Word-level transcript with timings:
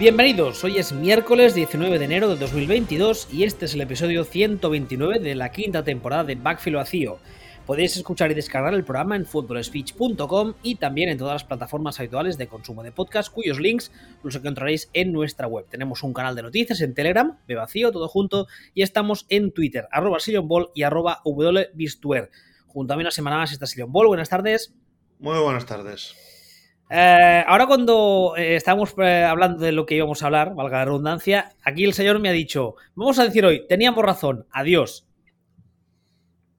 Bienvenidos, 0.00 0.64
hoy 0.64 0.78
es 0.78 0.92
miércoles 0.92 1.54
19 1.54 1.98
de 1.98 2.04
enero 2.06 2.30
de 2.30 2.36
2022 2.36 3.28
y 3.30 3.44
este 3.44 3.66
es 3.66 3.74
el 3.74 3.82
episodio 3.82 4.24
129 4.24 5.18
de 5.18 5.34
la 5.34 5.52
quinta 5.52 5.84
temporada 5.84 6.24
de 6.24 6.36
Backfield 6.36 6.78
Vacío. 6.78 7.18
Podéis 7.66 7.98
escuchar 7.98 8.30
y 8.30 8.34
descargar 8.34 8.72
el 8.72 8.82
programa 8.82 9.14
en 9.16 9.26
footballspeech.com 9.26 10.54
y 10.62 10.76
también 10.76 11.10
en 11.10 11.18
todas 11.18 11.34
las 11.34 11.44
plataformas 11.44 12.00
habituales 12.00 12.38
de 12.38 12.48
consumo 12.48 12.82
de 12.82 12.92
podcast, 12.92 13.30
cuyos 13.30 13.60
links 13.60 13.92
los 14.22 14.34
encontraréis 14.34 14.88
en 14.94 15.12
nuestra 15.12 15.46
web. 15.46 15.66
Tenemos 15.68 16.02
un 16.02 16.14
canal 16.14 16.34
de 16.34 16.44
noticias 16.44 16.80
en 16.80 16.94
Telegram, 16.94 17.36
de 17.46 17.56
vacío, 17.56 17.92
todo 17.92 18.08
junto, 18.08 18.46
y 18.72 18.80
estamos 18.80 19.26
en 19.28 19.52
Twitter, 19.52 19.86
arroba 19.92 20.16
Ball 20.44 20.70
y 20.74 20.82
arroba. 20.82 21.20
Junto 22.68 22.94
a 22.94 22.96
mí 22.96 23.02
una 23.02 23.10
semana 23.10 23.36
más 23.36 23.52
está 23.52 23.66
Sillon 23.66 23.92
Ball. 23.92 24.06
Buenas 24.06 24.30
tardes. 24.30 24.72
Muy 25.18 25.38
buenas 25.40 25.66
tardes. 25.66 26.29
Eh, 26.92 27.44
ahora 27.46 27.66
cuando 27.68 28.34
eh, 28.36 28.56
estábamos 28.56 28.94
eh, 28.98 29.22
hablando 29.22 29.64
de 29.64 29.70
lo 29.70 29.86
que 29.86 29.94
íbamos 29.94 30.22
a 30.22 30.26
hablar, 30.26 30.54
valga 30.56 30.78
la 30.78 30.84
redundancia, 30.86 31.52
aquí 31.62 31.84
el 31.84 31.94
señor 31.94 32.18
me 32.18 32.28
ha 32.28 32.32
dicho, 32.32 32.74
vamos 32.96 33.16
a 33.20 33.24
decir 33.24 33.44
hoy, 33.46 33.64
teníamos 33.68 34.04
razón, 34.04 34.46
adiós. 34.50 35.06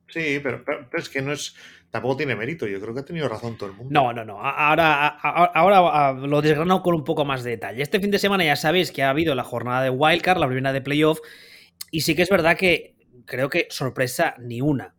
Sí, 0.07 0.39
pero, 0.41 0.63
es 0.93 1.09
que 1.09 1.21
no 1.21 1.33
es, 1.33 1.53
tampoco 1.89 2.15
tiene 2.15 2.37
mérito, 2.37 2.65
yo 2.65 2.79
creo 2.79 2.93
que 2.93 3.01
ha 3.01 3.05
tenido 3.05 3.27
razón 3.27 3.57
todo 3.57 3.69
el 3.69 3.75
mundo. 3.75 3.91
No, 3.91 4.13
no, 4.13 4.23
no, 4.23 4.39
ahora, 4.41 5.07
ahora, 5.07 6.13
lo 6.13 6.41
desgrano 6.41 6.81
con 6.81 6.95
un 6.95 7.03
poco 7.03 7.25
más 7.25 7.43
de 7.43 7.51
detalle. 7.51 7.81
Este 7.81 7.99
fin 7.99 8.11
de 8.11 8.19
semana 8.19 8.45
ya 8.45 8.55
sabéis 8.55 8.93
que 8.93 9.03
ha 9.03 9.09
habido 9.09 9.35
la 9.35 9.43
jornada 9.43 9.83
de 9.83 9.89
Wildcard, 9.89 10.39
la 10.39 10.47
primera 10.47 10.71
de 10.71 10.81
playoff, 10.81 11.19
y 11.91 12.01
sí 12.01 12.15
que 12.15 12.21
es 12.21 12.29
verdad 12.29 12.55
que 12.55 12.95
creo 13.25 13.49
que 13.49 13.67
sorpresa 13.69 14.35
ni 14.39 14.61
una. 14.61 14.95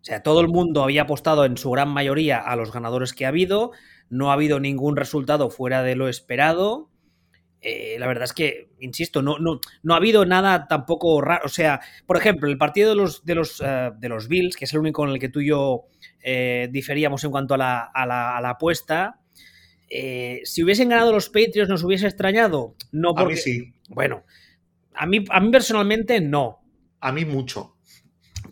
O 0.00 0.04
sea, 0.04 0.22
todo 0.22 0.40
el 0.40 0.48
mundo 0.48 0.82
había 0.82 1.02
apostado 1.02 1.44
en 1.44 1.56
su 1.56 1.70
gran 1.70 1.88
mayoría 1.88 2.38
a 2.38 2.54
los 2.54 2.72
ganadores 2.72 3.12
que 3.12 3.24
ha 3.24 3.28
habido, 3.28 3.72
no 4.10 4.30
ha 4.30 4.34
habido 4.34 4.60
ningún 4.60 4.96
resultado 4.96 5.50
fuera 5.50 5.82
de 5.82 5.96
lo 5.96 6.08
esperado. 6.08 6.90
Eh, 7.60 7.96
la 7.98 8.06
verdad 8.06 8.24
es 8.24 8.32
que, 8.32 8.70
insisto, 8.78 9.20
no, 9.20 9.38
no, 9.38 9.60
no, 9.82 9.94
ha 9.94 9.96
habido 9.96 10.24
nada 10.24 10.68
tampoco 10.68 11.20
raro. 11.20 11.42
O 11.44 11.48
sea, 11.48 11.80
por 12.06 12.16
ejemplo, 12.16 12.48
el 12.48 12.58
partido 12.58 12.90
de 12.90 12.96
los, 12.96 13.24
de 13.24 13.34
los, 13.34 13.60
eh, 13.64 13.90
de 13.98 14.08
los 14.08 14.28
Bills, 14.28 14.56
que 14.56 14.64
es 14.64 14.72
el 14.72 14.80
único 14.80 15.04
en 15.04 15.10
el 15.10 15.18
que 15.18 15.28
tú 15.28 15.40
y 15.40 15.48
yo 15.48 15.86
eh, 16.22 16.68
diferíamos 16.70 17.24
en 17.24 17.30
cuanto 17.30 17.54
a 17.54 17.58
la, 17.58 17.90
a 17.92 18.06
la, 18.06 18.50
apuesta. 18.50 19.20
si 19.88 20.62
hubiesen 20.62 20.88
ganado 20.88 21.12
los 21.12 21.28
Patriots, 21.28 21.68
¿nos 21.68 21.82
hubiese 21.82 22.06
extrañado? 22.06 22.76
No, 22.92 23.14
porque. 23.14 23.32
A 23.32 23.36
mí 23.36 23.36
sí. 23.36 23.72
Bueno, 23.88 24.24
a 24.94 25.06
mí, 25.06 25.24
a 25.28 25.40
mí 25.40 25.50
personalmente 25.50 26.20
no. 26.20 26.60
A 27.00 27.12
mí 27.12 27.24
mucho. 27.24 27.76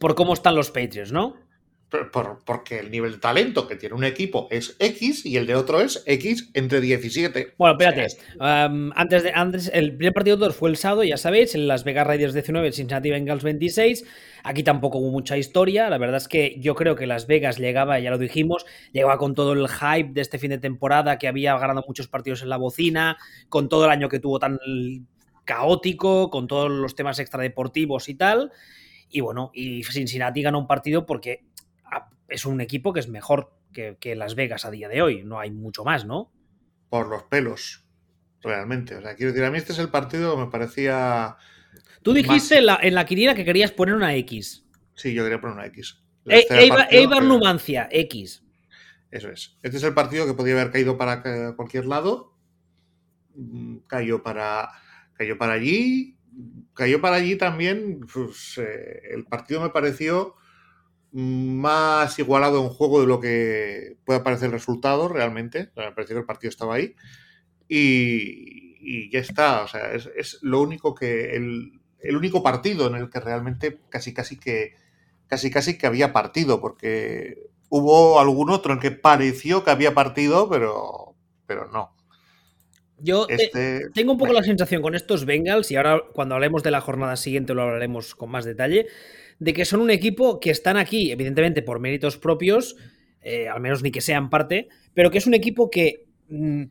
Por 0.00 0.14
cómo 0.14 0.34
están 0.34 0.56
los 0.56 0.70
Patriots, 0.70 1.12
¿no? 1.12 1.45
Porque 2.44 2.80
el 2.80 2.90
nivel 2.90 3.12
de 3.12 3.18
talento 3.18 3.68
que 3.68 3.76
tiene 3.76 3.94
un 3.94 4.04
equipo 4.04 4.48
es 4.50 4.76
X 4.80 5.24
y 5.24 5.36
el 5.36 5.46
de 5.46 5.54
otro 5.54 5.80
es 5.80 6.02
X 6.06 6.50
entre 6.54 6.80
17. 6.80 7.54
Bueno, 7.56 7.78
espérate. 7.78 8.16
antes 8.38 9.22
de, 9.22 9.32
antes, 9.32 9.70
el 9.72 9.96
primer 9.96 10.12
partido 10.12 10.36
de 10.36 10.52
fue 10.52 10.70
el 10.70 10.76
sábado, 10.76 11.04
ya 11.04 11.16
sabéis, 11.16 11.54
en 11.54 11.68
Las 11.68 11.84
Vegas 11.84 12.06
Raiders 12.06 12.34
19, 12.34 12.66
el 12.66 12.74
Cincinnati 12.74 13.10
Bengals 13.10 13.44
26. 13.44 14.04
Aquí 14.42 14.62
tampoco 14.62 14.98
hubo 14.98 15.10
mucha 15.10 15.36
historia. 15.36 15.88
La 15.88 15.98
verdad 15.98 16.16
es 16.16 16.28
que 16.28 16.56
yo 16.58 16.74
creo 16.74 16.96
que 16.96 17.06
Las 17.06 17.26
Vegas 17.26 17.58
llegaba, 17.58 17.98
ya 18.00 18.10
lo 18.10 18.18
dijimos, 18.18 18.66
llegaba 18.92 19.16
con 19.16 19.34
todo 19.34 19.52
el 19.52 19.68
hype 19.68 20.10
de 20.12 20.20
este 20.20 20.38
fin 20.38 20.50
de 20.50 20.58
temporada, 20.58 21.18
que 21.18 21.28
había 21.28 21.56
ganado 21.56 21.84
muchos 21.86 22.08
partidos 22.08 22.42
en 22.42 22.48
la 22.48 22.56
bocina, 22.56 23.16
con 23.48 23.68
todo 23.68 23.84
el 23.84 23.90
año 23.90 24.08
que 24.08 24.18
tuvo 24.18 24.40
tan 24.40 24.58
caótico, 25.44 26.30
con 26.30 26.48
todos 26.48 26.70
los 26.70 26.94
temas 26.96 27.20
extradeportivos 27.20 28.08
y 28.08 28.16
tal. 28.16 28.52
Y 29.08 29.20
bueno, 29.20 29.50
y 29.54 29.84
Cincinnati 29.84 30.42
ganó 30.42 30.58
un 30.58 30.66
partido 30.66 31.06
porque 31.06 31.44
es 32.28 32.46
un 32.46 32.60
equipo 32.60 32.92
que 32.92 33.00
es 33.00 33.08
mejor 33.08 33.52
que, 33.72 34.16
Las 34.16 34.34
Vegas 34.34 34.64
a 34.64 34.70
día 34.70 34.88
de 34.88 35.02
hoy. 35.02 35.22
No 35.24 35.38
hay 35.38 35.50
mucho 35.50 35.84
más, 35.84 36.04
¿no? 36.04 36.32
Por 36.88 37.08
los 37.08 37.24
pelos, 37.24 37.84
realmente. 38.42 38.96
O 38.96 39.02
sea, 39.02 39.14
quiero 39.14 39.32
decir, 39.32 39.44
a 39.44 39.50
mí 39.50 39.58
este 39.58 39.72
es 39.72 39.78
el 39.78 39.90
partido 39.90 40.34
que 40.34 40.44
me 40.44 40.50
parecía. 40.50 41.36
Tú 42.02 42.12
dijiste 42.12 42.58
en, 42.58 42.66
la, 42.66 42.78
en 42.80 43.04
quiniela 43.04 43.34
que 43.34 43.44
querías 43.44 43.72
poner 43.72 43.94
una 43.94 44.14
X. 44.14 44.64
Sí, 44.94 45.12
yo 45.12 45.24
quería 45.24 45.40
poner 45.40 45.56
una 45.56 45.66
X. 45.66 46.00
E 46.24 46.46
Eibar 46.90 47.22
Numancia, 47.22 47.88
X. 47.90 48.42
Eso 49.10 49.30
es. 49.30 49.56
Este 49.62 49.76
es 49.76 49.82
el 49.82 49.94
partido 49.94 50.26
que 50.26 50.34
podía 50.34 50.54
haber 50.54 50.72
caído 50.72 50.96
para 50.96 51.54
cualquier 51.54 51.86
lado. 51.86 52.34
Mm, 53.34 53.78
cayó 53.86 54.22
para, 54.22 54.70
cayó 55.14 55.38
para 55.38 55.52
allí. 55.52 56.16
Cayó 56.74 57.00
para 57.00 57.16
allí 57.16 57.36
también. 57.36 58.00
Pues, 58.12 58.58
eh, 58.58 59.02
el 59.10 59.24
partido 59.24 59.60
me 59.60 59.70
pareció 59.70 60.34
más 61.16 62.18
igualado 62.18 62.62
en 62.62 62.68
juego 62.68 63.00
de 63.00 63.06
lo 63.06 63.20
que 63.20 63.96
puede 64.04 64.20
parecer 64.20 64.48
el 64.48 64.52
resultado 64.52 65.08
realmente. 65.08 65.70
Me 65.74 65.90
pareció 65.92 66.14
que 66.14 66.20
el 66.20 66.26
partido 66.26 66.50
estaba 66.50 66.74
ahí. 66.74 66.94
Y, 67.68 69.10
ya 69.10 69.20
está. 69.20 69.62
O 69.62 69.68
sea, 69.68 69.92
es, 69.94 70.38
lo 70.42 70.60
único 70.60 70.94
que. 70.94 71.34
El, 71.34 71.80
único 72.14 72.42
partido 72.42 72.86
en 72.88 72.96
el 72.96 73.08
que 73.08 73.20
realmente 73.20 73.78
casi 73.88 74.12
casi 74.12 74.38
que. 74.38 74.74
casi 75.26 75.50
casi 75.50 75.78
que 75.78 75.86
había 75.86 76.12
partido. 76.12 76.60
Porque 76.60 77.48
hubo 77.70 78.20
algún 78.20 78.50
otro 78.50 78.74
en 78.74 78.80
que 78.80 78.90
pareció 78.90 79.64
que 79.64 79.70
había 79.70 79.94
partido, 79.94 80.50
pero. 80.50 81.14
pero 81.46 81.70
no. 81.72 81.96
Yo 82.98 83.26
este 83.28 83.88
tengo 83.94 84.12
un 84.12 84.18
poco 84.18 84.34
la 84.34 84.42
sensación 84.42 84.82
con 84.82 84.94
estos 84.94 85.24
Bengals, 85.24 85.70
y 85.70 85.76
ahora 85.76 86.02
cuando 86.12 86.34
hablemos 86.34 86.62
de 86.62 86.70
la 86.70 86.80
jornada 86.80 87.16
siguiente 87.16 87.54
lo 87.54 87.62
hablaremos 87.62 88.14
con 88.14 88.30
más 88.30 88.46
detalle 88.46 88.86
de 89.38 89.52
que 89.52 89.64
son 89.64 89.80
un 89.80 89.90
equipo 89.90 90.40
que 90.40 90.50
están 90.50 90.76
aquí, 90.76 91.10
evidentemente, 91.10 91.62
por 91.62 91.80
méritos 91.80 92.16
propios, 92.16 92.76
eh, 93.20 93.48
al 93.48 93.60
menos 93.60 93.82
ni 93.82 93.90
que 93.90 94.00
sean 94.00 94.30
parte, 94.30 94.68
pero 94.94 95.10
que 95.10 95.18
es 95.18 95.26
un 95.26 95.34
equipo 95.34 95.70
que, 95.70 96.06
mm, 96.28 96.62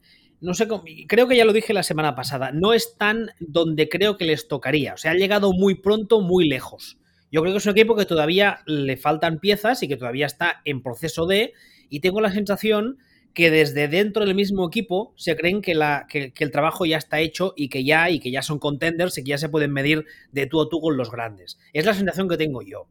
no 0.42 0.54
sé, 0.54 0.68
creo 1.08 1.28
que 1.28 1.38
ya 1.38 1.46
lo 1.46 1.54
dije 1.54 1.74
la 1.74 1.84
semana 1.84 2.16
pasada, 2.16 2.52
no 2.52 2.74
están 2.74 3.32
donde 3.40 3.90
creo 3.90 4.18
que 4.18 4.26
les 4.26 4.48
tocaría. 4.48 4.94
O 4.94 4.98
sea, 4.98 5.12
han 5.12 5.18
llegado 5.18 5.54
muy 5.54 5.76
pronto, 5.76 6.22
muy 6.22 6.48
lejos. 6.48 6.98
Yo 7.32 7.42
creo 7.42 7.54
que 7.54 7.58
es 7.58 7.66
un 7.66 7.72
equipo 7.72 7.96
que 7.96 8.06
todavía 8.06 8.60
le 8.66 8.98
faltan 8.98 9.40
piezas 9.40 9.84
y 9.84 9.88
que 9.88 9.98
todavía 9.98 10.26
está 10.26 10.62
en 10.66 10.82
proceso 10.82 11.26
de, 11.26 11.54
y 11.90 12.00
tengo 12.00 12.22
la 12.22 12.32
sensación 12.32 12.98
que 13.36 13.52
desde 13.52 13.90
dentro 13.90 14.26
del 14.26 14.34
mismo 14.34 14.66
equipo 14.66 15.14
se 15.18 15.36
creen 15.36 15.62
que, 15.62 15.76
la, 15.76 16.08
que, 16.08 16.34
el 16.36 16.52
trabajo 16.52 16.86
ya 16.86 16.98
está 16.98 17.20
hecho 17.20 17.54
y 17.58 17.68
que 17.68 17.84
ya, 17.84 18.10
y 18.10 18.22
que 18.22 18.32
ya 18.32 18.42
son 18.42 18.60
contenders 18.60 19.18
y 19.18 19.24
que 19.24 19.32
ya 19.32 19.38
se 19.38 19.50
pueden 19.50 19.74
medir 19.74 20.06
de 20.32 20.48
tú 20.48 20.62
a 20.62 20.70
tú 20.70 20.80
con 20.80 20.96
los 20.96 21.12
grandes. 21.12 21.60
Es 21.74 21.86
la 21.86 21.94
sensación 21.94 22.30
que 22.30 22.38
tengo 22.38 22.62
yo. 22.62 22.88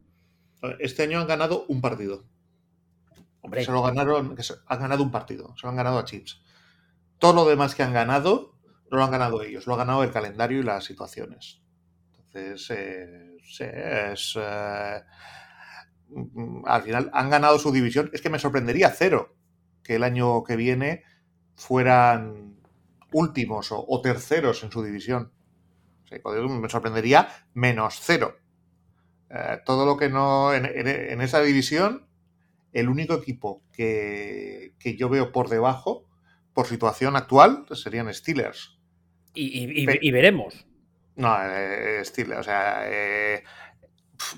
Este 0.78 1.02
año 1.02 1.18
han 1.18 1.26
ganado 1.26 1.64
un 1.68 1.80
partido. 1.80 2.24
Hombre. 3.40 3.64
Se 3.64 3.72
lo 3.72 3.82
ganaron, 3.82 4.36
han 4.66 4.78
ganado 4.78 5.02
un 5.02 5.10
partido, 5.10 5.54
se 5.56 5.66
lo 5.66 5.70
han 5.70 5.76
ganado 5.76 5.98
a 5.98 6.04
Chips. 6.04 6.42
Todo 7.18 7.32
lo 7.32 7.46
demás 7.46 7.74
que 7.74 7.82
han 7.82 7.94
ganado, 7.94 8.54
no 8.90 8.98
lo 8.98 9.04
han 9.04 9.10
ganado 9.10 9.42
ellos, 9.42 9.66
lo 9.66 9.74
ha 9.74 9.78
ganado 9.78 10.04
el 10.04 10.10
calendario 10.10 10.60
y 10.60 10.62
las 10.62 10.84
situaciones. 10.84 11.62
Entonces, 12.18 12.70
eh, 12.70 14.12
es, 14.12 14.34
eh, 14.38 15.02
mm, 16.08 16.64
al 16.66 16.82
final 16.82 17.10
han 17.14 17.30
ganado 17.30 17.58
su 17.58 17.72
división. 17.72 18.10
Es 18.12 18.20
que 18.20 18.30
me 18.30 18.38
sorprendería 18.38 18.90
cero 18.90 19.36
que 19.84 19.96
el 19.96 20.02
año 20.02 20.42
que 20.42 20.56
viene 20.56 21.04
fueran 21.54 22.56
últimos 23.12 23.68
o, 23.70 24.00
terceros 24.02 24.64
en 24.64 24.72
su 24.72 24.82
división. 24.82 25.32
me 26.10 26.68
sorprendería 26.68 27.28
menos 27.52 28.00
cero. 28.02 28.38
Eh, 29.30 29.58
todo 29.64 29.86
lo 29.86 29.96
que 29.96 30.08
no. 30.08 30.52
En, 30.52 31.20
esa 31.20 31.40
división, 31.40 32.06
el 32.72 32.88
único 32.88 33.14
equipo 33.14 33.62
que, 33.72 34.72
yo 34.98 35.08
veo 35.08 35.30
por 35.30 35.48
debajo, 35.48 36.08
por 36.52 36.66
situación 36.66 37.16
actual, 37.16 37.66
serían 37.72 38.12
Steelers. 38.12 38.78
Y, 39.34 40.10
veremos. 40.10 40.66
No, 41.16 41.36
eh, 41.40 42.04
Steelers, 42.04 42.40
o 42.40 42.42
sea. 42.42 42.82
Eh, 42.86 43.44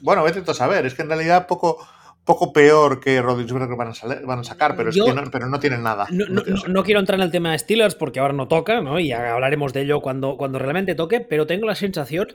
bueno, 0.02 0.22
vete 0.24 0.42
a 0.50 0.54
saber, 0.54 0.86
es 0.86 0.94
que 0.94 1.02
en 1.02 1.08
realidad 1.08 1.46
poco 1.46 1.86
poco 2.26 2.52
peor 2.52 2.98
que 2.98 3.22
Rodgers 3.22 3.52
van 3.52 3.62
a, 3.62 4.26
van 4.26 4.38
a 4.40 4.44
sacar, 4.44 4.76
pero, 4.76 4.90
no, 4.92 5.30
pero 5.30 5.46
no 5.48 5.60
tienen 5.60 5.84
nada. 5.84 6.08
No, 6.10 6.82
quiero 6.82 6.98
entrar 6.98 7.20
en 7.20 7.24
el 7.24 7.30
tema 7.30 7.52
de 7.52 7.58
Steelers 7.60 7.94
porque 7.94 8.18
ahora 8.18 8.34
no 8.34 8.48
toca, 8.48 8.80
¿no? 8.80 8.98
Y 8.98 9.12
hablaremos 9.12 9.72
de 9.72 9.82
ello 9.82 10.00
cuando, 10.00 10.36
cuando 10.36 10.58
realmente 10.58 10.96
toque, 10.96 11.20
pero 11.20 11.46
tengo 11.46 11.66
la 11.66 11.76
sensación 11.76 12.26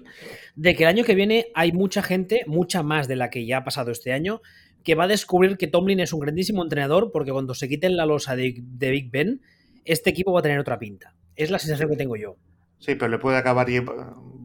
de 0.55 0.75
que 0.75 0.83
el 0.83 0.89
año 0.89 1.03
que 1.03 1.13
viene 1.13 1.47
hay 1.53 1.73
mucha 1.73 2.01
gente, 2.01 2.43
mucha 2.47 2.83
más 2.83 3.09
de 3.09 3.17
la 3.17 3.29
que 3.29 3.45
ya 3.45 3.57
ha 3.57 3.63
pasado 3.65 3.91
este 3.91 4.13
año, 4.13 4.41
que 4.85 4.95
va 4.95 5.03
a 5.03 5.07
descubrir 5.07 5.57
que 5.57 5.67
Tomlin 5.67 5.99
es 5.99 6.13
un 6.13 6.21
grandísimo 6.21 6.63
entrenador 6.63 7.11
porque 7.11 7.33
cuando 7.33 7.53
se 7.53 7.67
quiten 7.67 7.97
la 7.97 8.05
losa 8.05 8.37
de, 8.37 8.63
Big 8.63 9.11
Ben, 9.11 9.41
este 9.83 10.09
equipo 10.09 10.31
va 10.31 10.39
a 10.39 10.43
tener 10.43 10.59
otra 10.59 10.79
pinta. 10.79 11.13
Es 11.35 11.51
la 11.51 11.59
sensación 11.59 11.89
que 11.89 11.97
tengo 11.97 12.15
yo. 12.15 12.37
Sí, 12.79 12.95
pero 12.95 13.09
le 13.09 13.19
puede 13.19 13.37
acabar, 13.37 13.67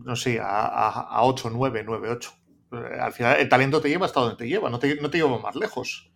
no 0.05 0.17
sé, 0.17 0.41
a, 0.41 0.89
a 0.89 1.23
8, 1.23 1.51
9, 1.55 1.85
9, 1.87 2.11
8. 2.11 2.33
Eh, 2.73 2.99
al 3.01 3.13
final 3.13 3.39
el 3.39 3.49
talento 3.49 3.81
te 3.81 3.89
lleva 3.89 4.07
hasta 4.07 4.21
donde 4.21 4.37
te 4.37 4.49
lleva, 4.49 4.71
no 4.71 4.79
te, 4.79 4.97
no 5.01 5.11
te 5.11 5.19
lleva 5.19 5.39
más 5.39 5.55
lejos. 5.57 6.11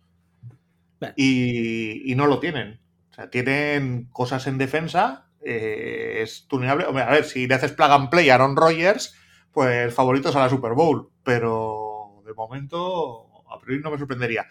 Y, 1.15 2.13
no 2.15 2.27
lo 2.27 2.39
tienen. 2.39 2.79
O 3.09 3.13
sea, 3.13 3.29
tienen 3.29 4.05
cosas 4.11 4.45
en 4.45 4.57
defensa, 4.59 5.29
eh, 5.43 6.19
es 6.21 6.47
tuneable. 6.47 6.85
a 6.85 7.09
ver, 7.09 7.25
si 7.25 7.47
le 7.47 7.55
haces 7.55 7.71
plug 7.71 7.91
and 7.91 8.09
play 8.09 8.29
a 8.29 8.35
Aaron 8.35 8.55
Rodgers, 8.55 9.15
pues 9.51 9.93
favoritos 9.93 10.35
a 10.35 10.39
la 10.39 10.49
Super 10.49 10.73
Bowl. 10.73 11.09
Pero 11.23 12.21
de 12.25 12.33
momento, 12.33 13.43
a 13.49 13.59
priori 13.59 13.81
no 13.81 13.91
me 13.91 13.97
sorprendería. 13.97 14.45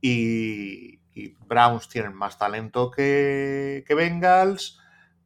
Y, 0.00 0.98
Browns 1.46 1.88
tienen 1.88 2.14
más 2.14 2.38
talento 2.38 2.90
que, 2.90 3.84
que 3.86 3.94
Bengals. 3.94 4.78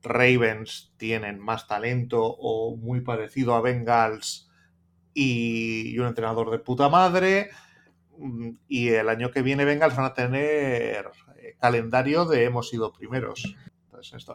Ravens 0.02 0.92
tienen 0.96 1.38
más 1.38 1.66
talento 1.66 2.24
o 2.24 2.76
muy 2.76 3.00
parecido 3.00 3.54
a 3.54 3.60
Bengals 3.60 4.50
y, 5.14 5.98
un 5.98 6.06
entrenador 6.06 6.50
de 6.50 6.58
puta 6.58 6.88
madre. 6.88 7.50
Mm, 8.18 8.50
y 8.68 8.88
el 8.88 9.08
año 9.08 9.30
que 9.30 9.42
viene 9.42 9.64
Bengals 9.64 9.96
van 9.96 10.06
a 10.06 10.14
tener 10.14 11.10
eh, 11.38 11.56
calendario 11.58 12.24
de 12.26 12.44
hemos 12.44 12.68
sido 12.68 12.92
primeros. 12.92 13.56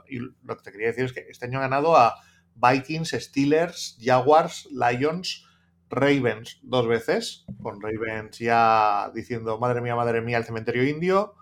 y 0.08 0.20
lo 0.20 0.58
que 0.58 0.64
te 0.64 0.72
quería 0.72 0.88
decir 0.88 1.06
es 1.06 1.14
que 1.14 1.26
este 1.30 1.46
año 1.46 1.60
ha 1.60 1.62
ganado 1.62 1.96
a 1.96 2.16
Vikings, 2.56 3.12
Steelers, 3.12 3.98
Jaguars, 4.02 4.68
Lions, 4.72 5.46
Ravens 5.90 6.60
dos 6.62 6.88
veces, 6.88 7.46
con 7.62 7.82
Ravens 7.82 8.38
ya 8.38 9.12
diciendo 9.14 9.58
madre 9.60 9.82
mía, 9.82 9.96
madre 9.96 10.22
mía, 10.22 10.38
el 10.38 10.44
cementerio 10.44 10.88
indio, 10.88 11.36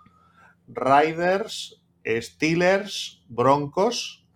Riders, 0.68 1.82
Steelers, 2.04 3.22
Broncos 3.28 4.26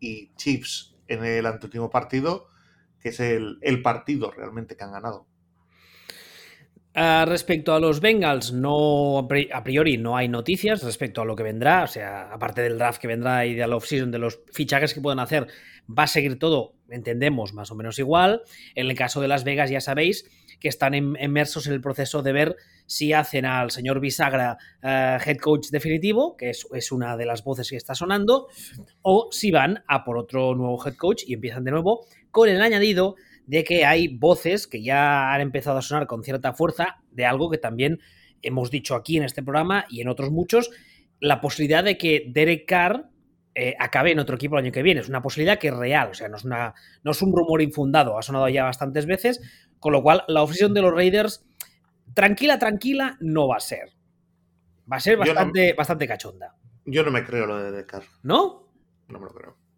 y 0.00 0.32
Chiefs 0.34 0.96
en 1.06 1.24
el 1.24 1.46
anteúltimo 1.46 1.90
partido, 1.90 2.48
que 3.00 3.10
es 3.10 3.20
el, 3.20 3.82
partido 3.82 4.30
realmente 4.30 4.76
que 4.76 4.84
han 4.84 4.92
ganado. 4.92 5.26
Ah, 6.92 7.24
respecto 7.26 7.72
a 7.72 7.78
los 7.78 8.00
Bengals, 8.00 8.52
no 8.52 9.18
a 9.18 9.62
priori 9.64 9.96
no 9.96 10.16
hay 10.16 10.28
noticias 10.28 10.82
respecto 10.82 11.22
a 11.22 11.24
lo 11.24 11.36
que 11.36 11.44
vendrá, 11.44 11.84
o 11.84 11.86
sea, 11.86 12.32
aparte 12.32 12.62
del 12.62 12.78
draft 12.78 13.00
que 13.00 13.06
vendrá 13.06 13.46
y 13.46 13.54
de 13.54 13.64
la 13.66 13.76
off-season, 13.76 14.10
de 14.10 14.18
los 14.18 14.40
fichajes 14.52 14.92
que 14.92 15.00
puedan 15.00 15.20
hacer, 15.20 15.46
va 15.88 16.04
a 16.04 16.08
seguir 16.08 16.38
todo, 16.38 16.74
entendemos, 16.88 17.54
más 17.54 17.70
o 17.70 17.76
menos 17.76 17.98
igual. 17.98 18.42
En 18.74 18.88
el 18.90 18.96
caso 18.96 19.20
de 19.20 19.28
Las 19.28 19.44
Vegas, 19.44 19.70
ya 19.70 19.80
sabéis 19.80 20.28
que 20.60 20.68
están 20.68 20.94
inmersos 20.94 21.66
en 21.66 21.72
el 21.72 21.80
proceso 21.80 22.22
de 22.22 22.32
ver 22.32 22.56
si 22.86 23.12
hacen 23.12 23.46
al 23.46 23.70
señor 23.70 24.00
Bisagra 24.00 24.58
eh, 24.82 25.16
head 25.24 25.38
coach 25.38 25.68
definitivo, 25.70 26.36
que 26.36 26.50
es, 26.50 26.92
una 26.92 27.16
de 27.16 27.24
las 27.24 27.42
voces 27.42 27.70
que 27.70 27.76
está 27.76 27.94
sonando, 27.94 28.48
o 29.02 29.28
si 29.30 29.50
van 29.50 29.82
a 29.86 30.04
por 30.04 30.18
otro 30.18 30.54
nuevo 30.54 30.84
head 30.84 30.96
coach 30.96 31.22
y 31.26 31.34
empiezan 31.34 31.64
de 31.64 31.70
nuevo, 31.70 32.06
con 32.30 32.48
el 32.48 32.60
añadido 32.60 33.16
de 33.46 33.64
que 33.64 33.84
hay 33.84 34.08
voces 34.08 34.66
que 34.66 34.82
ya 34.82 35.32
han 35.32 35.40
empezado 35.40 35.78
a 35.78 35.82
sonar 35.82 36.06
con 36.06 36.22
cierta 36.22 36.52
fuerza 36.52 36.98
de 37.10 37.26
algo 37.26 37.50
que 37.50 37.58
también 37.58 37.98
hemos 38.42 38.70
dicho 38.70 38.94
aquí 38.94 39.16
en 39.16 39.24
este 39.24 39.42
programa 39.42 39.86
y 39.88 40.00
en 40.00 40.08
otros 40.08 40.30
muchos, 40.30 40.70
la 41.18 41.40
posibilidad 41.40 41.82
de 41.82 41.98
que 41.98 42.26
Derek 42.28 42.66
Carr 42.66 43.10
eh, 43.54 43.74
acabe 43.78 44.12
en 44.12 44.20
otro 44.20 44.36
equipo 44.36 44.56
el 44.56 44.64
año 44.64 44.72
que 44.72 44.82
viene. 44.84 45.00
Es 45.00 45.08
una 45.08 45.20
posibilidad 45.20 45.58
que 45.58 45.68
es 45.68 45.74
real, 45.74 46.10
o 46.10 46.14
sea, 46.14 46.28
no 46.28 46.36
es, 46.36 46.44
una, 46.44 46.74
no 47.02 47.10
es 47.10 47.20
un 47.22 47.32
rumor 47.32 47.60
infundado, 47.60 48.16
ha 48.16 48.22
sonado 48.22 48.48
ya 48.48 48.64
bastantes 48.64 49.06
veces, 49.06 49.40
con 49.80 49.92
lo 49.92 50.02
cual 50.02 50.22
la 50.28 50.42
oficina 50.42 50.68
de 50.68 50.82
los 50.82 50.94
Raiders, 50.94 51.44
tranquila, 52.14 52.58
tranquila, 52.58 53.16
no 53.20 53.48
va 53.48 53.56
a 53.56 53.60
ser. 53.60 53.90
Va 54.90 54.96
a 54.96 55.00
ser 55.00 55.16
bastante, 55.16 55.72
bastante 55.74 56.06
cachonda. 56.06 56.54
Yo 56.84 57.02
no 57.02 57.10
me 57.10 57.24
creo 57.24 57.46
lo 57.46 57.58
de 57.58 57.70
Derek 57.72 57.86
Carr. 57.86 58.04
¿No? 58.22 58.68
No 59.08 59.18
me 59.18 59.26
lo 59.26 59.34
creo 59.34 59.69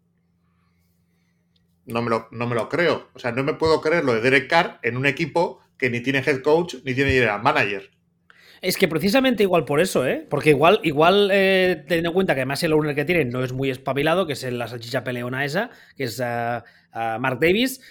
no 1.85 2.01
me, 2.01 2.09
lo, 2.09 2.27
no 2.31 2.47
me 2.47 2.55
lo 2.55 2.69
creo. 2.69 3.09
O 3.13 3.19
sea, 3.19 3.31
no 3.31 3.43
me 3.43 3.53
puedo 3.53 3.81
creer 3.81 4.03
lo 4.03 4.13
de 4.13 4.21
Derek 4.21 4.49
Carr 4.49 4.79
en 4.83 4.97
un 4.97 5.05
equipo 5.05 5.59
que 5.77 5.89
ni 5.89 6.01
tiene 6.01 6.19
head 6.19 6.41
coach 6.41 6.75
ni 6.85 6.93
tiene 6.93 7.11
general 7.11 7.41
manager. 7.41 7.89
Es 8.61 8.77
que 8.77 8.87
precisamente 8.87 9.43
igual 9.43 9.65
por 9.65 9.81
eso, 9.81 10.07
¿eh? 10.07 10.25
Porque 10.29 10.51
igual, 10.51 10.79
igual 10.83 11.29
eh, 11.33 11.83
teniendo 11.85 12.11
en 12.11 12.13
cuenta 12.13 12.33
que 12.33 12.41
además 12.41 12.63
el 12.63 12.71
owner 12.71 12.95
que 12.95 13.03
tienen 13.03 13.29
no 13.29 13.43
es 13.43 13.51
muy 13.51 13.69
espabilado, 13.69 14.25
que 14.25 14.33
es 14.33 14.43
la 14.43 14.69
salchicha 14.69 15.03
peleona 15.03 15.43
esa, 15.43 15.69
que 15.97 16.05
es 16.05 16.17
uh, 16.19 16.63
Mark 17.19 17.39
Davis, 17.41 17.81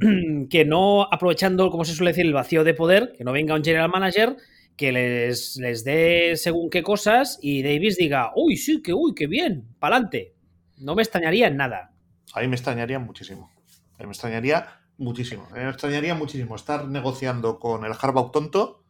que 0.50 0.64
no 0.64 1.06
aprovechando, 1.12 1.70
como 1.70 1.84
se 1.84 1.94
suele 1.94 2.10
decir, 2.10 2.26
el 2.26 2.32
vacío 2.32 2.64
de 2.64 2.74
poder, 2.74 3.12
que 3.16 3.22
no 3.22 3.30
venga 3.30 3.54
un 3.54 3.62
general 3.62 3.88
manager 3.88 4.36
que 4.76 4.92
les, 4.92 5.56
les 5.56 5.84
dé 5.84 6.32
según 6.36 6.70
qué 6.70 6.82
cosas 6.82 7.38
y 7.40 7.62
Davis 7.62 7.96
diga, 7.96 8.32
uy, 8.34 8.56
sí, 8.56 8.82
que 8.82 8.92
uy, 8.92 9.14
qué 9.14 9.26
bien, 9.26 9.64
pa'lante. 9.78 10.34
No 10.78 10.94
me 10.94 11.02
extrañaría 11.02 11.46
en 11.46 11.56
nada. 11.56 11.92
A 12.36 12.40
mí 12.40 12.48
me 12.48 12.56
extrañaría 12.56 12.98
muchísimo. 12.98 13.50
A 13.94 14.00
mí 14.00 14.04
me 14.04 14.12
extrañaría 14.12 14.78
muchísimo. 14.98 15.48
me 15.54 15.70
extrañaría 15.70 16.14
muchísimo 16.14 16.54
estar 16.54 16.86
negociando 16.86 17.58
con 17.58 17.86
el 17.86 17.94
Harbaugh 17.98 18.30
tonto 18.30 18.84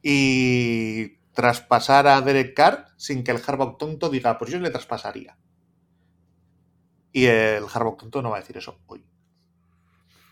y 0.00 1.18
traspasar 1.34 2.06
a 2.06 2.22
Derek 2.22 2.54
Carr 2.54 2.86
sin 2.96 3.24
que 3.24 3.30
el 3.30 3.42
Harbaugh 3.46 3.76
tonto 3.76 4.08
diga, 4.08 4.38
pues 4.38 4.50
yo 4.50 4.58
le 4.58 4.70
traspasaría. 4.70 5.36
Y 7.12 7.26
el 7.26 7.64
Harbaugh 7.70 7.98
tonto 7.98 8.22
no 8.22 8.30
va 8.30 8.38
a 8.38 8.40
decir 8.40 8.56
eso 8.56 8.80
hoy. 8.86 9.04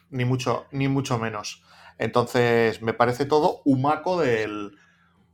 Ni 0.09 0.25
mucho, 0.25 0.65
ni 0.73 0.89
mucho 0.89 1.19
menos. 1.19 1.63
Entonces, 1.99 2.81
me 2.81 2.95
parece 2.95 3.27
todo 3.27 3.61
humaco 3.67 4.19
del. 4.19 4.79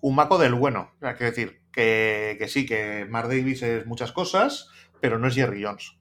Humaco 0.00 0.38
del 0.38 0.54
bueno. 0.54 0.90
O 0.96 1.00
quiero 1.00 1.26
decir, 1.26 1.62
que, 1.70 2.34
que 2.36 2.48
sí, 2.48 2.66
que 2.66 3.06
Mar 3.08 3.28
Davis 3.28 3.62
es 3.62 3.86
muchas 3.86 4.10
cosas, 4.10 4.70
pero 5.00 5.20
no 5.20 5.28
es 5.28 5.36
Jerry 5.36 5.62
Jones 5.62 5.97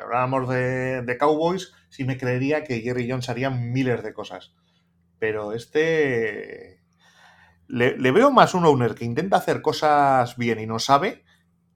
hablábamos 0.00 0.48
de, 0.48 1.16
Cowboys, 1.18 1.72
sí 1.88 2.04
me 2.04 2.16
creería 2.16 2.64
que 2.64 2.80
Jerry 2.80 3.08
Jones 3.08 3.28
haría 3.28 3.50
miles 3.50 4.02
de 4.02 4.12
cosas. 4.12 4.54
Pero 5.18 5.52
este. 5.52 6.82
Le, 7.66 8.10
veo 8.10 8.30
más 8.30 8.54
un 8.54 8.66
owner 8.66 8.94
que 8.94 9.04
intenta 9.04 9.38
hacer 9.38 9.62
cosas 9.62 10.36
bien 10.36 10.60
y 10.60 10.66
no 10.66 10.78
sabe 10.78 11.24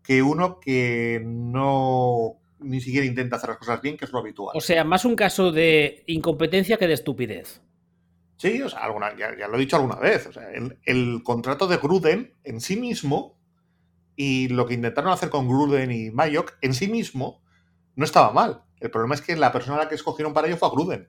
que 0.02 0.22
uno 0.22 0.60
que 0.60 1.22
no 1.24 2.40
ni 2.60 2.80
siquiera 2.80 3.06
intenta 3.06 3.36
hacer 3.36 3.50
las 3.50 3.58
cosas 3.58 3.80
bien, 3.80 3.96
que 3.96 4.04
es 4.04 4.12
lo 4.12 4.18
habitual. 4.18 4.56
O 4.56 4.60
sea, 4.60 4.84
más 4.84 5.04
un 5.04 5.16
caso 5.16 5.50
de 5.50 6.02
incompetencia 6.06 6.76
que 6.76 6.86
de 6.86 6.94
estupidez. 6.94 7.62
Sí, 8.36 8.60
o 8.62 8.68
sea, 8.68 8.80
alguna, 8.80 9.16
ya, 9.16 9.48
lo 9.48 9.56
he 9.56 9.60
dicho 9.60 9.76
alguna 9.76 9.96
vez. 9.96 10.26
O 10.26 10.32
sea, 10.32 10.50
el, 10.52 10.78
el, 10.84 11.22
contrato 11.24 11.66
de 11.66 11.78
Gruden 11.78 12.34
en 12.44 12.60
sí 12.60 12.76
mismo 12.76 13.38
y 14.14 14.48
lo 14.48 14.66
que 14.66 14.74
intentaron 14.74 15.12
hacer 15.12 15.30
con 15.30 15.48
Gruden 15.48 15.92
y 15.92 16.10
Mayok 16.10 16.58
en 16.60 16.74
sí 16.74 16.88
mismo 16.88 17.40
no 17.98 18.04
estaba 18.04 18.32
mal. 18.32 18.62
El 18.78 18.92
problema 18.92 19.16
es 19.16 19.20
que 19.20 19.34
la 19.34 19.50
persona 19.50 19.76
a 19.76 19.80
la 19.80 19.88
que 19.88 19.96
escogieron 19.96 20.32
para 20.32 20.46
ello 20.46 20.56
fue 20.56 20.68
a 20.68 20.70
Gruden. 20.70 21.08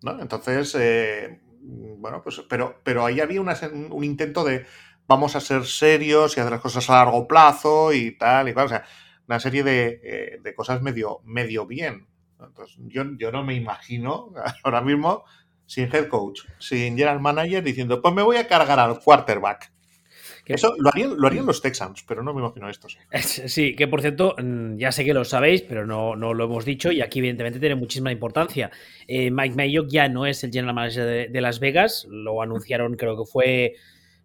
¿No? 0.00 0.20
Entonces, 0.20 0.76
eh, 0.78 1.40
bueno, 1.60 2.22
pues, 2.22 2.40
pero, 2.48 2.80
pero 2.84 3.04
ahí 3.04 3.20
había 3.20 3.40
un 3.40 4.04
intento 4.04 4.44
de 4.44 4.64
vamos 5.08 5.34
a 5.34 5.40
ser 5.40 5.64
serios 5.64 6.36
y 6.36 6.40
hacer 6.40 6.52
las 6.52 6.60
cosas 6.60 6.88
a 6.88 6.94
largo 6.94 7.26
plazo 7.26 7.92
y 7.92 8.16
tal 8.16 8.48
y 8.48 8.54
tal. 8.54 8.66
O 8.66 8.68
sea, 8.68 8.84
una 9.26 9.40
serie 9.40 9.64
de, 9.64 10.40
eh, 10.44 10.54
cosas 10.54 10.80
medio, 10.82 11.20
medio 11.24 11.66
bien. 11.66 12.06
Entonces, 12.40 12.76
yo, 12.86 13.02
yo 13.18 13.32
no 13.32 13.42
me 13.42 13.54
imagino 13.54 14.32
ahora 14.62 14.82
mismo 14.82 15.24
sin 15.66 15.92
head 15.92 16.06
coach, 16.06 16.42
sin 16.60 16.96
general 16.96 17.20
manager 17.20 17.64
diciendo, 17.64 18.00
pues 18.00 18.14
me 18.14 18.22
voy 18.22 18.36
a 18.36 18.46
cargar 18.46 18.78
al 18.78 19.00
quarterback. 19.00 19.71
Eso 20.44 20.74
lo 20.78 20.88
harían, 20.88 21.14
lo 21.16 21.26
harían, 21.26 21.46
los 21.46 21.62
Texans, 21.62 22.04
pero 22.06 22.22
no 22.22 22.34
me 22.34 22.40
imagino 22.40 22.68
estos. 22.68 22.98
Sí, 23.20 23.76
que 23.76 23.86
por 23.86 24.00
cierto, 24.00 24.34
mm, 24.38 24.76
ya 24.76 24.90
sé 24.90 25.04
que 25.04 25.14
lo 25.14 25.24
sabéis, 25.24 25.62
pero 25.62 25.86
no, 25.86 26.16
no 26.16 26.34
lo 26.34 26.44
hemos 26.44 26.64
dicho 26.64 26.90
y 26.90 27.00
aquí 27.00 27.20
evidentemente 27.20 27.60
tiene 27.60 27.74
muchísima 27.76 28.10
importancia. 28.10 28.70
Eh, 29.06 29.30
Mike 29.30 29.54
Mayock 29.54 29.88
ya 29.88 30.08
no 30.08 30.26
es 30.26 30.42
el 30.42 30.50
general 30.50 30.74
manager 30.74 31.30
de, 31.30 31.40
Las 31.40 31.60
Vegas, 31.60 32.06
lo 32.10 32.42
anunciaron 32.42 32.96
creo 32.96 33.16
que 33.16 33.30
fue, 33.30 33.74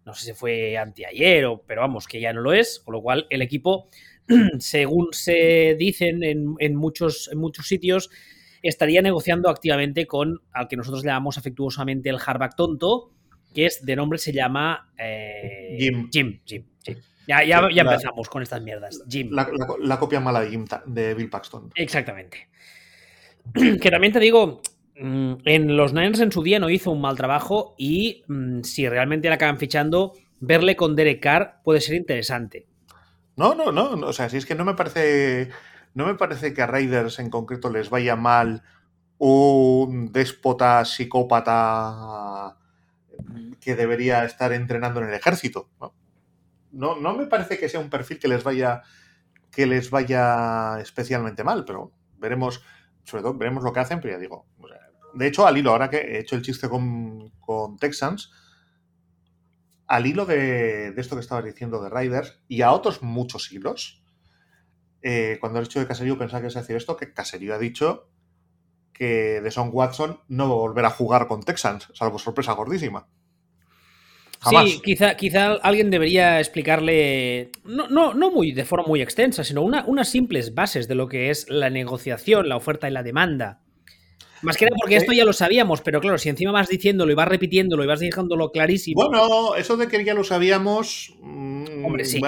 no 0.04 0.14
sé 0.14 0.26
si 0.26 0.32
fue 0.32 0.76
anteayer, 0.76 1.46
o, 1.46 1.62
pero 1.64 1.82
vamos, 1.82 2.06
que 2.06 2.20
ya 2.20 2.32
no 2.32 2.40
lo 2.40 2.52
es, 2.52 2.80
con 2.80 2.94
lo 2.94 3.02
cual 3.02 3.26
el 3.30 3.42
equipo, 3.42 3.88
según 4.58 5.08
se 5.12 5.76
dicen 5.78 6.24
en, 6.24 6.56
en 6.58 6.74
muchos, 6.74 7.28
en 7.32 7.38
muchos 7.38 7.68
sitios, 7.68 8.10
estaría 8.62 9.02
negociando 9.02 9.48
activamente 9.50 10.06
con 10.06 10.42
al 10.52 10.66
que 10.68 10.76
nosotros 10.76 11.04
llamamos 11.04 11.38
afectuosamente 11.38 12.10
el 12.10 12.18
hardback 12.18 12.56
tonto, 12.56 13.12
que 13.54 13.66
es 13.66 13.84
de 13.84 13.96
nombre 13.96 14.18
se 14.18 14.32
llama 14.32 14.90
eh, 14.96 15.76
Jim. 15.78 16.08
Jim, 16.12 16.40
Jim, 16.44 16.64
Ya, 17.26 17.44
ya, 17.44 17.68
empezamos 17.68 18.28
con 18.28 18.42
estas 18.42 18.62
mierdas. 18.62 19.02
Jim. 19.08 19.30
La, 19.30 19.98
copia 19.98 20.20
mala 20.20 20.40
de 20.40 20.50
Jim, 20.50 20.64
de 20.86 21.14
Bill 21.14 21.30
Paxton. 21.30 21.70
Exactamente. 21.74 22.48
Que 23.80 23.90
también 23.90 24.12
te 24.12 24.20
digo, 24.20 24.60
mm, 25.00 25.34
en 25.44 25.76
los 25.76 25.94
Niners 25.94 26.20
en 26.20 26.32
su 26.32 26.42
día 26.42 26.58
no 26.58 26.68
hizo 26.68 26.90
un 26.90 27.00
mal 27.00 27.16
trabajo 27.16 27.74
y 27.78 28.24
mm, 28.28 28.62
si 28.62 28.88
realmente 28.88 29.28
la 29.28 29.36
acaban 29.36 29.58
fichando, 29.58 30.12
verle 30.40 30.76
con 30.76 30.94
Derek 30.94 31.22
Carr 31.22 31.60
puede 31.64 31.80
ser 31.80 31.96
interesante. 31.96 32.66
No, 33.36 33.54
no, 33.54 33.70
no, 33.72 33.92
o 34.06 34.12
sea, 34.12 34.28
si 34.28 34.36
es 34.36 34.46
que 34.46 34.54
no 34.54 34.64
me 34.64 34.74
parece, 34.74 35.50
no 35.94 36.06
me 36.06 36.14
parece 36.14 36.52
que 36.52 36.62
a 36.62 36.66
Raiders 36.66 37.20
en 37.20 37.30
concreto 37.30 37.70
les 37.70 37.88
vaya 37.88 38.16
mal 38.16 38.62
un 39.18 40.12
déspota 40.12 40.84
psicópata 40.84 42.56
que 43.60 43.76
debería 43.76 44.24
estar 44.24 44.52
entrenando 44.52 45.00
en 45.00 45.08
el 45.08 45.14
ejército. 45.14 45.70
¿no? 45.80 45.94
No, 46.72 47.14
me 47.14 47.26
parece 47.26 47.58
que 47.58 47.68
sea 47.68 47.80
un 47.80 47.90
perfil 47.90 48.18
que 48.18 48.28
les 48.28 48.44
vaya 48.44 48.82
que 49.50 49.66
les 49.66 49.90
vaya 49.90 50.78
especialmente 50.80 51.42
mal, 51.42 51.64
pero 51.64 51.92
veremos, 52.18 52.62
sobre 53.04 53.22
todo 53.22 53.34
veremos 53.34 53.64
lo 53.64 53.72
que 53.72 53.80
hacen, 53.80 54.00
pero 54.00 54.14
ya 54.14 54.20
digo. 54.20 54.46
De 55.14 55.26
hecho, 55.26 55.46
al 55.46 55.56
hilo, 55.56 55.70
ahora 55.70 55.88
que 55.88 55.96
he 55.96 56.18
hecho 56.20 56.36
el 56.36 56.42
chiste 56.42 56.68
con, 56.68 57.32
Texans, 57.80 58.30
al 59.86 60.06
hilo 60.06 60.26
de, 60.26 60.88
esto 60.96 61.16
que 61.16 61.22
estabas 61.22 61.44
diciendo 61.44 61.82
de 61.82 61.88
Riders 61.88 62.42
y 62.46 62.60
a 62.60 62.72
otros 62.72 63.02
muchos 63.02 63.50
hilos, 63.50 64.04
eh, 65.00 65.38
cuando 65.40 65.60
he 65.60 65.62
hecho 65.62 65.80
de 65.80 65.86
Caserío 65.86 66.18
pensaba 66.18 66.42
que 66.42 66.50
se 66.50 66.58
hacía 66.58 66.76
esto, 66.76 66.96
que 66.96 67.14
Caserío 67.14 67.54
ha 67.54 67.58
dicho 67.58 68.10
que 68.98 69.40
de 69.40 69.50
Son 69.50 69.70
Watson 69.72 70.20
no 70.28 70.48
va 70.48 70.54
a 70.54 70.58
volver 70.58 70.84
a 70.84 70.90
jugar 70.90 71.28
con 71.28 71.42
Texans, 71.42 71.88
salvo 71.94 72.18
sorpresa 72.18 72.52
gordísima. 72.52 73.06
Sí, 74.50 74.80
quizá, 74.84 75.16
quizá 75.16 75.54
alguien 75.54 75.90
debería 75.90 76.38
explicarle, 76.38 77.50
no, 77.64 77.88
no, 77.88 78.14
no 78.14 78.30
muy 78.30 78.52
de 78.52 78.64
forma 78.64 78.86
muy 78.86 79.02
extensa, 79.02 79.42
sino 79.42 79.62
una, 79.62 79.84
unas 79.86 80.08
simples 80.08 80.54
bases 80.54 80.86
de 80.86 80.94
lo 80.94 81.08
que 81.08 81.30
es 81.30 81.48
la 81.48 81.70
negociación, 81.70 82.48
la 82.48 82.56
oferta 82.56 82.88
y 82.88 82.92
la 82.92 83.02
demanda. 83.02 83.60
Más 84.42 84.56
que 84.56 84.66
nada 84.66 84.76
porque 84.80 84.96
esto 84.96 85.12
ya 85.12 85.24
lo 85.24 85.32
sabíamos, 85.32 85.80
pero 85.80 86.00
claro, 86.00 86.18
si 86.18 86.28
encima 86.28 86.52
vas 86.52 86.68
diciéndolo 86.68 87.10
y 87.10 87.16
vas 87.16 87.26
repitiéndolo 87.26 87.82
y 87.82 87.88
vas 87.88 87.98
dejándolo 87.98 88.52
clarísimo. 88.52 89.02
Bueno, 89.02 89.56
eso 89.56 89.76
de 89.76 89.88
que 89.88 90.04
ya 90.04 90.14
lo 90.14 90.22
sabíamos. 90.22 91.14
Mm, 91.20 91.84
Hombre, 91.84 92.04
sí. 92.04 92.20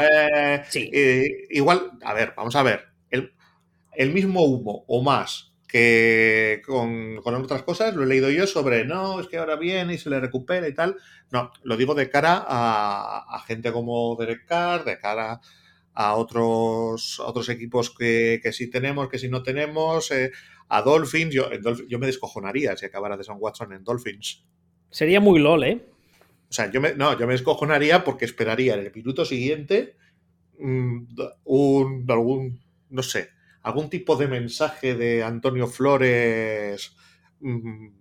Eh, 0.75 1.47
igual, 1.51 1.93
a 2.03 2.13
ver, 2.13 2.35
vamos 2.37 2.57
a 2.57 2.65
ver. 2.65 2.87
El, 3.11 3.33
el 3.93 4.13
mismo 4.13 4.43
humo 4.43 4.85
o 4.89 5.03
más 5.03 5.50
que 5.71 6.63
con, 6.67 7.19
otras 7.25 7.63
cosas 7.63 7.95
lo 7.95 8.03
he 8.03 8.07
leído 8.07 8.29
yo 8.31 8.47
sobre 8.47 8.85
no, 8.85 9.21
es 9.21 9.29
que 9.29 9.39
ahora 9.39 9.55
viene 9.55 9.95
y 9.95 9.99
se 9.99 10.11
le 10.11 10.19
recupera 10.19 10.67
y 10.67 10.75
tal. 10.75 10.97
No, 11.31 11.53
lo 11.63 11.77
digo 11.77 11.95
de 11.95 12.11
cara 12.11 12.45
a, 12.47 13.43
gente 13.47 13.71
como 13.71 14.17
Derek 14.17 14.47
Carr, 14.47 14.85
de 14.85 14.99
cara 14.99 15.41
a 15.95 16.15
otros, 16.15 17.21
otros 17.21 17.49
equipos 17.49 17.91
que, 17.91 18.41
que 18.43 18.53
sí 18.53 18.69
tenemos, 18.69 19.09
que 19.09 19.19
sí 19.19 19.29
no 19.29 19.43
tenemos, 19.45 20.11
eh, 20.11 20.33
a 20.69 20.83
Dolphins. 20.83 21.33
Yo, 21.33 21.49
yo 21.89 21.99
me 22.01 22.07
descojonaría 22.07 22.77
si 22.77 22.87
acabara 22.87 23.17
de 23.17 23.25
Son 23.25 23.37
Watson 23.39 23.73
en 23.73 23.85
Dolphins. 23.85 24.45
Sería 24.91 25.21
muy 25.21 25.39
lol, 25.39 25.63
¿eh? 25.63 25.81
O 26.49 26.53
sea, 26.53 26.69
yo 26.73 26.81
me, 26.81 26.95
no, 26.95 27.17
yo 27.17 27.29
me 27.29 27.35
descojonaría 27.35 28.03
porque 28.03 28.25
esperaría 28.25 28.75
en 28.75 28.81
el 28.81 28.93
minuto 28.93 29.25
siguiente 29.25 29.95
mm, 30.59 31.05
un, 31.45 32.07
algún, 32.09 32.61
no 32.89 33.05
sé, 33.05 33.31
algún 33.63 33.91
tipo 33.91 34.17
de 34.17 34.29
mensaje 34.29 34.95
de 34.95 35.23
Antonio 35.23 35.67
Flores, 35.67 36.97
mm, 37.41 38.01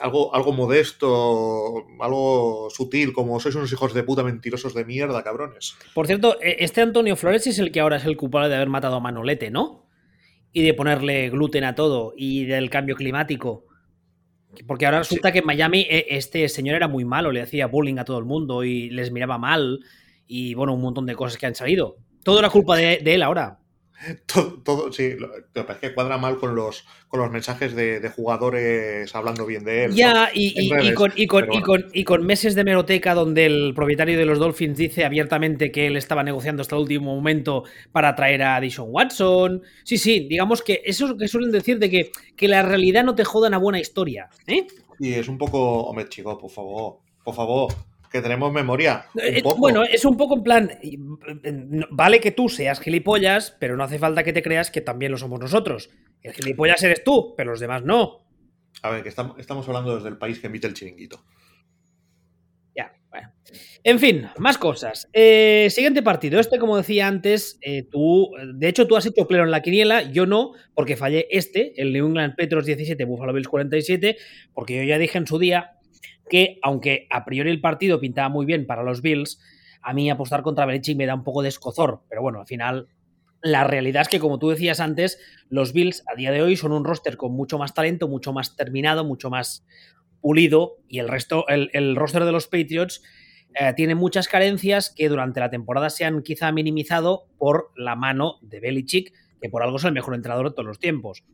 algo, 0.00 0.34
algo 0.34 0.52
modesto, 0.52 1.86
algo 2.00 2.68
sutil, 2.70 3.12
como 3.12 3.40
sois 3.40 3.54
unos 3.54 3.72
hijos 3.72 3.94
de 3.94 4.04
puta 4.04 4.22
mentirosos 4.22 4.74
de 4.74 4.84
mierda, 4.84 5.24
cabrones. 5.24 5.76
Por 5.94 6.06
cierto, 6.06 6.40
e, 6.40 6.56
este 6.60 6.80
Antonio 6.80 7.16
Flores 7.16 7.46
es 7.46 7.58
el 7.58 7.72
que 7.72 7.80
ahora 7.80 7.96
es 7.96 8.04
el 8.04 8.16
culpable 8.16 8.48
de 8.48 8.56
haber 8.56 8.68
matado 8.68 8.96
a 8.96 9.00
Manolete, 9.00 9.50
¿no? 9.50 9.88
Y 10.52 10.62
de 10.62 10.74
ponerle 10.74 11.30
gluten 11.30 11.64
a 11.64 11.74
todo 11.74 12.12
y 12.16 12.44
del 12.44 12.70
cambio 12.70 12.94
climático. 12.94 13.66
Porque 14.66 14.84
ahora 14.84 14.98
resulta 14.98 15.32
que 15.32 15.38
en 15.38 15.46
Miami 15.46 15.86
e, 15.88 16.06
este 16.10 16.48
señor 16.48 16.76
era 16.76 16.86
muy 16.86 17.04
malo, 17.04 17.32
le 17.32 17.42
hacía 17.42 17.66
bullying 17.66 17.98
a 17.98 18.04
todo 18.04 18.18
el 18.18 18.24
mundo 18.24 18.62
y 18.62 18.90
les 18.90 19.10
miraba 19.10 19.38
mal 19.38 19.80
y 20.26 20.54
bueno, 20.54 20.74
un 20.74 20.82
montón 20.82 21.06
de 21.06 21.16
cosas 21.16 21.38
que 21.38 21.46
han 21.46 21.54
salido. 21.54 21.96
Todo 22.22 22.38
era 22.38 22.50
culpa 22.50 22.76
de 22.76 23.00
él 23.02 23.22
ahora. 23.22 23.61
Todo, 24.64 24.92
sí, 24.92 25.14
lo, 25.16 25.30
que 25.32 25.72
es 25.72 25.78
que 25.78 25.94
cuadra 25.94 26.18
mal 26.18 26.38
con 26.38 26.54
los, 26.54 26.84
con 27.08 27.20
los 27.20 27.30
mensajes 27.30 27.74
de, 27.74 28.10
jugadores 28.14 29.14
hablando 29.14 29.46
bien 29.46 29.64
de 29.64 29.84
él. 29.84 29.94
Ya, 29.94 30.30
y, 30.34 30.94
con, 30.94 31.12
y, 31.14 32.04
con, 32.04 32.26
meses 32.26 32.54
de 32.54 32.64
meroteca 32.64 33.14
donde 33.14 33.46
el 33.46 33.72
propietario 33.74 34.18
de 34.18 34.24
los 34.24 34.38
Dolphins 34.38 34.76
dice 34.76 35.04
abiertamente 35.04 35.70
que 35.70 35.86
él 35.86 35.96
estaba 35.96 36.22
negociando 36.22 36.62
hasta 36.62 36.76
el 36.76 36.82
último 36.82 37.14
momento 37.14 37.64
para 37.92 38.14
traer 38.14 38.42
a 38.42 38.60
Dishon 38.60 38.88
Watson. 38.90 39.62
Sí, 39.84 39.98
sí, 39.98 40.26
digamos 40.28 40.62
que 40.62 40.82
eso 40.84 41.16
que 41.16 41.28
suelen 41.28 41.52
decir 41.52 41.78
de 41.78 41.90
que, 41.90 42.10
que 42.36 42.48
la 42.48 42.62
realidad 42.62 43.04
no 43.04 43.14
te 43.14 43.24
joda 43.24 43.48
una 43.48 43.58
buena 43.58 43.80
historia. 43.80 44.28
¿eh? 44.46 44.66
Y 44.98 45.14
es 45.14 45.28
un 45.28 45.38
poco, 45.38 45.84
hombre, 45.84 46.08
chico, 46.08 46.36
por 46.38 46.50
favor, 46.50 46.98
por 47.24 47.34
favor 47.34 47.72
que 48.12 48.20
tenemos 48.20 48.52
memoria. 48.52 49.06
Eh, 49.20 49.42
bueno, 49.56 49.84
es 49.84 50.04
un 50.04 50.16
poco 50.18 50.36
en 50.36 50.42
plan, 50.42 50.70
vale 51.90 52.20
que 52.20 52.30
tú 52.30 52.48
seas 52.50 52.78
gilipollas, 52.78 53.56
pero 53.58 53.76
no 53.76 53.84
hace 53.84 53.98
falta 53.98 54.22
que 54.22 54.34
te 54.34 54.42
creas 54.42 54.70
que 54.70 54.82
también 54.82 55.10
lo 55.10 55.18
somos 55.18 55.40
nosotros. 55.40 55.90
El 56.20 56.34
gilipollas 56.34 56.82
eres 56.82 57.02
tú, 57.02 57.34
pero 57.36 57.50
los 57.50 57.60
demás 57.60 57.82
no. 57.82 58.26
A 58.82 58.90
ver, 58.90 59.02
que 59.02 59.08
estamos, 59.08 59.66
hablando 59.66 59.96
desde 59.96 60.10
el 60.10 60.18
país 60.18 60.38
que 60.38 60.48
emite 60.48 60.66
el 60.66 60.74
chiringuito. 60.74 61.24
Ya, 62.76 62.92
bueno. 63.10 63.32
En 63.82 63.98
fin, 63.98 64.28
más 64.38 64.58
cosas. 64.58 65.08
Eh, 65.12 65.68
siguiente 65.70 66.02
partido. 66.02 66.38
Este, 66.38 66.58
como 66.58 66.76
decía 66.76 67.06
antes, 67.06 67.58
eh, 67.62 67.84
tú, 67.90 68.30
de 68.54 68.68
hecho, 68.68 68.86
tú 68.86 68.96
has 68.96 69.06
hecho 69.06 69.26
pleno 69.26 69.44
en 69.44 69.50
la 69.50 69.62
quiniela, 69.62 70.02
yo 70.02 70.26
no, 70.26 70.52
porque 70.74 70.96
fallé 70.96 71.28
este, 71.30 71.80
el 71.80 71.92
New 71.92 72.08
England 72.08 72.34
Petros 72.36 72.66
17, 72.66 73.04
Buffalo 73.04 73.32
Bills 73.32 73.48
47, 73.48 74.16
porque 74.52 74.76
yo 74.76 74.82
ya 74.82 74.98
dije 74.98 75.16
en 75.18 75.26
su 75.26 75.38
día 75.38 75.78
que 76.28 76.58
aunque 76.62 77.06
a 77.10 77.24
priori 77.24 77.50
el 77.50 77.60
partido 77.60 78.00
pintaba 78.00 78.28
muy 78.28 78.46
bien 78.46 78.66
para 78.66 78.82
los 78.82 79.02
Bills, 79.02 79.40
a 79.82 79.92
mí 79.92 80.10
apostar 80.10 80.42
contra 80.42 80.66
Belichick 80.66 80.96
me 80.96 81.06
da 81.06 81.14
un 81.14 81.24
poco 81.24 81.42
de 81.42 81.48
escozor, 81.48 82.02
pero 82.08 82.22
bueno, 82.22 82.40
al 82.40 82.46
final 82.46 82.88
la 83.42 83.64
realidad 83.64 84.02
es 84.02 84.08
que, 84.08 84.20
como 84.20 84.38
tú 84.38 84.50
decías 84.50 84.80
antes, 84.80 85.18
los 85.48 85.72
Bills 85.72 86.04
a 86.06 86.14
día 86.16 86.30
de 86.30 86.42
hoy 86.42 86.56
son 86.56 86.72
un 86.72 86.84
roster 86.84 87.16
con 87.16 87.32
mucho 87.32 87.58
más 87.58 87.74
talento, 87.74 88.06
mucho 88.08 88.32
más 88.32 88.56
terminado, 88.56 89.04
mucho 89.04 89.30
más 89.30 89.66
pulido, 90.20 90.76
y 90.88 91.00
el 91.00 91.08
resto, 91.08 91.44
el, 91.48 91.96
roster 91.96 92.24
de 92.24 92.30
los 92.30 92.46
Patriots 92.46 93.02
eh, 93.54 93.72
tiene 93.74 93.96
muchas 93.96 94.28
carencias 94.28 94.94
que 94.96 95.08
durante 95.08 95.40
la 95.40 95.50
temporada 95.50 95.90
se 95.90 96.04
han 96.04 96.22
quizá 96.22 96.52
minimizado 96.52 97.26
por 97.36 97.72
la 97.76 97.96
mano 97.96 98.38
de 98.42 98.60
Belichick, 98.60 99.12
que 99.40 99.48
por 99.48 99.64
algo 99.64 99.76
es 99.76 99.84
el 99.84 99.92
mejor 99.92 100.14
entrenador 100.14 100.50
de 100.50 100.54
todos 100.54 100.66
los 100.66 100.78
tiempos. 100.78 101.24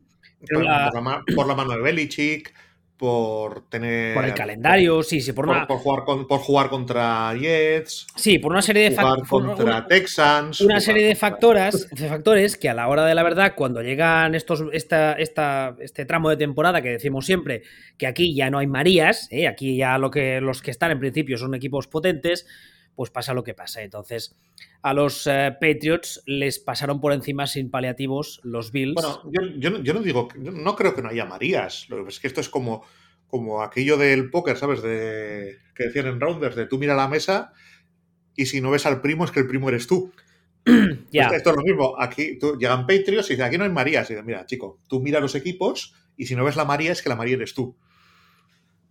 por, 0.51 0.63
la, 0.63 0.91
por, 1.35 1.47
la, 1.47 1.53
mano 1.53 1.73
de 1.73 1.81
Belichick, 1.81 2.51
por 2.99 3.61
tener. 3.69 4.13
Por 4.13 4.25
el 4.25 4.33
calendario, 4.33 5.01
sí, 5.03 5.21
sí, 5.21 5.31
por, 5.31 5.45
por, 5.45 5.77
jugar, 5.77 6.03
por 6.27 6.39
jugar 6.39 6.69
contra 6.69 7.33
Jets. 7.33 8.07
Sí, 8.13 8.39
por 8.39 8.51
una 8.51 8.61
serie 8.61 8.89
de 8.89 8.91
factores. 8.91 9.29
contra 9.29 9.87
Texans. 9.87 10.59
Una 10.59 10.81
serie 10.81 11.07
de 11.07 11.15
factores, 11.15 11.89
de 11.89 12.09
factores 12.09 12.57
que 12.57 12.67
a 12.67 12.73
la 12.73 12.89
hora 12.89 13.05
de 13.05 13.15
la 13.15 13.23
verdad, 13.23 13.53
cuando 13.55 13.81
llegan 13.81 14.35
estos, 14.35 14.65
esta, 14.73 15.13
esta, 15.13 15.77
este 15.79 16.05
tramo 16.05 16.29
de 16.29 16.35
temporada 16.35 16.81
que 16.81 16.89
decimos 16.89 17.25
siempre 17.25 17.63
que 17.97 18.05
aquí 18.05 18.35
ya 18.35 18.49
no 18.49 18.59
hay 18.59 18.67
Marías, 18.67 19.29
¿eh? 19.31 19.47
aquí 19.47 19.77
ya 19.77 19.97
lo 19.97 20.11
que, 20.11 20.41
los 20.41 20.61
que 20.61 20.71
están 20.71 20.91
en 20.91 20.99
principio 20.99 21.37
son 21.37 21.55
equipos 21.55 21.87
potentes 21.87 22.47
pues 22.95 23.09
pasa 23.09 23.33
lo 23.33 23.43
que 23.43 23.53
pasa. 23.53 23.81
Entonces, 23.81 24.35
a 24.81 24.93
los 24.93 25.27
eh, 25.27 25.55
Patriots 25.59 26.21
les 26.25 26.59
pasaron 26.59 26.99
por 27.01 27.13
encima 27.13 27.47
sin 27.47 27.69
paliativos 27.69 28.41
los 28.43 28.71
Bills. 28.71 28.95
Bueno, 28.95 29.21
yo, 29.57 29.93
no 29.93 30.01
digo, 30.01 30.27
no 30.35 30.75
creo 30.75 30.95
que 30.95 31.01
no 31.01 31.09
haya 31.09 31.25
Marías. 31.25 31.89
Lo 31.89 32.03
que 32.03 32.09
es 32.09 32.19
que 32.19 32.27
esto 32.27 32.41
es 32.41 32.49
como, 32.49 32.83
como 33.27 33.61
aquello 33.61 33.97
del 33.97 34.29
póker, 34.29 34.57
¿sabes? 34.57 34.81
De, 34.81 35.59
que 35.75 35.85
decían 35.85 36.07
en 36.07 36.19
Rounders, 36.19 36.55
de 36.55 36.65
tú 36.65 36.77
mira 36.77 36.95
la 36.95 37.07
mesa 37.07 37.53
y 38.35 38.45
si 38.45 38.61
no 38.61 38.71
ves 38.71 38.85
al 38.85 39.01
primo 39.01 39.25
es 39.25 39.31
que 39.31 39.39
el 39.39 39.47
primo 39.47 39.69
eres 39.69 39.87
tú. 39.87 40.11
ya. 41.11 41.27
Esto 41.27 41.49
es 41.51 41.55
lo 41.55 41.63
mismo. 41.63 41.95
Aquí 41.99 42.37
tú, 42.37 42.57
llegan 42.57 42.87
Patriots 42.87 43.29
y 43.29 43.33
dicen, 43.33 43.45
aquí 43.45 43.57
no 43.57 43.63
hay 43.63 43.69
Marías. 43.69 44.09
Y 44.09 44.13
dicen, 44.13 44.25
mira, 44.25 44.45
chico, 44.45 44.79
tú 44.87 44.99
mira 45.01 45.19
los 45.19 45.35
equipos 45.35 45.95
y 46.15 46.25
si 46.25 46.35
no 46.35 46.43
ves 46.43 46.55
la 46.55 46.65
María 46.65 46.91
es 46.91 47.01
que 47.01 47.09
la 47.09 47.15
María 47.15 47.35
eres 47.35 47.53
tú. 47.53 47.75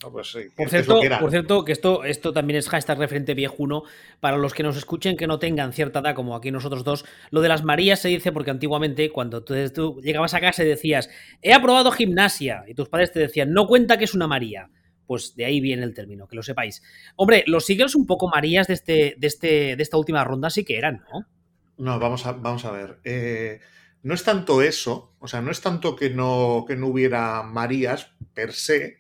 Pues 0.01 0.39
por, 0.55 0.71
cierto, 0.71 1.01
que 1.01 1.11
por 1.11 1.31
cierto, 1.31 1.65
que 1.65 1.73
esto, 1.73 2.05
esto 2.05 2.33
también 2.33 2.59
es 2.59 2.69
hashtag 2.69 2.99
referente 2.99 3.35
viejuno. 3.35 3.83
Para 4.21 4.37
los 4.37 4.55
que 4.55 4.63
nos 4.63 4.77
escuchen 4.77 5.17
que 5.17 5.27
no 5.27 5.41
tengan 5.41 5.73
cierta 5.73 5.99
edad, 5.99 6.15
como 6.15 6.37
aquí 6.37 6.53
nosotros 6.53 6.85
dos, 6.85 7.05
lo 7.31 7.41
de 7.41 7.49
las 7.49 7.65
Marías 7.65 7.99
se 7.99 8.09
dice 8.09 8.31
porque 8.31 8.53
antiguamente, 8.53 9.11
cuando 9.11 9.43
tú, 9.43 10.01
llegabas 10.01 10.35
a 10.35 10.41
casa 10.41 10.63
y 10.63 10.69
decías, 10.69 11.11
he 11.43 11.53
aprobado 11.53 11.91
gimnasia, 11.91 12.65
y 12.69 12.75
tus 12.75 12.89
padres 12.89 13.13
te 13.13 13.19
decían, 13.19 13.53
no 13.53 13.67
cuenta 13.67 13.99
que 13.99 14.05
es 14.05 14.15
una 14.15 14.29
María. 14.29 14.71
Pues 15.05 15.35
de 15.35 15.47
ahí 15.47 15.61
viene 15.61 15.83
el 15.83 15.95
término, 15.95 16.29
que 16.29 16.37
lo 16.37 16.43
sepáis. 16.45 16.83
Hombre, 17.17 17.43
los 17.47 17.69
Eagles 17.69 17.97
un 17.97 18.07
poco 18.07 18.29
Marías 18.29 18.69
de, 18.69 18.75
este, 18.75 19.17
de, 19.19 19.27
este, 19.27 19.75
de 19.75 19.83
esta 19.83 19.97
última 19.97 20.23
ronda 20.23 20.49
sí 20.51 20.65
que 20.65 20.79
eran, 20.79 21.03
¿no? 21.13 21.27
No, 21.79 21.99
vamos 21.99 22.25
a, 22.27 22.33
vamos 22.33 22.65
a 22.65 22.71
ver. 22.71 22.99
Eh, 23.05 23.61
no 24.03 24.15
es 24.15 24.23
tanto 24.23 24.63
eso, 24.63 25.15
o 25.19 25.27
sea, 25.27 25.41
no 25.41 25.51
es 25.51 25.61
tanto 25.61 25.97
que 25.97 26.11
no, 26.11 26.65
que 26.69 26.77
no 26.77 26.87
hubiera 26.87 27.43
Marías 27.43 28.13
per 28.33 28.53
se, 28.53 28.98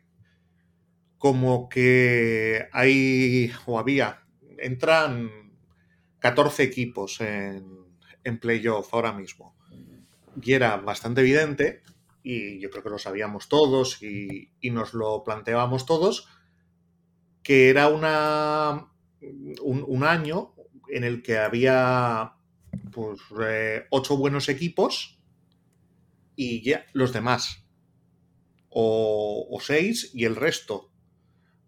como 1.18 1.68
que 1.68 2.68
hay 2.72 3.52
o 3.66 3.78
había, 3.78 4.22
entran 4.58 5.52
14 6.20 6.62
equipos 6.62 7.20
en, 7.20 7.64
en 8.24 8.38
playoff 8.38 8.94
ahora 8.94 9.12
mismo. 9.12 9.56
Y 10.40 10.52
era 10.52 10.76
bastante 10.76 11.20
evidente, 11.20 11.82
y 12.22 12.60
yo 12.60 12.70
creo 12.70 12.82
que 12.82 12.90
lo 12.90 12.98
sabíamos 12.98 13.48
todos 13.48 14.02
y, 14.02 14.50
nos 14.62 14.94
lo 14.94 15.24
planteábamos 15.24 15.86
todos, 15.86 16.28
que 17.42 17.70
era 17.70 17.88
una, 17.88 18.92
un, 19.62 20.04
año 20.04 20.54
en 20.90 21.04
el 21.04 21.22
que 21.22 21.38
había 21.38 22.34
pues, 22.92 23.20
eh, 23.40 23.86
ocho 23.90 24.16
buenos 24.18 24.48
equipos 24.48 25.18
y 26.36 26.62
ya 26.62 26.84
los 26.92 27.12
demás. 27.12 27.64
O, 28.68 29.48
o 29.50 29.60
seis 29.60 30.10
y 30.12 30.26
el 30.26 30.36
resto 30.36 30.92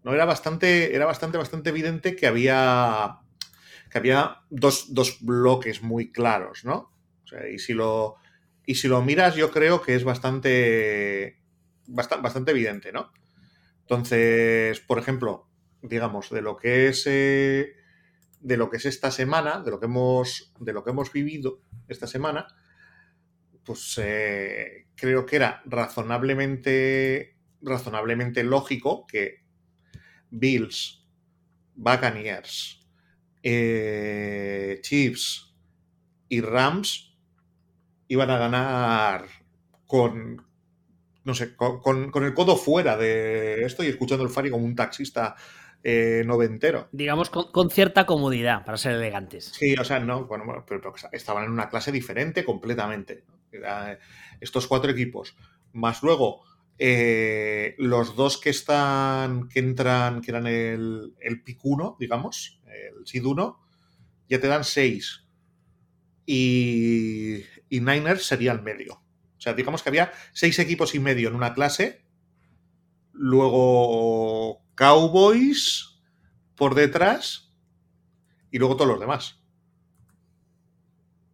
¿no? 0.03 0.13
Era 0.13 0.25
bastante, 0.25 0.95
era 0.95 1.05
bastante, 1.05 1.37
bastante 1.37 1.69
evidente 1.69 2.15
que 2.15 2.27
había, 2.27 3.19
que 3.89 3.97
había 3.97 4.41
dos, 4.49 4.89
bloques 5.21 5.81
muy 5.81 6.11
claros, 6.11 6.63
¿no? 6.65 6.91
y 7.49 7.59
si 7.59 7.73
lo, 7.73 8.17
y 8.65 8.75
si 8.75 8.89
lo 8.89 9.01
miras, 9.01 9.35
yo 9.35 9.51
creo 9.51 9.81
que 9.81 9.95
es 9.95 10.03
bastante, 10.03 11.39
bastante, 11.87 12.23
bastante 12.23 12.51
evidente, 12.51 12.91
¿no? 12.91 13.13
Entonces, 13.81 14.81
por 14.81 14.99
ejemplo, 14.99 15.47
digamos, 15.81 16.29
de 16.29 16.41
lo 16.41 16.57
que 16.57 16.89
es 16.89 17.03
eh, 17.07 17.73
de 18.41 18.57
lo 18.57 18.69
que 18.69 18.77
es 18.77 18.85
esta 18.85 19.11
semana, 19.11 19.61
de 19.61 19.71
lo 19.71 19.79
que 19.79 19.85
hemos, 19.85 20.53
de 20.59 20.73
lo 20.73 20.83
que 20.83 20.91
hemos 20.91 21.11
vivido 21.11 21.61
esta 21.87 22.07
semana, 22.07 22.47
pues 23.63 23.99
eh, 24.01 24.87
creo 24.95 25.25
que 25.25 25.35
era 25.35 25.61
razonablemente, 25.65 27.37
razonablemente 27.61 28.43
lógico 28.43 29.05
que 29.05 29.40
Bills, 30.31 31.05
Buccaneers, 31.75 32.79
eh, 33.43 34.79
Chiefs 34.81 35.53
y 36.29 36.41
Rams 36.41 37.17
iban 38.07 38.29
a 38.29 38.37
ganar 38.37 39.25
con, 39.85 40.45
no 41.23 41.33
sé, 41.33 41.55
con, 41.55 42.11
el 42.23 42.33
codo 42.33 42.55
fuera 42.55 42.97
de 42.97 43.63
esto 43.63 43.83
y 43.83 43.87
escuchando 43.87 44.23
el 44.23 44.29
Fari 44.29 44.49
como 44.49 44.65
un 44.65 44.75
taxista 44.75 45.35
eh, 45.83 46.23
noventero. 46.25 46.87
Digamos 46.91 47.29
con, 47.29 47.69
cierta 47.69 48.05
comodidad, 48.05 48.63
para 48.63 48.77
ser 48.77 48.93
elegantes. 48.93 49.45
Sí, 49.45 49.75
o 49.75 49.83
sea, 49.83 49.99
no, 49.99 50.25
bueno, 50.25 50.63
pero, 50.67 50.93
estaban 51.11 51.45
en 51.45 51.51
una 51.51 51.69
clase 51.69 51.91
diferente 51.91 52.45
completamente. 52.45 53.23
estos 54.39 54.67
cuatro 54.67 54.91
equipos. 54.91 55.35
Más 55.73 56.03
luego, 56.03 56.43
eh, 56.83 57.75
los 57.77 58.15
dos 58.15 58.39
que 58.39 58.49
están, 58.49 59.47
que 59.49 59.59
entran, 59.59 60.19
que 60.19 60.31
eran 60.31 60.47
el, 60.47 61.13
el 61.19 61.43
PIC 61.43 61.59
1, 61.63 61.97
digamos, 61.99 62.59
el 62.65 63.05
SID 63.05 63.23
1, 63.23 63.59
ya 64.27 64.41
te 64.41 64.47
dan 64.47 64.63
seis. 64.63 65.27
Y, 66.25 67.43
y 67.69 67.81
Niners 67.81 68.25
sería 68.25 68.51
el 68.51 68.63
medio. 68.63 68.93
O 68.93 69.37
sea, 69.37 69.53
digamos 69.53 69.83
que 69.83 69.89
había 69.89 70.11
seis 70.33 70.57
equipos 70.57 70.95
y 70.95 70.99
medio 70.99 71.29
en 71.29 71.35
una 71.35 71.53
clase. 71.53 72.03
Luego 73.13 74.65
Cowboys 74.73 76.01
por 76.55 76.73
detrás. 76.73 77.53
Y 78.49 78.57
luego 78.57 78.75
todos 78.75 78.89
los 78.89 78.99
demás. 78.99 79.40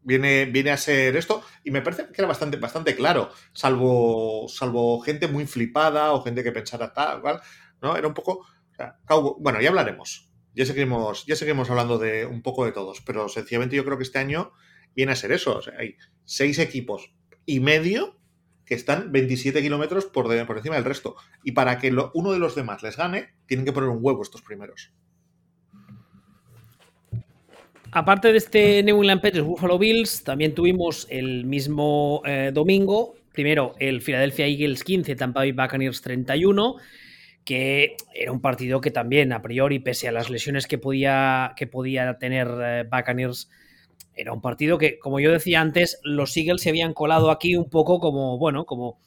Viene, 0.08 0.46
viene 0.46 0.72
a 0.72 0.78
ser 0.78 1.18
esto. 1.18 1.44
Y 1.66 1.72
me 1.72 1.82
parece 1.82 2.08
que 2.08 2.22
era 2.22 2.30
bastante, 2.30 2.56
bastante 2.56 2.96
claro. 2.96 3.30
Salvo, 3.52 4.48
salvo 4.48 5.02
gente 5.02 5.28
muy 5.28 5.46
flipada 5.46 6.14
o 6.14 6.24
gente 6.24 6.46
que 6.46 6.54
pensara 6.54 6.94
tal, 6.94 7.20
cual. 7.20 7.42
¿no? 7.82 7.98
Era 7.98 8.08
un 8.08 8.14
poco. 8.14 8.48
bueno, 9.40 9.60
ya 9.60 9.68
hablaremos. 9.68 10.32
Ya 10.54 10.66
seguimos, 10.66 11.26
ya 11.26 11.36
seguimos 11.36 11.70
hablando 11.70 11.98
de 11.98 12.26
un 12.26 12.42
poco 12.42 12.64
de 12.64 12.72
todos. 12.72 13.02
Pero 13.02 13.28
sencillamente 13.28 13.76
yo 13.76 13.84
creo 13.84 13.98
que 13.98 14.06
este 14.06 14.20
año 14.20 14.54
viene 14.96 15.12
a 15.12 15.18
ser 15.18 15.34
eso. 15.34 15.58
O 15.58 15.62
sea, 15.62 15.74
hay 15.78 15.98
seis 16.24 16.58
equipos 16.60 17.14
y 17.46 17.60
medio 17.60 18.18
que 18.64 18.76
están 18.76 19.12
27 19.12 19.62
kilómetros 19.62 20.06
por, 20.06 20.26
por 20.46 20.58
encima 20.58 20.76
del 20.76 20.86
resto. 20.86 21.18
Y 21.44 21.52
para 21.52 21.80
que 21.80 21.94
uno 22.14 22.32
de 22.32 22.40
los 22.40 22.56
demás 22.56 22.82
les 22.82 22.96
gane, 22.96 23.36
tienen 23.46 23.66
que 23.66 23.74
poner 23.74 23.90
un 23.90 24.00
huevo 24.00 24.22
estos 24.22 24.42
primeros. 24.42 24.94
Aparte 27.92 28.32
de 28.32 28.38
este 28.38 28.84
New 28.84 28.98
England 28.98 29.22
Patriots 29.22 29.48
Buffalo 29.48 29.78
Bills, 29.78 30.24
también 30.24 30.54
tuvimos 30.54 31.08
el 31.10 31.46
mismo 31.46 32.22
eh, 32.26 32.52
domingo, 32.54 33.16
primero 33.34 33.76
el 33.80 34.02
Philadelphia 34.02 34.48
Eagles 34.48 34.84
15, 34.84 35.16
Tampa 35.16 35.42
Bay 35.42 35.52
Buccaneers 35.52 36.02
31, 36.02 36.76
que 37.46 37.96
era 38.14 38.32
un 38.32 38.42
partido 38.42 38.82
que 38.82 38.92
también, 38.92 39.32
a 39.32 39.42
priori, 39.42 39.80
pese 39.80 40.08
a 40.08 40.12
las 40.12 40.30
lesiones 40.30 40.68
que 40.68 40.78
podía, 40.78 41.54
que 41.56 41.68
podía 41.68 42.18
tener 42.18 42.48
eh, 42.62 42.84
Buccaneers 42.84 43.50
era 44.18 44.34
un 44.34 44.42
partido 44.42 44.78
que, 44.78 44.98
como 45.00 45.20
yo 45.20 45.32
decía 45.32 45.62
antes, 45.62 46.00
los 46.04 46.36
Eagles 46.36 46.62
se 46.62 46.70
habían 46.70 46.94
colado 46.94 47.30
aquí 47.30 47.56
un 47.56 47.70
poco 47.70 48.00
como, 48.00 48.38
bueno, 48.38 48.66
como, 48.66 49.00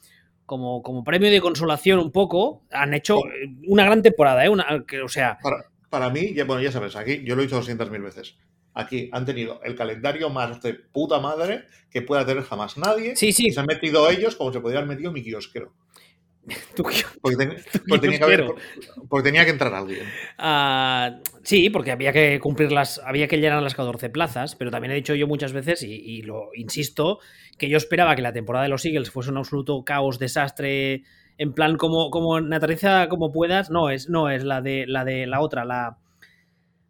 como, 0.45 0.81
como 0.81 1.03
premio 1.03 1.29
de 1.29 1.41
consolación 1.41 1.99
un 1.99 2.11
poco. 2.11 2.63
Han 2.71 2.93
hecho 2.93 3.19
una 3.67 3.83
gran 3.83 4.01
temporada, 4.01 4.45
¿eh? 4.45 4.49
o 4.49 5.09
sea... 5.09 5.37
Para, 5.89 6.09
mí, 6.09 6.33
ya, 6.33 6.45
bueno, 6.45 6.61
ya 6.61 6.71
sabes, 6.71 6.95
aquí 6.95 7.21
yo 7.25 7.35
lo 7.35 7.41
he 7.41 7.45
dicho 7.45 7.61
200.000 7.61 8.01
veces. 8.01 8.37
Aquí 8.73 9.09
han 9.11 9.25
tenido 9.25 9.61
el 9.63 9.75
calendario 9.75 10.29
más 10.29 10.61
de 10.61 10.73
puta 10.73 11.19
madre 11.19 11.65
que 11.89 12.01
pueda 12.01 12.25
tener 12.25 12.43
jamás 12.43 12.77
nadie. 12.77 13.15
Sí, 13.15 13.33
sí. 13.33 13.51
se 13.51 13.59
han 13.59 13.65
metido 13.65 14.09
ellos 14.09 14.35
como 14.35 14.53
se 14.53 14.61
podrían 14.61 14.83
haber 14.83 14.95
metido 14.95 15.11
mi 15.11 15.23
kiosquero. 15.23 15.73
porque, 17.21 17.45
tenía 19.23 19.45
que 19.45 19.51
entrar 19.51 19.73
alguien. 19.73 20.05
Ah, 20.37 21.19
sí, 21.43 21.69
porque 21.69 21.91
había 21.91 22.11
que 22.11 22.39
cumplir 22.39 22.71
las. 22.71 22.99
Había 22.99 23.27
que 23.27 23.37
llenar 23.37 23.61
las 23.61 23.75
14 23.75 24.09
plazas, 24.09 24.55
pero 24.55 24.71
también 24.71 24.91
he 24.91 24.95
dicho 24.95 25.13
yo 25.13 25.27
muchas 25.27 25.53
veces, 25.53 25.83
y, 25.83 26.21
lo 26.23 26.49
insisto, 26.55 27.19
que 27.57 27.69
yo 27.69 27.77
esperaba 27.77 28.15
que 28.15 28.23
la 28.23 28.33
temporada 28.33 28.63
de 28.63 28.69
los 28.69 28.85
Eagles 28.85 29.11
fuese 29.11 29.29
un 29.29 29.37
absoluto 29.37 29.83
caos, 29.83 30.17
desastre, 30.17 31.03
en 31.37 31.53
plan 31.53 31.77
como, 31.77 32.09
como 32.09 32.39
como 33.09 33.31
puedas. 33.31 33.69
No, 33.69 33.89
es, 33.89 34.09
no, 34.09 34.29
es 34.29 34.43
la 34.43 34.61
de 34.61 34.85
la 34.87 35.05
de 35.05 35.27
la 35.27 35.41
otra, 35.41 35.63
la. 35.63 35.97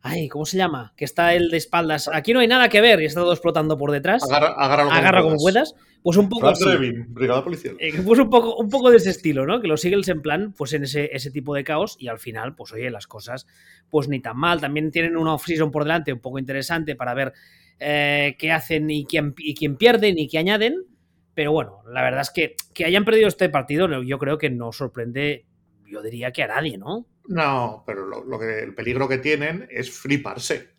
Ay, 0.03 0.29
¿cómo 0.29 0.45
se 0.45 0.57
llama? 0.57 0.93
Que 0.97 1.05
está 1.05 1.35
el 1.35 1.51
de 1.51 1.57
espaldas. 1.57 2.09
Aquí 2.11 2.33
no 2.33 2.39
hay 2.39 2.47
nada 2.47 2.69
que 2.69 2.81
ver 2.81 3.01
y 3.01 3.05
está 3.05 3.21
todo 3.21 3.33
explotando 3.33 3.77
por 3.77 3.91
detrás. 3.91 4.23
Agarra, 4.31 5.21
como, 5.21 5.37
puedas. 5.37 5.75
Pues 6.01 6.17
un 6.17 6.27
poco. 6.27 6.47
Eh, 7.79 7.93
pues 8.03 8.19
un 8.19 8.29
poco, 8.29 8.55
un 8.55 8.69
poco 8.69 8.89
de 8.89 8.97
ese 8.97 9.11
estilo, 9.11 9.45
¿no? 9.45 9.61
Que 9.61 9.67
los 9.67 9.85
Eagles 9.85 10.07
en 10.07 10.23
plan, 10.23 10.53
pues 10.57 10.73
en 10.73 10.83
ese, 10.83 11.09
ese 11.13 11.29
tipo 11.29 11.53
de 11.53 11.63
caos 11.63 11.97
y 11.99 12.07
al 12.07 12.17
final, 12.17 12.55
pues 12.55 12.73
oye, 12.73 12.89
las 12.89 13.05
cosas, 13.05 13.45
pues 13.89 14.07
ni 14.07 14.19
tan 14.19 14.37
mal. 14.37 14.59
También 14.59 14.89
tienen 14.89 15.17
una 15.17 15.35
off-season 15.35 15.71
por 15.71 15.83
delante 15.83 16.11
un 16.11 16.19
poco 16.19 16.39
interesante 16.39 16.95
para 16.95 17.13
ver 17.13 17.33
eh, 17.79 18.35
qué 18.39 18.51
hacen 18.51 18.89
y 18.89 19.05
quién, 19.05 19.35
y 19.37 19.53
quién 19.53 19.77
pierden 19.77 20.17
y 20.17 20.27
qué 20.27 20.39
añaden. 20.39 20.83
Pero 21.35 21.51
bueno, 21.51 21.83
la 21.87 22.01
verdad 22.01 22.21
es 22.21 22.31
que 22.31 22.55
que 22.73 22.85
hayan 22.85 23.05
perdido 23.05 23.27
este 23.27 23.49
partido, 23.49 24.01
yo 24.01 24.17
creo 24.17 24.37
que 24.37 24.49
no 24.49 24.71
sorprende, 24.71 25.45
yo 25.91 26.01
diría 26.01 26.31
que 26.31 26.43
a 26.43 26.47
nadie, 26.47 26.77
¿no? 26.77 27.05
No, 27.27 27.83
pero 27.85 28.05
lo, 28.05 28.39
que, 28.39 28.59
el 28.59 28.73
peligro 28.73 29.07
que 29.07 29.17
tienen 29.17 29.67
es 29.69 29.91
fliparse. 29.91 30.69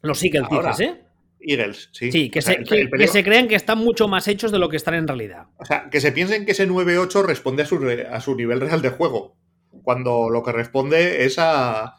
Los 0.00 0.22
Eagles, 0.24 0.48
dices, 0.50 0.80
¿eh? 0.80 1.04
Eagles, 1.40 1.90
sí. 1.92 2.10
Sí, 2.10 2.30
que, 2.30 2.42
se, 2.42 2.64
que, 2.64 3.08
se, 3.08 3.24
crean 3.24 3.48
que 3.48 3.54
están 3.54 3.78
mucho 3.78 4.08
más 4.08 4.26
hechos 4.28 4.50
de 4.50 4.58
lo 4.58 4.68
que 4.68 4.76
están 4.76 4.94
en 4.94 5.06
realidad. 5.06 5.48
O 5.58 5.64
sea, 5.64 5.88
que 5.90 6.00
se 6.00 6.12
piensen 6.12 6.46
que 6.46 6.52
ese 6.52 6.68
9-8 6.68 7.24
responde 7.24 7.62
a 7.62 7.66
su, 7.66 7.76
a 8.10 8.20
su 8.20 8.34
nivel 8.34 8.60
real 8.60 8.82
de 8.82 8.90
juego. 8.90 9.36
Cuando 9.82 10.30
lo 10.30 10.42
que 10.42 10.52
responde 10.52 11.24
es 11.24 11.38
a. 11.38 11.96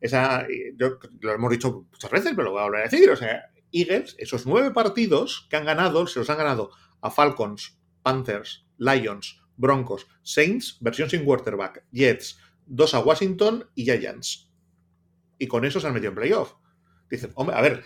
Esa, 0.00 0.46
lo 1.20 1.32
hemos 1.32 1.50
dicho 1.50 1.86
muchas 1.90 2.10
veces, 2.10 2.32
pero 2.36 2.44
lo 2.44 2.50
voy 2.52 2.60
a 2.60 2.64
volver 2.64 2.80
a 2.80 2.88
decir. 2.88 3.10
O 3.10 3.16
sea, 3.16 3.50
Eagles, 3.72 4.14
esos 4.18 4.46
nueve 4.46 4.70
partidos 4.70 5.46
que 5.50 5.56
han 5.56 5.64
ganado, 5.64 6.06
se 6.06 6.20
los 6.20 6.30
han 6.30 6.38
ganado 6.38 6.70
a 7.00 7.10
Falcons, 7.10 7.78
Panthers, 8.02 8.66
Lions, 8.76 9.42
Broncos, 9.58 10.06
Saints, 10.22 10.78
versión 10.80 11.10
sin 11.10 11.24
quarterback, 11.24 11.84
Jets, 11.92 12.38
dos 12.64 12.94
a 12.94 13.00
Washington 13.00 13.68
y 13.74 13.84
Giants. 13.84 14.50
Y 15.38 15.46
con 15.46 15.64
eso 15.64 15.80
se 15.80 15.86
han 15.86 15.92
metido 15.92 16.10
en 16.10 16.16
playoff. 16.16 16.54
Dicen, 17.10 17.32
hombre, 17.34 17.56
a 17.56 17.60
ver, 17.60 17.84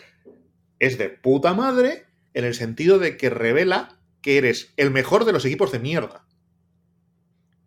es 0.78 0.98
de 0.98 1.08
puta 1.08 1.54
madre 1.54 2.06
en 2.34 2.44
el 2.44 2.54
sentido 2.54 2.98
de 2.98 3.16
que 3.16 3.30
revela 3.30 4.00
que 4.20 4.38
eres 4.38 4.72
el 4.76 4.90
mejor 4.90 5.24
de 5.24 5.32
los 5.32 5.44
equipos 5.44 5.72
de 5.72 5.78
mierda. 5.78 6.26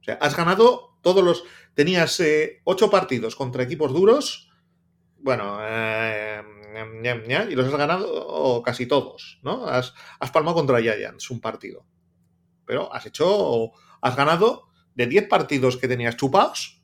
O 0.02 0.04
sea, 0.04 0.16
has 0.16 0.36
ganado 0.36 0.98
todos 1.02 1.24
los... 1.24 1.44
Tenías 1.74 2.20
eh, 2.20 2.62
ocho 2.64 2.90
partidos 2.90 3.36
contra 3.36 3.64
equipos 3.64 3.92
duros. 3.92 4.50
Bueno, 5.18 5.58
eh, 5.62 6.42
y 7.50 7.56
los 7.56 7.68
has 7.68 7.78
ganado 7.78 8.62
casi 8.64 8.86
todos, 8.86 9.40
¿no? 9.44 9.66
Has, 9.68 9.94
has 10.20 10.32
palmado 10.32 10.56
contra 10.56 10.82
Giants 10.82 11.30
un 11.32 11.42
partido. 11.42 11.86
Pero 12.66 12.94
has 12.94 13.06
hecho... 13.06 13.72
Has 14.06 14.16
ganado 14.16 14.68
de 14.94 15.08
10 15.08 15.28
partidos 15.28 15.78
que 15.78 15.88
tenías 15.88 16.16
chupados, 16.16 16.80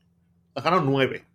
has 0.56 0.64
ganado 0.64 0.82
9. 0.82 1.28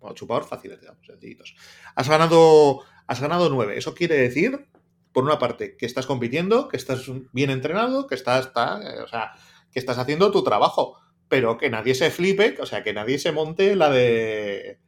Bueno, 0.00 0.14
chupador 0.14 0.44
fáciles, 0.46 0.80
digamos, 0.80 1.06
sencillitos. 1.06 1.54
Has 1.94 2.08
ganado, 2.08 2.80
has 3.06 3.20
ganado 3.20 3.50
9. 3.50 3.76
Eso 3.76 3.94
quiere 3.94 4.16
decir, 4.16 4.70
por 5.12 5.24
una 5.24 5.38
parte, 5.38 5.76
que 5.76 5.84
estás 5.84 6.06
compitiendo, 6.06 6.66
que 6.66 6.78
estás 6.78 7.04
bien 7.30 7.50
entrenado, 7.50 8.06
que 8.06 8.14
estás, 8.14 8.46
o 8.46 9.06
sea, 9.06 9.32
que 9.70 9.78
estás 9.78 9.98
haciendo 9.98 10.30
tu 10.32 10.42
trabajo. 10.42 10.96
Pero 11.28 11.58
que 11.58 11.68
nadie 11.68 11.94
se 11.94 12.10
flipe, 12.10 12.56
o 12.58 12.64
sea, 12.64 12.82
que 12.82 12.94
nadie 12.94 13.18
se 13.18 13.32
monte 13.32 13.76
la 13.76 13.90
de. 13.90 14.80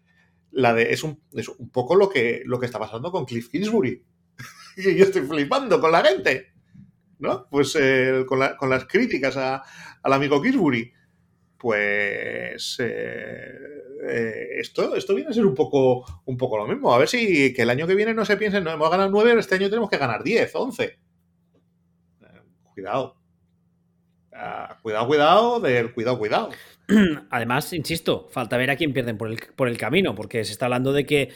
La 0.53 0.73
de. 0.73 0.95
Es 0.95 1.05
un, 1.05 1.23
es 1.35 1.51
un 1.51 1.69
poco 1.69 1.97
lo 1.97 2.09
que, 2.09 2.41
lo 2.47 2.59
que 2.59 2.65
está 2.65 2.79
pasando 2.79 3.13
con 3.13 3.27
Cliff 3.27 3.51
Kingsbury. 3.51 4.03
y 4.79 4.97
yo 4.97 5.05
estoy 5.05 5.21
flipando 5.21 5.79
con 5.83 5.93
la 5.93 6.03
gente. 6.03 6.54
¿No? 7.19 7.47
Pues 7.49 7.77
eh, 7.81 8.25
con, 8.27 8.39
las 8.41 8.85
críticas 8.87 9.37
al 9.37 10.13
amigo 10.13 10.43
Kingsbury 10.43 10.93
pues 11.65 12.77
eh, 12.79 13.55
eh, 14.07 14.49
esto, 14.59 14.95
esto 14.97 15.15
viene 15.15 15.31
a 15.31 15.33
ser 15.33 15.47
un 15.47 15.55
poco, 15.55 16.05
un 16.27 16.37
poco 16.37 16.59
lo 16.59 16.67
mismo. 16.67 16.93
A 16.93 16.99
ver 16.99 17.09
si 17.09 17.55
que 17.55 17.63
el 17.63 17.71
año 17.71 17.87
que 17.87 17.95
viene 17.95 18.13
no 18.13 18.27
se 18.27 18.37
piense, 18.37 18.61
no 18.61 18.71
hemos 18.71 18.91
ganado 18.91 19.09
9, 19.09 19.41
este 19.41 19.55
año 19.55 19.71
tenemos 19.71 19.89
que 19.89 19.97
ganar 19.97 20.23
10, 20.23 20.55
11. 20.55 20.85
Eh, 20.85 20.99
cuidado. 22.75 23.17
Cuidado, 24.83 25.07
cuidado, 25.07 25.61
del 25.61 25.95
cuidado, 25.95 26.19
cuidado. 26.19 26.51
Además, 27.31 27.73
insisto, 27.73 28.29
falta 28.31 28.59
ver 28.59 28.71
a 28.71 28.77
quién 28.77 28.93
pierden 28.93 29.17
por 29.17 29.31
el, 29.31 29.39
por 29.57 29.69
el 29.69 29.79
camino, 29.79 30.15
porque 30.15 30.45
se 30.45 30.53
está 30.53 30.67
hablando 30.67 30.93
de 30.93 31.07
que, 31.07 31.31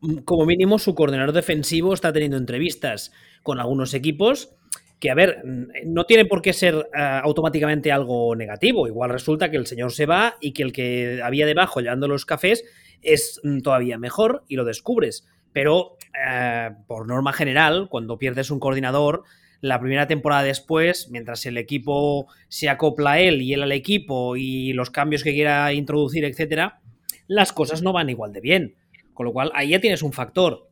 mm, 0.00 0.18
como 0.18 0.46
mínimo, 0.46 0.78
su 0.78 0.94
coordinador 0.94 1.32
defensivo 1.32 1.92
está 1.92 2.12
teniendo 2.12 2.36
entrevistas 2.36 3.10
con 3.42 3.58
algunos 3.58 3.94
equipos 3.94 4.54
que, 5.02 5.10
a 5.10 5.16
ver, 5.16 5.42
no 5.84 6.04
tiene 6.04 6.26
por 6.26 6.42
qué 6.42 6.52
ser 6.52 6.76
eh, 6.76 7.20
automáticamente 7.24 7.90
algo 7.90 8.36
negativo. 8.36 8.86
Igual 8.86 9.10
resulta 9.10 9.50
que 9.50 9.56
el 9.56 9.66
señor 9.66 9.90
se 9.90 10.06
va 10.06 10.36
y 10.40 10.52
que 10.52 10.62
el 10.62 10.72
que 10.72 11.20
había 11.24 11.44
debajo 11.44 11.80
llevando 11.80 12.06
los 12.06 12.24
cafés 12.24 12.64
es 13.02 13.40
mm, 13.42 13.62
todavía 13.62 13.98
mejor 13.98 14.44
y 14.46 14.54
lo 14.54 14.64
descubres. 14.64 15.26
Pero, 15.52 15.96
eh, 16.24 16.70
por 16.86 17.08
norma 17.08 17.32
general, 17.32 17.88
cuando 17.90 18.16
pierdes 18.16 18.52
un 18.52 18.60
coordinador, 18.60 19.24
la 19.60 19.80
primera 19.80 20.06
temporada 20.06 20.44
después, 20.44 21.08
mientras 21.10 21.44
el 21.46 21.58
equipo 21.58 22.28
se 22.46 22.68
acopla 22.68 23.12
a 23.12 23.18
él 23.18 23.42
y 23.42 23.54
él 23.54 23.64
al 23.64 23.72
equipo 23.72 24.36
y 24.36 24.72
los 24.72 24.90
cambios 24.90 25.24
que 25.24 25.32
quiera 25.32 25.72
introducir, 25.72 26.24
etcétera, 26.24 26.78
las 27.26 27.52
cosas 27.52 27.82
no 27.82 27.92
van 27.92 28.08
igual 28.08 28.32
de 28.32 28.40
bien. 28.40 28.76
Con 29.14 29.26
lo 29.26 29.32
cual, 29.32 29.50
ahí 29.56 29.70
ya 29.70 29.80
tienes 29.80 30.04
un 30.04 30.12
factor. 30.12 30.68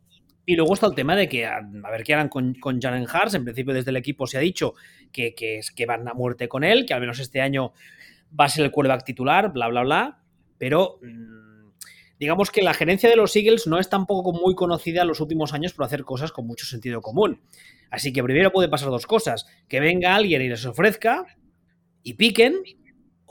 Y 0.51 0.57
luego 0.57 0.75
está 0.75 0.89
el 0.89 0.97
tema 0.97 1.15
de 1.15 1.29
que, 1.29 1.47
a, 1.47 1.61
ver 1.93 2.03
qué 2.03 2.13
harán 2.13 2.29
con, 2.29 2.55
con 2.55 2.81
Jalen 2.81 3.07
Hars. 3.09 3.35
En 3.35 3.45
principio, 3.45 3.73
desde 3.73 3.93
el 3.93 3.97
equipo 3.97 4.27
se 4.27 4.37
ha 4.37 4.41
dicho 4.41 4.75
que, 5.13 5.33
que, 5.33 5.61
que 5.77 5.87
van 5.87 6.09
a 6.09 6.13
muerte 6.13 6.49
con 6.49 6.65
él, 6.65 6.87
que 6.87 6.93
al 6.93 7.01
menos 7.01 7.21
este 7.21 7.41
año 7.41 7.73
va 8.39 8.47
a 8.47 8.49
ser 8.49 8.65
el 8.65 8.73
quarterback 8.73 9.05
titular, 9.05 9.53
bla, 9.53 9.69
bla, 9.69 9.83
bla. 9.83 10.19
Pero 10.59 10.99
mm, 11.03 11.69
digamos 12.19 12.51
que 12.51 12.63
la 12.63 12.75
gerencia 12.75 13.09
de 13.09 13.15
los 13.15 13.37
Eagles 13.37 13.69
no 13.69 13.79
es 13.79 13.89
tampoco 13.89 14.33
muy 14.33 14.57
conocida 14.57 15.03
en 15.03 15.09
los 15.09 15.21
últimos 15.21 15.55
años 15.55 15.73
por 15.73 15.87
hacer 15.87 16.03
cosas 16.03 16.33
con 16.33 16.49
mucho 16.49 16.67
sentido 16.67 17.01
común. 17.01 17.41
Así 17.89 18.13
que 18.13 18.21
primero 18.25 18.51
puede 18.51 18.69
pasar 18.69 18.89
dos 18.89 19.07
cosas: 19.07 19.47
que 19.69 19.79
venga 19.79 20.17
alguien 20.17 20.43
y 20.43 20.49
les 20.49 20.67
ofrezca 20.67 21.27
y 22.03 22.15
piquen, 22.15 22.57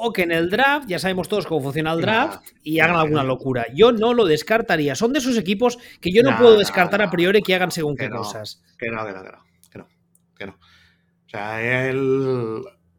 o 0.01 0.13
que 0.13 0.23
en 0.23 0.31
el 0.31 0.49
draft, 0.49 0.88
ya 0.88 0.97
sabemos 0.97 1.27
todos 1.27 1.45
cómo 1.45 1.62
funciona 1.62 1.91
el 1.91 1.99
draft, 1.99 2.41
y 2.63 2.79
hagan 2.79 2.95
alguna 2.95 3.21
locura. 3.21 3.65
Yo 3.75 3.91
no 3.91 4.13
lo 4.13 4.25
descartaría. 4.25 4.95
Son 4.95 5.12
de 5.12 5.19
esos 5.19 5.38
equipos 5.38 5.77
que 5.99 6.09
yo 6.13 6.23
no 6.23 6.38
puedo 6.38 6.57
descartar 6.57 7.01
a 7.01 7.12
priori 7.12 7.41
que 7.41 7.53
hagan 7.53 7.69
según 7.69 7.97
qué 7.97 8.09
cosas. 8.09 8.63
Que 8.77 8.89
no, 8.89 9.05
que 9.05 9.12
no, 9.12 9.23
que 9.69 9.77
no, 9.77 9.88
que 10.38 10.45
no, 10.45 10.53
O 10.53 11.29
sea, 11.29 11.91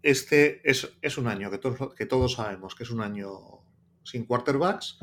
este 0.02 0.60
es, 0.62 1.18
un 1.18 1.26
año 1.26 1.50
que 1.50 1.56
todos, 1.56 1.94
que 1.94 2.04
todos 2.04 2.34
sabemos 2.34 2.74
que 2.74 2.82
es 2.82 2.90
un 2.90 3.00
año 3.00 3.30
sin 4.04 4.26
quarterbacks. 4.26 4.98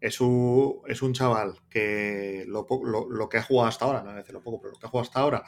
Es 0.00 0.20
un, 0.20 0.82
es 0.86 1.02
un 1.02 1.12
chaval 1.12 1.54
que 1.68 2.44
lo, 2.46 2.68
lo, 3.08 3.28
que 3.28 3.38
ha 3.38 3.42
jugado 3.42 3.68
hasta 3.68 3.84
ahora, 3.84 3.98
no 3.98 4.06
voy 4.06 4.14
a 4.14 4.18
decir 4.18 4.34
lo 4.34 4.42
poco, 4.42 4.60
pero 4.60 4.74
lo 4.74 4.78
que 4.78 4.86
ha 4.86 4.90
jugado 4.90 5.08
hasta 5.08 5.20
ahora 5.20 5.44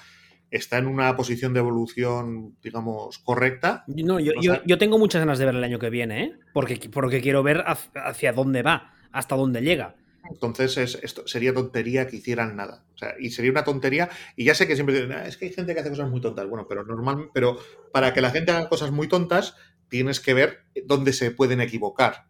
está 0.51 0.79
en 0.79 0.87
una 0.87 1.15
posición 1.17 1.53
de 1.53 1.61
evolución, 1.61 2.57
digamos, 2.63 3.19
correcta. 3.19 3.85
No, 3.87 4.19
yo, 4.21 4.33
yo, 4.65 4.79
tengo 4.79 4.99
muchas 4.99 5.21
ganas 5.21 5.39
de 5.39 5.45
ver 5.45 5.55
el 5.55 5.65
año 5.65 5.79
que 5.79 5.91
viene, 5.91 6.25
¿eh? 6.25 6.33
porque, 6.53 6.81
porque 6.91 7.21
quiero 7.21 7.43
ver 7.43 7.65
hacia 7.95 8.33
dónde 8.33 8.63
va, 8.63 8.95
hasta 9.13 9.37
dónde 9.37 9.63
llega. 9.63 9.97
Entonces 10.31 10.77
es, 10.77 10.99
esto 11.03 11.27
sería 11.27 11.55
tontería 11.55 12.07
que 12.07 12.17
hicieran 12.17 12.57
nada. 12.57 12.85
O 12.95 12.99
sea, 12.99 13.15
y 13.19 13.31
sería 13.31 13.51
una 13.51 13.65
tontería. 13.65 14.11
Y 14.37 14.45
ya 14.45 14.55
sé 14.55 14.67
que 14.67 14.75
siempre 14.75 14.95
dicen, 14.95 15.13
ah, 15.13 15.27
es 15.27 15.37
que 15.37 15.47
hay 15.47 15.53
gente 15.53 15.75
que 15.75 15.81
hace 15.81 15.91
cosas 15.91 16.11
muy 16.11 16.21
tontas. 16.21 16.47
Bueno, 16.49 16.67
pero 16.69 16.85
normal, 16.85 17.31
pero 17.33 17.59
para 17.93 18.13
que 18.13 18.21
la 18.21 18.31
gente 18.31 18.53
haga 18.53 18.69
cosas 18.69 18.91
muy 18.91 19.09
tontas, 19.09 19.57
tienes 19.89 20.21
que 20.21 20.35
ver 20.35 20.65
dónde 20.85 21.13
se 21.13 21.31
pueden 21.31 21.61
equivocar. 21.61 22.27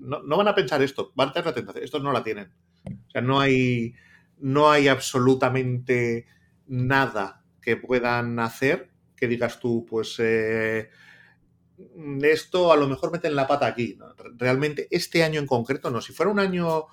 No, 0.00 0.22
no 0.22 0.36
van 0.36 0.48
a 0.48 0.54
pensar 0.54 0.82
esto, 0.82 1.12
van 1.14 1.30
a 1.30 1.32
tener 1.32 1.46
la 1.46 1.54
tentación. 1.54 1.84
Estos 1.84 2.02
no 2.02 2.12
la 2.12 2.24
tienen. 2.24 2.52
O 2.84 3.10
sea, 3.10 3.20
no 3.20 3.40
hay, 3.40 3.94
no 4.38 4.70
hay 4.70 4.88
absolutamente 4.88 6.26
nada 6.66 7.44
que 7.60 7.76
puedan 7.76 8.38
hacer 8.38 8.92
que 9.22 9.28
digas 9.28 9.60
tú, 9.60 9.86
pues 9.88 10.16
eh, 10.18 10.90
esto 12.22 12.72
a 12.72 12.76
lo 12.76 12.88
mejor 12.88 13.12
meten 13.12 13.36
la 13.36 13.46
pata 13.46 13.66
aquí. 13.66 13.96
Realmente 14.36 14.88
este 14.90 15.22
año 15.22 15.38
en 15.38 15.46
concreto 15.46 15.90
no. 15.90 16.00
Si 16.00 16.12
fuera 16.12 16.32
un 16.32 16.40
año, 16.40 16.86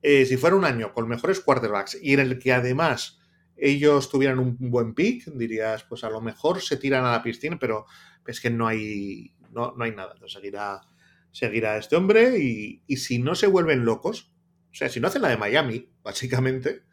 eh, 0.00 0.24
si 0.24 0.38
fuera 0.38 0.56
un 0.56 0.64
año 0.64 0.94
con 0.94 1.06
mejores 1.06 1.40
quarterbacks 1.40 1.98
y 2.00 2.14
en 2.14 2.20
el 2.20 2.38
que 2.38 2.54
además 2.54 3.18
ellos 3.58 4.08
tuvieran 4.08 4.38
un 4.38 4.56
buen 4.58 4.94
pick, 4.94 5.26
dirías, 5.26 5.84
pues 5.84 6.02
a 6.02 6.08
lo 6.08 6.22
mejor 6.22 6.62
se 6.62 6.78
tiran 6.78 7.04
a 7.04 7.12
la 7.12 7.22
piscina, 7.22 7.58
pero 7.60 7.84
es 8.26 8.40
que 8.40 8.48
no 8.48 8.66
hay, 8.66 9.34
no, 9.50 9.74
no 9.76 9.84
hay 9.84 9.94
nada. 9.94 10.14
seguirá, 10.28 10.80
seguirá 11.30 11.76
este 11.76 11.96
hombre 11.96 12.38
y, 12.38 12.82
y 12.86 12.96
si 12.96 13.18
no 13.18 13.34
se 13.34 13.48
vuelven 13.48 13.84
locos, 13.84 14.32
o 14.70 14.74
sea, 14.74 14.88
si 14.88 14.98
no 14.98 15.08
hacen 15.08 15.20
la 15.20 15.28
de 15.28 15.36
Miami, 15.36 15.90
básicamente, 16.02 16.84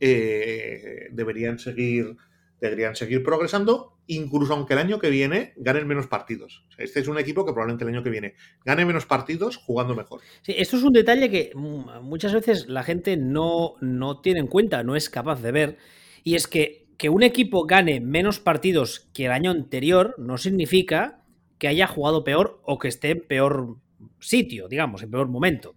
eh, 0.00 1.08
deberían, 1.10 1.58
seguir, 1.58 2.16
deberían 2.60 2.96
seguir 2.96 3.22
progresando, 3.22 3.98
incluso 4.06 4.54
aunque 4.54 4.74
el 4.74 4.80
año 4.80 4.98
que 4.98 5.10
viene 5.10 5.52
ganen 5.56 5.86
menos 5.86 6.06
partidos. 6.06 6.64
este 6.78 7.00
es 7.00 7.08
un 7.08 7.18
equipo 7.18 7.44
que 7.44 7.52
probablemente 7.52 7.84
el 7.84 7.90
año 7.90 8.02
que 8.02 8.10
viene 8.10 8.34
gane 8.64 8.84
menos 8.84 9.06
partidos 9.06 9.56
jugando 9.56 9.94
mejor. 9.94 10.20
Sí, 10.42 10.54
esto 10.56 10.76
es 10.76 10.82
un 10.82 10.92
detalle 10.92 11.30
que 11.30 11.52
muchas 11.54 12.32
veces 12.32 12.68
la 12.68 12.82
gente 12.82 13.16
no, 13.16 13.74
no 13.80 14.20
tiene 14.20 14.40
en 14.40 14.46
cuenta, 14.46 14.82
no 14.82 14.96
es 14.96 15.10
capaz 15.10 15.42
de 15.42 15.52
ver, 15.52 15.78
y 16.24 16.34
es 16.34 16.46
que 16.46 16.88
que 16.98 17.08
un 17.08 17.22
equipo 17.22 17.64
gane 17.64 18.00
menos 18.00 18.40
partidos 18.40 19.08
que 19.14 19.26
el 19.26 19.32
año 19.32 19.52
anterior 19.52 20.16
no 20.18 20.36
significa 20.36 21.22
que 21.58 21.68
haya 21.68 21.86
jugado 21.86 22.24
peor 22.24 22.60
o 22.64 22.78
que 22.78 22.88
esté 22.88 23.10
en 23.10 23.20
peor 23.20 23.76
sitio, 24.18 24.68
digamos, 24.68 25.02
en 25.02 25.12
peor 25.12 25.28
momento. 25.28 25.76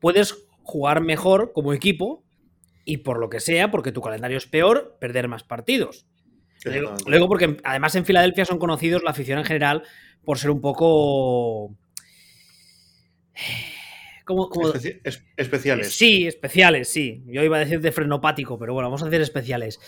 Puedes 0.00 0.46
jugar 0.64 1.00
mejor 1.00 1.52
como 1.52 1.72
equipo 1.72 2.24
y 2.88 2.96
por 2.96 3.20
lo 3.20 3.28
que 3.28 3.38
sea, 3.38 3.70
porque 3.70 3.92
tu 3.92 4.00
calendario 4.00 4.38
es 4.38 4.46
peor, 4.46 4.96
perder 4.98 5.28
más 5.28 5.44
partidos. 5.44 6.06
Luego, 7.06 7.28
porque 7.28 7.58
además 7.62 7.94
en 7.96 8.06
Filadelfia 8.06 8.46
son 8.46 8.58
conocidos 8.58 9.02
la 9.02 9.10
afición 9.10 9.38
en 9.38 9.44
general 9.44 9.82
por 10.24 10.38
ser 10.38 10.50
un 10.50 10.62
poco... 10.62 11.76
Como, 14.24 14.50
especiales. 15.36 15.94
Sí, 15.94 16.26
especiales, 16.26 16.88
sí. 16.88 17.22
Yo 17.26 17.42
iba 17.42 17.58
a 17.58 17.60
decir 17.60 17.82
de 17.82 17.92
frenopático, 17.92 18.58
pero 18.58 18.72
bueno, 18.72 18.88
vamos 18.88 19.02
a 19.02 19.04
decir 19.04 19.20
especiales. 19.20 19.78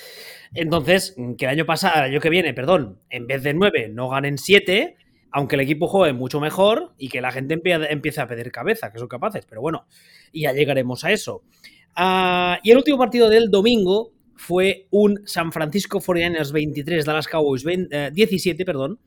Entonces, 0.53 1.17
que 1.39 1.47
el 1.47 1.51
año 1.53 1.65
pasado, 1.65 2.05
el 2.05 2.11
año 2.11 2.21
que 2.21 2.29
viene, 2.29 2.53
perdón, 2.53 3.01
en 3.09 3.27
vez 3.27 3.43
de 3.43 3.55
nueve, 3.55 3.89
no 3.89 4.11
ganen 4.11 4.37
siete, 4.37 4.97
aunque 5.31 5.57
el 5.57 5.63
equipo 5.63 5.89
juegue 5.89 6.13
mucho 6.13 6.39
mejor 6.39 6.93
y 6.99 7.09
que 7.09 7.23
la 7.23 7.33
gente 7.33 7.55
empiece 7.55 8.21
a 8.21 8.27
pedir 8.27 8.53
cabeza, 8.53 8.93
que 8.93 8.99
son 8.99 9.09
capaces. 9.09 9.47
Pero 9.47 9.63
bueno, 9.63 9.87
y 10.33 10.43
ya 10.43 10.53
llegaremos 10.53 11.03
a 11.05 11.13
eso. 11.13 11.45
Ah, 11.95 12.59
y 12.63 12.71
el 12.71 12.77
último 12.77 12.99
partido 12.99 13.29
del 13.29 13.51
domingo 13.51 14.13
fue 14.37 14.87
un 14.91 15.21
San 15.27 15.53
Francisco 15.53 16.01
49ers 16.01 16.53
23, 16.53 17.05
Dallas 17.05 17.29
Cowboys 17.29 17.65
17, 17.65 18.63
eh, 18.63 18.67
perdón, 18.67 18.99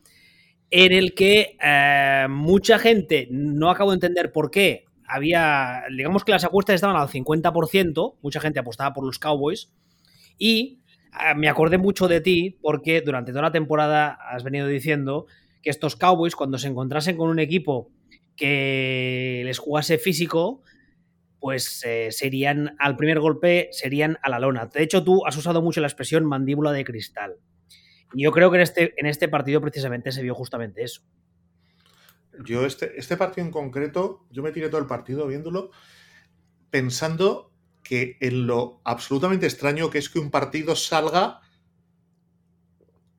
en 0.70 0.92
el 0.92 1.14
que 1.14 1.58
eh, 1.64 2.28
mucha 2.30 2.78
gente 2.78 3.28
no 3.32 3.70
acabo 3.70 3.92
de 3.92 3.96
entender 3.96 4.32
por 4.32 4.52
qué 4.52 4.86
había, 5.08 5.84
digamos 5.96 6.24
que 6.24 6.32
las 6.32 6.44
apuestas 6.44 6.76
estaban 6.76 6.96
al 6.96 7.08
50%, 7.08 8.16
mucha 8.22 8.40
gente 8.40 8.60
apostaba 8.60 8.94
por 8.94 9.06
los 9.06 9.20
Cowboys 9.20 9.72
y 10.38 10.80
eh, 11.14 11.36
me 11.36 11.50
acordé 11.50 11.78
mucho 11.78 12.08
de 12.08 12.22
ti 12.22 12.58
porque 12.62 13.02
durante 13.02 13.32
toda 13.32 13.44
la 13.44 13.52
temporada 13.52 14.18
has 14.30 14.44
venido 14.44 14.68
diciendo 14.68 15.26
que 15.62 15.70
estos 15.70 15.96
Cowboys 15.96 16.36
cuando 16.36 16.58
se 16.58 16.68
encontrasen 16.68 17.18
con 17.18 17.30
un 17.30 17.40
equipo 17.40 17.90
que 18.36 19.42
les 19.46 19.60
jugase 19.60 19.98
físico, 19.98 20.62
pues 21.44 21.84
eh, 21.84 22.08
serían, 22.12 22.74
al 22.80 22.96
primer 22.96 23.20
golpe, 23.20 23.68
serían 23.74 24.18
a 24.24 24.30
la 24.30 24.40
lona. 24.40 24.68
De 24.68 24.82
hecho, 24.82 25.04
tú 25.04 25.28
has 25.28 25.36
usado 25.36 25.62
mucho 25.62 25.82
la 25.82 25.88
expresión 25.88 26.24
mandíbula 26.24 26.72
de 26.72 26.86
cristal. 26.86 27.36
Y 28.14 28.24
yo 28.24 28.32
creo 28.32 28.50
que 28.50 28.56
en 28.56 28.62
este, 28.62 28.94
en 28.96 29.08
este 29.08 29.28
partido 29.28 29.60
precisamente 29.60 30.14
se 30.14 30.22
vio 30.22 30.36
justamente 30.36 30.84
eso. 30.84 31.02
Yo 32.46 32.66
este, 32.66 32.98
este 32.98 33.18
partido 33.18 33.46
en 33.46 33.52
concreto, 33.52 34.26
yo 34.32 34.42
me 34.42 34.54
tiré 34.54 34.70
todo 34.70 34.80
el 34.80 34.88
partido 34.88 35.28
viéndolo 35.28 35.72
pensando 36.70 37.52
que 37.84 38.16
en 38.22 38.48
lo 38.48 38.80
absolutamente 38.86 39.46
extraño 39.46 39.90
que 39.90 39.98
es 39.98 40.10
que 40.10 40.20
un 40.20 40.32
partido 40.32 40.78
salga 40.78 41.42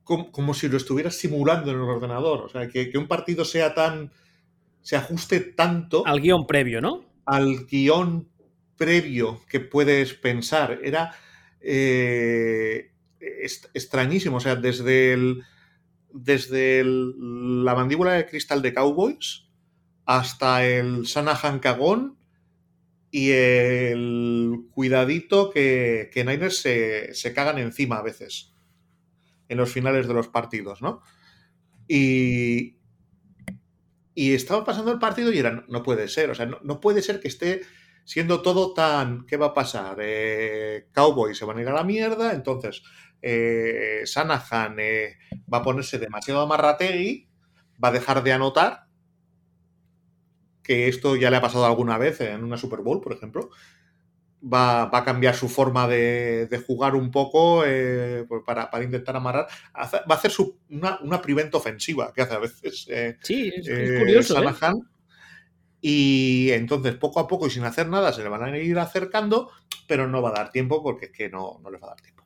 como, 0.02 0.54
si 0.54 0.70
lo 0.70 0.78
estuviera 0.78 1.10
simulando 1.10 1.70
en 1.70 1.76
el 1.76 1.82
ordenador. 1.82 2.40
O 2.40 2.48
sea, 2.48 2.68
que, 2.68 2.88
que, 2.88 2.96
un 2.96 3.06
partido 3.06 3.44
sea 3.44 3.74
tan. 3.74 4.12
se 4.80 4.96
ajuste 4.96 5.40
tanto. 5.40 6.06
Al 6.06 6.22
guion 6.22 6.46
previo, 6.46 6.80
¿no? 6.80 7.12
Al 7.26 7.66
guion 7.66 8.28
previo 8.76 9.40
que 9.48 9.60
puedes 9.60 10.14
pensar. 10.14 10.80
Era 10.82 11.14
eh, 11.60 12.92
extrañísimo. 13.20 14.36
O 14.36 14.40
sea, 14.40 14.56
desde 14.56 15.12
el, 15.12 15.42
desde 16.12 16.82
la 16.84 17.74
mandíbula 17.74 18.12
de 18.12 18.26
cristal 18.26 18.62
de 18.62 18.74
Cowboys 18.74 19.48
hasta 20.06 20.66
el 20.66 21.06
Sanahan 21.06 21.58
cagón 21.60 22.18
y 23.10 23.30
el 23.30 24.66
cuidadito 24.72 25.50
que, 25.50 26.10
que 26.12 26.24
Niners 26.24 26.58
se, 26.58 27.14
se, 27.14 27.32
cagan 27.32 27.58
encima 27.58 27.98
a 27.98 28.02
veces 28.02 28.52
en 29.48 29.58
los 29.58 29.72
finales 29.72 30.08
de 30.08 30.14
los 30.14 30.28
partidos, 30.28 30.82
¿no? 30.82 31.00
Y, 31.86 32.76
y 34.14 34.34
estaba 34.34 34.64
pasando 34.64 34.92
el 34.92 34.98
partido 34.98 35.32
y 35.32 35.38
era, 35.38 35.64
no, 35.68 35.82
puede 35.82 36.08
ser, 36.08 36.30
o 36.30 36.34
sea, 36.34 36.46
no, 36.46 36.80
puede 36.80 37.02
ser 37.02 37.20
que 37.20 37.28
esté 37.28 37.62
siendo 38.04 38.42
todo 38.42 38.74
tan, 38.74 39.26
¿qué 39.26 39.36
va 39.36 39.46
a 39.46 39.54
pasar? 39.54 39.96
Eh, 40.00 40.88
Cowboy 40.92 41.34
se 41.34 41.44
van 41.44 41.58
a 41.58 41.62
ir 41.62 41.68
a 41.68 41.72
la 41.72 41.84
mierda, 41.84 42.32
entonces 42.32 42.82
eh, 43.22 44.02
Sanahan 44.04 44.76
eh, 44.78 45.18
va 45.52 45.58
a 45.58 45.62
ponerse 45.62 45.98
demasiado 45.98 46.42
amarrategui, 46.42 47.28
va 47.82 47.88
a 47.88 47.92
dejar 47.92 48.22
de 48.22 48.32
anotar, 48.32 48.84
que 50.62 50.88
esto 50.88 51.16
ya 51.16 51.30
le 51.30 51.36
ha 51.36 51.42
pasado 51.42 51.66
alguna 51.66 51.98
vez 51.98 52.20
en 52.20 52.44
una 52.44 52.56
Super 52.56 52.80
Bowl, 52.80 53.00
por 53.00 53.12
ejemplo, 53.12 53.50
va, 54.44 54.90
a 54.96 55.04
cambiar 55.04 55.34
su 55.34 55.48
forma 55.48 55.88
de, 55.88 56.64
jugar 56.66 56.94
un 56.94 57.10
poco 57.10 57.64
eh, 57.64 58.24
pues 58.28 58.42
para, 58.44 58.70
intentar 58.82 59.16
amarrar. 59.16 59.46
va 59.74 60.14
a 60.14 60.14
hacer 60.14 60.32
una, 60.70 60.98
una 61.00 61.20
preventa 61.20 61.58
ofensiva 61.58 62.12
que 62.12 62.22
hace 62.22 62.34
a 62.34 62.38
veces. 62.38 62.86
Eh, 62.88 63.16
sí, 63.22 63.52
es, 63.54 63.68
eh, 63.68 63.98
curioso. 63.98 64.42
Y 65.80 66.50
entonces, 66.52 66.94
poco 66.94 67.20
a 67.20 67.28
poco 67.28 67.46
y 67.46 67.50
sin 67.50 67.64
hacer 67.64 67.88
nada, 67.88 68.12
se 68.12 68.22
le 68.22 68.30
van 68.30 68.42
a 68.42 68.58
ir 68.58 68.78
acercando, 68.78 69.50
pero 69.86 70.08
no 70.08 70.22
va 70.22 70.30
a 70.30 70.32
dar 70.32 70.50
tiempo 70.50 70.82
porque 70.82 71.06
es 71.06 71.12
que 71.12 71.28
no, 71.28 71.60
no 71.62 71.70
les 71.70 71.82
va 71.82 71.88
a 71.88 71.90
dar 71.90 72.00
tiempo. 72.00 72.24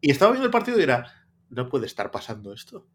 Y 0.00 0.10
estaba 0.10 0.32
viendo 0.32 0.46
el 0.46 0.52
partido 0.52 0.80
y 0.80 0.82
era, 0.82 1.26
no 1.50 1.68
puede 1.68 1.86
estar 1.86 2.10
pasando 2.10 2.52
esto. 2.52 2.86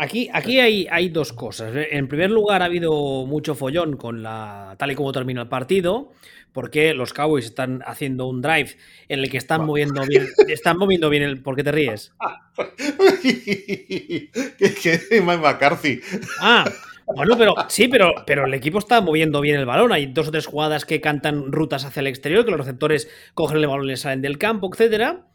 Aquí, 0.00 0.30
aquí 0.32 0.60
hay, 0.60 0.86
hay, 0.92 1.08
dos 1.08 1.32
cosas. 1.32 1.72
En 1.74 2.06
primer 2.06 2.30
lugar, 2.30 2.62
ha 2.62 2.66
habido 2.66 3.26
mucho 3.26 3.56
follón 3.56 3.96
con 3.96 4.22
la 4.22 4.76
tal 4.78 4.92
y 4.92 4.94
como 4.94 5.10
terminó 5.10 5.42
el 5.42 5.48
partido, 5.48 6.12
porque 6.52 6.94
los 6.94 7.12
Cowboys 7.12 7.46
están 7.46 7.82
haciendo 7.84 8.26
un 8.28 8.40
drive 8.40 8.76
en 9.08 9.18
el 9.18 9.28
que 9.28 9.38
están 9.38 9.66
moviendo 9.66 10.00
bien. 10.08 10.28
Están 10.46 10.78
moviendo 10.78 11.10
bien 11.10 11.24
el. 11.24 11.42
¿Por 11.42 11.56
qué 11.56 11.64
te 11.64 11.72
ríes? 11.72 12.12
que 13.22 15.00
Mike 15.10 15.36
McCarthy. 15.36 16.00
Ah, 16.40 16.64
bueno, 17.16 17.36
pero 17.36 17.54
sí, 17.66 17.88
pero, 17.88 18.14
pero 18.24 18.46
el 18.46 18.54
equipo 18.54 18.78
está 18.78 19.00
moviendo 19.00 19.40
bien 19.40 19.56
el 19.56 19.66
balón. 19.66 19.90
Hay 19.90 20.06
dos 20.06 20.28
o 20.28 20.30
tres 20.30 20.46
jugadas 20.46 20.84
que 20.84 21.00
cantan 21.00 21.50
rutas 21.50 21.84
hacia 21.84 21.98
el 21.98 22.06
exterior, 22.06 22.44
que 22.44 22.52
los 22.52 22.60
receptores 22.60 23.10
cogen 23.34 23.56
el 23.56 23.66
balón 23.66 23.86
y 23.86 23.88
le 23.88 23.96
salen 23.96 24.22
del 24.22 24.38
campo, 24.38 24.70
etcétera. 24.72 25.27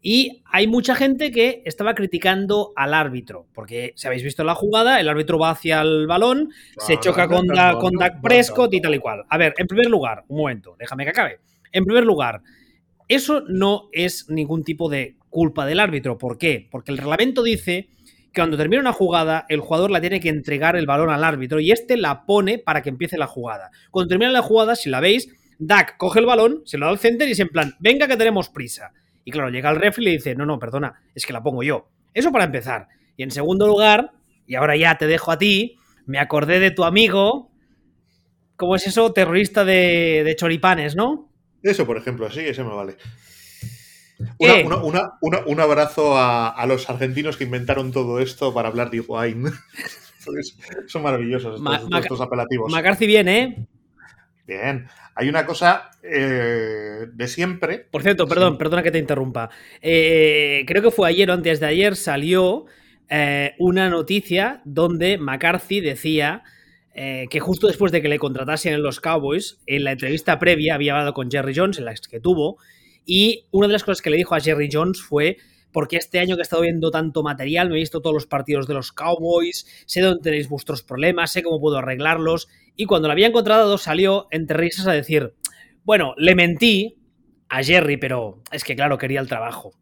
Y 0.00 0.42
hay 0.44 0.68
mucha 0.68 0.94
gente 0.94 1.32
que 1.32 1.62
estaba 1.64 1.94
criticando 1.94 2.72
al 2.76 2.94
árbitro, 2.94 3.46
porque 3.52 3.92
si 3.96 4.06
habéis 4.06 4.22
visto 4.22 4.44
la 4.44 4.54
jugada, 4.54 5.00
el 5.00 5.08
árbitro 5.08 5.38
va 5.38 5.50
hacia 5.50 5.80
el 5.80 6.06
balón, 6.06 6.50
se 6.78 6.98
choca 7.00 7.26
con, 7.26 7.46
con 7.80 7.92
Dak 7.94 8.20
Prescott 8.20 8.72
y 8.74 8.80
tal 8.80 8.94
y 8.94 8.98
cual. 9.00 9.24
A 9.28 9.36
ver, 9.36 9.54
en 9.58 9.66
primer 9.66 9.86
lugar, 9.86 10.24
un 10.28 10.38
momento, 10.38 10.76
déjame 10.78 11.04
que 11.04 11.10
acabe. 11.10 11.40
En 11.72 11.84
primer 11.84 12.04
lugar, 12.04 12.42
eso 13.08 13.42
no 13.48 13.88
es 13.92 14.28
ningún 14.28 14.62
tipo 14.62 14.88
de 14.88 15.16
culpa 15.30 15.66
del 15.66 15.80
árbitro. 15.80 16.16
¿Por 16.16 16.38
qué? 16.38 16.68
Porque 16.70 16.92
el 16.92 16.98
reglamento 16.98 17.42
dice 17.42 17.88
que 18.32 18.40
cuando 18.40 18.56
termina 18.56 18.80
una 18.80 18.92
jugada, 18.92 19.46
el 19.48 19.60
jugador 19.60 19.90
la 19.90 20.00
tiene 20.00 20.20
que 20.20 20.28
entregar 20.28 20.76
el 20.76 20.86
balón 20.86 21.10
al 21.10 21.24
árbitro 21.24 21.58
y 21.58 21.72
este 21.72 21.96
la 21.96 22.24
pone 22.24 22.58
para 22.58 22.82
que 22.82 22.90
empiece 22.90 23.18
la 23.18 23.26
jugada. 23.26 23.70
Cuando 23.90 24.10
termina 24.10 24.30
la 24.30 24.42
jugada, 24.42 24.76
si 24.76 24.90
la 24.90 25.00
veis, 25.00 25.28
Dak 25.58 25.96
coge 25.96 26.20
el 26.20 26.26
balón, 26.26 26.62
se 26.64 26.78
lo 26.78 26.86
da 26.86 26.92
al 26.92 26.98
center 26.98 27.28
y 27.28 27.32
es 27.32 27.40
en 27.40 27.48
plan, 27.48 27.74
venga 27.80 28.06
que 28.06 28.16
tenemos 28.16 28.48
prisa. 28.48 28.92
Y 29.28 29.30
claro, 29.30 29.50
llega 29.50 29.68
el 29.68 29.76
ref 29.76 29.98
y 29.98 30.04
le 30.04 30.10
dice, 30.12 30.34
no, 30.34 30.46
no, 30.46 30.58
perdona, 30.58 31.02
es 31.14 31.26
que 31.26 31.34
la 31.34 31.42
pongo 31.42 31.62
yo. 31.62 31.90
Eso 32.14 32.32
para 32.32 32.46
empezar. 32.46 32.88
Y 33.14 33.24
en 33.24 33.30
segundo 33.30 33.66
lugar, 33.66 34.12
y 34.46 34.54
ahora 34.54 34.74
ya 34.74 34.96
te 34.96 35.06
dejo 35.06 35.30
a 35.30 35.36
ti, 35.36 35.76
me 36.06 36.18
acordé 36.18 36.60
de 36.60 36.70
tu 36.70 36.82
amigo, 36.82 37.50
¿cómo 38.56 38.74
es 38.74 38.86
eso? 38.86 39.12
Terrorista 39.12 39.66
de, 39.66 40.34
choripanes, 40.38 40.96
¿no? 40.96 41.30
Eso, 41.62 41.84
por 41.84 41.98
ejemplo, 41.98 42.30
sí, 42.30 42.40
ese 42.40 42.64
me 42.64 42.70
vale. 42.70 42.96
un 44.38 45.60
abrazo 45.60 46.14
a, 46.16 46.64
los 46.66 46.88
argentinos 46.88 47.36
que 47.36 47.44
inventaron 47.44 47.92
todo 47.92 48.20
esto 48.20 48.54
para 48.54 48.68
hablar 48.68 48.88
de 48.88 48.96
Higuaín. 48.96 49.44
Son 50.86 51.02
maravillosos 51.02 51.60
estos, 52.00 52.20
apelativos. 52.22 52.72
McCarthy 52.72 53.06
viene, 53.06 53.42
¿eh? 53.42 53.66
Bien. 54.46 54.88
Hay 55.20 55.28
una 55.28 55.44
cosa 55.44 55.90
eh, 56.04 57.08
de 57.12 57.26
siempre. 57.26 57.88
Por 57.90 58.04
cierto, 58.04 58.28
perdón, 58.28 58.56
perdona 58.56 58.84
que 58.84 58.92
te 58.92 59.00
interrumpa. 59.00 59.50
Eh, 59.82 60.62
creo 60.64 60.80
que 60.80 60.92
fue 60.92 61.08
ayer 61.08 61.28
o 61.28 61.32
antes 61.32 61.58
de 61.58 61.66
ayer 61.66 61.96
salió 61.96 62.66
eh, 63.08 63.56
una 63.58 63.88
noticia 63.90 64.62
donde 64.64 65.18
McCarthy 65.18 65.80
decía 65.80 66.44
que 67.30 67.38
justo 67.38 67.68
después 67.68 67.92
de 67.92 68.02
que 68.02 68.08
le 68.08 68.18
contratasen 68.18 68.74
en 68.74 68.82
los 68.82 68.98
Cowboys, 68.98 69.60
en 69.66 69.84
la 69.84 69.92
entrevista 69.92 70.40
previa 70.40 70.74
había 70.74 70.94
hablado 70.94 71.14
con 71.14 71.30
Jerry 71.30 71.54
Jones, 71.54 71.78
en 71.78 71.84
la 71.84 71.94
que 71.94 72.18
tuvo, 72.18 72.58
y 73.06 73.44
una 73.52 73.68
de 73.68 73.74
las 73.74 73.84
cosas 73.84 74.02
que 74.02 74.10
le 74.10 74.16
dijo 74.16 74.34
a 74.34 74.40
Jerry 74.40 74.68
Jones 74.72 75.00
fue 75.00 75.36
porque 75.72 75.96
este 75.96 76.18
año 76.18 76.36
que 76.36 76.40
he 76.40 76.42
estado 76.42 76.62
viendo 76.62 76.90
tanto 76.90 77.22
material, 77.22 77.68
me 77.68 77.76
he 77.76 77.80
visto 77.80 78.00
todos 78.00 78.14
los 78.14 78.26
partidos 78.26 78.66
de 78.66 78.74
los 78.74 78.92
Cowboys, 78.92 79.66
sé 79.86 80.00
dónde 80.00 80.22
tenéis 80.22 80.48
vuestros 80.48 80.82
problemas, 80.82 81.32
sé 81.32 81.42
cómo 81.42 81.60
puedo 81.60 81.78
arreglarlos. 81.78 82.48
Y 82.76 82.86
cuando 82.86 83.08
lo 83.08 83.12
había 83.12 83.26
encontrado, 83.26 83.78
salió 83.78 84.28
entre 84.30 84.56
risas 84.56 84.86
a 84.86 84.92
decir: 84.92 85.34
Bueno, 85.84 86.14
le 86.16 86.34
mentí 86.34 86.96
a 87.48 87.62
Jerry, 87.62 87.96
pero 87.96 88.42
es 88.50 88.64
que 88.64 88.76
claro, 88.76 88.98
quería 88.98 89.20
el 89.20 89.28
trabajo. 89.28 89.72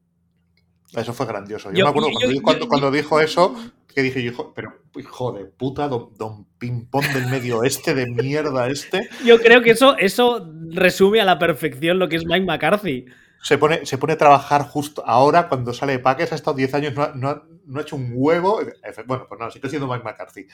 Eso 0.94 1.12
fue 1.12 1.27
grandioso. 1.27 1.72
Yo, 1.72 1.85
me 1.85 1.90
acuerdo 2.38 2.68
cuando, 2.68 2.90
dijo 2.90 3.20
eso, 3.20 3.55
que 3.92 4.03
dije, 4.03 4.20
hijo, 4.20 4.53
pero 4.55 4.72
hijo 4.96 5.33
de 5.33 5.44
puta, 5.44 5.88
don, 5.88 6.11
don 6.16 6.46
ping-pong 6.59 7.07
del 7.12 7.27
medio 7.27 7.64
este, 7.64 7.92
de 7.92 8.07
mierda 8.07 8.68
este. 8.68 9.09
Yo 9.25 9.38
creo 9.38 9.62
que 9.62 9.72
eso, 9.72 9.96
eso 9.99 10.49
resume 10.70 11.20
a 11.20 11.25
la 11.25 11.38
perfección 11.38 11.99
lo 11.99 12.09
que 12.09 12.16
es 12.16 12.25
Mike 12.25 12.46
McCarthy 12.46 13.07
se 13.42 13.59
pone, 13.59 13.87
se 13.87 13.99
pone 13.99 14.14
a 14.14 14.18
trabajar 14.18 14.62
justo 14.62 15.03
ahora, 15.07 15.49
cuando 15.49 15.72
sale 15.72 15.92
de 15.92 15.99
Packers, 15.99 16.33
ha 16.33 16.37
estado 16.37 16.57
10 16.57 16.75
años, 16.75 16.94
no 17.14 17.29
ha, 17.29 17.81
hecho 17.81 17.96
un 17.96 18.12
huevo. 18.14 18.61
Bueno, 19.07 19.27
pues 19.29 19.40
no, 19.40 19.51
sigue 19.51 19.68
siendo 19.68 19.87
Mike 19.87 20.05
McCarthy. 20.05 20.46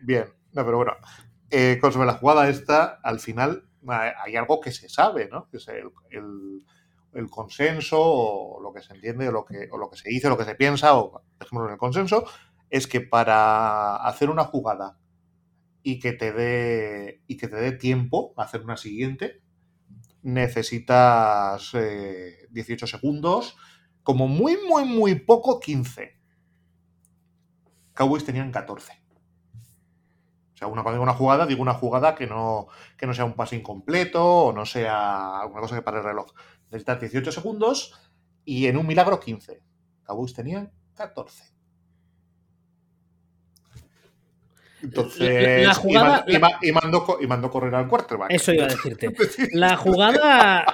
Bien, 0.00 0.26
no, 0.52 0.64
pero 0.64 0.76
bueno, 0.76 0.92
eh, 1.50 1.78
con 1.80 1.92
sobre 1.92 2.06
la 2.06 2.14
jugada 2.14 2.48
esta, 2.48 3.00
al 3.02 3.20
final 3.20 3.68
hay 3.88 4.36
algo 4.36 4.60
que 4.60 4.72
se 4.72 4.88
sabe, 4.88 5.28
¿no? 5.30 5.48
Que 5.48 5.58
es 5.58 5.68
el, 5.68 7.30
consenso, 7.30 7.98
o 8.00 8.60
lo 8.60 8.72
que 8.72 8.82
se 8.82 8.94
entiende, 8.94 9.28
o 9.28 9.32
lo 9.32 9.44
que, 9.44 9.68
o 9.70 9.78
lo 9.78 9.88
que 9.88 9.96
se 9.96 10.08
dice, 10.08 10.26
o 10.26 10.30
lo 10.30 10.38
que 10.38 10.44
se 10.44 10.54
piensa, 10.54 10.96
o 10.96 11.22
dejémoslo 11.38 11.68
en 11.68 11.72
el 11.74 11.78
consenso, 11.78 12.24
es 12.68 12.86
que 12.86 13.00
para 13.00 13.96
hacer 13.96 14.28
una 14.28 14.44
jugada 14.44 14.98
y 15.82 15.98
que 15.98 16.12
te 16.12 16.32
dé 16.32 17.22
y 17.26 17.36
que 17.36 17.48
te 17.48 17.56
dé 17.56 17.72
tiempo 17.72 18.34
a 18.36 18.42
hacer 18.42 18.62
una 18.62 18.76
siguiente, 18.76 19.40
necesitas 20.26 21.70
18 21.72 22.84
eh, 22.84 22.88
segundos, 22.88 23.56
como 24.02 24.26
muy, 24.26 24.58
muy, 24.68 24.84
muy 24.84 25.14
poco 25.14 25.60
15. 25.60 26.18
Cowboys 27.94 28.24
tenían 28.24 28.50
14. 28.50 28.92
O 30.54 30.56
sea, 30.56 30.66
una, 30.66 30.82
una 30.82 31.14
jugada, 31.14 31.46
digo 31.46 31.62
una 31.62 31.74
jugada 31.74 32.16
que 32.16 32.26
no, 32.26 32.66
que 32.96 33.06
no 33.06 33.14
sea 33.14 33.24
un 33.24 33.34
pase 33.34 33.56
incompleto 33.56 34.46
o 34.46 34.52
no 34.52 34.66
sea 34.66 35.42
una 35.48 35.60
cosa 35.60 35.76
que 35.76 35.82
para 35.82 35.98
el 35.98 36.04
reloj. 36.04 36.32
Necesitas 36.70 37.00
18 37.00 37.30
segundos 37.30 37.94
y 38.44 38.66
en 38.66 38.78
un 38.78 38.86
milagro 38.86 39.20
15. 39.20 39.62
Cowboys 40.02 40.34
tenían 40.34 40.72
14. 40.94 41.55
Entonces, 44.82 45.66
y, 46.62 46.72
mandó, 46.72 47.50
correr 47.50 47.74
al 47.74 47.88
quarterback. 47.88 48.30
Eso 48.30 48.52
iba 48.52 48.64
a 48.64 48.68
decirte. 48.68 49.10
La 49.52 49.76
jugada, 49.76 50.64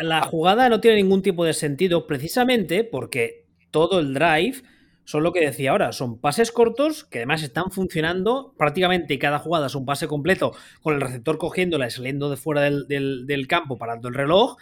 la, 0.00 0.22
jugada 0.22 0.68
no 0.68 0.80
tiene 0.80 0.96
ningún 0.96 1.22
tipo 1.22 1.44
de 1.44 1.52
sentido 1.52 2.06
precisamente 2.06 2.84
porque 2.84 3.44
todo 3.70 4.00
el 4.00 4.14
drive 4.14 4.62
son 5.04 5.22
lo 5.22 5.32
que 5.32 5.44
decía 5.44 5.72
ahora, 5.72 5.92
son 5.92 6.18
pases 6.18 6.50
cortos 6.50 7.04
que 7.04 7.18
además 7.18 7.42
están 7.42 7.70
funcionando 7.70 8.54
prácticamente 8.56 9.18
cada 9.18 9.38
jugada 9.38 9.66
es 9.66 9.74
un 9.74 9.84
pase 9.84 10.08
completo 10.08 10.52
con 10.80 10.94
el 10.94 11.02
receptor 11.02 11.36
cogiéndola 11.36 11.86
y 11.86 11.90
saliendo 11.90 12.30
de 12.30 12.38
fuera 12.38 12.62
del, 12.62 12.86
del, 12.88 13.46
campo 13.46 13.76
parando 13.76 14.08
el 14.08 14.14
reloj. 14.14 14.56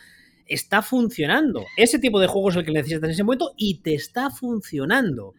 Está 0.46 0.82
funcionando. 0.82 1.64
Ese 1.76 2.00
tipo 2.00 2.18
de 2.18 2.26
juego 2.26 2.50
es 2.50 2.56
el 2.56 2.64
que 2.64 2.72
necesitas 2.72 3.04
en 3.04 3.10
ese 3.10 3.22
momento 3.22 3.54
y 3.56 3.80
te 3.82 3.94
está 3.94 4.28
funcionando. 4.28 5.34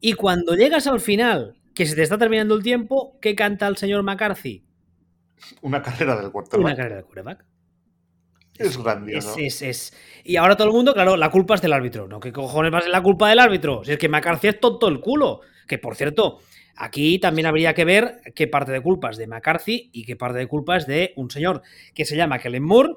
Y 0.00 0.14
cuando 0.14 0.54
llegas 0.54 0.88
al 0.88 0.98
final 0.98 1.59
que 1.74 1.86
se 1.86 1.94
te 1.94 2.02
está 2.02 2.18
terminando 2.18 2.54
el 2.54 2.62
tiempo, 2.62 3.18
¿qué 3.20 3.34
canta 3.34 3.66
el 3.66 3.76
señor 3.76 4.02
McCarthy? 4.02 4.64
Una 5.62 5.82
carrera 5.82 6.16
del 6.20 6.30
quarterback. 6.30 6.60
Una 6.64 6.76
carrera 6.76 6.96
del 6.96 7.04
quarterback. 7.04 7.44
Es 8.58 8.76
grandioso. 8.76 9.36
Es, 9.38 9.96
Y 10.24 10.36
ahora 10.36 10.56
todo 10.56 10.68
el 10.68 10.74
mundo, 10.74 10.92
claro, 10.92 11.16
la 11.16 11.30
culpa 11.30 11.54
es 11.54 11.62
del 11.62 11.72
árbitro. 11.72 12.06
¿No? 12.06 12.20
¿Qué 12.20 12.32
cojones 12.32 12.72
va 12.72 12.78
a 12.78 12.82
ser 12.82 12.90
la 12.90 13.02
culpa 13.02 13.28
del 13.28 13.38
árbitro? 13.38 13.82
Si 13.84 13.92
es 13.92 13.98
que 13.98 14.08
McCarthy 14.08 14.48
es 14.48 14.60
tonto 14.60 14.88
el 14.88 15.00
culo. 15.00 15.40
Que 15.66 15.78
por 15.78 15.96
cierto, 15.96 16.40
aquí 16.76 17.18
también 17.18 17.46
habría 17.46 17.72
que 17.72 17.84
ver 17.84 18.20
qué 18.34 18.48
parte 18.48 18.72
de 18.72 18.82
culpa 18.82 19.10
es 19.10 19.16
de 19.16 19.26
McCarthy 19.26 19.90
y 19.92 20.04
qué 20.04 20.16
parte 20.16 20.38
de 20.38 20.46
culpa 20.46 20.76
es 20.76 20.86
de 20.86 21.14
un 21.16 21.30
señor 21.30 21.62
que 21.94 22.04
se 22.04 22.16
llama 22.16 22.38
Kellen 22.38 22.64
Moore, 22.64 22.94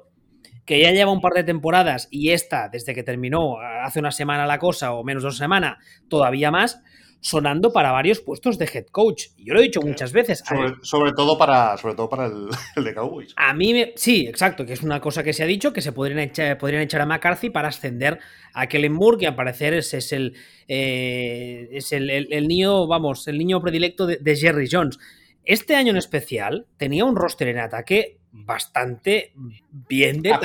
que 0.66 0.80
ya 0.80 0.90
lleva 0.90 1.12
un 1.12 1.20
par 1.20 1.32
de 1.32 1.44
temporadas 1.44 2.08
y 2.10 2.30
esta, 2.30 2.68
desde 2.68 2.94
que 2.94 3.02
terminó 3.02 3.58
hace 3.60 4.00
una 4.00 4.10
semana 4.10 4.46
la 4.46 4.58
cosa 4.58 4.92
o 4.92 5.04
menos 5.04 5.22
de 5.22 5.28
una 5.28 5.36
semana, 5.36 5.78
todavía 6.08 6.50
más, 6.50 6.82
sonando 7.24 7.72
para 7.72 7.90
varios 7.90 8.20
puestos 8.20 8.58
de 8.58 8.66
head 8.66 8.84
coach. 8.88 9.28
Yo 9.38 9.54
lo 9.54 9.60
he 9.60 9.62
dicho 9.62 9.80
muchas 9.80 10.12
veces. 10.12 10.44
Sobre, 10.82 11.12
todo 11.12 11.38
para, 11.38 11.74
sobre 11.78 11.94
todo 11.94 12.06
para 12.06 12.26
el, 12.76 12.84
de 12.84 12.94
Cowboys. 12.94 13.32
A 13.36 13.54
mí 13.54 13.72
me, 13.72 13.94
sí, 13.96 14.26
exacto, 14.26 14.66
que 14.66 14.74
es 14.74 14.82
una 14.82 15.00
cosa 15.00 15.22
que 15.22 15.32
se 15.32 15.42
ha 15.42 15.46
dicho, 15.46 15.72
que 15.72 15.80
se 15.80 15.92
podrían 15.92 16.18
echar, 16.18 16.58
podrían 16.58 16.82
echar 16.82 17.00
a 17.00 17.06
McCarthy 17.06 17.48
para 17.48 17.68
ascender 17.68 18.18
a 18.52 18.66
Kellen 18.66 18.92
Moore, 18.92 19.16
que 19.16 19.26
al 19.26 19.34
parecer 19.34 19.72
es, 19.72 19.94
es 19.94 20.12
el, 20.12 20.36
eh, 20.68 21.70
es 21.72 21.92
el, 21.92 22.46
niño, 22.46 22.86
vamos, 22.86 23.26
el 23.26 23.38
niño 23.38 23.58
predilecto 23.62 24.06
de, 24.06 24.36
Jerry 24.36 24.68
Jones. 24.70 24.98
Este 25.44 25.76
año 25.76 25.92
en 25.92 25.96
especial 25.96 26.66
tenía 26.76 27.06
un 27.06 27.16
roster 27.16 27.48
en 27.48 27.58
ataque 27.58 28.18
bastante 28.32 29.32
bien 29.88 30.20
de, 30.20 30.36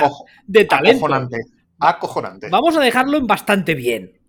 de 0.46 0.64
talento. 0.64 1.04
Acojonante. 1.04 1.36
Acojonante. 1.78 2.48
Vamos 2.48 2.74
a 2.78 2.80
dejarlo 2.80 3.18
en 3.18 3.26
bastante 3.26 3.74
bien 3.74 4.19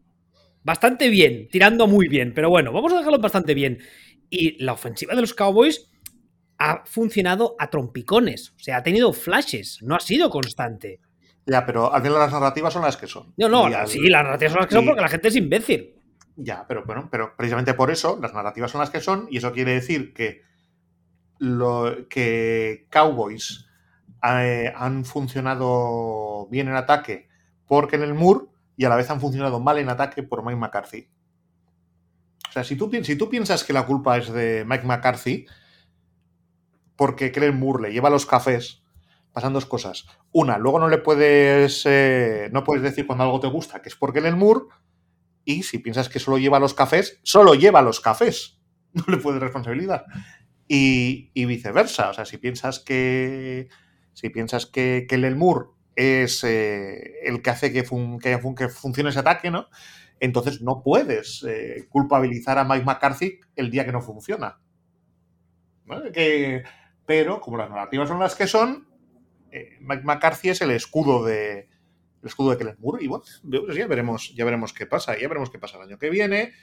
bastante 0.64 1.10
bien, 1.10 1.48
tirando 1.50 1.88
muy 1.88 2.08
bien, 2.08 2.34
pero 2.34 2.50
bueno, 2.50 2.72
vamos 2.72 2.94
a 2.94 2.98
dejarlo 2.98 3.20
bastante 3.20 3.54
bien. 3.54 3.80
Y 4.30 4.64
la 4.64 4.74
ofensiva 4.74 5.16
de 5.16 5.22
los 5.22 5.34
Cowboys 5.34 5.92
ha 6.58 6.84
funcionado 6.86 7.56
a 7.60 7.70
trompicones, 7.70 8.54
o 8.56 8.60
sea, 8.60 8.78
ha 8.78 8.84
tenido 8.84 9.12
flashes, 9.14 9.80
no 9.82 9.96
ha 9.96 10.00
sido 10.00 10.30
constante. 10.30 11.00
Ya, 11.46 11.66
pero 11.66 11.92
al 11.92 12.02
final 12.04 12.20
las 12.20 12.32
narrativas 12.32 12.72
son 12.72 12.84
las 12.84 12.98
que 12.98 13.08
son. 13.08 13.34
No, 13.38 13.50
no, 13.50 13.88
sí, 13.88 14.00
las 14.10 14.24
narrativas 14.24 14.54
son 14.54 14.62
las 14.62 14.70
que 14.70 14.76
son 14.76 14.86
porque 14.86 15.02
la 15.02 15.10
gente 15.10 15.28
es 15.30 15.36
imbécil. 15.36 15.96
Ya, 16.36 16.66
pero 16.68 16.86
bueno, 16.86 17.10
pero 17.12 17.36
precisamente 17.36 17.74
por 17.74 17.92
eso 17.92 18.18
las 18.22 18.34
narrativas 18.34 18.72
son 18.72 18.82
las 18.82 18.90
que 18.90 19.02
son 19.02 19.28
y 19.30 19.38
eso 19.38 19.52
quiere 19.52 19.74
decir 19.74 20.14
que 20.14 20.44
lo 21.40 22.08
que 22.08 22.88
Cowboys 22.92 23.68
eh, 24.24 24.72
han 24.76 25.04
funcionado 25.04 26.48
bien 26.50 26.68
en 26.68 26.76
ataque 26.76 27.28
porque 27.66 27.96
en 27.96 28.04
el 28.04 28.14
Moore 28.14 28.46
y 28.76 28.86
a 28.86 28.90
la 28.90 28.96
vez 28.96 29.10
han 29.10 29.22
funcionado 29.22 29.60
mal 29.60 29.78
en 29.78 29.90
ataque 29.90 30.24
por 30.24 30.44
Mike 30.44 30.60
McCarthy. 30.60 31.10
O 32.50 32.52
sea, 32.52 32.64
si 32.64 32.76
tú, 32.76 32.90
piensas 33.30 33.64
que 33.64 33.72
la 33.74 33.86
culpa 33.86 34.18
es 34.18 34.32
de 34.32 34.66
Mike 34.68 34.86
McCarthy, 34.86 35.46
porque 36.98 37.32
Kellen 37.32 37.58
Moore 37.58 37.84
le 37.84 37.94
lleva 37.94 38.10
los 38.10 38.26
cafés, 38.26 38.84
pasan 39.32 39.54
dos 39.54 39.66
cosas. 39.66 40.06
Una, 40.34 40.58
luego 40.58 40.80
no 40.80 40.90
le 40.90 40.98
puedes, 40.98 41.84
eh, 41.86 42.50
no 42.52 42.64
puedes 42.64 42.84
decir 42.84 43.08
cuando 43.08 43.24
algo 43.24 43.40
te 43.40 43.48
gusta 43.48 43.82
que 43.82 43.90
es 43.90 43.96
porque 43.96 44.20
Kellen 44.20 44.38
Moore, 44.38 44.66
y 45.46 45.64
si 45.64 45.80
piensas 45.80 46.10
que 46.10 46.20
solo 46.20 46.38
lleva 46.38 46.60
los 46.60 46.74
cafés, 46.74 47.20
solo 47.24 47.56
lleva 47.56 47.82
los 47.82 48.00
cafés. 48.00 48.58
No 48.94 49.06
le 49.08 49.16
puedes 49.16 49.40
responsabilidad. 49.40 50.04
Y, 50.68 51.32
viceversa. 51.46 52.10
O 52.10 52.14
sea, 52.14 52.26
si 52.26 52.38
piensas 52.38 52.80
que. 52.80 53.70
Si 54.12 54.30
piensas 54.30 54.66
que, 54.66 55.06
que 55.08 55.16
el 55.16 55.36
Moore 55.38 55.70
es 55.96 56.44
eh, 56.44 57.20
el 57.24 57.42
que 57.42 57.50
hace 57.50 57.72
que, 57.72 57.84
que, 57.84 58.70
funcione 58.70 59.10
ese 59.10 59.20
ataque, 59.20 59.52
¿no? 59.52 59.68
Entonces 60.20 60.62
no 60.62 60.82
puedes 60.84 61.44
eh, 61.48 61.88
culpabilizar 61.90 62.58
a 62.58 62.64
Mike 62.64 62.86
McCarthy 62.86 63.40
el 63.56 63.72
día 63.72 63.86
que 63.86 63.92
no 63.92 64.02
funciona. 64.02 64.60
pero, 67.06 67.42
como 67.42 67.58
las 67.58 67.70
narrativas 67.70 68.08
son 68.08 68.20
las 68.20 68.36
que 68.36 68.48
son, 68.48 68.88
eh, 69.52 69.78
Mike 69.82 70.04
McCarthy 70.04 70.50
es 70.50 70.62
el 70.62 70.72
escudo 70.72 71.26
de, 71.26 71.70
el 72.22 72.28
escudo 72.28 72.52
de 72.52 72.58
Kellen 72.58 72.78
Moore. 72.80 73.04
Y 73.04 73.08
bueno, 73.08 73.24
pues 73.50 73.76
ya 73.76 73.88
veremos, 73.88 74.34
ya 74.36 74.46
veremos 74.46 74.74
qué 74.74 74.86
pasa, 74.86 75.18
ya 75.18 75.28
veremos 75.28 75.50
qué 75.50 75.60
pasa 75.60 75.78
el 75.78 75.84
año 75.84 75.98
que 75.98 76.10
viene. 76.10 76.54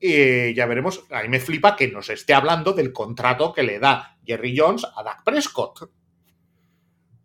Y 0.00 0.54
ya 0.54 0.66
veremos. 0.66 1.06
A 1.10 1.22
me 1.24 1.40
flipa 1.40 1.74
que 1.74 1.88
nos 1.88 2.08
esté 2.10 2.34
hablando 2.34 2.72
del 2.72 2.92
contrato 2.92 3.52
que 3.52 3.64
le 3.64 3.78
da 3.78 4.18
Jerry 4.24 4.56
Jones 4.56 4.84
a 4.84 5.02
Dak 5.02 5.24
Prescott. 5.24 5.90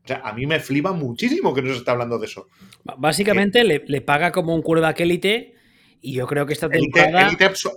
O 0.03 0.07
sea, 0.07 0.21
a 0.23 0.33
mí 0.33 0.45
me 0.45 0.59
flipa 0.59 0.91
muchísimo 0.91 1.53
que 1.53 1.61
nos 1.61 1.77
esté 1.77 1.91
hablando 1.91 2.19
de 2.19 2.25
eso. 2.25 2.49
Básicamente 2.97 3.61
eh, 3.61 3.83
le, 3.85 4.01
paga 4.01 4.31
como 4.31 4.53
un 4.53 4.61
quarterback 4.61 4.99
élite. 4.99 5.53
Y 6.01 6.13
yo 6.13 6.27
creo 6.27 6.45
que 6.45 6.51
esta 6.51 6.67
temporada. 6.67 7.29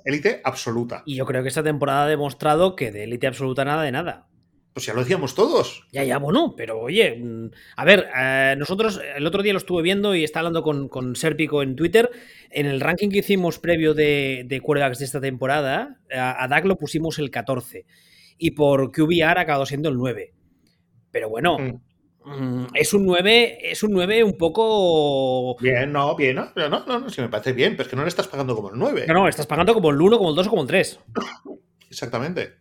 Élite 0.05 0.41
absoluta. 0.43 1.05
Y 1.07 1.15
yo 1.15 1.25
creo 1.25 1.43
que 1.43 1.49
esta 1.49 1.63
temporada 1.63 2.05
ha 2.05 2.09
demostrado 2.09 2.75
que 2.75 2.91
de 2.91 3.05
élite 3.05 3.29
absoluta 3.29 3.65
nada 3.65 3.85
de 3.85 3.93
nada. 3.93 4.27
Pues 4.73 4.85
ya 4.85 4.93
lo 4.93 5.01
decíamos 5.01 5.35
todos. 5.35 5.87
Ya, 5.93 6.05
ya, 6.05 6.19
bueno, 6.19 6.55
pero 6.55 6.81
oye, 6.81 7.17
mm, 7.17 7.51
a 7.77 7.85
ver, 7.85 8.09
eh, 8.15 8.57
nosotros 8.59 9.01
el 9.17 9.27
otro 9.27 9.43
día 9.43 9.55
lo 9.55 9.59
estuve 9.59 9.81
viendo 9.81 10.15
y 10.15 10.25
está 10.25 10.41
hablando 10.41 10.63
con, 10.63 10.89
con 10.89 11.15
Serpico 11.15 11.63
en 11.63 11.77
Twitter. 11.77 12.11
En 12.51 12.67
el 12.67 12.81
ranking 12.81 13.09
que 13.09 13.21
hicimos 13.21 13.61
previo 13.61 13.95
de, 13.95 14.45
de 14.47 14.61
quarterbacks 14.61 14.99
de 14.99 15.05
esta 15.05 15.21
temporada, 15.21 16.01
a, 16.13 16.47
Dak 16.49 16.65
lo 16.65 16.77
pusimos 16.77 17.21
el 17.21 17.31
14. 17.31 17.87
Y 18.37 18.51
por 18.51 18.91
QBR 18.91 19.39
ha 19.39 19.41
acabado 19.41 19.65
siendo 19.65 19.89
el 19.89 19.97
9. 19.97 20.35
Pero 21.11 21.31
bueno, 21.31 21.59
mm. 21.59 21.81
Mm, 22.27 22.67
es 22.75 22.93
un 22.93 23.07
9, 23.07 23.71
es 23.71 23.85
un 23.85 23.93
9 23.93 24.25
un 24.25 24.37
poco. 24.37 25.57
Bien, 25.61 25.93
no, 25.93 26.17
bien, 26.17 26.35
no, 26.35 26.51
no, 26.57 26.69
no, 26.69 26.85
no, 26.85 27.09
si 27.09 27.21
me 27.21 27.29
parece 27.29 27.53
bien, 27.53 27.77
pero 27.77 27.85
es 27.85 27.89
que 27.89 27.95
no 27.95 28.03
le 28.03 28.09
estás 28.09 28.27
pagando 28.27 28.57
como 28.57 28.71
el 28.71 28.79
9. 28.79 29.05
No, 29.07 29.15
no, 29.15 29.29
estás 29.29 29.47
pagando 29.47 29.73
como 29.73 29.91
el 29.91 30.01
1, 30.01 30.19
como 30.19 30.31
el 30.31 30.37
2 30.37 30.47
o 30.49 30.51
como 30.51 30.63
el 30.63 30.69
3. 30.69 30.99
Exactamente. 31.91 32.57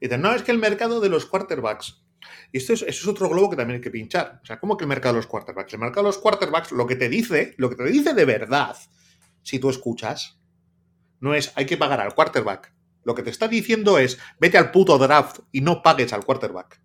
Y 0.00 0.06
dicen, 0.06 0.20
no, 0.20 0.34
es 0.34 0.42
que 0.42 0.52
el 0.52 0.58
mercado 0.58 1.00
de 1.00 1.08
los 1.08 1.24
quarterbacks. 1.24 2.04
Y 2.52 2.58
esto 2.58 2.74
es, 2.74 2.82
eso 2.82 2.88
es 2.88 3.08
otro 3.08 3.30
globo 3.30 3.48
que 3.48 3.56
también 3.56 3.76
hay 3.76 3.80
que 3.82 3.90
pinchar. 3.90 4.40
O 4.42 4.46
sea, 4.46 4.60
¿cómo 4.60 4.76
que 4.76 4.84
el 4.84 4.88
mercado 4.88 5.14
de 5.14 5.20
los 5.20 5.26
quarterbacks? 5.26 5.72
El 5.72 5.80
mercado 5.80 6.02
de 6.02 6.08
los 6.08 6.18
quarterbacks 6.18 6.72
lo 6.72 6.86
que 6.86 6.96
te 6.96 7.08
dice, 7.08 7.54
lo 7.56 7.70
que 7.70 7.76
te 7.76 7.84
dice 7.84 8.12
de 8.12 8.24
verdad, 8.26 8.76
si 9.42 9.58
tú 9.58 9.70
escuchas, 9.70 10.38
no 11.20 11.32
es 11.34 11.52
hay 11.54 11.64
que 11.64 11.78
pagar 11.78 12.02
al 12.02 12.14
quarterback. 12.14 12.74
Lo 13.02 13.14
que 13.14 13.22
te 13.22 13.30
está 13.30 13.48
diciendo 13.48 13.96
es 13.96 14.18
vete 14.38 14.58
al 14.58 14.70
puto 14.70 14.98
draft 14.98 15.40
y 15.52 15.62
no 15.62 15.82
pagues 15.82 16.12
al 16.12 16.26
quarterback. 16.26 16.82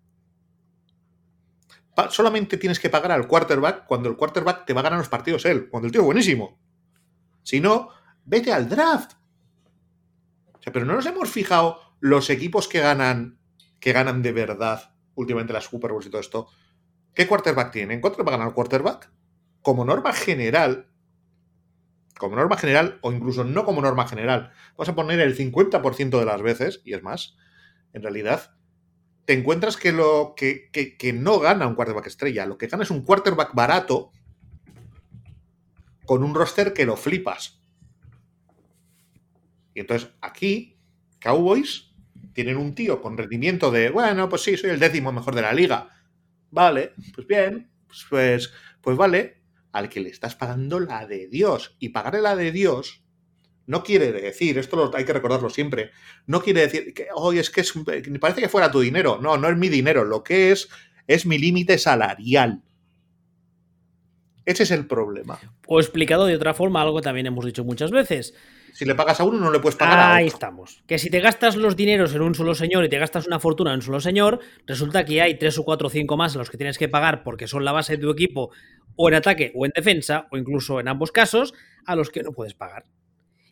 Solamente 2.10 2.56
tienes 2.56 2.78
que 2.78 2.90
pagar 2.90 3.12
al 3.12 3.26
quarterback 3.26 3.86
cuando 3.86 4.08
el 4.08 4.16
quarterback 4.16 4.64
te 4.64 4.72
va 4.72 4.80
a 4.80 4.84
ganar 4.84 4.98
los 4.98 5.08
partidos 5.08 5.44
él, 5.44 5.68
cuando 5.68 5.86
el 5.86 5.92
tío 5.92 6.02
es 6.02 6.06
buenísimo. 6.06 6.58
Si 7.42 7.60
no, 7.60 7.90
vete 8.24 8.52
al 8.52 8.68
draft. 8.68 9.12
O 10.52 10.62
sea, 10.62 10.72
pero 10.72 10.84
no 10.84 10.94
nos 10.94 11.06
hemos 11.06 11.30
fijado 11.30 11.80
los 12.00 12.28
equipos 12.30 12.68
que 12.68 12.80
ganan, 12.80 13.38
que 13.80 13.92
ganan 13.92 14.22
de 14.22 14.32
verdad 14.32 14.92
últimamente 15.14 15.52
las 15.52 15.64
Super 15.64 15.92
Bowls 15.92 16.06
y 16.06 16.10
todo 16.10 16.20
esto, 16.20 16.48
¿qué 17.14 17.26
quarterback 17.26 17.72
tienen? 17.72 18.00
¿Cuánto 18.00 18.22
va 18.22 18.30
a 18.30 18.36
ganar 18.36 18.48
el 18.48 18.54
quarterback? 18.54 19.10
Como 19.62 19.84
norma 19.84 20.12
general, 20.12 20.90
como 22.18 22.36
norma 22.36 22.56
general, 22.56 22.98
o 23.02 23.12
incluso 23.12 23.44
no 23.44 23.64
como 23.64 23.80
norma 23.80 24.06
general, 24.06 24.52
vas 24.76 24.88
a 24.88 24.94
poner 24.94 25.20
el 25.20 25.36
50% 25.36 26.18
de 26.18 26.24
las 26.24 26.42
veces, 26.42 26.82
y 26.84 26.94
es 26.94 27.02
más, 27.02 27.36
en 27.92 28.02
realidad, 28.02 28.55
te 29.26 29.32
encuentras 29.32 29.76
que 29.76 29.92
lo 29.92 30.34
que, 30.36 30.70
que, 30.70 31.12
no 31.12 31.40
gana 31.40 31.66
un 31.66 31.74
quarterback 31.74 32.06
estrella, 32.06 32.46
lo 32.46 32.56
que 32.56 32.68
gana 32.68 32.84
es 32.84 32.90
un 32.90 33.02
quarterback 33.02 33.54
barato 33.54 34.12
con 36.04 36.22
un 36.22 36.34
roster 36.34 36.72
que 36.72 36.86
lo 36.86 36.96
flipas. 36.96 37.60
Y 39.74 39.80
entonces 39.80 40.10
aquí, 40.20 40.78
Cowboys 41.20 41.92
tienen 42.32 42.56
un 42.56 42.74
tío 42.74 43.02
con 43.02 43.18
rendimiento 43.18 43.72
de, 43.72 43.90
bueno, 43.90 44.28
pues 44.28 44.42
sí, 44.42 44.56
soy 44.56 44.70
el 44.70 44.78
décimo 44.78 45.10
mejor 45.10 45.34
de 45.34 45.42
la 45.42 45.52
liga. 45.52 45.90
Vale, 46.50 46.92
pues 47.14 47.26
bien, 47.26 47.68
pues, 47.88 48.06
pues, 48.08 48.52
pues, 48.80 48.96
vale, 48.96 49.42
al 49.72 49.88
que 49.88 50.00
le 50.00 50.10
estás 50.10 50.36
pagando 50.36 50.78
la 50.78 51.04
de 51.06 51.26
Dios. 51.26 51.76
Y 51.80 51.88
pagarle 51.88 52.22
la 52.22 52.36
de 52.36 52.52
Dios 52.52 53.04
no 53.66 53.82
quiere 53.82 54.12
decir, 54.12 54.58
esto 54.58 54.90
hay 54.94 55.04
que 55.04 55.12
recordarlo 55.12 55.50
siempre, 55.50 55.90
no 56.26 56.40
quiere 56.42 56.62
decir 56.62 56.94
que, 56.94 57.08
hoy 57.14 57.38
es 57.38 57.50
que 57.50 57.62
es, 57.62 57.72
parece 58.20 58.40
que 58.40 58.48
fuera 58.48 58.70
tu 58.70 58.80
dinero. 58.80 59.18
No, 59.20 59.36
no 59.36 59.48
es 59.48 59.56
mi 59.56 59.68
dinero, 59.68 60.04
lo 60.04 60.22
que 60.22 60.52
es 60.52 60.68
es 61.06 61.26
mi 61.26 61.38
límite 61.38 61.78
salarial. 61.78 62.62
Ese 64.44 64.62
es 64.62 64.70
el 64.70 64.86
problema. 64.86 65.38
O 65.66 65.80
explicado 65.80 66.26
de 66.26 66.36
otra 66.36 66.54
forma, 66.54 66.80
algo 66.80 66.96
que 66.96 67.02
también 67.02 67.26
hemos 67.26 67.44
dicho 67.44 67.64
muchas 67.64 67.90
veces. 67.90 68.34
Si 68.72 68.84
le 68.84 68.94
pagas 68.94 69.18
a 69.20 69.24
uno, 69.24 69.38
no 69.38 69.50
le 69.50 69.58
puedes 69.58 69.76
pagar 69.76 69.98
a 69.98 70.02
otro. 70.02 70.14
Ahí 70.16 70.26
estamos. 70.26 70.84
Que 70.86 70.98
si 70.98 71.10
te 71.10 71.20
gastas 71.20 71.56
los 71.56 71.74
dineros 71.74 72.14
en 72.14 72.20
un 72.20 72.34
solo 72.34 72.54
señor 72.54 72.84
y 72.84 72.88
te 72.88 72.98
gastas 72.98 73.26
una 73.26 73.40
fortuna 73.40 73.70
en 73.70 73.76
un 73.76 73.82
solo 73.82 74.00
señor, 74.00 74.38
resulta 74.66 75.04
que 75.04 75.20
hay 75.20 75.38
tres 75.38 75.58
o 75.58 75.64
cuatro 75.64 75.88
o 75.88 75.90
cinco 75.90 76.16
más 76.16 76.36
a 76.36 76.38
los 76.38 76.50
que 76.50 76.58
tienes 76.58 76.78
que 76.78 76.88
pagar 76.88 77.24
porque 77.24 77.48
son 77.48 77.64
la 77.64 77.72
base 77.72 77.96
de 77.96 78.02
tu 78.02 78.10
equipo, 78.10 78.50
o 78.94 79.08
en 79.08 79.14
ataque 79.14 79.50
o 79.54 79.66
en 79.66 79.72
defensa, 79.74 80.28
o 80.30 80.36
incluso 80.36 80.78
en 80.78 80.88
ambos 80.88 81.10
casos, 81.10 81.54
a 81.84 81.96
los 81.96 82.10
que 82.10 82.22
no 82.22 82.32
puedes 82.32 82.54
pagar. 82.54 82.84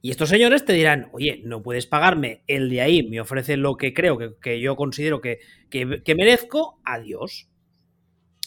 Y 0.05 0.11
estos 0.11 0.29
señores 0.29 0.67
te 0.67 0.75
dirán, 0.75 1.09
oye, 1.13 1.41
no 1.45 1.63
puedes 1.63 1.87
pagarme, 1.87 2.43
el 2.47 2.69
de 2.69 2.83
ahí 2.83 3.09
me 3.09 3.23
ofrece 3.23 3.57
lo 3.57 3.79
que 3.79 3.95
creo 3.95 4.19
que, 4.39 4.61
yo 4.61 4.77
considero 4.77 5.23
que, 5.23 5.39
que, 5.71 6.15
merezco, 6.15 6.79
adiós. 6.85 7.49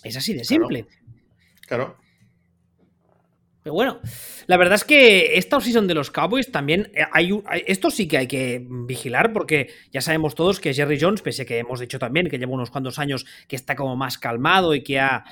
Es 0.04 0.16
así 0.16 0.36
de 0.36 0.44
simple. 0.44 0.86
claro. 1.62 1.98
Pero 3.64 3.74
bueno, 3.74 4.00
la 4.46 4.58
verdad 4.58 4.76
es 4.76 4.84
que 4.84 5.36
esta 5.40 5.60
season 5.60 5.88
de 5.88 5.96
los 5.96 6.12
Cowboys 6.12 6.52
también 6.52 6.92
eh, 6.94 7.06
hay, 7.12 7.32
esto 7.66 7.90
sí 7.90 8.08
que 8.08 8.20
hay 8.20 8.28
que 8.28 8.64
vigilar 8.70 9.34
porque 9.34 9.72
ya 9.92 10.02
sabemos 10.02 10.36
todos 10.36 10.60
que 10.60 10.76
Jerry 10.76 11.00
Jones, 11.02 11.24
pese 11.24 11.42
a 11.42 11.46
que 11.46 11.58
hemos 11.58 11.80
dicho 11.80 11.98
también 11.98 12.30
que 12.30 12.38
lleva 12.38 12.54
unos 12.54 12.70
cuantos 12.70 13.00
años 13.00 13.26
que 13.48 13.56
está 13.56 13.76
como 13.76 13.96
más 13.96 14.20
calmado 14.20 14.76
y 14.76 14.84
que 14.84 15.00
ha 15.00 15.26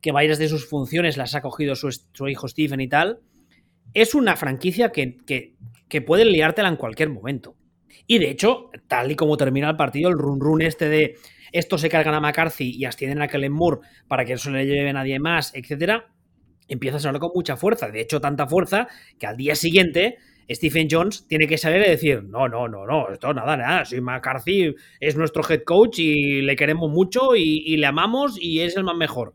que 0.00 0.12
varias 0.12 0.38
de 0.38 0.48
sus 0.48 0.66
funciones 0.66 1.16
las 1.16 1.34
ha 1.34 1.42
cogido 1.42 1.74
su, 1.74 2.28
hijo 2.28 2.48
Stephen 2.48 2.80
y 2.80 2.88
tal, 2.88 3.20
es 3.94 4.14
una 4.14 4.36
franquicia 4.36 4.92
que, 4.92 5.16
que, 5.88 6.00
puede 6.02 6.24
liártela 6.24 6.68
en 6.68 6.76
cualquier 6.76 7.10
momento. 7.10 7.56
Y 8.06 8.18
de 8.18 8.30
hecho, 8.30 8.70
tal 8.86 9.10
y 9.10 9.16
como 9.16 9.36
termina 9.36 9.70
el 9.70 9.76
partido, 9.76 10.10
el 10.10 10.18
run 10.18 10.40
run 10.40 10.62
este 10.62 10.88
de 10.88 11.16
esto 11.52 11.78
se 11.78 11.88
cargan 11.88 12.14
a 12.14 12.20
McCarthy 12.20 12.76
y 12.76 12.84
ascienden 12.84 13.22
a 13.22 13.28
Kellen 13.28 13.52
Moore 13.52 13.80
para 14.06 14.24
que 14.24 14.32
no 14.32 14.38
se 14.38 14.50
le 14.50 14.66
lleve 14.66 14.92
nadie 14.92 15.18
más, 15.18 15.52
etcétera, 15.54 16.08
empieza 16.68 16.98
a 16.98 17.00
sonar 17.00 17.20
con 17.20 17.32
mucha 17.34 17.56
fuerza. 17.56 17.88
De 17.88 18.00
hecho, 18.00 18.20
tanta 18.20 18.46
fuerza 18.46 18.88
que 19.18 19.26
al 19.26 19.36
día 19.36 19.54
siguiente 19.54 20.18
Stephen 20.50 20.88
Jones 20.90 21.26
tiene 21.28 21.46
que 21.46 21.58
salir 21.58 21.82
y 21.86 21.90
decir, 21.90 22.24
no, 22.24 22.48
no, 22.48 22.68
no, 22.68 22.84
no, 22.84 23.10
esto 23.10 23.32
nada, 23.32 23.56
nada, 23.56 23.84
si 23.84 24.00
McCarthy 24.00 24.74
es 24.98 25.16
nuestro 25.16 25.42
head 25.48 25.62
coach 25.62 25.98
y 25.98 26.42
le 26.42 26.56
queremos 26.56 26.90
mucho 26.90 27.36
y, 27.36 27.76
le 27.76 27.86
amamos 27.86 28.36
y 28.40 28.60
es 28.60 28.76
el 28.76 28.84
más 28.84 28.96
mejor. 28.96 29.34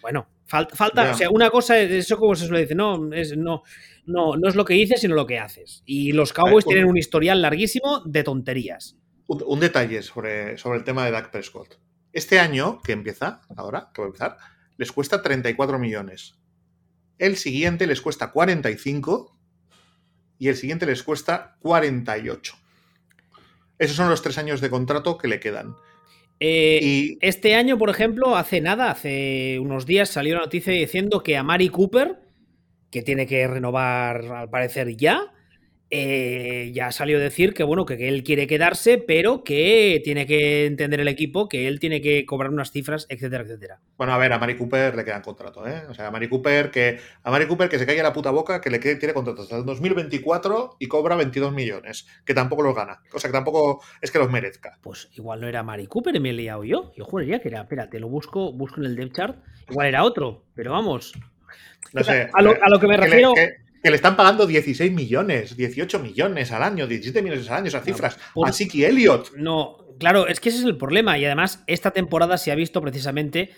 Bueno, 0.00 0.26
falta, 0.48 0.74
falta 0.74 1.12
o 1.12 1.14
sea, 1.14 1.30
una 1.30 1.50
cosa 1.50 1.78
es 1.78 1.90
eso 1.90 2.16
como 2.16 2.34
se 2.34 2.46
suele 2.46 2.62
decir, 2.62 2.76
no, 2.76 3.12
es, 3.12 3.36
no, 3.36 3.62
no, 4.06 4.36
no 4.36 4.48
es 4.48 4.56
lo 4.56 4.64
que 4.64 4.74
dices, 4.74 5.02
sino 5.02 5.14
lo 5.14 5.26
que 5.26 5.38
haces. 5.38 5.82
Y 5.84 6.12
los 6.12 6.32
Cowboys 6.32 6.64
tienen 6.64 6.86
un 6.86 6.96
historial 6.96 7.40
larguísimo 7.42 8.02
de 8.04 8.24
tonterías. 8.24 8.96
Un, 9.26 9.60
detalle 9.60 10.02
sobre, 10.02 10.56
sobre 10.56 10.78
el 10.78 10.84
tema 10.84 11.04
de 11.04 11.10
Dak 11.10 11.30
Prescott. 11.30 11.78
Este 12.12 12.40
año, 12.40 12.80
que 12.82 12.92
empieza, 12.92 13.42
ahora, 13.54 13.90
que 13.92 14.00
va 14.00 14.06
a 14.06 14.08
empezar, 14.08 14.36
les 14.78 14.90
cuesta 14.90 15.20
34 15.20 15.78
millones. 15.78 16.38
El 17.18 17.36
siguiente 17.36 17.86
les 17.86 18.00
cuesta 18.00 18.32
45 18.32 19.38
y 20.38 20.48
el 20.48 20.56
siguiente 20.56 20.86
les 20.86 21.02
cuesta 21.02 21.58
48. 21.60 22.56
Esos 23.78 23.96
son 23.96 24.08
los 24.08 24.22
tres 24.22 24.38
años 24.38 24.60
de 24.60 24.70
contrato 24.70 25.18
que 25.18 25.28
le 25.28 25.40
quedan. 25.40 25.76
Eh, 26.40 26.80
y... 26.82 27.18
Este 27.20 27.54
año, 27.54 27.78
por 27.78 27.90
ejemplo, 27.90 28.36
hace 28.36 28.60
nada, 28.60 28.90
hace 28.90 29.58
unos 29.60 29.86
días 29.86 30.08
salió 30.08 30.34
una 30.34 30.44
noticia 30.44 30.72
diciendo 30.72 31.22
que 31.22 31.36
a 31.36 31.42
Mari 31.42 31.68
Cooper, 31.68 32.20
que 32.90 33.02
tiene 33.02 33.26
que 33.26 33.46
renovar 33.46 34.24
al 34.24 34.50
parecer 34.50 34.96
ya, 34.96 35.32
eh, 35.90 36.70
ya 36.74 36.92
salió 36.92 37.16
a 37.16 37.20
decir 37.20 37.54
que 37.54 37.62
bueno, 37.62 37.86
que, 37.86 38.08
él 38.08 38.22
quiere 38.22 38.46
quedarse, 38.46 38.98
pero 38.98 39.42
que 39.42 40.00
tiene 40.04 40.26
que 40.26 40.66
entender 40.66 41.00
el 41.00 41.08
equipo, 41.08 41.48
que 41.48 41.66
él 41.66 41.80
tiene 41.80 42.02
que 42.02 42.26
cobrar 42.26 42.50
unas 42.50 42.72
cifras, 42.72 43.06
etcétera, 43.08 43.44
etcétera. 43.44 43.80
Bueno, 43.96 44.12
a 44.12 44.18
ver, 44.18 44.32
a 44.32 44.38
Mari 44.38 44.56
Cooper 44.56 44.94
le 44.94 45.04
quedan 45.04 45.22
contrato, 45.22 45.66
¿eh? 45.66 45.84
O 45.88 45.94
sea, 45.94 46.08
a 46.08 46.10
Mari 46.10 46.28
Cooper 46.28 46.70
que 46.70 46.98
a 47.22 47.30
Mari 47.30 47.46
Cooper 47.46 47.70
que 47.70 47.78
se 47.78 47.86
caiga 47.86 48.02
la 48.02 48.12
puta 48.12 48.30
boca, 48.30 48.60
que 48.60 48.70
le 48.70 48.80
quede, 48.80 48.96
tiene 48.96 49.14
contrato 49.14 49.42
hasta 49.42 49.56
el 49.56 49.64
2024 49.64 50.76
y 50.78 50.88
cobra 50.88 51.16
22 51.16 51.52
millones, 51.52 52.06
que 52.24 52.34
tampoco 52.34 52.62
los 52.62 52.74
gana. 52.74 53.00
O 53.14 53.18
sea, 53.18 53.30
que 53.30 53.36
tampoco 53.36 53.82
es 54.02 54.10
que 54.10 54.18
los 54.18 54.30
merezca. 54.30 54.78
Pues 54.82 55.08
igual 55.14 55.40
no 55.40 55.48
era 55.48 55.62
Mari 55.62 55.86
Cooper 55.86 56.18
me 56.20 56.30
he 56.30 56.32
liado 56.34 56.64
yo. 56.64 56.92
Yo 56.96 57.04
juraría 57.04 57.40
que 57.40 57.48
era, 57.48 57.62
espérate, 57.62 57.98
lo 57.98 58.08
busco, 58.08 58.52
busco 58.52 58.80
en 58.80 58.86
el 58.86 58.96
depth 58.96 59.16
chart. 59.16 59.38
Igual 59.70 59.88
era 59.88 60.04
otro, 60.04 60.44
pero 60.54 60.72
vamos. 60.72 61.14
No 61.92 62.04
sé. 62.04 62.28
A 62.32 62.42
lo, 62.42 62.80
que 62.80 62.86
me 62.86 62.96
refiero 62.96 63.32
que 63.34 63.40
le 63.42 63.67
están 63.96 64.16
pagando 64.16 64.46
16 64.46 64.92
millones, 64.92 65.56
18 65.56 65.98
millones 66.00 66.52
al 66.52 66.62
año, 66.62 66.86
17 66.86 67.22
millones 67.22 67.48
al 67.50 67.58
año, 67.58 67.68
esas 67.68 67.84
cifras. 67.84 68.18
Así 68.44 68.68
que 68.68 68.86
Elliot. 68.86 69.34
No, 69.36 69.78
claro, 69.98 70.26
es 70.26 70.40
que 70.40 70.48
ese 70.48 70.58
es 70.58 70.64
el 70.64 70.76
problema. 70.76 71.18
Y 71.18 71.24
además, 71.24 71.62
esta 71.66 71.90
temporada 71.90 72.38
se 72.38 72.50
ha 72.50 72.54
visto 72.54 72.80
precisamente 72.80 73.50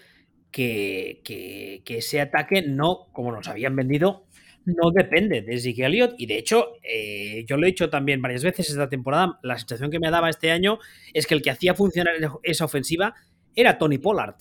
que, 0.51 1.21
que, 1.25 1.99
ese 1.99 2.21
ataque 2.21 2.63
no, 2.63 3.09
como 3.13 3.33
nos 3.33 3.49
habían 3.49 3.77
vendido, 3.77 4.27
no 4.65 4.91
depende 4.93 5.43
de 5.43 5.59
Zeke 5.59 5.87
Elliott. 5.87 6.15
Y 6.19 6.27
de 6.27 6.39
hecho, 6.39 6.73
eh, 6.83 7.45
yo 7.47 7.57
lo 7.57 7.65
he 7.65 7.71
dicho 7.71 7.89
también 7.91 8.21
varias 8.21 8.45
veces 8.45 8.69
esta 8.71 8.89
temporada. 8.89 9.39
La 9.43 9.59
sensación 9.59 9.91
que 9.91 10.01
me 10.01 10.11
daba 10.11 10.31
este 10.31 10.51
año 10.51 10.79
es 11.13 11.27
que 11.27 11.35
el 11.35 11.43
que 11.43 11.51
hacía 11.51 11.75
funcionar 11.75 12.15
esa 12.43 12.65
ofensiva 12.65 13.15
era 13.55 13.79
Tony 13.79 13.99
Pollard. 13.99 14.37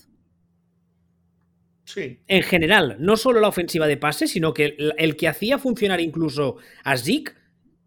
En 2.26 2.42
general, 2.42 2.96
no 2.98 3.16
solo 3.16 3.40
la 3.40 3.48
ofensiva 3.48 3.86
de 3.86 3.96
pase, 3.96 4.26
sino 4.26 4.54
que 4.54 4.76
el, 4.96 5.16
que 5.16 5.28
hacía 5.28 5.58
funcionar 5.58 6.00
incluso 6.00 6.56
a 6.84 6.96
Zeke 6.96 7.32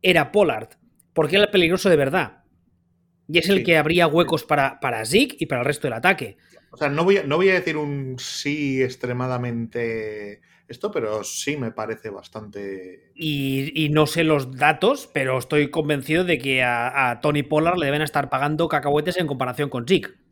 era 0.02 0.32
Pollard, 0.32 0.70
porque 1.14 1.36
era 1.36 1.46
el 1.46 1.52
peligroso 1.52 1.90
de 1.90 1.96
verdad. 1.96 2.44
Y 3.28 3.38
es 3.38 3.50
el 3.50 3.64
que 3.64 3.78
abría 3.78 4.08
huecos 4.08 4.44
para, 4.44 4.80
para 4.80 5.06
Zeke 5.06 5.38
y 5.40 5.46
para 5.46 5.62
el 5.62 5.66
resto 5.66 5.88
del 5.88 5.94
ataque. 5.94 6.38
O 6.72 6.78
sea, 6.78 6.90
no 6.90 7.04
voy, 7.04 7.18
a, 7.18 7.24
no 7.24 7.38
voy 7.38 7.50
a 7.50 7.54
decir 7.54 7.78
un 7.78 8.18
sí 8.20 8.82
extremadamente 8.82 10.42
esto, 10.68 10.92
pero 10.92 11.24
sí 11.24 11.56
me 11.56 11.72
parece 11.72 12.10
bastante. 12.10 13.12
Y, 13.16 13.90
no 13.92 14.08
sé 14.08 14.24
los 14.24 14.58
datos, 14.58 15.10
pero 15.14 15.38
estoy 15.38 15.70
convencido 15.70 16.24
de 16.24 16.38
que 16.38 16.64
a, 16.64 17.12
a, 17.12 17.22
Tony 17.22 17.44
Pollard 17.44 17.78
le 17.78 17.86
deben 17.86 18.02
estar 18.02 18.30
pagando 18.30 18.68
cacahuetes 18.68 19.18
en 19.18 19.28
comparación 19.28 19.70
con 19.70 19.88
Zeke. 19.88 20.23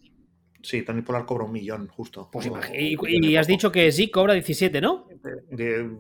Sí, 0.64 0.84
Tony 0.84 1.02
Pollard 1.02 1.26
cobra 1.26 1.46
un 1.46 1.52
millón, 1.52 1.88
justo. 1.88 2.30
Pues 2.32 2.50
y, 2.74 3.36
has 3.36 3.48
dicho 3.48 3.72
que 3.72 3.92
sí 3.92 4.10
cobra 4.10 4.34
17, 4.34 4.80
¿no? 4.80 5.08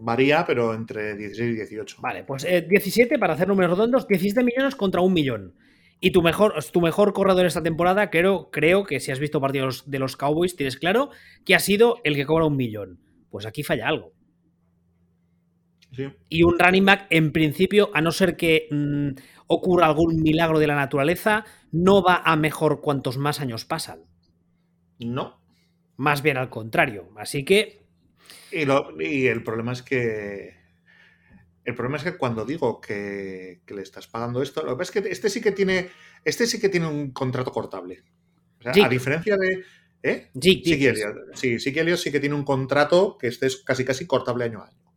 varía, 0.01 0.45
pero 0.45 0.73
entre 0.73 1.15
16 1.15 1.51
y 1.51 1.55
18. 1.55 1.97
Vale, 2.01 2.23
pues 2.23 2.43
17 2.43 3.15
eh, 3.15 3.19
para 3.19 3.33
hacer 3.33 3.47
números 3.47 3.71
redondos, 3.71 4.07
17 4.07 4.43
millones 4.43 4.75
contra 4.75 5.01
un 5.01 5.13
millón. 5.13 5.55
Y 5.99 6.11
tu 6.11 6.21
mejor, 6.21 6.63
tu 6.71 6.81
mejor 6.81 7.13
corredor 7.13 7.45
esta 7.45 7.63
temporada, 7.63 8.09
creo, 8.09 8.49
creo 8.51 8.83
que 8.85 8.99
si 8.99 9.11
has 9.11 9.19
visto 9.19 9.41
partidos 9.41 9.89
de 9.89 9.99
los 9.99 10.17
Cowboys, 10.17 10.55
tienes 10.55 10.77
claro 10.77 11.09
que 11.45 11.55
ha 11.55 11.59
sido 11.59 11.97
el 12.03 12.15
que 12.15 12.25
cobra 12.25 12.45
un 12.45 12.57
millón. 12.57 12.99
Pues 13.29 13.45
aquí 13.45 13.63
falla 13.63 13.87
algo. 13.87 14.13
Sí. 15.91 16.07
Y 16.29 16.43
un 16.43 16.57
running 16.57 16.85
back, 16.85 17.07
en 17.09 17.31
principio, 17.31 17.89
a 17.93 18.01
no 18.01 18.11
ser 18.11 18.37
que 18.37 18.67
mm, 18.71 19.09
ocurra 19.47 19.87
algún 19.87 20.21
milagro 20.21 20.59
de 20.59 20.67
la 20.67 20.75
naturaleza, 20.75 21.45
no 21.71 22.01
va 22.01 22.21
a 22.23 22.35
mejor 22.35 22.81
cuantos 22.81 23.17
más 23.17 23.41
años 23.41 23.65
pasan. 23.65 24.10
No. 25.01 25.41
Más 25.97 26.21
bien 26.21 26.37
al 26.37 26.49
contrario. 26.49 27.09
Así 27.17 27.43
que. 27.43 27.83
Y, 28.51 29.27
el 29.27 29.43
problema 29.43 29.73
es 29.73 29.81
que. 29.81 30.59
El 31.63 31.75
problema 31.75 31.97
es 31.97 32.03
que 32.03 32.17
cuando 32.17 32.43
digo 32.43 32.81
que, 32.81 33.61
le 33.67 33.81
estás 33.81 34.07
pagando 34.07 34.41
esto, 34.41 34.63
lo 34.63 34.71
que 34.71 34.77
pasa 34.79 34.99
es 34.99 35.03
que 35.03 35.11
este 35.11 35.29
sí 35.29 35.41
que 35.41 35.51
tiene. 35.51 35.89
Este 36.23 36.47
sí 36.47 36.59
que 36.59 36.69
tiene 36.69 36.87
un 36.87 37.11
contrato 37.11 37.51
cortable. 37.51 38.03
a 38.63 38.89
diferencia 38.89 39.37
de. 39.37 39.63
¿Eh? 40.03 40.31
sí, 40.41 40.63
sí, 40.65 41.59
sí 41.59 41.71
que 41.71 41.95
sí 41.95 42.11
que 42.11 42.19
tiene 42.19 42.33
un 42.33 42.43
contrato 42.43 43.19
que 43.19 43.27
este 43.27 43.45
es 43.45 43.57
casi 43.57 43.85
casi 43.85 44.07
cortable 44.07 44.45
año 44.45 44.61
a 44.61 44.67
año. 44.67 44.91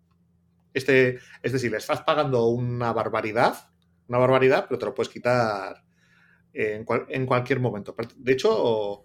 Este, 0.73 1.19
es 1.43 1.53
decir, 1.53 1.71
le 1.71 1.77
estás 1.77 2.01
pagando 2.01 2.47
una 2.47 2.91
barbaridad, 2.95 3.69
una 4.09 4.17
barbaridad, 4.17 4.65
pero 4.67 4.79
te 4.79 4.87
lo 4.87 4.95
puedes 4.95 5.13
quitar 5.13 5.85
en, 6.55 6.87
en 7.09 7.27
cualquier 7.27 7.61
momento. 7.61 7.95
De 8.17 8.33
hecho, 8.33 9.05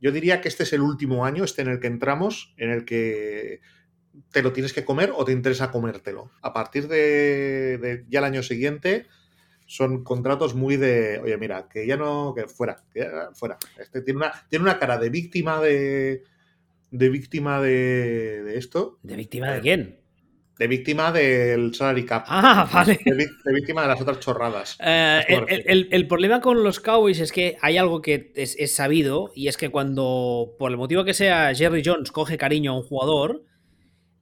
yo 0.00 0.12
diría 0.12 0.40
que 0.40 0.48
este 0.48 0.62
es 0.62 0.72
el 0.72 0.80
último 0.80 1.24
año, 1.24 1.44
este 1.44 1.62
en 1.62 1.68
el 1.68 1.80
que 1.80 1.86
entramos, 1.86 2.54
en 2.56 2.70
el 2.70 2.84
que 2.84 3.60
te 4.32 4.42
lo 4.42 4.52
tienes 4.52 4.72
que 4.72 4.84
comer 4.84 5.12
o 5.14 5.24
te 5.24 5.32
interesa 5.32 5.70
comértelo. 5.70 6.30
A 6.42 6.52
partir 6.52 6.88
de, 6.88 8.04
ya 8.08 8.18
el 8.18 8.24
año 8.24 8.42
siguiente 8.42 9.06
son 9.66 10.02
contratos 10.02 10.54
muy 10.54 10.76
de, 10.76 11.20
oye, 11.22 11.36
mira, 11.36 11.68
que 11.68 11.86
ya 11.86 11.96
no, 11.96 12.34
que 12.34 12.48
fuera, 12.48 12.82
que 12.92 13.06
fuera. 13.34 13.58
Este 13.78 14.00
tiene 14.02 14.18
una, 14.18 14.32
tiene 14.48 14.64
una 14.64 14.78
cara 14.78 14.98
de 14.98 15.10
víctima 15.10 15.60
de, 15.60 16.24
de 16.90 17.08
víctima 17.08 17.60
de, 17.60 18.42
de 18.42 18.58
esto. 18.58 18.98
¿De 19.02 19.16
víctima 19.16 19.52
de 19.52 19.60
quién? 19.60 19.99
De 20.60 20.66
víctima 20.66 21.10
del 21.10 21.74
salary 21.74 22.04
cap. 22.04 22.26
Ah, 22.28 22.68
vale. 22.74 23.00
De, 23.02 23.52
víctima 23.54 23.80
de 23.80 23.88
las 23.88 24.00
otras 24.02 24.20
chorradas. 24.20 24.76
Eh, 24.84 25.24
el, 25.66 26.06
problema 26.06 26.42
con 26.42 26.62
los 26.62 26.80
Cowboys 26.80 27.18
es 27.18 27.32
que 27.32 27.56
hay 27.62 27.78
algo 27.78 28.02
que 28.02 28.30
es, 28.36 28.74
sabido 28.74 29.32
y 29.34 29.48
es 29.48 29.56
que 29.56 29.70
cuando, 29.70 30.54
por 30.58 30.70
el 30.70 30.76
motivo 30.76 31.02
que 31.02 31.14
sea, 31.14 31.54
Jerry 31.54 31.80
Jones 31.82 32.12
coge 32.12 32.36
cariño 32.36 32.72
a 32.72 32.76
un 32.76 32.82
jugador, 32.82 33.42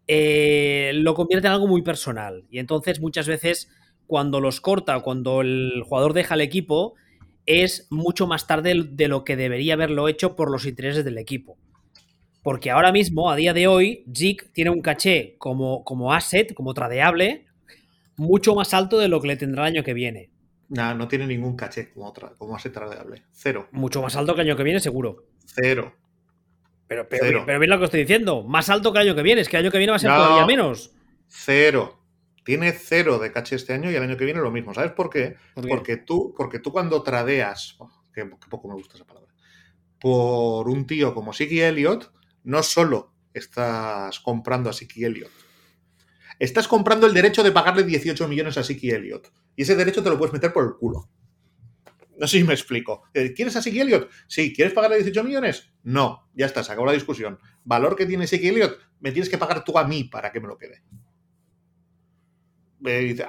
eh, 0.07 0.93
lo 0.95 1.14
convierte 1.14 1.49
en 1.49 1.55
algo 1.55 1.66
muy 1.66 1.82
personal. 1.82 2.45
Y 2.51 2.61
entonces 2.61 3.01
muchas 3.01 3.26
veces 3.26 3.68
cuando 4.07 4.39
los 4.41 4.61
corta 4.61 4.97
o 4.97 5.03
cuando 5.03 5.41
el 5.41 5.82
jugador 5.84 6.12
deja 6.12 6.36
el 6.36 6.41
equipo 6.41 6.95
es 7.47 7.89
mucho 7.91 8.28
más 8.28 8.47
tarde 8.47 8.86
de 8.89 9.09
lo 9.09 9.24
que 9.24 9.34
debería 9.34 9.74
haberlo 9.74 10.07
hecho 10.07 10.36
por 10.36 10.53
los 10.53 10.66
intereses 10.66 11.05
del 11.05 11.18
equipo. 11.18 11.59
Porque 12.43 12.70
ahora 12.70 12.93
mismo, 12.93 13.30
a 13.30 13.36
día 13.36 13.53
de 13.53 13.66
hoy, 13.66 14.05
Zeke 14.14 14.49
tiene 14.53 14.70
un 14.70 14.80
caché 14.80 15.36
como, 15.39 15.84
como 15.84 16.12
asset, 16.12 16.55
como 16.55 16.72
tradeable, 16.74 17.47
mucho 18.16 18.55
más 18.55 18.74
alto 18.74 18.99
de 18.99 19.09
lo 19.09 19.20
que 19.20 19.28
le 19.28 19.36
tendrá 19.36 19.64
el 19.64 19.74
año 19.74 19.84
que 19.84 19.95
viene. 19.95 20.30
No, 20.68 20.95
no 20.95 21.09
tiene 21.09 21.26
ningún 21.26 21.57
caché 21.57 21.91
como, 21.91 22.07
otra, 22.07 22.32
como 22.36 22.55
asset 22.55 22.72
tradeable. 22.72 23.22
Cero. 23.32 23.68
Mucho 23.72 24.03
más 24.03 24.14
alto 24.16 24.34
que 24.34 24.43
el 24.43 24.49
año 24.49 24.57
que 24.57 24.64
viene, 24.64 24.80
seguro. 24.80 25.24
Cero. 25.47 25.95
Pero, 26.86 27.07
pero, 27.09 27.45
pero 27.45 27.59
lo 27.59 27.78
que 27.78 27.84
estoy 27.84 28.01
diciendo. 28.01 28.43
Más 28.45 28.70
alto 28.70 28.93
que 28.93 28.99
el 29.01 29.09
año 29.09 29.14
que 29.14 29.22
viene. 29.22 29.41
Es 29.43 29.49
que 29.49 29.57
el 29.57 29.64
año 29.64 29.70
que 29.70 29.78
viene 29.78 29.91
va 29.91 29.97
a 29.97 30.01
ser 30.01 30.11
todavía 30.11 30.47
menos. 30.47 30.93
Cero. 31.26 32.03
Tiene 32.45 32.72
cero 32.72 33.18
de 33.18 33.30
caché 33.30 33.57
este 33.57 33.74
año 33.74 33.91
y 33.91 33.95
el 33.95 34.03
año 34.03 34.16
que 34.16 34.24
viene 34.24 34.41
lo 34.41 34.51
mismo. 34.51 34.72
¿Sabes 34.72 34.93
por 34.93 35.11
qué? 35.11 35.36
Porque, 35.55 35.99
tú, 35.99 36.34
porque 36.34 36.59
tú 36.59 36.72
cuando 36.72 37.03
tradeas, 37.03 37.76
oh, 37.78 37.91
que, 38.14 38.24
poco 38.24 38.68
me 38.68 38.74
gusta 38.74 38.97
esa 38.97 39.07
palabra, 39.07 39.30
por 40.01 40.66
un 40.68 40.86
tío 40.86 41.14
como 41.14 41.34
Siggy 41.34 41.61
Elliott, 41.61 42.11
no 42.49 42.62
solo 42.62 43.12
estás 43.34 44.20
comprando 44.20 44.70
a 44.70 44.72
Siki 44.72 45.05
Elliott, 45.05 45.30
estás 46.38 46.66
comprando 46.66 47.07
el 47.07 47.12
derecho 47.12 47.42
de 47.42 47.53
pagarle 47.53 47.82
18 47.82 48.26
millones 48.26 48.57
a 48.57 48.64
Siki 48.64 48.90
Elliott. 48.90 49.30
Y 49.55 49.62
ese 49.62 49.76
derecho 49.76 50.03
te 50.03 50.09
lo 50.09 50.16
puedes 50.16 50.32
meter 50.32 50.51
por 50.51 50.64
el 50.64 50.72
culo. 50.72 51.11
No 52.16 52.26
sé 52.26 52.38
si 52.38 52.44
me 52.44 52.55
explico. 52.55 53.03
Eh, 53.12 53.34
¿Quieres 53.34 53.55
a 53.57 53.62
Siki 53.62 53.80
Elliott? 53.80 54.11
Sí. 54.26 54.55
¿Quieres 54.55 54.72
pagarle 54.72 54.96
18 54.96 55.24
millones? 55.24 55.70
No. 55.82 56.30
Ya 56.32 56.46
está, 56.46 56.64
se 56.64 56.72
acabó 56.72 56.86
la 56.86 56.92
discusión. 56.92 57.38
Valor 57.64 57.94
que 57.96 58.07
tiene 58.07 58.26
Siki 58.26 58.49
Elliott, 58.49 58.80
me 59.01 59.12
tienes 59.12 59.28
que 59.28 59.36
pagar 59.36 59.62
tú 59.62 59.78
a 59.78 59.86
mí 59.86 60.05
para 60.05 60.32
que 60.32 60.40
me 60.40 60.49
lo 60.49 60.57
quede. 60.57 60.82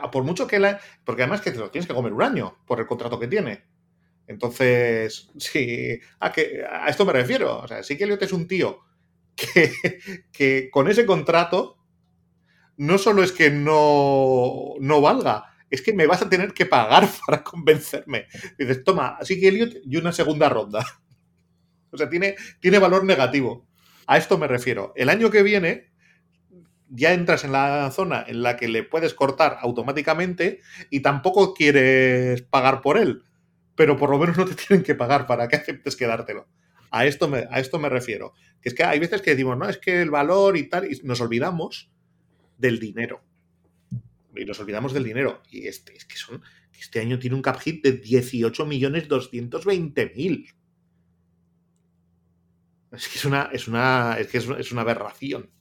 Ah, 0.01 0.09
por 0.09 0.23
mucho 0.23 0.47
que 0.47 0.59
la. 0.59 0.79
Porque 1.03 1.23
además 1.23 1.41
que 1.41 1.51
te 1.51 1.59
lo 1.59 1.69
tienes 1.69 1.87
que 1.87 1.93
comer 1.93 2.13
un 2.13 2.21
año 2.21 2.59
por 2.65 2.79
el 2.79 2.87
contrato 2.87 3.19
que 3.19 3.27
tiene. 3.27 3.65
Entonces, 4.27 5.29
sí. 5.37 5.99
A, 6.21 6.31
esto 6.87 7.05
me 7.05 7.11
refiero. 7.11 7.59
O 7.59 7.67
sea, 7.67 7.83
Siki 7.83 8.03
Elliott 8.03 8.23
es 8.23 8.31
un 8.31 8.47
tío 8.47 8.87
que, 10.31 10.69
con 10.71 10.87
ese 10.87 11.05
contrato 11.05 11.77
no 12.77 12.97
solo 12.97 13.23
es 13.23 13.31
que 13.31 13.49
no, 13.49 14.73
no 14.79 15.01
valga, 15.01 15.45
es 15.69 15.81
que 15.81 15.93
me 15.93 16.07
vas 16.07 16.21
a 16.21 16.29
tener 16.29 16.53
que 16.53 16.65
pagar 16.65 17.07
para 17.27 17.43
convencerme. 17.43 18.27
dices, 18.57 18.83
toma, 18.83 19.17
así 19.19 19.39
que 19.39 19.49
Elliot 19.49 19.77
y 19.85 19.97
una 19.97 20.11
segunda 20.11 20.49
ronda. 20.49 20.85
O 21.91 21.97
sea, 21.97 22.07
tiene, 22.07 22.35
tiene 22.59 22.77
valor 22.77 23.03
negativo. 23.03 23.67
A 24.05 24.17
esto 24.17 24.37
me 24.37 24.47
refiero. 24.47 24.93
El 24.95 25.09
año 25.09 25.31
que 25.31 25.41
viene 25.41 25.89
ya 26.89 27.13
entras 27.13 27.43
en 27.43 27.51
la 27.51 27.89
zona 27.91 28.23
en 28.27 28.43
la 28.43 28.57
que 28.57 28.67
le 28.67 28.83
puedes 28.83 29.13
cortar 29.13 29.57
automáticamente 29.61 30.59
y 30.89 31.01
tampoco 31.01 31.53
quieres 31.53 32.41
pagar 32.41 32.81
por 32.81 32.97
él. 32.97 33.23
Pero 33.75 33.97
por 33.97 34.09
lo 34.09 34.17
menos 34.19 34.37
no 34.37 34.45
te 34.45 34.55
tienen 34.67 34.83
que 34.83 34.95
pagar 34.95 35.25
para 35.27 35.47
que 35.47 35.55
aceptes 35.55 35.95
quedártelo. 35.95 36.47
A 36.91 37.05
esto 37.05 37.27
me, 37.27 37.47
a 37.49 37.59
esto 37.59 37.79
me 37.79 37.89
refiero. 37.89 38.33
Que 38.61 38.69
es 38.69 38.75
que 38.75 38.83
hay 38.83 38.99
veces 38.99 39.21
que 39.21 39.31
decimos, 39.31 39.57
no, 39.57 39.67
es 39.69 39.77
que 39.77 40.01
el 40.01 40.09
valor 40.09 40.57
y 40.57 40.69
tal, 40.69 40.91
y 40.91 40.99
nos 41.03 41.21
olvidamos 41.21 41.91
del 42.57 42.79
dinero. 42.79 43.21
Y 44.35 44.45
nos 44.45 44.59
olvidamos 44.59 44.93
del 44.93 45.03
dinero. 45.03 45.41
Y 45.49 45.67
este, 45.67 45.95
es 45.95 46.05
que 46.05 46.15
son, 46.15 46.41
este 46.79 46.99
año 46.99 47.19
tiene 47.19 47.35
un 47.35 47.41
cap 47.41 47.59
hit 47.59 47.83
de 47.83 48.01
18.220.000. 48.01 50.53
Es 52.91 53.07
que 53.07 53.17
es 53.17 53.25
una, 53.25 53.49
es 53.51 53.67
una, 53.67 54.17
es 54.17 54.27
que 54.27 54.37
es, 54.39 54.71
una 54.71 54.81
aberración 54.81 55.51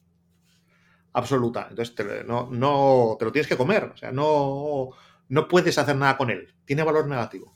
absoluta. 1.13 1.67
Entonces, 1.69 2.25
no, 2.25 2.49
no, 2.51 3.15
te 3.19 3.25
lo 3.25 3.31
tienes 3.31 3.47
que 3.47 3.57
comer. 3.57 3.83
O 3.83 3.95
sea, 3.97 4.11
no, 4.11 4.89
no 5.27 5.47
puedes 5.47 5.77
hacer 5.77 5.95
nada 5.95 6.17
con 6.17 6.31
él. 6.31 6.55
Tiene 6.65 6.81
valor 6.83 7.07
negativo. 7.07 7.55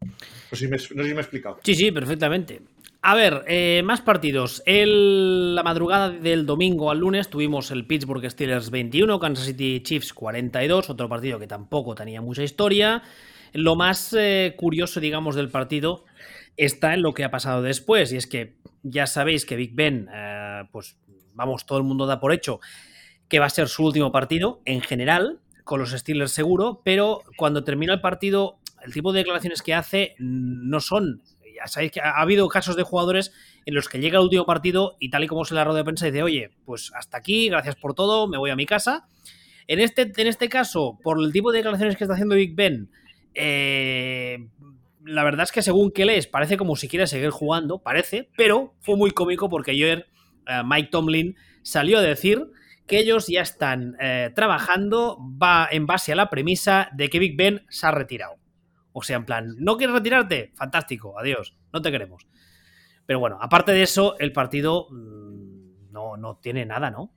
No 0.00 0.08
sé 0.50 0.56
si 0.56 0.68
me, 0.68 0.76
he 0.76 1.10
explicado. 1.12 1.58
Sí, 1.64 1.74
sí, 1.74 1.90
perfectamente. 1.90 2.62
A 3.04 3.16
ver, 3.16 3.44
eh, 3.48 3.82
más 3.84 4.00
partidos. 4.00 4.62
La 4.64 5.64
madrugada 5.64 6.10
del 6.10 6.46
domingo 6.46 6.88
al 6.88 6.98
lunes 6.98 7.28
tuvimos 7.28 7.72
el 7.72 7.84
Pittsburgh 7.84 8.24
Steelers 8.30 8.70
21, 8.70 9.18
Kansas 9.18 9.46
City 9.46 9.82
Chiefs 9.82 10.12
42, 10.12 10.88
otro 10.88 11.08
partido 11.08 11.40
que 11.40 11.48
tampoco 11.48 11.96
tenía 11.96 12.20
mucha 12.20 12.44
historia. 12.44 13.02
Lo 13.52 13.74
más 13.74 14.14
eh, 14.16 14.54
curioso, 14.56 15.00
digamos, 15.00 15.34
del 15.34 15.48
partido 15.48 16.04
está 16.56 16.94
en 16.94 17.02
lo 17.02 17.12
que 17.12 17.24
ha 17.24 17.32
pasado 17.32 17.60
después, 17.60 18.12
y 18.12 18.18
es 18.18 18.28
que 18.28 18.54
ya 18.84 19.08
sabéis 19.08 19.46
que 19.46 19.56
Big 19.56 19.74
Ben, 19.74 20.08
eh, 20.14 20.62
pues 20.70 20.96
vamos, 21.34 21.66
todo 21.66 21.78
el 21.78 21.84
mundo 21.84 22.06
da 22.06 22.20
por 22.20 22.32
hecho 22.32 22.60
que 23.26 23.40
va 23.40 23.46
a 23.46 23.50
ser 23.50 23.66
su 23.66 23.84
último 23.84 24.12
partido 24.12 24.60
en 24.64 24.80
general, 24.80 25.40
con 25.64 25.80
los 25.80 25.90
Steelers 25.90 26.30
seguro, 26.30 26.82
pero 26.84 27.22
cuando 27.36 27.64
termina 27.64 27.94
el 27.94 28.00
partido, 28.00 28.58
el 28.84 28.92
tipo 28.92 29.12
de 29.12 29.20
declaraciones 29.20 29.60
que 29.60 29.74
hace 29.74 30.14
no 30.18 30.78
son. 30.78 31.20
Sabéis 31.66 31.92
que 31.92 32.00
ha 32.00 32.20
habido 32.20 32.48
casos 32.48 32.76
de 32.76 32.82
jugadores 32.82 33.32
en 33.66 33.74
los 33.74 33.88
que 33.88 33.98
llega 33.98 34.18
el 34.18 34.24
último 34.24 34.44
partido 34.44 34.96
y 34.98 35.10
tal 35.10 35.24
y 35.24 35.26
como 35.26 35.44
se 35.44 35.54
la 35.54 35.64
rueda 35.64 35.78
de 35.78 35.84
prensa 35.84 36.06
dice, 36.06 36.22
oye, 36.22 36.50
pues 36.64 36.92
hasta 36.94 37.16
aquí, 37.16 37.48
gracias 37.48 37.76
por 37.76 37.94
todo, 37.94 38.28
me 38.28 38.38
voy 38.38 38.50
a 38.50 38.56
mi 38.56 38.66
casa. 38.66 39.06
En 39.66 39.80
este, 39.80 40.12
en 40.16 40.26
este 40.26 40.48
caso, 40.48 40.98
por 41.02 41.20
el 41.20 41.32
tipo 41.32 41.52
de 41.52 41.58
declaraciones 41.58 41.96
que 41.96 42.04
está 42.04 42.14
haciendo 42.14 42.34
Big 42.34 42.54
Ben, 42.54 42.90
eh, 43.34 44.38
la 45.04 45.24
verdad 45.24 45.44
es 45.44 45.52
que 45.52 45.62
según 45.62 45.90
que 45.90 46.04
lees, 46.04 46.26
parece 46.26 46.56
como 46.56 46.76
si 46.76 46.88
quiera 46.88 47.06
seguir 47.06 47.30
jugando, 47.30 47.78
parece, 47.78 48.28
pero 48.36 48.74
fue 48.80 48.96
muy 48.96 49.10
cómico 49.10 49.48
porque 49.48 49.72
ayer 49.72 50.06
eh, 50.46 50.62
Mike 50.64 50.88
Tomlin 50.90 51.36
salió 51.62 51.98
a 51.98 52.02
decir 52.02 52.46
que 52.86 52.98
ellos 52.98 53.26
ya 53.28 53.42
están 53.42 53.96
eh, 54.00 54.30
trabajando 54.34 55.18
va 55.40 55.68
en 55.70 55.86
base 55.86 56.12
a 56.12 56.16
la 56.16 56.28
premisa 56.30 56.88
de 56.92 57.08
que 57.08 57.18
Big 57.18 57.36
Ben 57.36 57.64
se 57.68 57.86
ha 57.86 57.90
retirado. 57.90 58.41
O 58.92 59.02
sea, 59.02 59.16
en 59.16 59.24
plan, 59.24 59.54
¿no 59.58 59.76
quieres 59.76 59.94
retirarte? 59.94 60.52
Fantástico, 60.54 61.18
adiós, 61.18 61.56
no 61.72 61.80
te 61.80 61.90
queremos. 61.90 62.26
Pero 63.06 63.18
bueno, 63.18 63.38
aparte 63.40 63.72
de 63.72 63.82
eso, 63.82 64.18
el 64.18 64.32
partido 64.32 64.88
mm, 64.90 65.90
no, 65.92 66.16
no 66.16 66.36
tiene 66.36 66.66
nada, 66.66 66.90
¿no? 66.90 67.12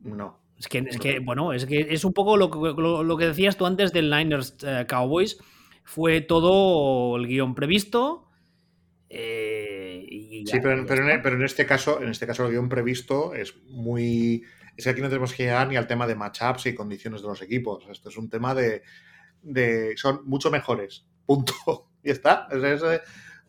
No. 0.00 0.40
Es 0.58 0.68
que, 0.68 0.78
es 0.78 0.98
que, 0.98 1.18
bueno, 1.18 1.52
es 1.52 1.66
que 1.66 1.86
es 1.90 2.04
un 2.04 2.14
poco 2.14 2.36
lo, 2.36 3.02
lo, 3.02 3.16
que 3.16 3.26
decías 3.26 3.56
tú 3.56 3.66
antes 3.66 3.92
del 3.92 4.10
Niners 4.10 4.56
eh, 4.62 4.86
Cowboys. 4.88 5.38
Fue 5.84 6.22
todo 6.22 7.16
el 7.16 7.26
guion 7.26 7.54
previsto. 7.54 8.30
Eh, 9.08 10.44
sí, 10.46 10.58
pero, 10.62 10.72
en, 10.72 11.42
este 11.42 11.66
caso, 11.66 12.02
en 12.02 12.08
este 12.08 12.26
caso 12.26 12.46
el 12.46 12.52
guion 12.52 12.68
previsto 12.68 13.34
es 13.34 13.54
muy. 13.68 14.44
Es 14.76 14.84
que 14.84 14.90
aquí 14.90 15.00
no 15.00 15.08
tenemos 15.08 15.32
que 15.32 15.44
llegar 15.44 15.68
ni 15.68 15.76
al 15.76 15.86
tema 15.86 16.06
de 16.06 16.16
matchups 16.16 16.66
y 16.66 16.74
condiciones 16.74 17.22
de 17.22 17.28
los 17.28 17.42
equipos. 17.42 17.86
Esto 17.90 18.08
es 18.08 18.16
un 18.16 18.30
tema 18.30 18.54
de. 18.54 18.82
De 19.42 19.94
son 19.96 20.20
mucho 20.24 20.50
mejores. 20.50 21.06
Punto. 21.24 21.54
Y 22.06 22.10
está. 22.10 22.46
Es, 22.52 23.02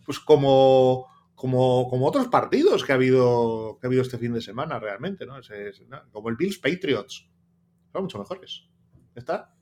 pues 0.03 0.19
como 0.19 1.05
como, 1.37 1.87
como 1.87 2.07
otros 2.07 2.29
partidos 2.29 2.83
que 2.83 2.91
ha 2.91 2.95
habido 2.95 3.77
que 3.79 3.85
ha 3.85 3.89
habido 3.89 4.01
este 4.01 4.17
fin 4.17 4.33
de 4.33 4.41
semana 4.41 4.79
realmente, 4.79 5.27
¿no? 5.27 5.35
como 6.11 6.29
el 6.29 6.35
Bills 6.35 6.57
Patriots. 6.57 7.29
Son 7.93 8.01
mucho 8.01 8.17
mejores. 8.17 8.67
¿Está? 9.13 9.53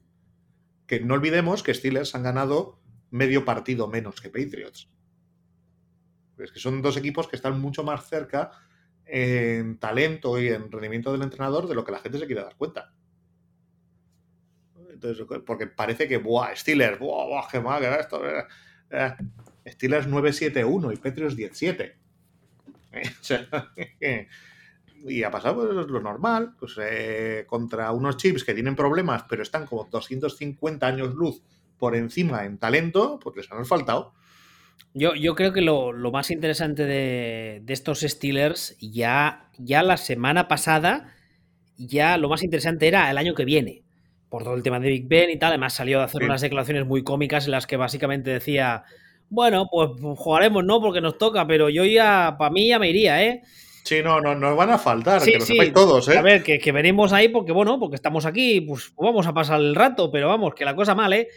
Que 0.87 1.01
no 1.01 1.15
olvidemos 1.15 1.63
que 1.63 1.73
Steelers 1.73 2.15
han 2.15 2.23
ganado 2.23 2.79
medio 3.11 3.43
partido 3.43 3.89
menos 3.89 4.21
que 4.21 4.29
Patriots. 4.29 4.89
Es 6.37 6.53
que 6.53 6.59
son 6.59 6.81
dos 6.81 6.95
equipos 6.95 7.27
que 7.27 7.35
están 7.35 7.59
mucho 7.59 7.83
más 7.83 8.07
cerca 8.07 8.51
en 9.05 9.77
talento 9.77 10.39
y 10.39 10.47
en 10.47 10.71
rendimiento 10.71 11.11
del 11.11 11.23
entrenador 11.23 11.67
de 11.67 11.75
lo 11.75 11.83
que 11.83 11.91
la 11.91 11.99
gente 11.99 12.19
se 12.19 12.25
quiere 12.25 12.41
dar 12.41 12.55
cuenta. 12.55 12.93
Entonces, 14.95 15.25
porque 15.45 15.67
parece 15.67 16.07
que, 16.07 16.17
¡buah! 16.17 16.55
Steelers, 16.55 16.99
¡buah! 16.99 17.27
buah 17.27 17.47
qué 17.51 17.59
mal! 17.59 17.83
Esto, 17.83 18.21
eh, 18.25 19.13
Steelers 19.67 20.07
9-7-1 20.07 20.93
y 20.93 20.97
Patriots 20.97 21.37
10-7. 21.37 21.93
y 25.07 25.23
ha 25.23 25.31
pasado 25.31 25.67
pues, 25.67 25.87
lo 25.87 26.01
normal, 26.01 26.55
pues 26.59 26.75
eh, 26.81 27.45
contra 27.47 27.91
unos 27.91 28.17
chips 28.17 28.43
que 28.43 28.53
tienen 28.53 28.75
problemas, 28.75 29.23
pero 29.29 29.43
están 29.43 29.65
como 29.65 29.87
250 29.91 30.87
años 30.87 31.13
luz 31.13 31.41
por 31.77 31.95
encima 31.95 32.45
en 32.45 32.57
talento, 32.57 33.19
pues 33.21 33.35
les 33.35 33.51
han 33.51 33.65
faltado. 33.65 34.13
Yo, 34.93 35.13
yo 35.13 35.35
creo 35.35 35.51
que 35.51 35.61
lo, 35.61 35.93
más 36.11 36.31
interesante 36.31 36.85
de, 36.85 37.63
estos 37.67 37.99
Steelers, 37.99 38.77
ya, 38.79 39.49
ya 39.57 39.83
la 39.83 39.97
semana 39.97 40.47
pasada, 40.47 41.13
ya 41.77 42.17
lo 42.17 42.29
más 42.29 42.43
interesante 42.43 42.87
era 42.87 43.11
el 43.11 43.17
año 43.17 43.35
que 43.35 43.45
viene, 43.45 43.83
por 44.35 44.43
todo 44.43 44.55
el 44.55 44.63
tema 44.63 44.81
de 44.81 44.89
Big 44.89 45.07
Ben 45.07 45.29
y 45.29 45.39
tal. 45.39 45.51
Además, 45.51 45.75
salió 45.75 46.01
a 46.01 46.03
hacer 46.03 46.21
unas 46.21 46.41
declaraciones 46.41 46.85
muy 46.85 47.05
cómicas 47.05 47.45
en 47.45 47.51
las 47.51 47.65
que 47.65 47.77
básicamente 47.77 48.31
decía 48.31 48.83
bueno, 49.29 49.69
pues 49.71 49.91
jugaremos, 50.17 50.65
¿no? 50.65 50.81
Porque 50.81 50.99
nos 50.99 51.17
toca, 51.17 51.47
pero 51.47 51.69
yo 51.69 51.85
ya, 51.85 52.35
para 52.37 52.51
mí 52.51 52.67
ya 52.67 52.77
me 52.77 52.89
iría, 52.89 53.23
¿eh? 53.23 53.43
Sí, 53.85 54.01
no, 54.03 54.19
no, 54.19 54.35
nos 54.35 54.57
van 54.57 54.71
a 54.71 54.77
faltar, 54.77 55.21
que 55.23 55.37
lo 55.37 55.71
todos, 55.71 56.09
¿eh? 56.09 56.17
A 56.17 56.21
ver, 56.21 56.43
que, 56.43 56.71
venimos 56.73 57.13
ahí 57.13 57.29
porque, 57.29 57.53
bueno, 57.53 57.79
porque 57.79 57.95
estamos 57.95 58.25
aquí, 58.25 58.59
pues, 58.59 58.91
pues, 58.93 59.07
vamos 59.07 59.25
a 59.25 59.33
pasar 59.33 59.61
el 59.61 59.73
rato, 59.73 60.11
pero 60.11 60.27
vamos, 60.27 60.53
que 60.53 60.65
la 60.65 60.75
cosa 60.75 60.95
mal, 60.95 61.13
¿eh? 61.13 61.29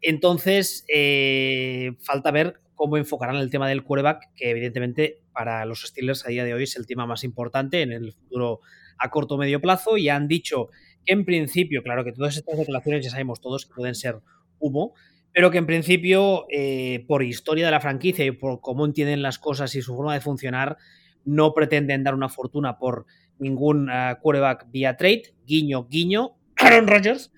Entonces, 0.00 0.84
eh, 0.86 1.90
falta 2.02 2.30
ver 2.30 2.60
cómo 2.76 2.98
enfocarán 2.98 3.34
el 3.34 3.50
tema 3.50 3.68
del 3.68 3.82
quarterback, 3.82 4.32
que 4.36 4.50
evidentemente 4.50 5.22
para 5.32 5.64
los 5.64 5.82
Steelers 5.82 6.24
a 6.24 6.28
día 6.28 6.44
de 6.44 6.54
hoy 6.54 6.62
es 6.62 6.76
el 6.76 6.86
tema 6.86 7.04
más 7.04 7.24
importante 7.24 7.82
en 7.82 7.90
el 7.90 8.12
futuro 8.12 8.60
a 8.96 9.10
corto 9.10 9.34
o 9.34 9.38
medio 9.38 9.60
plazo. 9.60 9.96
Y 9.96 10.08
han 10.08 10.28
dicho 10.28 10.68
en 11.08 11.24
principio, 11.24 11.82
claro 11.82 12.04
que 12.04 12.12
todas 12.12 12.36
estas 12.36 12.58
declaraciones 12.58 13.04
ya 13.04 13.10
sabemos 13.10 13.40
todos 13.40 13.66
que 13.66 13.74
pueden 13.74 13.94
ser 13.94 14.20
humo, 14.58 14.94
pero 15.32 15.50
que 15.50 15.58
en 15.58 15.66
principio, 15.66 16.46
eh, 16.50 17.04
por 17.06 17.22
historia 17.22 17.66
de 17.66 17.70
la 17.70 17.80
franquicia 17.80 18.24
y 18.24 18.30
por 18.30 18.60
cómo 18.60 18.84
entienden 18.84 19.22
las 19.22 19.38
cosas 19.38 19.74
y 19.74 19.82
su 19.82 19.94
forma 19.94 20.14
de 20.14 20.20
funcionar, 20.20 20.76
no 21.24 21.52
pretenden 21.52 22.04
dar 22.04 22.14
una 22.14 22.28
fortuna 22.28 22.78
por 22.78 23.06
ningún 23.38 23.88
uh, 23.88 24.20
quarterback 24.20 24.70
vía 24.70 24.96
trade. 24.96 25.34
Guiño, 25.46 25.86
guiño, 25.88 26.36
Aaron 26.56 26.88
Rodgers. 26.88 27.30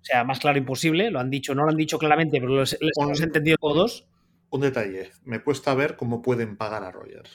O 0.00 0.04
sea, 0.04 0.24
más 0.24 0.38
claro 0.40 0.58
imposible. 0.58 1.10
Lo 1.10 1.20
han 1.20 1.30
dicho, 1.30 1.54
no 1.54 1.64
lo 1.64 1.70
han 1.70 1.76
dicho 1.76 1.98
claramente, 1.98 2.40
pero 2.40 2.54
los, 2.54 2.76
les 2.80 2.92
hemos 2.98 3.20
entendido 3.20 3.56
todos. 3.60 4.06
Un 4.50 4.62
detalle, 4.62 5.10
me 5.24 5.42
cuesta 5.42 5.74
ver 5.74 5.96
cómo 5.96 6.22
pueden 6.22 6.56
pagar 6.56 6.82
a 6.82 6.90
Rodgers. 6.90 7.30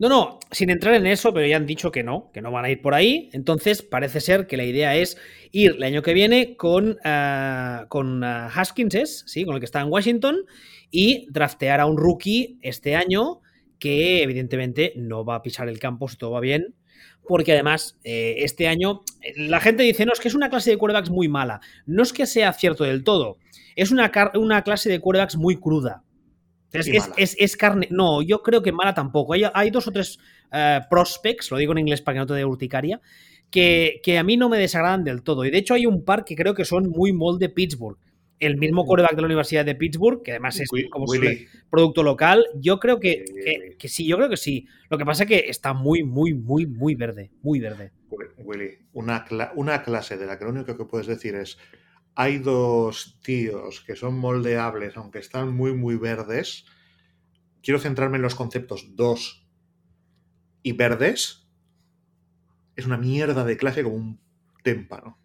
No, 0.00 0.08
no, 0.08 0.38
sin 0.52 0.70
entrar 0.70 0.94
en 0.94 1.06
eso, 1.06 1.34
pero 1.34 1.44
ya 1.46 1.56
han 1.56 1.66
dicho 1.66 1.90
que 1.90 2.04
no, 2.04 2.30
que 2.32 2.40
no 2.40 2.52
van 2.52 2.64
a 2.64 2.70
ir 2.70 2.80
por 2.80 2.94
ahí. 2.94 3.30
Entonces 3.32 3.82
parece 3.82 4.20
ser 4.20 4.46
que 4.46 4.56
la 4.56 4.64
idea 4.64 4.94
es 4.94 5.16
ir 5.50 5.72
el 5.72 5.82
año 5.82 6.02
que 6.02 6.14
viene 6.14 6.56
con, 6.56 6.90
uh, 7.04 7.88
con 7.88 8.22
uh, 8.22 8.48
Haskins, 8.54 9.24
¿sí? 9.26 9.44
con 9.44 9.54
el 9.54 9.60
que 9.60 9.64
está 9.64 9.80
en 9.80 9.88
Washington, 9.88 10.36
y 10.92 11.26
draftear 11.30 11.80
a 11.80 11.86
un 11.86 11.96
rookie 11.96 12.58
este 12.62 12.94
año 12.94 13.40
que 13.80 14.22
evidentemente 14.22 14.92
no 14.96 15.24
va 15.24 15.36
a 15.36 15.42
pisar 15.42 15.68
el 15.68 15.80
campo 15.80 16.08
si 16.08 16.16
todo 16.16 16.30
va 16.30 16.40
bien. 16.40 16.76
Porque 17.26 17.52
además, 17.52 17.98
eh, 18.04 18.36
este 18.38 18.68
año, 18.68 19.02
la 19.36 19.60
gente 19.60 19.82
dice, 19.82 20.06
no, 20.06 20.12
es 20.12 20.20
que 20.20 20.28
es 20.28 20.34
una 20.34 20.48
clase 20.48 20.70
de 20.70 20.78
quarterbacks 20.78 21.10
muy 21.10 21.28
mala. 21.28 21.60
No 21.86 22.04
es 22.04 22.12
que 22.12 22.26
sea 22.26 22.52
cierto 22.52 22.84
del 22.84 23.02
todo, 23.04 23.38
es 23.76 23.90
una, 23.90 24.10
una 24.34 24.62
clase 24.62 24.88
de 24.88 25.00
quarterbacks 25.00 25.36
muy 25.36 25.56
cruda. 25.56 26.04
Es, 26.72 27.56
carne. 27.56 27.88
No, 27.90 28.22
yo 28.22 28.42
creo 28.42 28.62
que 28.62 28.72
mala 28.72 28.94
tampoco. 28.94 29.34
Hay, 29.54 29.70
dos 29.70 29.88
o 29.88 29.92
tres 29.92 30.18
eh, 30.52 30.80
prospects, 30.90 31.50
lo 31.50 31.56
digo 31.56 31.72
en 31.72 31.78
inglés 31.78 32.02
para 32.02 32.16
que 32.16 32.20
no 32.20 32.26
te 32.26 32.34
dé 32.34 32.44
urticaria, 32.44 33.00
que, 33.50 34.00
que, 34.02 34.18
a 34.18 34.22
mí 34.22 34.36
no 34.36 34.48
me 34.48 34.58
desagradan 34.58 35.04
del 35.04 35.22
todo. 35.22 35.44
Y 35.44 35.50
de 35.50 35.58
hecho 35.58 35.74
hay 35.74 35.86
un 35.86 36.04
par 36.04 36.24
que 36.24 36.36
creo 36.36 36.54
que 36.54 36.64
son 36.64 36.90
muy 36.90 37.12
molde 37.12 37.48
Pittsburgh. 37.48 37.98
El 38.38 38.56
mismo 38.56 38.86
coreback 38.86 39.16
de 39.16 39.22
la 39.22 39.26
Universidad 39.26 39.64
de 39.64 39.74
Pittsburgh, 39.74 40.22
que 40.22 40.32
además 40.32 40.60
es 40.60 40.68
como 40.90 41.06
producto 41.70 42.04
local, 42.04 42.46
yo 42.54 42.78
creo 42.78 43.00
que, 43.00 43.24
que, 43.76 43.88
sí, 43.88 44.06
yo 44.06 44.16
creo 44.16 44.28
que 44.28 44.36
sí. 44.36 44.66
Lo 44.90 44.96
que 44.96 45.04
pasa 45.04 45.24
es 45.24 45.28
que 45.28 45.38
está 45.48 45.72
muy, 45.72 46.04
muy, 46.04 46.34
muy, 46.34 46.64
muy 46.64 46.94
verde. 46.94 47.32
Muy 47.42 47.58
verde. 47.58 47.90
Willy, 48.38 48.78
una, 48.92 49.24
una 49.56 49.82
clase 49.82 50.16
de 50.16 50.26
la 50.26 50.38
que 50.38 50.44
lo 50.44 50.50
único 50.50 50.76
que 50.76 50.84
puedes 50.84 51.08
decir 51.08 51.34
es 51.34 51.58
hay 52.18 52.38
dos 52.38 53.16
tíos 53.22 53.80
que 53.86 53.94
son 53.94 54.18
moldeables, 54.18 54.96
aunque 54.96 55.20
están 55.20 55.54
muy, 55.54 55.72
muy 55.72 55.94
verdes. 55.94 56.64
Quiero 57.62 57.78
centrarme 57.78 58.16
en 58.16 58.22
los 58.22 58.34
conceptos 58.34 58.96
dos 58.96 59.46
y 60.64 60.72
verdes. 60.72 61.46
Es 62.74 62.86
una 62.86 62.96
mierda 62.96 63.44
de 63.44 63.56
clase 63.56 63.84
como 63.84 63.94
un 63.94 64.20
témpano. 64.64 65.16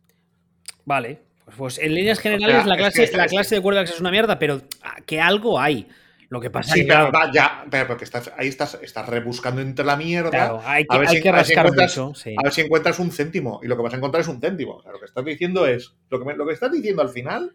Vale, 0.86 1.24
pues, 1.58 1.80
en 1.80 1.96
líneas 1.96 2.20
generales 2.20 2.68
la, 2.68 2.78
clase, 2.78 3.10
la 3.18 3.26
clase 3.26 3.56
de 3.56 3.62
quarterbacks 3.62 3.96
es 3.96 4.00
una 4.00 4.12
mierda, 4.12 4.38
pero 4.38 4.62
que 5.08 5.20
algo 5.20 5.60
hay. 5.60 5.88
Lo 6.34 6.42
que 6.42 6.50
pasa 6.50 6.74
sí, 6.74 6.80
es 6.80 6.88
que. 6.88 6.92
Pero, 6.92 7.12
ya, 7.32 7.64
pero 7.70 7.86
porque 7.86 8.06
estás, 8.06 8.32
ahí 8.36 8.48
estás, 8.48 8.80
estás 8.82 9.08
rebuscando 9.08 9.62
entre 9.62 9.86
la 9.86 9.96
mierda. 9.96 10.60
hay 10.66 10.84
que, 10.84 10.96
a 10.96 10.98
ver 10.98 11.10
si, 11.10 11.22
rascar 11.22 11.68
encuentras, 11.68 11.98
mucho, 12.00 12.20
A 12.40 12.44
ver 12.44 12.52
si 12.52 12.62
encuentras 12.62 12.98
un 12.98 13.12
céntimo. 13.12 13.60
Y 13.62 13.68
lo 13.68 13.78
que 13.78 13.84
vas 13.84 13.94
a 13.94 13.98
encontrar 13.98 14.22
es 14.22 14.28
un 14.28 14.42
céntimo. 14.42 14.82
lo 14.92 14.98
que 14.98 15.06
estás 15.06 15.24
diciendo 15.24 15.68
es. 15.68 15.94
Lo 16.10 16.20
que, 16.20 16.34
lo 16.34 16.48
que 16.48 16.54
estás 16.54 16.72
diciendo 16.72 17.04
al 17.04 17.10
final 17.10 17.54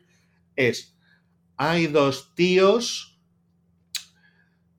es. 0.55 0.97
Hay 1.57 1.89
dos 1.89 2.37
tíos 2.37 3.19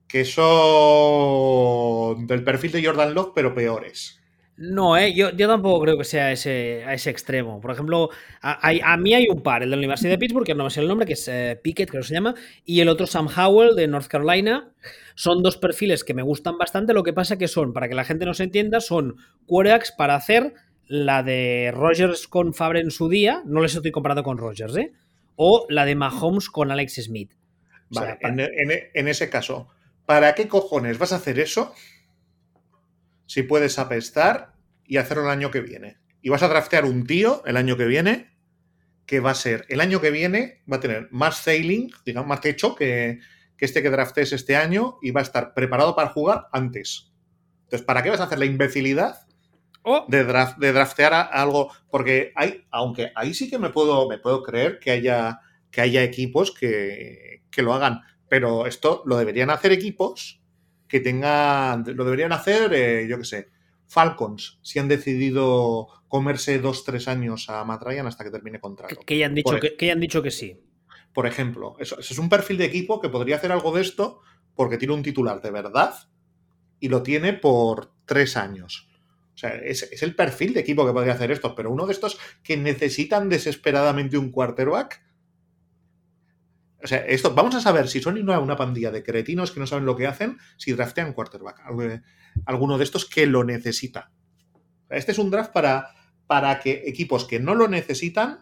que 0.07 0.23
son 0.23 2.25
del 2.25 2.45
perfil 2.45 2.71
de 2.71 2.85
Jordan 2.85 3.13
Love, 3.13 3.33
pero 3.35 3.53
peores. 3.53 4.18
No, 4.61 4.97
¿eh? 4.97 5.13
yo, 5.13 5.29
yo 5.31 5.47
tampoco 5.47 5.81
creo 5.81 5.97
que 5.97 6.03
sea 6.03 6.33
ese, 6.33 6.83
a 6.85 6.93
ese 6.93 7.09
extremo. 7.09 7.61
Por 7.61 7.71
ejemplo, 7.71 8.09
a, 8.41 8.97
mí 8.97 9.13
hay 9.13 9.27
un 9.29 9.41
par, 9.41 9.63
el 9.63 9.69
de 9.69 9.77
la 9.77 9.79
Universidad 9.79 10.11
de 10.11 10.17
Pittsburgh, 10.17 10.45
que 10.45 10.53
no 10.53 10.65
me 10.65 10.69
sé 10.69 10.81
el 10.81 10.89
nombre, 10.89 11.07
que 11.07 11.13
es 11.13 11.25
eh, 11.29 11.57
Pickett, 11.63 11.89
creo 11.89 12.01
que 12.01 12.09
se 12.09 12.13
llama, 12.13 12.35
y 12.65 12.81
el 12.81 12.89
otro 12.89 13.07
Sam 13.07 13.29
Howell 13.33 13.77
de 13.77 13.87
North 13.87 14.07
Carolina. 14.07 14.73
Son 15.15 15.41
dos 15.43 15.55
perfiles 15.55 16.03
que 16.03 16.13
me 16.13 16.23
gustan 16.23 16.57
bastante, 16.57 16.93
lo 16.93 17.03
que 17.03 17.13
pasa 17.13 17.37
que 17.37 17.47
son, 17.47 17.71
para 17.71 17.87
que 17.87 17.95
la 17.95 18.03
gente 18.03 18.25
nos 18.25 18.41
entienda, 18.41 18.81
son 18.81 19.15
quarterbacks 19.45 19.93
para 19.93 20.15
hacer 20.15 20.53
la 20.87 21.23
de 21.23 21.71
Rogers 21.73 22.27
con 22.27 22.53
Fabre 22.53 22.81
en 22.81 22.91
su 22.91 23.07
día, 23.07 23.41
no 23.45 23.61
les 23.61 23.75
estoy 23.75 23.91
comparando 23.91 24.23
con 24.23 24.37
Rogers, 24.37 24.75
¿eh? 24.75 24.91
O 25.37 25.67
la 25.69 25.85
de 25.85 25.95
Mahomes 25.95 26.49
con 26.49 26.69
Alex 26.69 26.95
Smith. 26.95 27.31
Vale, 27.91 28.17
en, 28.21 29.07
ese 29.07 29.29
caso, 29.29 29.69
¿para 30.05 30.35
qué 30.35 30.49
cojones 30.49 30.97
vas 30.97 31.13
a 31.13 31.15
hacer 31.15 31.39
eso 31.39 31.73
si 33.29 33.43
puedes 33.43 33.77
apestar 33.77 34.48
y 34.89 34.97
hacerlo 34.97 35.23
el 35.23 35.29
año 35.29 35.51
que 35.51 35.61
viene? 35.61 35.99
Y 36.21 36.29
vas 36.29 36.43
a 36.43 36.49
draftear 36.49 36.83
un 36.83 37.05
tío 37.05 37.41
el 37.45 37.55
año 37.55 37.77
que 37.77 37.85
viene 37.85 38.35
que 39.05 39.21
va 39.21 39.31
a 39.31 39.35
ser, 39.35 39.65
el 39.69 39.79
año 39.79 40.01
que 40.01 40.11
viene 40.11 40.61
va 40.71 40.77
a 40.77 40.79
tener 40.81 41.07
más 41.11 41.37
sailing, 41.37 41.89
digamos, 42.05 42.27
más 42.27 42.41
techo 42.41 42.75
que, 42.75 43.19
que 43.57 43.65
este 43.65 43.81
que 43.81 43.89
draftes 43.89 44.33
este 44.33 44.55
año 44.55 44.97
y 45.01 45.11
va 45.11 45.21
a 45.21 45.23
estar 45.23 45.53
preparado 45.53 45.95
para 45.95 46.09
jugar 46.09 46.47
antes. 46.51 47.11
Entonces, 47.63 47.85
¿para 47.85 48.03
qué 48.03 48.09
vas 48.09 48.19
a 48.19 48.25
hacer 48.25 48.39
la 48.39 48.45
imbecilidad 48.45 49.27
de, 50.07 50.23
de, 50.57 50.73
draftear 50.73 51.13
algo, 51.31 51.71
porque 51.89 52.31
hay, 52.35 52.65
aunque 52.69 53.11
ahí 53.15 53.33
sí 53.33 53.49
que 53.49 53.57
me 53.57 53.69
puedo, 53.69 54.07
me 54.07 54.17
puedo 54.17 54.43
creer 54.43 54.79
que 54.79 54.91
haya, 54.91 55.39
que 55.71 55.81
haya 55.81 56.03
equipos 56.03 56.51
que, 56.51 57.43
que 57.49 57.61
lo 57.61 57.73
hagan, 57.73 58.01
pero 58.27 58.65
esto 58.65 59.03
lo 59.05 59.17
deberían 59.17 59.49
hacer 59.49 59.71
equipos 59.71 60.41
que 60.87 60.99
tengan, 60.99 61.83
lo 61.95 62.03
deberían 62.03 62.31
hacer, 62.31 62.73
eh, 62.73 63.07
yo 63.07 63.17
qué 63.17 63.25
sé, 63.25 63.49
Falcons, 63.89 64.59
si 64.61 64.77
han 64.77 64.87
decidido 64.87 65.87
comerse 66.07 66.59
dos, 66.59 66.85
tres 66.85 67.07
años 67.07 67.49
a 67.49 67.65
Matt 67.65 67.83
Ryan 67.83 68.07
hasta 68.07 68.23
que 68.23 68.31
termine 68.31 68.59
contrato. 68.59 68.95
Que, 69.05 69.15
hayan 69.15 69.33
dicho, 69.33 69.59
que, 69.59 69.75
que 69.75 69.95
dicho 69.95 70.21
que 70.21 70.31
sí. 70.31 70.61
Por 71.11 71.25
ejemplo, 71.25 71.75
eso, 71.79 71.99
eso, 71.99 72.13
es 72.13 72.19
un 72.19 72.29
perfil 72.29 72.59
de 72.59 72.65
equipo 72.65 73.01
que 73.01 73.09
podría 73.09 73.37
hacer 73.37 73.51
algo 73.51 73.73
de 73.73 73.81
esto 73.81 74.21
porque 74.55 74.77
tiene 74.77 74.93
un 74.93 75.01
titular 75.01 75.41
de 75.41 75.49
verdad 75.49 75.95
y 76.79 76.89
lo 76.89 77.01
tiene 77.01 77.33
por 77.33 77.91
tres 78.05 78.37
años. 78.37 78.89
O 79.33 79.37
sea, 79.39 79.55
es, 79.55 80.03
el 80.03 80.15
perfil 80.15 80.53
de 80.53 80.59
equipo 80.59 80.85
que 80.85 80.93
podría 80.93 81.13
hacer 81.13 81.31
esto, 81.31 81.55
pero 81.55 81.71
uno 81.71 81.87
de 81.87 81.93
estos 81.93 82.19
que 82.43 82.57
necesitan 82.57 83.29
desesperadamente 83.29 84.17
un 84.17 84.31
quarterback. 84.31 85.01
O 86.83 86.87
sea, 86.87 86.99
esto, 86.99 87.33
vamos 87.33 87.55
a 87.55 87.61
saber 87.61 87.87
si 87.87 88.01
son 88.01 88.17
una 88.29 88.55
pandilla 88.55 88.91
de 88.91 89.01
cretinos 89.01 89.51
que 89.51 89.59
no 89.59 89.65
saben 89.65 89.85
lo 89.85 89.95
que 89.95 90.07
hacen 90.07 90.37
si 90.57 90.73
draftean 90.73 91.13
quarterback. 91.13 91.61
Alguno 92.45 92.77
de 92.77 92.83
estos 92.83 93.05
que 93.05 93.25
lo 93.25 93.43
necesita. 93.43 94.11
Este 94.89 95.11
es 95.11 95.19
un 95.19 95.31
draft 95.31 95.51
para, 95.51 95.89
para 96.27 96.59
que 96.59 96.83
equipos 96.87 97.25
que 97.25 97.39
no 97.39 97.55
lo 97.55 97.67
necesitan 97.67 98.39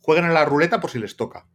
jueguen 0.00 0.26
a 0.26 0.32
la 0.32 0.44
ruleta 0.44 0.80
por 0.80 0.90
si 0.90 0.98
les 0.98 1.16
toca. 1.16 1.46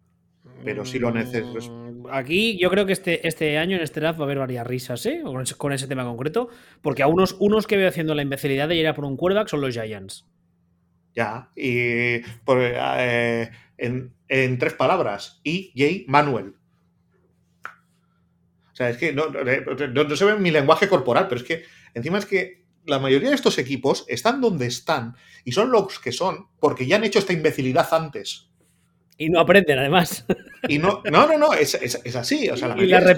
Pero 0.64 0.86
si 0.86 1.00
lo 1.00 1.12
necesitan 1.12 1.86
aquí 2.12 2.58
yo 2.58 2.70
creo 2.70 2.86
que 2.86 2.94
este, 2.94 3.28
este 3.28 3.58
año 3.58 3.78
en 3.78 3.84
este 3.84 4.00
draft 4.00 4.20
va 4.20 4.24
a 4.24 4.26
haber 4.26 4.40
varias 4.40 4.66
risas, 4.66 5.06
¿eh? 5.06 5.22
Con 5.58 5.74
ese, 5.74 5.88
tema 5.88 6.04
concreto. 6.04 6.50
Porque 6.82 7.04
a 7.04 7.08
unos, 7.08 7.36
unos 7.40 7.68
que 7.68 7.78
veo 7.78 7.90
haciendo 7.90 8.16
la 8.16 8.22
imbecilidad 8.22 8.68
de 8.68 8.76
ir 8.76 8.88
a 8.88 8.96
por 8.96 9.06
un 9.06 9.18
quarterback 9.18 9.48
son 9.48 9.62
los 9.62 9.74
Giants. 9.74 10.26
Ya, 11.14 11.50
y 11.56 11.78
eh, 11.78 13.50
en, 13.78 14.60
tres 14.60 14.74
palabras, 14.74 15.40
y 15.44 15.72
J. 15.76 16.04
Manuel. 16.08 16.56
O 18.76 18.78
sea, 18.78 18.90
es 18.90 18.98
que 18.98 19.14
no, 19.14 19.28
no, 19.30 20.16
se 20.18 20.26
ve 20.26 20.36
mi 20.36 20.52
lenguaje 20.52 20.90
corporal, 20.90 21.30
pero 21.30 21.40
es 21.40 21.48
que 21.48 21.64
encima 21.94 22.18
es 22.18 22.26
que 22.26 22.66
la 22.86 23.00
mayoría 23.00 23.30
de 23.30 23.36
estos 23.36 23.58
equipos 23.58 24.04
están 24.10 24.42
donde 24.42 24.66
están 24.66 25.16
y 25.46 25.54
son 25.54 25.72
los 25.72 25.98
que 25.98 26.12
son 26.12 26.50
porque 26.60 26.86
ya 26.86 26.98
han 26.98 27.06
hecho 27.06 27.20
esta 27.20 27.32
imbecilidad 27.32 27.88
antes. 27.94 28.50
Y 29.18 29.30
no 29.30 29.40
aprenden, 29.40 29.80
además. 29.80 30.26
Y 30.68 30.78
no, 30.78 31.02
no, 31.10 31.26
no, 31.26 31.38
no 31.38 31.54
es, 31.54 31.76
así. 32.18 32.50
O 32.50 32.58
sea, 32.58 32.68
la 32.68 32.76
mayoría 32.76 33.00
de, 33.00 33.12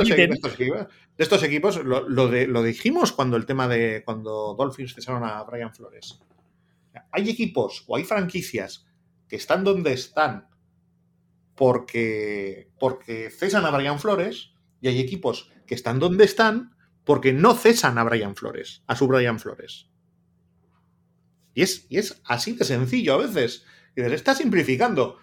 estos 1.18 1.42
equipos, 1.42 1.84
lo, 1.84 2.62
dijimos 2.62 3.12
cuando 3.14 3.36
el 3.36 3.48
tema 3.48 3.68
de 3.68 4.04
cuando 4.06 4.54
Dolphins 4.54 4.94
cesaron 4.94 5.24
a 5.24 5.42
Brian 5.42 5.74
Flores. 5.74 6.20
Hay 7.12 7.32
equipos 7.32 7.84
o 7.88 7.96
hay 7.96 8.04
franquicias 8.04 8.86
que 9.28 9.38
están 9.38 9.64
donde 9.64 9.94
están 9.94 10.50
porque, 11.56 12.70
porque 12.80 13.32
cesan 13.32 13.66
a 13.66 13.72
Brian 13.72 13.98
Flores 13.98 14.52
y 14.82 14.88
hay 14.88 15.00
equipos 15.00 15.52
que 15.66 15.76
están 15.76 16.00
donde 16.00 16.26
están 16.26 16.76
porque 17.04 17.34
no 17.34 17.56
cesan 17.56 17.98
a 17.98 18.04
Brian 18.04 18.36
Flores, 18.36 18.84
a 18.86 18.96
su 18.96 19.08
Brian 19.08 19.40
Flores. 19.40 19.90
Y 21.54 21.62
es, 21.64 21.88
y 21.90 21.98
es 21.98 22.22
así 22.26 22.54
de 22.54 22.66
sencillo 22.66 23.16
a 23.16 23.18
veces. 23.18 23.66
Y 23.96 24.02
dices, 24.02 24.14
está 24.14 24.36
simplificando. 24.36 25.18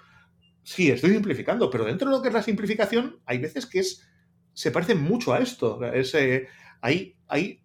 Sí, 0.62 0.90
estoy 0.90 1.12
simplificando, 1.12 1.70
pero 1.70 1.84
dentro 1.84 2.08
de 2.08 2.16
lo 2.16 2.22
que 2.22 2.28
es 2.28 2.34
la 2.34 2.42
simplificación, 2.42 3.20
hay 3.26 3.38
veces 3.38 3.66
que 3.66 3.80
es. 3.80 4.08
se 4.52 4.70
parece 4.70 4.94
mucho 4.94 5.32
a 5.32 5.38
esto. 5.38 5.84
Es, 5.84 6.14
eh, 6.14 6.48
hay, 6.80 7.16
hay, 7.28 7.62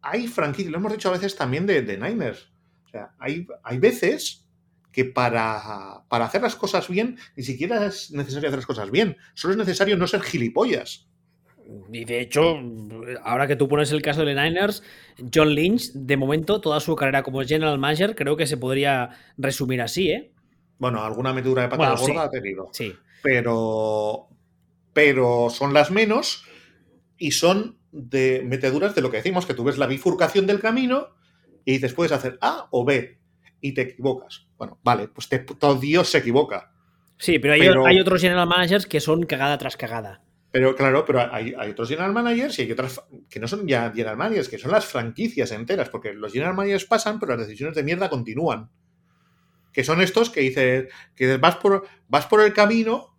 hay 0.00 0.26
franquicias, 0.26 0.72
lo 0.72 0.78
hemos 0.78 0.92
dicho 0.92 1.10
a 1.10 1.12
veces 1.12 1.36
también 1.36 1.66
de, 1.66 1.82
de 1.82 1.98
Niners. 1.98 2.50
O 2.86 2.88
sea, 2.88 3.14
hay, 3.18 3.46
hay 3.62 3.78
veces 3.78 4.47
que 4.92 5.04
para, 5.04 6.04
para, 6.08 6.24
hacer 6.24 6.42
las 6.42 6.56
cosas 6.56 6.88
bien, 6.88 7.18
ni 7.36 7.42
siquiera 7.42 7.86
es 7.86 8.10
necesario 8.10 8.48
hacer 8.48 8.58
las 8.58 8.66
cosas 8.66 8.90
bien. 8.90 9.16
Solo 9.34 9.52
es 9.52 9.58
necesario 9.58 9.96
no 9.96 10.06
ser 10.06 10.22
gilipollas. 10.22 11.08
Y 11.92 12.04
de 12.06 12.20
hecho, 12.20 12.58
ahora 13.22 13.46
que 13.46 13.56
tú 13.56 13.68
pones 13.68 13.92
el 13.92 14.00
caso 14.00 14.24
de 14.24 14.34
Niners, 14.34 14.82
John 15.34 15.54
Lynch, 15.54 15.92
de 15.92 16.16
momento, 16.16 16.60
toda 16.62 16.80
su 16.80 16.96
carrera 16.96 17.22
como 17.22 17.42
general 17.42 17.78
manager, 17.78 18.14
creo 18.14 18.36
que 18.36 18.46
se 18.46 18.56
podría 18.56 19.10
resumir 19.36 19.82
así, 19.82 20.10
¿eh? 20.10 20.32
Bueno, 20.78 21.02
alguna 21.02 21.34
metedura 21.34 21.62
de 21.62 21.68
pata 21.68 21.94
gorda 21.94 22.24
ha 22.24 22.30
tenido. 22.30 22.70
Sí. 22.72 22.94
Pero, 23.22 24.28
pero 24.94 25.50
son 25.50 25.74
las 25.74 25.90
menos 25.90 26.44
y 27.18 27.32
son 27.32 27.78
de 27.92 28.42
meteduras 28.46 28.94
de 28.94 29.02
lo 29.02 29.10
que 29.10 29.18
decimos, 29.18 29.44
que 29.44 29.54
tú 29.54 29.64
ves 29.64 29.76
la 29.76 29.86
bifurcación 29.86 30.46
del 30.46 30.60
camino 30.60 31.08
y 31.64 31.72
dices, 31.72 31.92
puedes 31.92 32.12
hacer 32.12 32.38
A 32.40 32.68
o 32.70 32.84
B 32.84 33.18
y 33.60 33.72
te 33.72 33.82
equivocas. 33.82 34.47
Bueno, 34.58 34.78
vale, 34.82 35.08
pues 35.08 35.28
todo 35.58 35.76
Dios 35.76 36.10
se 36.10 36.18
equivoca. 36.18 36.72
Sí, 37.16 37.38
pero 37.38 37.54
hay, 37.54 38.00
otros 38.00 38.20
general 38.20 38.46
managers 38.46 38.86
que 38.86 39.00
son 39.00 39.24
cagada 39.24 39.56
tras 39.56 39.76
cagada. 39.76 40.22
Pero 40.50 40.74
claro, 40.74 41.04
pero 41.04 41.32
hay, 41.32 41.54
hay, 41.58 41.70
otros 41.70 41.88
general 41.88 42.12
managers 42.12 42.58
y 42.58 42.62
hay 42.62 42.72
otras 42.72 43.00
que 43.30 43.40
no 43.40 43.48
son 43.48 43.66
ya 43.66 43.90
general 43.90 44.16
managers, 44.16 44.48
que 44.48 44.58
son 44.58 44.70
las 44.70 44.84
franquicias 44.84 45.50
enteras, 45.52 45.88
porque 45.88 46.12
los 46.12 46.32
general 46.32 46.54
managers 46.54 46.84
pasan, 46.84 47.18
pero 47.18 47.36
las 47.36 47.46
decisiones 47.46 47.74
de 47.74 47.82
mierda 47.82 48.08
continúan 48.08 48.70
que 49.78 49.84
son 49.84 50.00
estos 50.00 50.30
que 50.30 50.40
dices, 50.40 50.88
que 51.14 51.36
vas 51.36 51.54
por, 51.54 51.86
vas 52.08 52.26
por 52.26 52.40
el 52.40 52.52
camino 52.52 53.16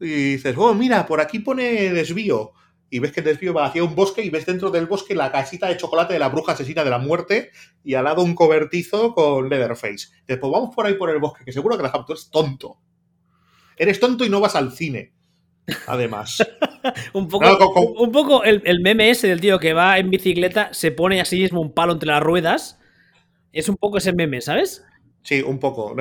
y 0.00 0.32
dices, 0.32 0.54
oh, 0.56 0.74
mira, 0.74 1.06
por 1.06 1.20
aquí 1.20 1.40
pone 1.40 1.92
desvío. 1.92 2.52
Y 2.90 2.98
ves 2.98 3.12
que 3.12 3.20
el 3.20 3.26
desvío 3.26 3.54
va 3.54 3.66
hacia 3.66 3.84
un 3.84 3.94
bosque 3.94 4.22
y 4.22 4.30
ves 4.30 4.46
dentro 4.46 4.70
del 4.70 4.86
bosque 4.86 5.14
la 5.14 5.30
casita 5.30 5.68
de 5.68 5.76
chocolate 5.76 6.12
de 6.12 6.18
la 6.18 6.28
bruja 6.28 6.52
asesina 6.52 6.82
de 6.82 6.90
la 6.90 6.98
muerte 6.98 7.52
y 7.84 7.94
al 7.94 8.04
lado 8.04 8.22
un 8.22 8.34
cobertizo 8.34 9.14
con 9.14 9.48
Leatherface. 9.48 10.08
Dices, 10.26 10.38
pues 10.40 10.52
vamos 10.52 10.74
por 10.74 10.86
ahí 10.86 10.94
por 10.94 11.08
el 11.08 11.18
bosque, 11.18 11.44
que 11.44 11.52
seguro 11.52 11.76
que 11.76 11.84
la 11.84 11.92
tú 11.92 12.12
eres 12.12 12.28
tonto. 12.30 12.78
Eres 13.76 14.00
tonto 14.00 14.24
y 14.24 14.28
no 14.28 14.40
vas 14.40 14.56
al 14.56 14.72
cine. 14.72 15.12
Además. 15.86 16.38
un 17.12 17.28
poco, 17.28 17.80
un 17.98 18.10
poco 18.10 18.42
el, 18.42 18.60
el, 18.64 18.80
meme 18.80 19.10
ese 19.10 19.28
del 19.28 19.40
tío 19.40 19.58
que 19.60 19.72
va 19.72 19.98
en 19.98 20.10
bicicleta, 20.10 20.74
se 20.74 20.90
pone 20.90 21.20
a 21.20 21.24
sí 21.24 21.38
mismo 21.38 21.60
un 21.60 21.72
palo 21.72 21.92
entre 21.92 22.08
las 22.08 22.22
ruedas. 22.22 22.80
Es 23.52 23.68
un 23.68 23.76
poco 23.76 23.98
ese 23.98 24.12
meme, 24.12 24.40
¿sabes? 24.40 24.84
Sí, 25.22 25.42
un 25.42 25.58
poco. 25.58 25.94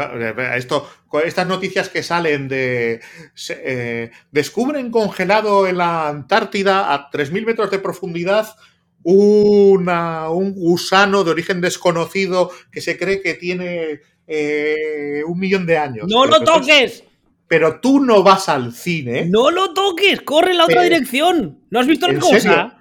Esto, 0.56 0.90
estas 1.24 1.48
noticias 1.48 1.90
que 1.90 2.04
salen 2.04 2.48
de. 2.48 3.02
Eh, 3.50 4.12
descubren 4.32 4.92
congelado 4.92 5.68
en 5.68 5.78
la 5.78 6.08
Antártida 6.08 6.94
a 6.94 7.12
3.000 7.12 7.46
metros 7.46 7.72
de 7.72 7.80
profundidad 7.80 8.56
una, 9.04 10.30
un 10.30 10.54
gusano 10.54 11.24
de 11.24 11.32
origen 11.32 11.62
desconocido 11.62 12.52
que 12.72 12.82
se 12.82 12.98
cree 12.98 13.22
que 13.22 13.34
tiene 13.34 14.02
eh, 14.28 15.22
un 15.26 15.40
millón 15.40 15.66
de 15.66 15.78
años. 15.78 16.08
¡No 16.08 16.26
lo 16.26 16.42
toques! 16.44 17.04
pero 17.50 17.80
tú 17.82 18.00
no 18.00 18.22
vas 18.22 18.48
al 18.48 18.74
cine. 18.74 19.26
¡No 19.26 19.50
lo 19.50 19.74
toques! 19.74 20.22
¡Corre 20.22 20.52
en 20.52 20.60
la 20.60 20.66
otra 20.66 20.84
dirección! 20.84 21.60
¿No 21.72 21.80
has 21.80 21.88
visto 21.88 22.08
la 22.08 22.20
cosa? 22.20 22.78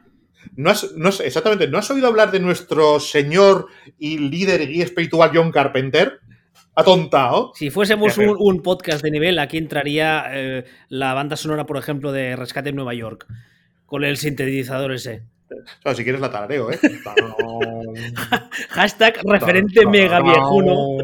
No 0.54 0.70
has, 0.70 1.20
exactamente, 1.20 1.68
¿no 1.68 1.78
has 1.78 1.90
oído 1.90 2.06
hablar 2.06 2.30
de 2.30 2.40
nuestro 2.40 3.00
señor 3.00 3.68
y 3.98 4.18
líder 4.18 4.60
y 4.62 4.66
guía 4.66 4.84
espiritual 4.84 5.30
John 5.32 5.50
Carpenter? 5.52 6.20
Atontado. 6.78 7.52
Si 7.54 7.70
fuésemos 7.70 8.16
un, 8.18 8.62
podcast 8.62 9.02
de 9.02 9.10
nivel, 9.10 9.38
aquí 9.38 9.58
entraría 9.58 10.24
eh, 10.30 10.64
la 10.88 11.12
banda 11.14 11.36
sonora, 11.36 11.66
por 11.66 11.76
ejemplo, 11.76 12.12
de 12.12 12.36
Rescate 12.36 12.70
en 12.70 12.76
Nueva 12.76 12.94
York, 12.94 13.26
con 13.86 14.04
el 14.04 14.16
sintetizador 14.16 14.92
ese. 14.92 15.22
O 15.84 15.94
si 15.94 16.04
quieres 16.04 16.20
la 16.20 16.30
tarareo, 16.30 16.70
¿eh? 16.70 16.78
Hashtag 18.70 19.20
referente 19.24 19.86
mega 19.86 20.20
viejuno. 20.20 20.98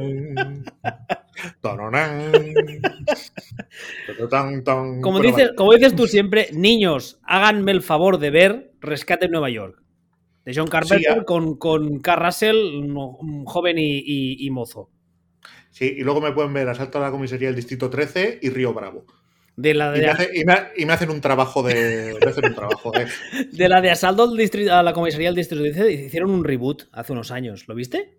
como, 5.01 5.20
dices, 5.20 5.53
como 5.57 5.72
dices 5.72 5.97
tú 5.97 6.07
siempre, 6.07 6.49
niños, 6.53 7.18
háganme 7.25 7.72
el 7.72 7.83
favor 7.83 8.18
de 8.18 8.31
ver 8.31 8.72
Rescate 8.81 9.27
en 9.27 9.33
Nueva 9.33 9.51
York. 9.51 9.83
De 10.45 10.53
John 10.55 10.68
Carpenter 10.68 11.25
con, 11.25 11.57
con 11.57 12.01
Carl 12.01 12.27
Russell, 12.27 12.93
joven 13.47 13.77
y, 13.79 14.51
mozo. 14.51 14.91
Sí, 15.75 15.93
y 15.99 16.05
luego 16.05 16.20
me 16.20 16.31
pueden 16.31 16.53
ver 16.53 16.68
Asalto 16.68 16.99
a 16.99 17.01
la 17.01 17.11
Comisaría 17.11 17.49
del 17.49 17.57
Distrito 17.57 17.91
13 17.91 18.39
y 18.43 18.49
Río 18.51 18.72
Bravo. 18.72 19.07
De 19.57 19.75
la 19.75 19.91
de... 19.91 20.31
y, 20.77 20.85
me 20.85 20.93
hacen 20.93 21.11
un 21.11 21.20
trabajo 21.20 21.64
de. 21.64 22.14
un 22.14 22.55
trabajo 22.55 22.93
de... 23.53 23.68
la 23.68 23.81
de 23.81 23.91
asalto 23.91 24.33
a 24.70 24.83
la 24.85 24.93
comisaría 24.93 25.29
del 25.29 25.35
distrito 25.35 25.64
13 25.64 25.93
hicieron 25.93 26.31
un 26.31 26.45
reboot 26.45 26.85
hace 26.93 27.12
unos 27.12 27.33
años. 27.33 27.66
¿Lo 27.66 27.75
viste? 27.75 28.18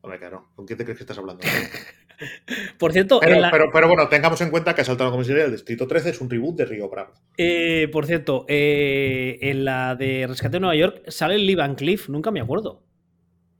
Hombre, 0.00 0.18
claro. 0.18 0.48
¿Con 0.56 0.66
quién 0.66 0.78
te 0.78 0.84
crees 0.84 0.98
que 0.98 1.04
estás 1.04 1.18
hablando? 1.18 1.44
Por 2.78 2.92
cierto. 2.92 3.20
Pero, 3.20 3.88
bueno, 3.88 4.08
tengamos 4.08 4.40
en 4.40 4.50
cuenta 4.50 4.74
que 4.74 4.80
Asalto 4.80 5.04
a 5.04 5.06
la 5.06 5.12
comisaría 5.12 5.44
del 5.44 5.52
distrito 5.52 5.86
13 5.86 6.10
es 6.10 6.20
un 6.20 6.28
reboot 6.28 6.56
de 6.56 6.64
Río 6.64 6.88
Bravo. 6.88 7.12
Eh, 7.36 7.88
por 7.92 8.06
cierto, 8.06 8.46
eh, 8.48 9.38
en 9.42 9.64
la 9.64 9.94
de 9.94 10.26
Rescate 10.26 10.56
de 10.56 10.60
Nueva 10.60 10.74
York 10.74 11.02
sale 11.08 11.38
Lee 11.38 11.54
Van 11.54 11.76
Cliff. 11.76 12.08
Nunca 12.08 12.32
me 12.32 12.40
acuerdo. 12.40 12.82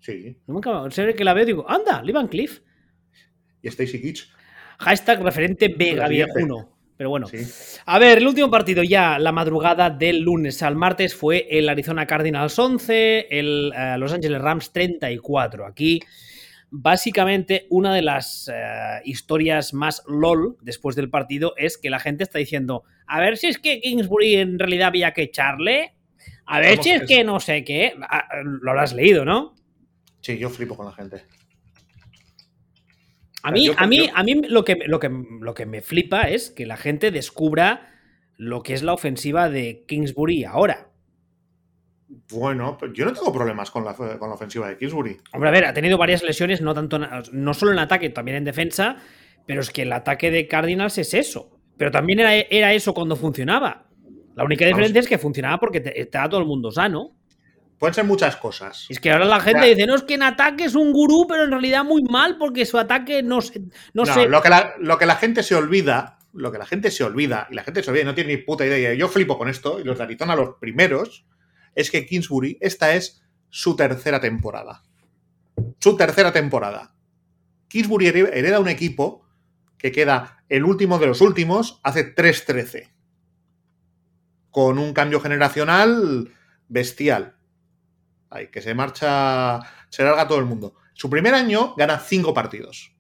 Sí. 0.01 0.37
Nunca 0.49 0.91
sé 0.91 1.15
que 1.15 1.25
la 1.25 1.33
veo 1.33 1.45
y 1.45 1.47
digo, 1.47 1.71
anda, 1.71 2.03
Lee 2.03 2.13
Van 2.13 2.27
Cliff. 2.27 2.61
Y 3.63 3.69
Stacy 3.69 4.01
Kitsch. 4.01 4.29
Hashtag 4.79 5.23
referente 5.23 5.69
Vega 5.69 6.09
Viejuno. 6.09 6.77
Pero 6.97 7.11
bueno. 7.11 7.27
A 7.85 7.99
ver, 7.99 8.19
el 8.19 8.27
último 8.27 8.51
partido 8.51 8.83
ya, 8.83 9.19
la 9.19 9.33
madrugada 9.33 9.91
del 9.91 10.21
lunes 10.21 10.63
al 10.63 10.77
martes, 10.77 11.15
fue 11.15 11.47
el 11.51 11.69
Arizona 11.69 12.07
Cardinals 12.07 12.59
11, 12.59 13.27
el 13.31 13.73
eh, 13.77 13.99
Los 13.99 14.13
Angeles 14.13 14.41
Rams 14.41 14.73
34. 14.73 15.67
Aquí, 15.67 16.01
básicamente, 16.71 17.67
una 17.69 17.95
de 17.95 18.03
las 18.03 18.51
eh, 18.53 19.01
historias 19.05 19.75
más 19.75 20.03
LOL 20.07 20.57
después 20.63 20.97
del 20.97 21.11
partido 21.11 21.55
es 21.59 21.77
que 21.77 21.91
la 21.91 22.01
gente 22.01 22.25
está 22.25 22.39
diciendo: 22.39 22.85
A 23.07 23.21
ver 23.21 23.37
si 23.37 23.49
es 23.49 23.59
que 23.59 23.81
Kingsbury 23.81 24.37
en 24.37 24.59
realidad 24.59 24.89
había 24.89 25.13
que 25.13 25.25
echarle. 25.25 25.93
A 26.47 26.61
ver 26.61 26.83
si 26.83 26.91
es 26.91 27.03
que 27.03 27.25
no 27.25 27.41
sé 27.41 27.65
qué. 27.65 27.95
Ah, 28.03 28.29
lo 28.43 28.71
habrás 28.71 28.95
leído, 28.95 29.25
¿no? 29.25 29.55
Sí, 30.21 30.39
yo 30.39 30.49
flipo 30.49 30.77
con 30.77 30.87
la 30.87 30.93
gente. 30.93 31.23
A 33.47 33.53
mí, 33.53 33.71
a 33.77 33.87
mí, 33.87 34.11
a 34.13 34.25
mí 34.25 34.43
lo, 34.49 34.65
que, 34.65 34.75
lo, 34.87 34.99
que, 34.99 35.09
lo 35.41 35.55
que 35.55 35.67
me 35.67 35.81
flipa 35.81 36.23
es 36.23 36.51
que 36.51 36.67
la 36.67 36.77
gente 36.77 37.13
descubra 37.13 37.93
lo 38.37 38.65
que 38.65 38.75
es 38.75 38.83
la 38.83 38.93
ofensiva 38.93 39.49
de 39.49 39.85
Kingsbury 39.87 40.43
ahora. 40.43 40.89
Bueno, 42.33 42.77
yo 42.93 43.05
no 43.05 43.13
tengo 43.13 43.33
problemas 43.33 43.71
con 43.71 43.85
la, 43.85 43.95
con 43.95 44.09
la, 44.09 44.35
ofensiva 44.35 44.69
de 44.69 44.77
Kingsbury. 44.79 45.19
Hombre, 45.33 45.49
a 45.49 45.53
ver, 45.53 45.65
ha 45.65 45.73
tenido 45.73 45.97
varias 45.97 46.25
lesiones, 46.25 46.61
no 46.61 46.75
tanto, 46.75 46.99
no 46.99 47.55
solo 47.55 47.71
en 47.71 47.79
ataque, 47.79 48.11
también 48.11 48.39
en 48.39 48.45
defensa, 48.45 48.97
pero 49.47 49.61
es 49.61 49.71
que 49.71 49.83
el 49.83 49.93
ataque 49.93 50.33
de 50.33 50.49
Cardinals 50.49 50.99
es 50.99 51.15
eso. 51.15 51.57
Pero 51.77 51.93
también 51.93 52.19
era, 52.19 52.35
era 52.35 52.73
eso 52.75 52.95
cuando 52.95 53.15
funcionaba. 53.15 53.87
La 54.35 54.43
única 54.43 54.67
diferencia 54.67 54.99
es 54.99 55.07
que 55.07 55.19
funcionaba 55.19 55.61
porque 55.61 55.83
estaba 55.95 56.29
todo 56.29 56.41
el 56.41 56.47
mundo 56.47 56.73
sano. 56.73 57.16
Pueden 57.79 57.95
ser 57.95 58.05
muchas 58.05 58.37
cosas. 58.37 58.87
Es 58.89 59.01
que 59.01 59.11
ahora 59.11 59.27
la 59.27 59.41
gente 59.41 59.67
dice, 59.67 59.87
no, 59.87 59.95
es 59.95 60.03
que 60.03 60.15
en 60.15 60.23
ataque 60.23 60.65
es 60.65 60.75
un 60.75 60.93
gurú, 60.93 61.27
pero 61.29 61.45
en 61.45 61.51
realidad 61.51 61.85
muy 61.85 62.03
mal 62.05 62.39
porque 62.39 62.65
su 62.65 62.79
ataque 62.79 63.23
no 63.23 63.43
se... 63.43 63.61
No, 63.93 64.05
Lo, 64.05 64.43
que 64.43 64.49
la, 64.49 64.75
lo 64.79 64.97
que 64.97 65.05
la 65.05 65.17
gente 65.17 65.43
se 65.43 65.55
olvida, 65.55 66.19
lo 66.33 66.51
que 66.51 66.59
la 66.59 66.65
gente 66.65 66.91
se 66.91 67.05
olvida, 67.05 67.47
y 67.51 67.55
la 67.55 67.65
gente 67.65 67.83
se 67.83 67.91
olvida 67.91 68.05
y 68.05 68.07
no 68.07 68.15
tiene 68.15 68.35
ni 68.35 68.43
puta 68.43 68.65
idea, 68.65 68.95
yo 68.95 69.09
flipo 69.09 69.37
con 69.37 69.51
esto, 69.51 69.79
y 69.79 69.85
los 69.85 69.99
de 69.99 70.05
Arizona 70.05 70.35
los 70.35 70.57
primeros, 70.59 71.27
es 71.75 71.91
que 71.91 72.07
Kingsbury, 72.07 72.57
esta 72.63 72.95
es 72.95 73.23
su 73.51 73.77
tercera 73.77 74.21
temporada. 74.21 74.83
Su 75.79 75.97
tercera 75.97 76.33
temporada. 76.33 76.95
Kingsbury 77.69 78.07
hereda 78.07 78.59
un 78.59 78.69
equipo 78.69 79.27
que 79.77 79.93
queda 79.93 80.43
el 80.49 80.65
último 80.65 80.99
de 80.99 81.09
los 81.09 81.21
últimos, 81.21 81.79
hace 81.83 82.15
3-13. 82.15 82.91
Con 84.51 84.79
un 84.79 84.95
cambio 84.95 85.21
generacional 85.21 86.31
bestial 86.69 87.36
que 88.51 88.63
se 88.63 88.75
marcha, 88.75 89.61
se 89.89 90.05
larga 90.05 90.29
todo 90.29 90.39
el 90.39 90.45
mundo. 90.45 90.75
Su 90.95 91.11
primer 91.11 91.35
año 91.35 91.75
gana 91.77 91.99
5 91.99 92.33
partidos. 92.33 92.93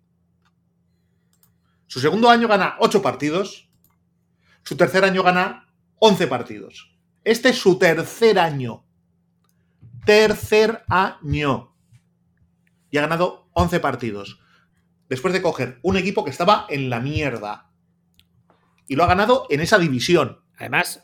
Su 1.87 2.01
segundo 2.01 2.29
año 2.29 2.49
gana 2.49 2.77
8 2.81 3.01
partidos. 3.01 3.71
Su 4.63 4.77
tercer 4.77 5.05
año 5.05 5.23
gana 5.23 5.73
11 5.99 6.27
partidos. 6.27 6.97
Este 7.25 7.51
es 7.51 7.59
su 7.59 7.79
tercer 7.79 8.39
año. 8.39 8.85
Tercer 10.05 10.85
año. 10.89 11.75
Y 12.91 12.99
ha 12.99 13.03
ganado 13.03 13.49
11 13.53 13.81
partidos. 13.81 14.41
Después 15.09 15.33
de 15.33 15.43
coger 15.43 15.79
un 15.83 15.97
equipo 15.97 16.25
que 16.25 16.31
estaba 16.31 16.67
en 16.69 16.91
la 16.91 17.01
mierda. 17.01 17.71
Y 18.89 18.97
lo 18.97 19.05
ha 19.05 19.09
ganado 19.09 19.47
en 19.51 19.61
esa 19.61 19.79
división. 19.79 20.43
Además, 20.59 21.03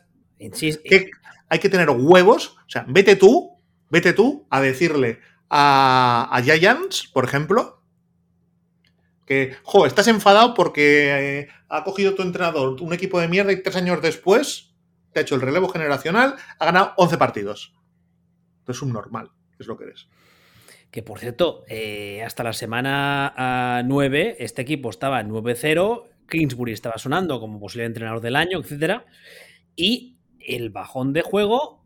hay 1.48 1.58
que 1.58 1.68
tener 1.68 1.90
huevos. 1.90 2.56
O 2.66 2.70
sea, 2.70 2.84
vete 2.88 3.16
tú 3.16 3.51
Vete 3.93 4.14
tú 4.14 4.47
a 4.49 4.62
decirle 4.62 5.20
a, 5.51 6.40
Giants, 6.43 7.11
por 7.12 7.26
ejemplo, 7.26 7.82
que, 9.26 9.55
jo, 9.64 9.84
estás 9.84 10.09
enfadado 10.09 10.55
porque 10.55 11.40
eh, 11.40 11.49
ha 11.68 11.84
cogido 11.84 12.14
tu 12.14 12.22
entrenador 12.22 12.80
un 12.80 12.95
equipo 12.95 13.20
de 13.20 13.28
mierda 13.28 13.53
y 13.53 13.62
tres 13.62 13.76
años 13.76 14.01
después 14.01 14.74
te 15.12 15.20
ha 15.20 15.22
hecho 15.22 15.34
el 15.34 15.43
relevo 15.43 15.68
generacional, 15.68 16.36
ha 16.59 16.64
ganado 16.64 16.95
11 16.97 17.18
partidos. 17.18 17.74
Es 18.66 18.80
un 18.80 18.95
normal, 18.95 19.30
es 19.59 19.66
lo 19.66 19.76
que 19.76 19.84
eres. 19.84 20.09
Que 20.90 21.03
por 21.03 21.18
cierto, 21.18 21.62
eh, 21.68 22.22
hasta 22.24 22.45
la 22.45 22.55
semana 22.55 23.82
9, 23.84 24.30
ah, 24.30 24.43
este 24.43 24.62
equipo 24.62 24.88
estaba 24.88 25.22
9-0, 25.22 26.05
Kingsbury 26.30 26.72
estaba 26.72 26.97
sonando 26.97 27.40
como 27.40 27.61
posible 27.61 27.84
entrenador 27.84 28.22
del 28.22 28.36
año, 28.36 28.59
etc. 28.59 29.03
Y 29.76 30.16
el 30.40 30.70
bajón 30.70 31.12
de 31.12 31.20
juego 31.20 31.81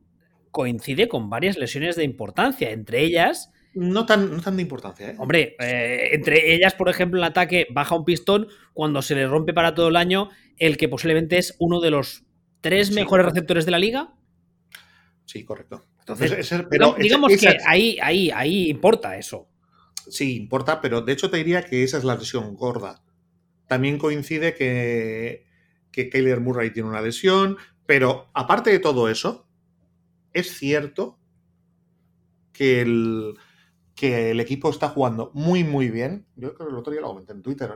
coincide 0.56 1.06
con 1.06 1.28
varias 1.28 1.58
lesiones 1.58 1.96
de 1.96 2.04
importancia, 2.04 2.70
entre 2.70 3.02
ellas... 3.02 3.52
No 3.74 4.06
tan, 4.06 4.40
tan 4.40 4.56
de 4.56 4.62
importancia, 4.62 5.10
¿eh? 5.10 5.16
Hombre, 5.18 5.54
eh, 5.60 6.08
entre 6.12 6.54
ellas, 6.54 6.72
por 6.72 6.88
ejemplo, 6.88 7.18
el 7.18 7.24
ataque 7.24 7.66
baja 7.68 7.94
un 7.94 8.06
pistón 8.06 8.48
cuando 8.72 9.02
se 9.02 9.14
le 9.14 9.26
rompe 9.26 9.52
para 9.52 9.74
todo 9.74 9.88
el 9.88 9.96
año 9.96 10.30
el 10.56 10.78
que 10.78 10.88
posiblemente 10.88 11.36
es 11.36 11.56
uno 11.58 11.78
de 11.80 11.90
los 11.90 12.24
tres 12.62 12.90
mejores 12.90 13.26
receptores 13.26 13.66
de 13.66 13.70
la 13.70 13.78
liga. 13.78 14.14
Sí, 15.26 15.44
correcto. 15.44 15.84
Entonces, 15.98 16.50
pero 16.70 16.96
digamos 16.98 17.36
que 17.36 17.58
ahí, 17.66 17.98
ahí, 18.00 18.30
ahí 18.30 18.70
importa 18.70 19.18
eso. 19.18 19.50
Sí, 20.08 20.36
importa, 20.36 20.80
pero 20.80 21.02
de 21.02 21.12
hecho 21.12 21.28
te 21.28 21.36
diría 21.36 21.66
que 21.66 21.82
esa 21.82 21.98
es 21.98 22.04
la 22.04 22.16
lesión 22.16 22.54
gorda. 22.54 23.02
También 23.68 23.98
coincide 23.98 24.54
que, 24.54 25.44
que 25.92 26.08
Kyler 26.08 26.40
Murray 26.40 26.70
tiene 26.70 26.88
una 26.88 27.02
lesión, 27.02 27.58
pero 27.84 28.30
aparte 28.32 28.70
de 28.70 28.78
todo 28.78 29.10
eso, 29.10 29.45
es 30.36 30.58
cierto 30.58 31.18
que 32.52 32.82
el, 32.82 33.38
equipo 34.38 34.68
está 34.68 34.90
jugando 34.90 35.30
muy, 35.32 35.64
muy 35.64 35.90
bien. 35.90 36.26
Yo 36.36 36.52
creo 36.52 36.68
que 36.68 36.72
el 36.74 36.78
otro 36.78 36.92
día 36.92 37.00
lo 37.00 37.08
comenté 37.08 37.32
en 37.32 37.42
Twitter. 37.42 37.72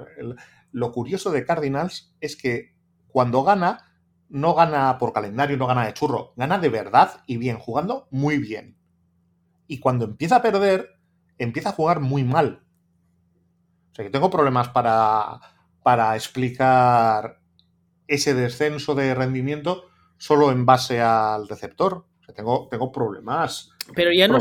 lo 0.70 0.92
curioso 0.92 1.30
de 1.30 1.46
Cardinals 1.46 2.14
es 2.20 2.36
que 2.36 2.76
cuando 3.08 3.42
gana, 3.42 3.90
no 4.28 4.54
gana 4.54 4.98
por 4.98 5.14
calendario, 5.14 5.56
no 5.56 5.66
gana 5.66 5.86
de 5.86 5.94
churro, 5.94 6.34
gana 6.36 6.58
de 6.58 6.68
verdad 6.68 7.24
y 7.26 7.38
bien, 7.38 7.58
jugando 7.58 8.08
muy 8.10 8.36
bien. 8.36 8.76
Y 9.66 9.80
cuando 9.80 10.04
empieza 10.04 10.36
a 10.36 10.42
perder, 10.42 11.00
empieza 11.38 11.70
a 11.70 11.72
jugar 11.72 12.00
muy 12.00 12.24
mal. 12.24 12.66
O 13.90 13.94
sea 13.94 14.04
que 14.04 14.10
tengo 14.10 14.28
problemas 14.28 14.68
para 14.68 16.14
explicar 16.14 17.40
ese 18.06 18.34
descenso 18.34 18.94
de 18.94 19.14
rendimiento 19.14 19.84
solo 20.18 20.52
en 20.52 20.66
base 20.66 21.00
al 21.00 21.48
receptor 21.48 22.09
tengo, 22.32 22.68
tengo 22.70 22.92
problemas. 22.92 23.72
Pero 23.94 24.12
ya 24.12 24.28
no, 24.28 24.38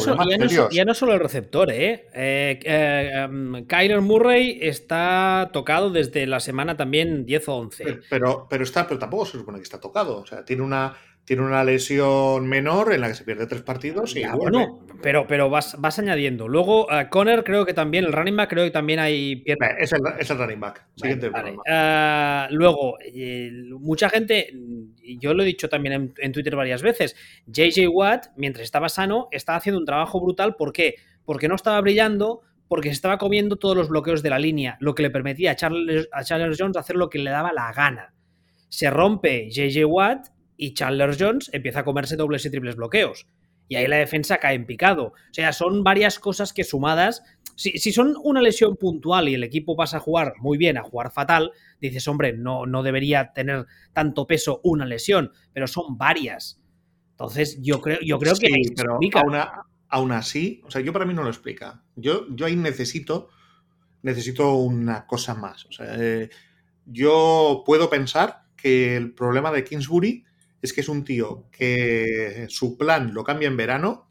ya, 0.70 0.86
no, 0.86 0.94
solo 0.94 1.14
el 1.14 1.20
receptor, 1.20 1.72
¿eh? 1.72 2.08
eh, 2.14 2.60
eh 2.64 3.12
em, 3.24 3.66
Kyler 3.66 4.02
Murray 4.02 4.60
está 4.62 5.50
tocado 5.52 5.90
desde 5.90 6.28
la 6.28 6.40
semana 6.40 6.78
también 6.78 7.26
10 7.26 7.50
o 7.50 7.56
11. 7.56 8.00
Pero, 8.10 8.48
pero, 8.50 8.64
está, 8.64 8.88
pero 8.88 9.00
tampoco 9.00 9.26
se 9.26 9.40
supone 9.40 9.58
que 9.58 9.64
está 9.64 9.80
tocado. 9.80 10.18
O 10.18 10.26
sea, 10.26 10.46
tiene 10.46 10.62
una, 10.62 10.96
tiene 11.30 11.44
una 11.44 11.64
lesión 11.64 12.48
menor 12.48 12.92
en 12.92 13.02
la 13.02 13.08
que 13.08 13.14
se 13.14 13.24
pierde 13.24 13.46
tres 13.46 13.62
partidos 13.62 14.16
y 14.16 14.26
bueno, 14.26 14.80
pero, 15.00 15.28
pero 15.28 15.48
vas, 15.48 15.80
vas 15.80 16.00
añadiendo. 16.00 16.48
Luego, 16.48 16.86
uh, 16.86 17.08
Conner 17.12 17.44
creo 17.44 17.68
que 17.68 17.76
también, 17.76 18.06
el 18.06 18.14
running 18.14 18.36
back 18.36 18.50
creo 18.50 18.66
que 18.66 18.72
también 18.72 18.98
hay 18.98 19.44
Es 19.46 19.94
el, 19.94 20.02
es 20.18 20.28
el 20.32 20.40
running 20.40 20.60
back. 20.60 20.88
Siguiente 20.96 21.30
uh, 21.30 22.48
luego, 22.50 22.98
eh, 23.00 23.52
mucha 23.80 24.10
gente, 24.10 24.52
yo 25.20 25.36
lo 25.36 25.44
he 25.44 25.46
dicho 25.46 25.70
también 25.70 26.16
en, 26.18 26.32
Twitter 26.32 26.56
varias 26.56 26.82
veces, 26.82 27.16
JJ 27.46 27.90
Watt, 27.90 28.30
mientras 28.36 28.64
estaba 28.64 28.90
sano, 28.90 29.28
estaba 29.30 29.60
haciendo 29.60 29.78
un 29.78 29.86
trabajo 29.86 30.20
brutal. 30.20 30.56
¿Por 30.56 30.74
qué? 30.74 30.96
Porque 31.26 31.48
no 31.48 31.54
estaba 31.54 31.80
brillando, 31.80 32.42
porque 32.68 32.90
se 32.90 32.94
estaba 32.94 33.20
comiendo 33.20 33.58
todos 33.58 33.78
los 33.78 33.90
bloqueos 33.90 34.24
de 34.24 34.32
la 34.32 34.40
línea, 34.40 34.78
lo 34.80 34.96
que 34.96 35.04
le 35.04 35.12
permitía 35.12 35.52
a 35.52 35.56
Charles, 35.56 36.10
a 36.12 36.24
Charles 36.24 36.58
Jones 36.60 36.76
hacer 36.76 36.96
lo 36.96 37.08
que 37.08 37.20
le 37.20 37.30
daba 37.30 37.54
la 37.54 37.72
gana. 37.72 38.16
Se 38.68 38.90
rompe 38.90 39.48
JJ 39.52 39.86
Watt 39.86 40.39
y 40.62 40.74
Chandler 40.74 41.16
Jones 41.18 41.50
empieza 41.54 41.80
a 41.80 41.86
comerse 41.86 42.18
dobles 42.18 42.46
y 42.46 42.52
triples 42.52 42.76
bloqueos. 42.76 43.26
Y 43.70 43.78
ahí 43.78 43.88
la 43.88 43.96
defensa 43.96 44.40
cae 44.40 44.56
en 44.56 44.66
picado. 44.66 45.06
O 45.06 45.34
sea, 45.34 45.54
son 45.54 45.86
varias 45.86 46.20
cosas 46.20 46.52
que 46.52 46.66
sumadas. 46.66 47.24
Si, 47.56 47.80
son 47.94 48.16
una 48.24 48.42
lesión 48.42 48.76
puntual 48.76 49.30
y 49.30 49.36
el 49.36 49.44
equipo 49.44 49.78
pasa 49.78 49.98
a 49.98 50.00
jugar 50.02 50.34
muy 50.40 50.58
bien, 50.58 50.78
a 50.78 50.84
jugar 50.84 51.12
fatal, 51.12 51.52
dices, 51.80 52.06
hombre, 52.10 52.34
no, 52.34 52.66
no 52.66 52.84
debería 52.84 53.32
tener 53.32 53.68
tanto 53.94 54.28
peso 54.28 54.60
una 54.64 54.86
lesión, 54.86 55.32
pero 55.54 55.66
son 55.66 55.98
varias. 55.98 56.62
Entonces, 57.12 57.58
yo 57.62 57.80
creo, 57.80 58.00
yo 58.02 58.20
creo 58.20 58.36
que 58.36 58.50
pero 58.76 59.00
aún 59.88 60.12
así, 60.12 60.62
o 60.66 60.72
sea, 60.72 60.82
yo 60.82 60.92
para 60.92 61.06
mí 61.06 61.14
no 61.14 61.24
lo 61.24 61.30
explica. 61.30 61.84
Yo, 61.96 62.28
yo 62.36 62.48
ahí 62.48 62.58
necesito, 62.58 63.30
necesito 64.02 64.56
una 64.56 65.08
cosa 65.08 65.36
más. 65.36 65.66
O 65.66 65.72
sea, 65.72 65.96
eh, 65.98 66.30
yo 66.86 67.64
puedo 67.66 67.90
pensar 67.90 68.44
que 68.58 68.98
el 68.98 69.14
problema 69.14 69.52
de 69.52 69.64
Kingsbury 69.64 70.26
es 70.62 70.74
que 70.74 70.82
es 70.82 70.90
un 70.90 71.04
tío 71.04 71.50
que 71.52 72.46
su 72.50 72.78
plan 72.78 73.14
lo 73.14 73.24
cambia 73.24 73.48
en 73.48 73.58
verano. 73.58 74.10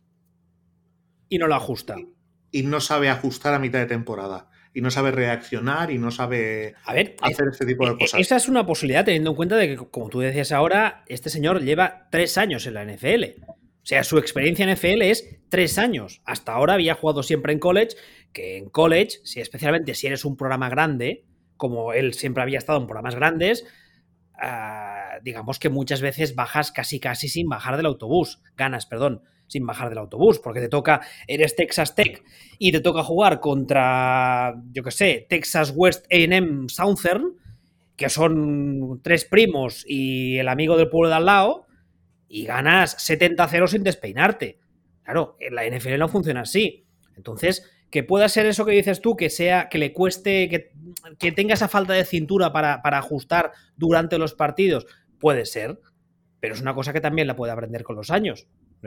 Y 1.28 1.38
no 1.38 1.46
lo 1.46 1.54
ajusta. 1.54 1.96
Y 2.50 2.62
no 2.62 2.80
sabe 2.80 3.10
ajustar 3.10 3.54
a 3.54 3.58
mitad 3.58 3.78
de 3.78 3.86
temporada. 3.86 4.50
Y 4.72 4.80
no 4.80 4.90
sabe 4.90 5.10
reaccionar 5.10 5.90
y 5.90 5.98
no 5.98 6.10
sabe 6.10 6.74
hacer 6.84 7.48
este 7.50 7.66
tipo 7.66 7.86
de 7.86 7.92
e-, 7.92 7.98
cosas. 7.98 8.20
Esa 8.20 8.36
es 8.36 8.48
una 8.48 8.66
posibilidad, 8.66 9.04
teniendo 9.04 9.30
en 9.30 9.36
cuenta 9.36 9.56
de 9.56 9.68
que, 9.68 9.76
como 9.76 10.08
tú 10.08 10.20
decías 10.20 10.52
ahora, 10.52 11.04
este 11.06 11.30
señor 11.30 11.62
lleva 11.62 12.08
tres 12.10 12.38
años 12.38 12.66
en 12.66 12.74
la 12.74 12.84
NFL. 12.84 13.24
O 13.46 13.86
sea, 13.88 14.04
su 14.04 14.18
experiencia 14.18 14.64
en 14.64 14.74
NFL 14.74 15.02
es 15.02 15.40
tres 15.48 15.78
años. 15.78 16.20
Hasta 16.24 16.52
ahora 16.52 16.74
había 16.74 16.94
jugado 16.94 17.22
siempre 17.22 17.52
en 17.52 17.58
college, 17.58 17.96
que 18.32 18.58
en 18.58 18.68
college, 18.68 19.20
si 19.24 19.40
especialmente 19.40 19.94
si 19.94 20.06
eres 20.06 20.24
un 20.24 20.36
programa 20.36 20.68
grande, 20.68 21.24
como 21.56 21.92
él 21.92 22.14
siempre 22.14 22.42
había 22.42 22.58
estado 22.58 22.78
en 22.78 22.86
programas 22.86 23.14
grandes, 23.14 23.66
ah, 24.40 24.97
digamos 25.22 25.58
que 25.58 25.68
muchas 25.68 26.00
veces 26.00 26.34
bajas 26.34 26.72
casi 26.72 27.00
casi 27.00 27.28
sin 27.28 27.48
bajar 27.48 27.76
del 27.76 27.86
autobús, 27.86 28.40
ganas, 28.56 28.86
perdón, 28.86 29.22
sin 29.46 29.66
bajar 29.66 29.88
del 29.88 29.98
autobús, 29.98 30.38
porque 30.38 30.60
te 30.60 30.68
toca, 30.68 31.00
eres 31.26 31.56
Texas 31.56 31.94
Tech 31.94 32.22
y 32.58 32.72
te 32.72 32.80
toca 32.80 33.02
jugar 33.02 33.40
contra, 33.40 34.54
yo 34.72 34.82
qué 34.82 34.90
sé, 34.90 35.26
Texas 35.28 35.72
West 35.74 36.06
AM 36.12 36.68
Southern, 36.68 37.36
que 37.96 38.08
son 38.08 39.00
tres 39.02 39.24
primos 39.24 39.84
y 39.86 40.38
el 40.38 40.48
amigo 40.48 40.76
del 40.76 40.88
pueblo 40.88 41.08
de 41.08 41.16
al 41.16 41.26
lado, 41.26 41.66
y 42.28 42.44
ganas 42.44 42.96
70-0 42.98 43.66
sin 43.66 43.82
despeinarte. 43.82 44.60
Claro, 45.02 45.36
en 45.40 45.54
la 45.54 45.64
NFL 45.66 45.98
no 45.98 46.08
funciona 46.08 46.42
así. 46.42 46.84
Entonces, 47.16 47.64
que 47.90 48.02
pueda 48.02 48.28
ser 48.28 48.46
eso 48.46 48.66
que 48.66 48.72
dices 48.72 49.00
tú, 49.00 49.16
que 49.16 49.30
sea, 49.30 49.68
que 49.68 49.78
le 49.78 49.92
cueste, 49.92 50.48
que, 50.48 50.72
que 51.18 51.32
tenga 51.32 51.54
esa 51.54 51.68
falta 51.68 51.94
de 51.94 52.04
cintura 52.04 52.52
para, 52.52 52.82
para, 52.82 52.98
ajustar 52.98 53.52
durante 53.76 54.18
los 54.18 54.34
partidos, 54.34 54.86
puede 55.18 55.46
ser, 55.46 55.80
pero 56.40 56.54
es 56.54 56.60
una 56.60 56.74
cosa 56.74 56.92
que 56.92 57.00
también 57.00 57.26
la 57.26 57.36
puede 57.36 57.52
aprender 57.52 57.82
con 57.82 57.96
los 57.96 58.10
años. 58.10 58.46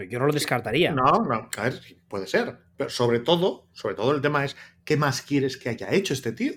Yo 0.10 0.20
no 0.20 0.28
lo 0.28 0.34
descartaría. 0.34 0.92
No, 0.94 1.26
no, 1.28 1.50
a 1.58 1.64
ver, 1.64 1.82
puede 2.08 2.28
ser. 2.28 2.60
Pero 2.78 2.90
sobre 2.90 3.20
todo, 3.20 3.68
sobre 3.74 3.96
todo 3.96 4.16
el 4.16 4.22
tema 4.22 4.46
es, 4.46 4.56
¿qué 4.86 4.96
más 4.96 5.22
quieres 5.22 5.58
que 5.58 5.70
haya 5.70 5.92
hecho 5.92 6.14
este 6.14 6.32
tío? 6.32 6.54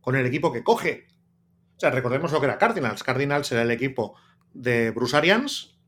Con 0.00 0.14
el 0.14 0.26
equipo 0.26 0.52
que 0.52 0.62
coge. 0.62 1.06
O 1.76 1.80
sea, 1.80 1.90
recordemos 1.90 2.30
lo 2.30 2.38
que 2.38 2.46
era 2.46 2.58
Cardinals. 2.58 3.02
Cardinals 3.02 3.50
era 3.50 3.62
el 3.62 3.72
equipo 3.72 4.14
de 4.52 4.92
Bruce 4.92 5.16
Arians 5.16 5.80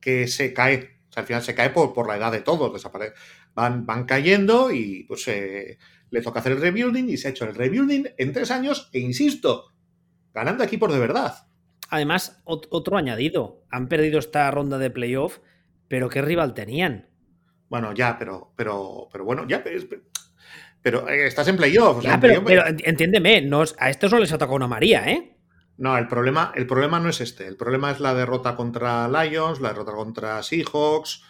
que 0.00 0.28
se 0.28 0.52
cae. 0.52 1.00
O 1.08 1.12
sea, 1.12 1.22
al 1.22 1.26
final 1.26 1.42
se 1.42 1.54
cae 1.54 1.70
por, 1.70 1.94
por 1.94 2.06
la 2.06 2.16
edad 2.16 2.30
de 2.30 2.42
todos, 2.42 2.72
desaparece 2.72 3.14
van, 3.54 3.86
van 3.86 4.04
cayendo 4.04 4.70
y 4.70 5.04
pues 5.04 5.26
eh, 5.28 5.78
le 6.10 6.22
toca 6.22 6.40
hacer 6.40 6.52
el 6.52 6.60
rebuilding 6.60 7.08
y 7.08 7.16
se 7.16 7.28
ha 7.28 7.30
hecho 7.30 7.44
el 7.44 7.54
rebuilding 7.54 8.08
en 8.16 8.32
tres 8.32 8.50
años 8.50 8.88
e 8.92 9.00
insisto, 9.00 9.69
ganando 10.34 10.64
aquí 10.64 10.76
por 10.76 10.92
de 10.92 10.98
verdad. 10.98 11.46
Además, 11.88 12.40
otro 12.44 12.96
añadido, 12.96 13.64
han 13.70 13.88
perdido 13.88 14.18
esta 14.18 14.50
ronda 14.50 14.78
de 14.78 14.90
playoff, 14.90 15.38
pero 15.88 16.08
¿qué 16.08 16.22
rival 16.22 16.54
tenían? 16.54 17.08
Bueno, 17.68 17.92
ya, 17.92 18.16
pero, 18.18 18.52
pero, 18.56 19.08
pero 19.12 19.24
bueno, 19.24 19.46
ya, 19.48 19.62
pero, 20.82 21.08
eh, 21.08 21.26
estás 21.26 21.48
en 21.48 21.56
playoff. 21.56 22.04
pero, 22.20 22.64
entiéndeme, 22.66 23.48
a 23.78 23.90
estos 23.90 24.12
no 24.12 24.18
les 24.18 24.32
ha 24.32 24.38
tocado 24.38 24.56
una 24.56 24.68
María, 24.68 25.10
¿eh? 25.10 25.36
No, 25.76 25.96
el 25.96 26.06
problema, 26.08 26.52
el 26.54 26.66
problema 26.66 27.00
no 27.00 27.08
es 27.08 27.20
este. 27.20 27.46
El 27.46 27.56
problema 27.56 27.90
es 27.90 28.00
la 28.00 28.12
derrota 28.12 28.54
contra 28.54 29.08
Lions, 29.08 29.60
la 29.60 29.70
derrota 29.70 29.92
contra 29.92 30.42
Seahawks, 30.42 31.22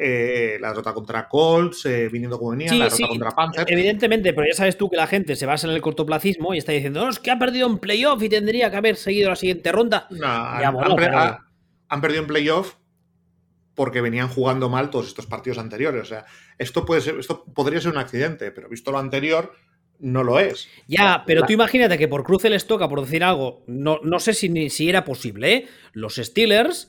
eh, 0.00 0.58
la 0.60 0.68
derrota 0.68 0.94
contra 0.94 1.28
Colts, 1.28 1.84
eh, 1.86 2.08
viniendo 2.08 2.38
como 2.38 2.52
venía, 2.52 2.72
la 2.72 2.84
derrota 2.84 3.08
contra 3.08 3.30
Panthers. 3.32 3.68
Evidentemente, 3.68 4.32
pero 4.32 4.46
ya 4.46 4.54
sabes 4.54 4.78
tú 4.78 4.88
que 4.88 4.96
la 4.96 5.08
gente 5.08 5.34
se 5.34 5.44
basa 5.44 5.66
en 5.66 5.74
el 5.74 5.80
cortoplacismo 5.80 6.54
y 6.54 6.58
está 6.58 6.70
diciendo, 6.70 7.02
no, 7.02 7.10
es 7.10 7.18
que 7.18 7.32
ha 7.32 7.38
perdido 7.38 7.66
en 7.66 7.78
playoff 7.78 8.22
y 8.22 8.28
tendría 8.28 8.70
que 8.70 8.76
haber 8.76 8.94
seguido 8.94 9.28
la 9.28 9.34
siguiente 9.34 9.72
ronda. 9.72 10.06
han, 11.88 12.00
perdido 12.00 12.22
en 12.22 12.28
playoff 12.28 12.74
porque 13.74 14.00
venían 14.00 14.28
jugando 14.28 14.68
mal 14.68 14.90
todos 14.90 15.08
estos 15.08 15.26
partidos 15.26 15.58
anteriores. 15.58 16.02
O 16.02 16.06
sea, 16.06 16.26
esto 16.58 16.84
puede 16.84 17.00
ser, 17.00 17.18
esto 17.18 17.44
podría 17.52 17.80
ser 17.80 17.90
un 17.90 17.98
accidente, 17.98 18.52
pero 18.52 18.68
visto 18.68 18.92
lo 18.92 18.98
anterior, 18.98 19.52
no 19.98 20.22
lo 20.22 20.38
es. 20.38 20.68
Ya, 20.86 21.24
pero 21.26 21.42
tú 21.44 21.54
imagínate 21.54 21.98
que 21.98 22.06
por 22.06 22.22
cruce 22.22 22.48
les 22.50 22.68
toca, 22.68 22.88
por 22.88 23.00
decir 23.00 23.24
algo, 23.24 23.64
no, 23.66 23.98
no 24.04 24.20
sé 24.20 24.32
si, 24.32 24.70
si 24.70 24.88
era 24.88 25.04
posible, 25.04 25.52
¿eh? 25.52 25.68
Los 25.92 26.14
Steelers 26.16 26.88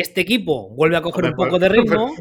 este 0.00 0.20
equipo 0.20 0.70
vuelve 0.70 0.96
a 0.96 1.02
coger 1.02 1.26
un 1.26 1.34
poco 1.34 1.58
de 1.58 1.68
ritmo. 1.68 2.12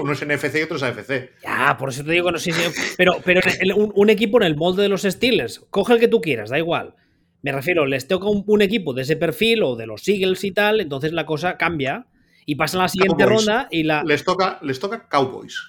Uno 0.00 0.12
es 0.12 0.26
NFC 0.26 0.56
y 0.56 0.62
otro 0.62 0.76
es 0.76 0.82
AFC. 0.82 1.40
Ya, 1.42 1.76
por 1.78 1.90
eso 1.90 2.04
te 2.04 2.12
digo, 2.12 2.30
no 2.30 2.38
sé 2.38 2.52
si. 2.52 2.62
Pero, 2.96 3.16
pero 3.24 3.40
un, 3.74 4.10
equipo 4.10 4.38
en 4.38 4.44
el 4.44 4.56
molde 4.56 4.82
de 4.82 4.88
los 4.88 5.02
Steelers, 5.02 5.66
coge 5.70 5.94
el 5.94 6.00
que 6.00 6.08
tú 6.08 6.20
quieras, 6.20 6.50
da 6.50 6.58
igual. 6.58 6.94
Me 7.42 7.52
refiero, 7.52 7.86
les 7.86 8.08
toca 8.08 8.26
un, 8.28 8.62
equipo 8.62 8.92
de 8.92 9.02
ese 9.02 9.16
perfil 9.16 9.62
o 9.62 9.76
de 9.76 9.86
los 9.86 10.06
Eagles 10.08 10.42
y 10.44 10.52
tal, 10.52 10.80
entonces 10.80 11.12
la 11.12 11.26
cosa 11.26 11.56
cambia 11.56 12.06
y 12.44 12.56
pasa 12.56 12.78
a 12.78 12.82
la 12.82 12.88
siguiente 12.88 13.24
ronda 13.24 13.68
y 13.70 13.84
la. 13.84 14.02
Les 14.04 14.24
toca, 14.24 14.58
les 14.62 14.80
toca 14.80 15.08
Cowboys. 15.08 15.60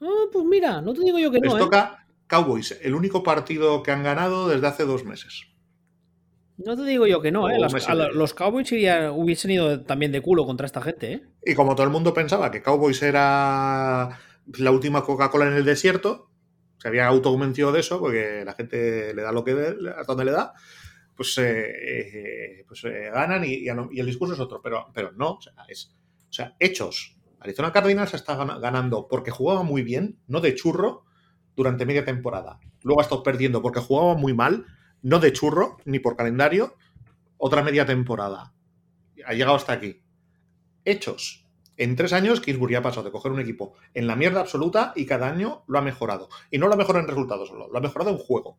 Ah, 0.00 0.24
pues 0.32 0.44
mira, 0.44 0.80
no 0.80 0.94
te 0.94 1.02
digo 1.02 1.18
yo 1.18 1.30
que 1.30 1.38
no. 1.40 1.54
Les 1.54 1.56
¿eh? 1.56 1.58
toca 1.58 2.06
Cowboys, 2.26 2.78
el 2.82 2.94
único 2.94 3.22
partido 3.22 3.82
que 3.82 3.90
han 3.90 4.02
ganado 4.02 4.48
desde 4.48 4.66
hace 4.66 4.84
dos 4.84 5.04
meses. 5.04 5.51
No 6.64 6.76
te 6.76 6.84
digo 6.84 7.06
yo 7.06 7.20
que 7.20 7.32
no, 7.32 7.48
¿eh? 7.48 7.58
los 7.58 8.34
Cowboys 8.34 8.70
hubiesen 8.70 9.50
ido 9.50 9.80
también 9.82 10.12
de 10.12 10.20
culo 10.20 10.44
contra 10.44 10.66
esta 10.66 10.82
gente, 10.82 11.12
¿eh? 11.12 11.22
Y 11.44 11.54
como 11.54 11.74
todo 11.74 11.84
el 11.86 11.92
mundo 11.92 12.14
pensaba 12.14 12.50
que 12.50 12.62
Cowboys 12.62 13.02
era 13.02 14.18
la 14.58 14.70
última 14.70 15.04
Coca-Cola 15.04 15.46
en 15.46 15.54
el 15.54 15.64
desierto, 15.64 16.30
se 16.78 16.88
había 16.88 17.06
autoconvencido 17.06 17.72
de 17.72 17.80
eso, 17.80 18.00
porque 18.00 18.42
la 18.44 18.54
gente 18.54 19.14
le 19.14 19.22
da 19.22 19.32
lo 19.32 19.44
que 19.44 19.54
donde 20.06 20.24
le 20.24 20.32
da, 20.32 20.52
pues, 21.16 21.38
eh, 21.38 21.70
eh, 21.70 22.64
pues 22.66 22.84
eh, 22.84 23.10
ganan 23.12 23.44
y, 23.44 23.68
el 23.68 24.06
discurso 24.06 24.34
es 24.34 24.40
otro, 24.40 24.60
pero, 24.60 24.88
pero 24.92 25.12
no, 25.12 25.34
o 25.34 25.40
sea, 25.40 25.52
es, 25.68 25.94
o 26.28 26.32
sea, 26.32 26.56
hechos. 26.58 27.16
Arizona 27.38 27.72
Cardinals 27.72 28.14
está 28.14 28.36
ganando 28.36 29.08
porque 29.08 29.30
jugaba 29.30 29.62
muy 29.62 29.82
bien, 29.82 30.18
no 30.26 30.40
de 30.40 30.54
churro, 30.54 31.04
durante 31.54 31.86
media 31.86 32.04
temporada. 32.04 32.58
Luego 32.82 33.00
ha 33.00 33.04
estado 33.04 33.22
perdiendo 33.22 33.62
porque 33.62 33.80
jugaba 33.80 34.14
muy 34.14 34.32
mal 34.32 34.66
no 35.02 35.18
de 35.18 35.32
churro, 35.32 35.78
ni 35.84 35.98
por 35.98 36.16
calendario, 36.16 36.76
otra 37.36 37.62
media 37.62 37.84
temporada. 37.84 38.54
Ha 39.26 39.34
llegado 39.34 39.56
hasta 39.56 39.72
aquí. 39.72 40.02
Hechos. 40.84 41.46
En 41.76 41.96
tres 41.96 42.12
años, 42.12 42.40
Kingsbury 42.40 42.76
ha 42.76 42.82
pasado 42.82 43.04
de 43.04 43.10
coger 43.10 43.32
un 43.32 43.40
equipo 43.40 43.74
en 43.94 44.06
la 44.06 44.14
mierda 44.14 44.40
absoluta 44.40 44.92
y 44.94 45.06
cada 45.06 45.28
año 45.28 45.64
lo 45.66 45.78
ha 45.78 45.82
mejorado. 45.82 46.28
Y 46.50 46.58
no 46.58 46.68
lo 46.68 46.74
ha 46.74 46.76
mejorado 46.76 47.04
en 47.04 47.08
resultados 47.08 47.48
solo, 47.48 47.68
lo 47.68 47.78
ha 47.78 47.80
mejorado 47.80 48.10
en 48.10 48.18
juego. 48.18 48.58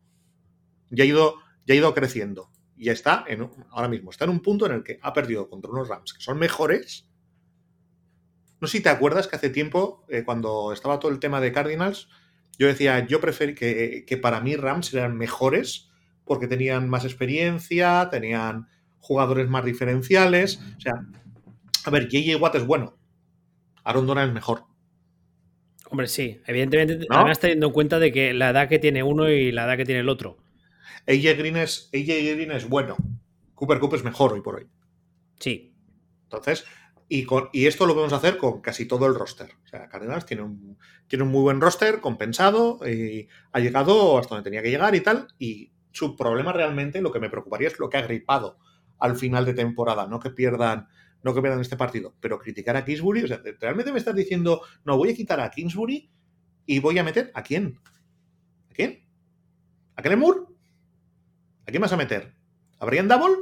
Ya 0.89 1.03
ha 1.03 1.07
ido, 1.07 1.35
ya 1.65 1.73
ha 1.73 1.77
ido 1.77 1.93
creciendo. 1.93 2.51
Y 2.75 2.89
está, 2.89 3.23
en, 3.27 3.49
ahora 3.69 3.87
mismo, 3.87 4.09
está 4.09 4.25
en 4.25 4.31
un 4.31 4.41
punto 4.41 4.65
en 4.65 4.73
el 4.73 4.83
que 4.83 4.99
ha 5.01 5.13
perdido 5.13 5.47
contra 5.47 5.71
unos 5.71 5.87
Rams 5.87 6.13
que 6.13 6.21
son 6.21 6.37
mejores. 6.39 7.07
No 8.59 8.67
sé 8.67 8.77
si 8.77 8.83
te 8.83 8.89
acuerdas 8.89 9.27
que 9.27 9.35
hace 9.35 9.49
tiempo, 9.49 10.05
eh, 10.09 10.23
cuando 10.23 10.73
estaba 10.73 10.99
todo 10.99 11.11
el 11.11 11.19
tema 11.19 11.39
de 11.39 11.51
Cardinals, 11.51 12.09
yo 12.57 12.67
decía, 12.67 13.05
yo 13.05 13.21
prefiero 13.21 13.55
que, 13.55 14.05
que 14.05 14.17
para 14.17 14.41
mí 14.41 14.55
Rams 14.55 14.93
eran 14.93 15.17
mejores 15.17 15.92
porque 16.25 16.47
tenían 16.47 16.89
más 16.89 17.05
experiencia, 17.05 18.07
tenían 18.11 18.67
jugadores 18.99 19.49
más 19.49 19.65
diferenciales. 19.65 20.59
O 20.77 20.81
sea, 20.81 20.93
a 21.85 21.89
ver, 21.89 22.07
JJ 22.07 22.35
Watt 22.37 22.55
es 22.55 22.65
bueno. 22.65 22.97
Aaron 23.83 24.07
Donald 24.07 24.29
es 24.29 24.33
mejor. 24.33 24.63
Hombre, 25.89 26.07
sí, 26.07 26.41
evidentemente, 26.47 27.05
además 27.09 27.39
teniendo 27.39 27.67
en 27.67 27.73
cuenta 27.73 27.99
de 27.99 28.11
que 28.11 28.33
la 28.33 28.49
edad 28.49 28.67
que 28.67 28.79
tiene 28.79 29.03
uno 29.03 29.29
y 29.29 29.51
la 29.51 29.65
edad 29.65 29.77
que 29.77 29.85
tiene 29.85 30.01
el 30.01 30.09
otro. 30.09 30.37
AJ 31.07 31.37
Green 31.37 31.57
es, 31.57 31.89
AJ 31.93 32.35
Green 32.35 32.51
es 32.51 32.67
bueno. 32.67 32.95
Cooper 33.53 33.79
Cooper 33.79 33.99
es 33.99 34.05
mejor 34.05 34.33
hoy 34.33 34.41
por 34.41 34.55
hoy. 34.55 34.67
Sí. 35.39 35.73
Entonces, 36.23 36.65
y, 37.09 37.25
con, 37.25 37.49
y 37.51 37.67
esto 37.67 37.85
lo 37.85 37.93
podemos 37.93 38.13
hacer 38.13 38.37
con 38.37 38.61
casi 38.61 38.87
todo 38.87 39.05
el 39.05 39.13
roster. 39.13 39.51
O 39.65 39.67
sea, 39.67 39.87
Cardinals 39.87 40.25
tiene 40.25 40.41
un, 40.41 40.79
tiene 41.07 41.25
un 41.25 41.31
muy 41.31 41.41
buen 41.41 41.61
roster 41.61 41.99
compensado 41.99 42.79
y 42.89 43.27
ha 43.51 43.59
llegado 43.59 44.17
hasta 44.17 44.35
donde 44.35 44.49
tenía 44.49 44.63
que 44.63 44.71
llegar 44.71 44.95
y 44.95 45.01
tal. 45.01 45.27
Y 45.37 45.72
su 45.93 46.17
problema 46.17 46.51
realmente, 46.51 47.01
lo 47.01 47.13
que 47.13 47.21
me 47.21 47.29
preocuparía 47.29 47.69
es 47.69 47.79
lo 47.79 47.89
que 47.89 47.97
ha 47.97 48.01
gripado 48.01 48.57
al 48.99 49.15
final 49.15 49.45
de 49.45 49.53
temporada, 49.53 50.07
no 50.07 50.19
que 50.19 50.31
pierdan, 50.31 50.89
no 51.23 51.33
que 51.33 51.41
pierdan 51.41 51.61
este 51.61 51.77
partido, 51.77 52.13
pero 52.19 52.39
criticar 52.39 52.75
a 52.75 52.83
Kingsbury, 52.83 53.23
o 53.23 53.27
sea, 53.27 53.41
realmente 53.61 53.93
me 53.93 53.99
estás 53.99 54.15
diciendo, 54.15 54.61
no, 54.83 54.97
voy 54.97 55.11
a 55.11 55.15
quitar 55.15 55.39
a 55.39 55.49
Kingsbury 55.49 56.09
y 56.65 56.79
voy 56.79 56.99
a 56.99 57.03
meter 57.03 57.31
a 57.33 57.43
quién? 57.43 57.79
¿A 58.69 58.73
quién? 58.73 59.03
¿A 59.95 60.01
Kellen? 60.01 60.23
¿A 61.65 61.71
quién 61.71 61.81
vas 61.81 61.93
a 61.93 61.97
meter? 61.97 62.33
¿A 62.79 62.85
Brian 62.85 63.07
Double? 63.07 63.35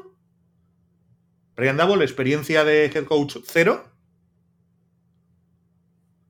Brian 1.56 1.78
Double, 1.78 2.04
experiencia 2.04 2.64
de 2.64 2.86
head 2.86 3.06
coach 3.06 3.38
cero. 3.46 3.90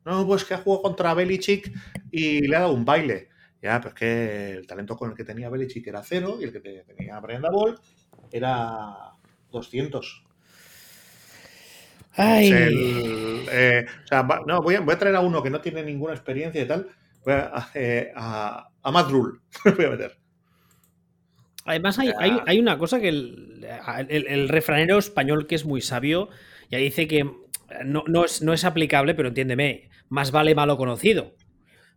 No, 0.06 0.26
pues 0.26 0.44
que 0.44 0.54
ha 0.54 0.60
jugado 0.60 0.84
contra 0.84 1.14
Belichick 1.14 1.72
y 2.12 2.48
le 2.48 2.56
ha 2.56 2.62
dado 2.62 2.74
un 2.74 2.86
baile. 2.86 3.31
Ya, 3.62 3.80
pues 3.80 3.94
que 3.94 4.52
el 4.52 4.66
talento 4.66 4.98
con 4.98 5.12
el 5.12 5.16
que 5.16 5.24
tenía 5.24 5.50
Belichick 5.50 5.86
era 5.88 6.02
cero 6.04 6.38
y 6.40 6.46
el 6.46 6.52
que 6.52 6.60
tenía 6.60 7.20
Brian 7.20 7.44
Dabol 7.44 7.80
era 8.32 9.14
200. 9.52 10.24
Ay. 12.14 12.52
Eh, 12.54 13.86
o 14.04 14.08
sea, 14.08 14.28
no, 14.46 14.62
voy 14.62 14.76
a, 14.76 14.82
voy 14.82 14.94
a, 14.94 14.98
traer 14.98 15.16
a 15.16 15.22
uno 15.22 15.44
que 15.44 15.50
no 15.50 15.62
tiene 15.62 15.84
ninguna 15.84 16.14
experiencia 16.14 16.62
y 16.62 16.68
tal. 16.68 16.88
Voy 17.24 17.34
a, 17.34 17.70
eh, 17.76 18.12
a, 18.16 18.68
a 18.82 18.92
Matt 18.92 19.10
Rule. 19.10 19.40
voy 19.78 19.86
a 19.86 19.90
meter. 19.92 20.18
Además, 21.66 22.00
hay, 22.00 22.12
hay, 22.18 22.40
hay, 22.48 22.60
una 22.60 22.80
cosa 22.80 23.00
que 23.00 23.10
el, 23.10 23.68
el, 24.10 24.28
el, 24.28 24.50
refranero 24.50 24.98
español 24.98 25.46
que 25.46 25.54
es 25.54 25.64
muy 25.64 25.82
sabio, 25.82 26.30
ya 26.72 26.80
dice 26.80 27.08
que 27.08 27.24
no, 27.86 28.04
no, 28.08 28.26
es, 28.26 28.42
no 28.42 28.54
es 28.54 28.66
aplicable, 28.66 29.14
pero 29.14 29.30
entiéndeme, 29.30 29.90
más 30.10 30.32
vale 30.32 30.56
malo 30.56 30.76
conocido. 30.76 31.36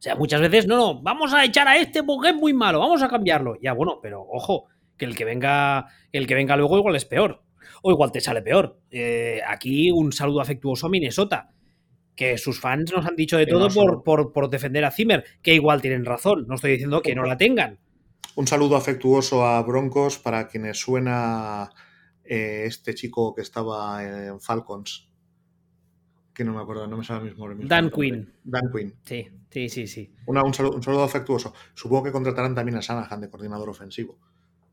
O 0.05 0.07
sea, 0.07 0.17
muchas 0.17 0.43
veces, 0.43 0.67
no, 0.67 0.77
no, 0.77 1.01
vamos 1.01 1.33
a 1.33 1.47
echar 1.47 1.67
a 1.67 1.79
este 1.79 2.03
porque 2.03 2.29
es 2.29 2.35
muy 2.35 2.53
malo, 2.53 2.79
vamos 2.79 3.03
a 3.03 3.09
cambiarlo. 3.09 3.57
Ya, 3.63 3.73
bueno, 3.73 4.01
pero 4.03 4.21
ojo, 4.21 4.67
que 4.99 5.07
el 5.07 5.17
que 5.17 5.25
venga, 5.25 5.87
el 6.13 6.27
que 6.27 6.35
venga 6.35 6.59
luego 6.59 6.77
igual 6.77 6.95
es 6.95 7.07
peor. 7.07 7.43
O 7.81 7.91
igual 7.91 8.13
te 8.13 8.21
sale 8.21 8.43
peor. 8.43 8.79
Eh, 8.91 9.41
aquí 9.49 9.91
un 9.91 10.13
saludo 10.13 10.43
afectuoso 10.43 10.89
a 10.89 10.91
Minnesota. 10.91 11.49
Que 12.15 12.37
sus 12.37 12.61
fans 12.61 12.93
nos 12.93 13.07
han 13.07 13.17
dicho 13.17 13.39
de 13.39 13.47
todo 13.47 13.71
por, 13.71 14.03
por, 14.03 14.31
por, 14.31 14.51
defender 14.51 14.85
a 14.85 14.91
Zimmer, 14.91 15.25
que 15.41 15.55
igual 15.55 15.81
tienen 15.81 16.05
razón. 16.05 16.45
No 16.49 16.57
estoy 16.57 16.73
diciendo 16.73 17.01
que 17.01 17.15
no 17.15 17.23
la 17.23 17.39
tengan. 17.39 17.79
Un 18.35 18.47
saludo 18.47 18.77
afectuoso 18.77 19.47
a 19.47 19.63
Broncos 19.63 20.19
para 20.19 20.49
quienes 20.49 20.79
suena 20.79 21.71
eh, 22.25 22.65
este 22.67 22.95
chico 22.95 23.35
que 23.35 23.41
estaba 23.41 24.05
en 24.05 24.39
Falcons 24.39 25.09
que 26.35 26.45
no 26.45 26.53
me 26.53 26.61
acuerdo, 26.61 26.87
no 26.87 26.97
me 26.97 27.05
sale 27.05 27.21
el 27.21 27.25
mismo. 27.27 27.49
Dan 27.69 27.91
Quinn. 27.91 28.33
Dan 28.43 28.71
Quinn. 28.73 28.95
Sí, 29.05 29.29
sí, 29.51 29.69
sí, 29.69 29.87
sí. 29.87 30.15
un, 30.27 30.53
saludo, 30.53 31.05
afectuoso. 31.05 31.55
Supongo 31.75 32.05
que 32.05 32.13
contratarán 32.13 32.55
también 32.55 32.77
a 32.77 32.83
Sanahan 32.83 33.21
de 33.21 33.31
coordinador 33.31 33.69
ofensivo. 33.69 34.19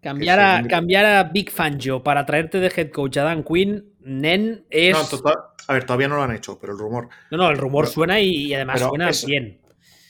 Cambiar 0.01 0.39
a, 0.39 0.67
cambiar 0.67 1.05
a 1.05 1.23
Big 1.25 1.51
Fangio 1.51 2.01
para 2.01 2.25
traerte 2.25 2.59
de 2.59 2.71
head 2.75 2.89
coach 2.89 3.17
a 3.17 3.23
Dan 3.23 3.43
Quinn, 3.43 3.93
Nen 3.99 4.65
es. 4.71 4.97
No, 5.23 5.31
a 5.67 5.73
ver, 5.73 5.85
todavía 5.85 6.07
no 6.07 6.15
lo 6.15 6.23
han 6.23 6.35
hecho, 6.35 6.57
pero 6.59 6.73
el 6.73 6.79
rumor. 6.79 7.09
No, 7.29 7.37
no, 7.37 7.49
el 7.51 7.57
rumor 7.57 7.85
suena 7.85 8.19
y, 8.19 8.51
además 8.55 8.81
suena 8.81 9.11
bien. 9.27 9.61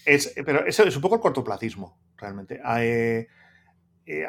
Es, 0.05 0.33
pero 0.45 0.65
es, 0.65 0.79
es, 0.79 0.95
un 0.95 1.01
poco 1.01 1.15
el 1.15 1.21
cortoplacismo, 1.21 1.99
realmente. 2.17 2.61
Ah, 2.63 2.83
eh, 2.83 3.27
eh, 4.05 4.25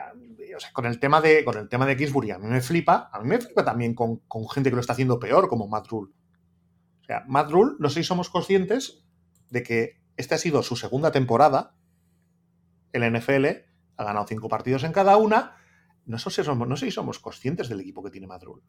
o 0.54 0.60
sea, 0.60 0.72
con 0.72 0.86
el 0.86 0.98
tema 0.98 1.20
de 1.20 1.44
con 1.44 1.56
el 1.56 1.68
tema 1.68 1.86
de 1.86 1.96
Kingsbury, 1.96 2.32
a 2.32 2.38
mí 2.38 2.48
me 2.48 2.60
flipa. 2.60 3.08
A 3.12 3.20
mí 3.20 3.28
me 3.28 3.38
flipa 3.38 3.64
también 3.64 3.94
con, 3.94 4.16
con 4.26 4.48
gente 4.48 4.68
que 4.68 4.74
lo 4.74 4.80
está 4.80 4.94
haciendo 4.94 5.20
peor, 5.20 5.48
como 5.48 5.68
Matt 5.68 5.86
Rule. 5.86 6.10
Sea, 7.12 7.24
Matt 7.28 7.50
Rule, 7.50 7.74
no 7.78 7.90
sé 7.90 8.00
si 8.00 8.04
somos 8.04 8.30
conscientes 8.30 9.04
de 9.50 9.62
que 9.62 10.00
esta 10.16 10.36
ha 10.36 10.38
sido 10.38 10.62
su 10.62 10.76
segunda 10.76 11.12
temporada 11.12 11.76
en 12.94 13.02
la 13.02 13.10
NFL, 13.10 13.46
ha 13.98 14.04
ganado 14.04 14.26
cinco 14.26 14.48
partidos 14.48 14.82
en 14.84 14.92
cada 14.92 15.18
una. 15.18 15.56
No 16.06 16.18
sé 16.18 16.30
si 16.30 16.42
somos, 16.42 16.66
no 16.66 16.74
sé 16.74 16.86
si 16.86 16.90
somos 16.90 17.18
conscientes 17.18 17.68
del 17.68 17.80
equipo 17.80 18.02
que 18.02 18.10
tiene 18.10 18.26
Matt 18.26 18.44
Rule. 18.44 18.62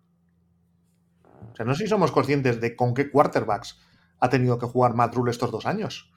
O 1.54 1.56
sea, 1.56 1.66
no 1.66 1.74
sé 1.74 1.84
si 1.84 1.90
somos 1.90 2.12
conscientes 2.12 2.60
de 2.60 2.76
con 2.76 2.94
qué 2.94 3.10
quarterbacks 3.10 3.80
ha 4.20 4.30
tenido 4.30 4.60
que 4.60 4.66
jugar 4.66 4.94
Matt 4.94 5.16
Rule 5.16 5.32
estos 5.32 5.50
dos 5.50 5.66
años. 5.66 6.12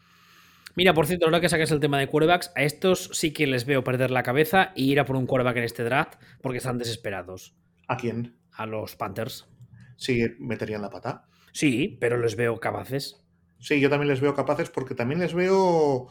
Mira, 0.75 0.95
por 0.95 1.07
cierto, 1.07 1.27
ahora 1.27 1.41
que 1.41 1.49
saques 1.49 1.71
el 1.71 1.79
tema 1.79 2.01
de 2.01 2.09
quarterbacks, 2.09 2.51
a 2.57 2.65
estos 2.65 3.09
sí 3.13 3.33
que 3.33 3.47
les 3.47 3.67
veo 3.67 3.85
perder 3.85 4.11
la 4.11 4.25
cabeza 4.25 4.73
y 4.75 4.91
ir 4.91 4.99
a 4.99 5.05
por 5.05 5.15
un 5.15 5.27
quarterback 5.27 5.59
en 5.59 5.65
este 5.65 5.85
draft 5.85 6.21
porque 6.43 6.59
están 6.59 6.79
desesperados. 6.79 7.57
¿A 7.87 7.97
quién? 7.97 8.37
A 8.51 8.67
los 8.67 8.97
Panthers. 8.97 9.49
Sí, 9.97 10.27
meterían 10.41 10.83
la 10.83 10.91
pata. 10.91 11.29
Sí, 11.57 11.97
pero 11.99 12.19
les 12.19 12.37
veo 12.37 12.61
capaces. 12.61 13.25
Sí, 13.59 13.81
yo 13.81 13.89
también 13.89 14.09
les 14.09 14.21
veo 14.21 14.35
capaces 14.35 14.69
porque 14.69 14.95
también 14.95 15.21
les 15.21 15.33
veo 15.33 16.09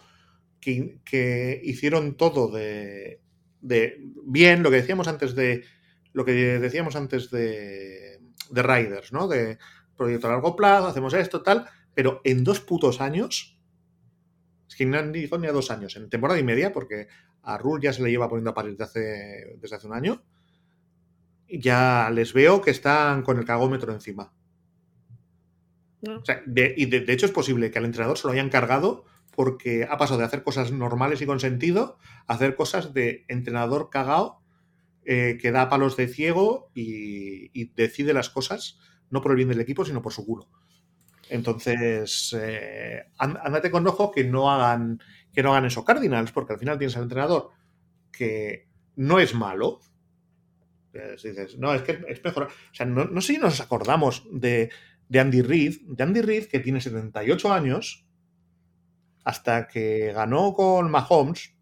que, 0.60 1.62
hicieron 1.64 2.18
todo 2.18 2.52
de, 2.52 3.22
bien, 3.62 4.64
lo 4.64 4.72
que 4.72 4.78
decíamos 4.78 5.08
antes 5.08 5.36
de 5.36 5.64
lo 6.14 6.26
que 6.26 6.32
decíamos 6.32 6.96
antes 6.96 7.30
de, 7.30 8.22
de 8.50 8.64
Riders, 8.64 9.14
¿no? 9.14 9.28
De 9.28 9.60
proyecto 9.96 10.26
a 10.26 10.32
largo 10.32 10.56
plazo, 10.56 10.88
hacemos 10.88 11.14
esto, 11.14 11.44
tal, 11.44 11.68
pero 11.94 12.22
en 12.24 12.44
dos 12.44 12.60
putos 12.60 13.00
años, 13.00 13.60
es 14.68 14.76
que 14.76 14.88
no 14.88 14.98
han 14.98 15.12
ni 15.12 15.26
a 15.26 15.52
dos 15.52 15.70
años, 15.70 15.96
en 15.96 16.10
temporada 16.10 16.40
y 16.40 16.44
media, 16.44 16.74
porque 16.74 17.08
a 17.44 17.60
Rule 17.60 17.84
ya 17.84 17.94
se 17.94 18.02
le 18.02 18.10
lleva 18.10 18.30
poniendo 18.30 18.50
a 18.50 18.56
parir 18.56 18.78
desde 18.78 19.58
desde 19.58 19.76
hace 19.76 19.86
un 19.86 19.94
año, 19.94 20.24
ya 21.48 22.10
les 22.12 22.34
veo 22.34 22.62
que 22.62 22.72
están 22.72 23.22
con 23.22 23.38
el 23.38 23.46
cagómetro 23.46 23.94
encima 23.94 24.34
y 26.76 26.86
de, 26.86 27.14
hecho 27.14 27.26
es 27.26 27.32
posible 27.32 27.72
que 27.72 27.80
al 27.80 27.86
entrenador 27.86 28.18
se 28.18 28.28
lo 28.28 28.34
hayan 28.34 28.50
cargado 28.50 29.06
porque 29.36 29.88
ha 29.90 29.98
pasado 29.98 30.20
de 30.20 30.26
hacer 30.26 30.44
cosas 30.44 30.72
normales 30.72 31.22
y 31.22 31.26
con 31.26 31.40
sentido 31.40 31.98
a 32.28 32.36
hacer 32.36 32.56
cosas 32.56 32.94
de 32.94 33.26
entrenador 33.28 33.90
cagao 33.90 34.42
eh, 35.04 35.38
que 35.40 35.52
da 35.52 35.70
palos 35.70 35.98
de 35.98 36.08
ciego 36.08 36.72
y, 36.74 37.66
decide 37.76 38.14
las 38.14 38.30
cosas 38.30 38.80
no 39.10 39.22
por 39.22 39.32
el 39.32 39.38
bien 39.38 39.50
del 39.50 39.62
equipo, 39.62 39.86
sino 39.86 40.02
por 40.02 40.14
su 40.14 40.26
culo. 40.26 40.50
Entonces, 41.30 42.36
eh, 42.40 43.04
ándate 43.18 43.72
con 43.72 43.86
ojo 43.88 44.12
que 44.12 44.24
no 44.24 44.52
hagan 44.52 45.00
que 45.34 45.44
no 45.44 45.52
hagan 45.52 45.66
eso 45.66 45.84
Cardinals, 45.84 46.32
porque 46.32 46.54
al 46.54 46.60
final 46.60 46.78
tienes 46.78 46.96
al 46.96 47.04
entrenador 47.04 47.52
que 48.12 48.68
no 48.96 49.20
es 49.20 49.36
malo. 49.36 49.82
dices, 50.94 51.58
no, 51.58 51.74
es 51.74 51.82
que 51.82 52.04
es 52.08 52.24
mejor. 52.24 52.46
O 52.46 52.74
sea, 52.74 52.86
no 52.86 53.22
sé 53.22 53.34
si 53.34 53.40
nos 53.40 53.60
acordamos 53.60 54.24
de, 54.32 54.70
de 55.10 55.20
Andy 55.20 55.42
Reid, 55.42 55.82
de 55.88 56.04
Andy 56.04 56.22
Reid 56.22 56.46
que 56.46 56.60
tiene 56.60 56.82
78 56.82 57.54
años, 57.54 58.06
hasta 59.24 59.68
que 59.68 60.14
ganó 60.14 60.54
con 60.54 60.90
Mahomes, 60.90 61.56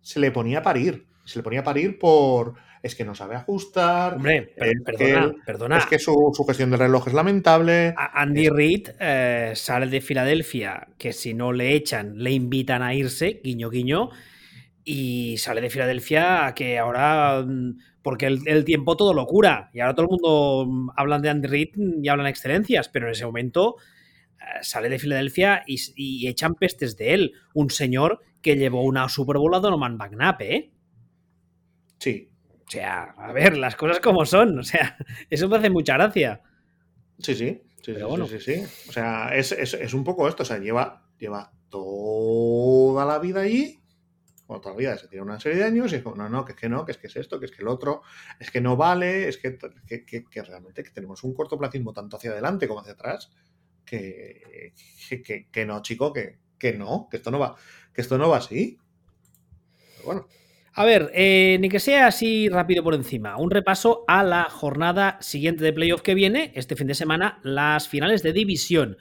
se 0.00 0.20
le 0.20 0.30
ponía 0.30 0.60
a 0.60 0.62
parir. 0.62 1.06
Se 1.24 1.38
le 1.38 1.42
ponía 1.42 1.60
a 1.60 1.64
parir 1.64 1.98
por. 1.98 2.54
Es 2.82 2.94
que 2.94 3.04
no 3.04 3.14
sabe 3.14 3.34
ajustar. 3.34 4.14
Hombre, 4.14 4.54
perdona, 4.56 5.34
perdona. 5.44 5.78
Es 5.78 5.86
que 5.86 5.98
su, 5.98 6.32
gestión 6.46 6.70
del 6.70 6.78
reloj 6.78 7.08
es 7.08 7.12
lamentable. 7.12 7.94
Andy 7.96 8.48
Reid 8.48 8.90
eh, 9.00 9.52
sale 9.54 9.88
de 9.88 10.00
Filadelfia, 10.00 10.88
que 10.96 11.12
si 11.12 11.34
no 11.34 11.52
le 11.52 11.74
echan, 11.74 12.16
le 12.16 12.30
invitan 12.30 12.82
a 12.82 12.94
irse, 12.94 13.40
guiño, 13.42 13.68
guiño. 13.68 14.10
Y 14.84 15.36
sale 15.38 15.60
de 15.60 15.68
Filadelfia 15.68 16.54
que 16.56 16.78
ahora 16.78 17.44
mm, 17.46 17.78
porque 18.08 18.24
el, 18.24 18.64
tiempo 18.64 18.96
todo 18.96 19.12
lo 19.12 19.26
cura. 19.26 19.68
Y 19.74 19.80
ahora 19.80 19.94
todo 19.94 20.06
el 20.06 20.08
mundo 20.08 20.64
mm, 20.66 20.90
hablan 20.96 21.20
de 21.20 21.28
Andy 21.28 21.46
Reid 21.46 21.74
y 22.02 22.08
hablan 22.08 22.26
excelencias, 22.26 22.88
pero 22.88 23.04
en 23.04 23.12
ese 23.12 23.26
momento 23.26 23.76
eh, 24.40 24.62
sale 24.62 24.88
de 24.88 24.98
Filadelfia 24.98 25.62
y, 25.66 26.26
echan 26.26 26.54
pestes 26.54 26.96
de 26.96 27.12
él. 27.12 27.32
Un 27.52 27.68
señor 27.68 28.22
que 28.40 28.56
llevó 28.56 28.82
una 28.82 29.10
Super 29.10 29.36
Bowl 29.36 29.54
a 29.54 29.60
Donovan 29.60 29.98
McNabb, 29.98 30.40
¿eh? 30.40 30.70
Sí. 31.98 32.30
O 32.66 32.70
sea, 32.70 33.14
a 33.18 33.30
ver, 33.32 33.58
las 33.58 33.76
cosas 33.76 34.00
como 34.00 34.24
son. 34.24 34.58
O 34.58 34.62
sea, 34.62 34.96
eso 35.28 35.46
me 35.50 35.58
hace 35.58 35.68
mucha 35.68 35.92
gracia. 35.92 36.40
Sí, 37.18 37.34
sí. 37.34 37.60
Sí, 37.82 37.94
sí, 37.94 38.40
sí, 38.40 38.62
O 38.88 38.92
sea, 38.92 39.34
es, 39.34 39.52
es, 39.52 39.92
un 39.92 40.02
poco 40.02 40.26
esto. 40.26 40.44
O 40.44 40.46
sea, 40.46 40.56
lleva, 40.56 41.04
lleva 41.18 41.52
toda 41.68 43.04
la 43.04 43.18
vida 43.18 43.42
allí 43.42 43.82
bueno, 44.48 44.62
todavía 44.62 44.96
se 44.96 45.08
tiene 45.08 45.22
una 45.22 45.38
serie 45.38 45.58
de 45.58 45.64
años 45.64 45.92
y 45.92 45.96
es 45.96 46.02
como, 46.02 46.16
no, 46.16 46.26
no, 46.30 46.42
que 46.42 46.52
es 46.52 46.58
que 46.58 46.70
no, 46.70 46.86
que 46.86 46.92
es 46.92 46.98
que 46.98 47.08
es 47.08 47.16
esto, 47.16 47.38
que 47.38 47.44
es 47.44 47.52
que 47.52 47.60
el 47.60 47.68
otro, 47.68 48.00
es 48.40 48.50
que 48.50 48.62
no 48.62 48.78
vale, 48.78 49.28
es 49.28 49.36
que, 49.36 49.58
que, 49.86 50.42
realmente 50.42 50.82
que 50.82 50.90
tenemos 50.90 51.22
un 51.22 51.34
cortoplacismo 51.34 51.92
tanto 51.92 52.16
hacia 52.16 52.30
adelante 52.30 52.66
como 52.66 52.80
hacia 52.80 52.94
atrás, 52.94 53.30
que, 53.84 54.72
que, 55.52 55.66
no, 55.66 55.82
chico, 55.82 56.14
que, 56.14 56.38
que 56.58 56.72
no, 56.72 57.08
que 57.10 57.18
esto 57.18 57.30
no 57.30 57.38
va, 57.38 57.56
que 57.92 58.00
esto 58.00 58.16
no 58.16 58.30
va 58.30 58.38
así. 58.38 58.78
bueno. 60.02 60.26
A 60.72 60.84
ver, 60.84 61.10
eh, 61.12 61.58
ni 61.60 61.68
que 61.68 61.80
sea 61.80 62.06
así 62.06 62.48
rápido 62.48 62.82
por 62.82 62.94
encima. 62.94 63.36
Un 63.36 63.50
repaso 63.50 64.04
a 64.06 64.22
la 64.22 64.44
jornada 64.44 65.18
siguiente 65.20 65.62
de 65.62 65.72
playoff 65.74 66.02
que 66.02 66.14
viene, 66.14 66.52
este 66.54 66.76
fin 66.76 66.86
de 66.86 66.94
semana, 66.94 67.38
las 67.42 67.88
finales 67.88 68.22
de 68.22 68.32
división. 68.32 68.96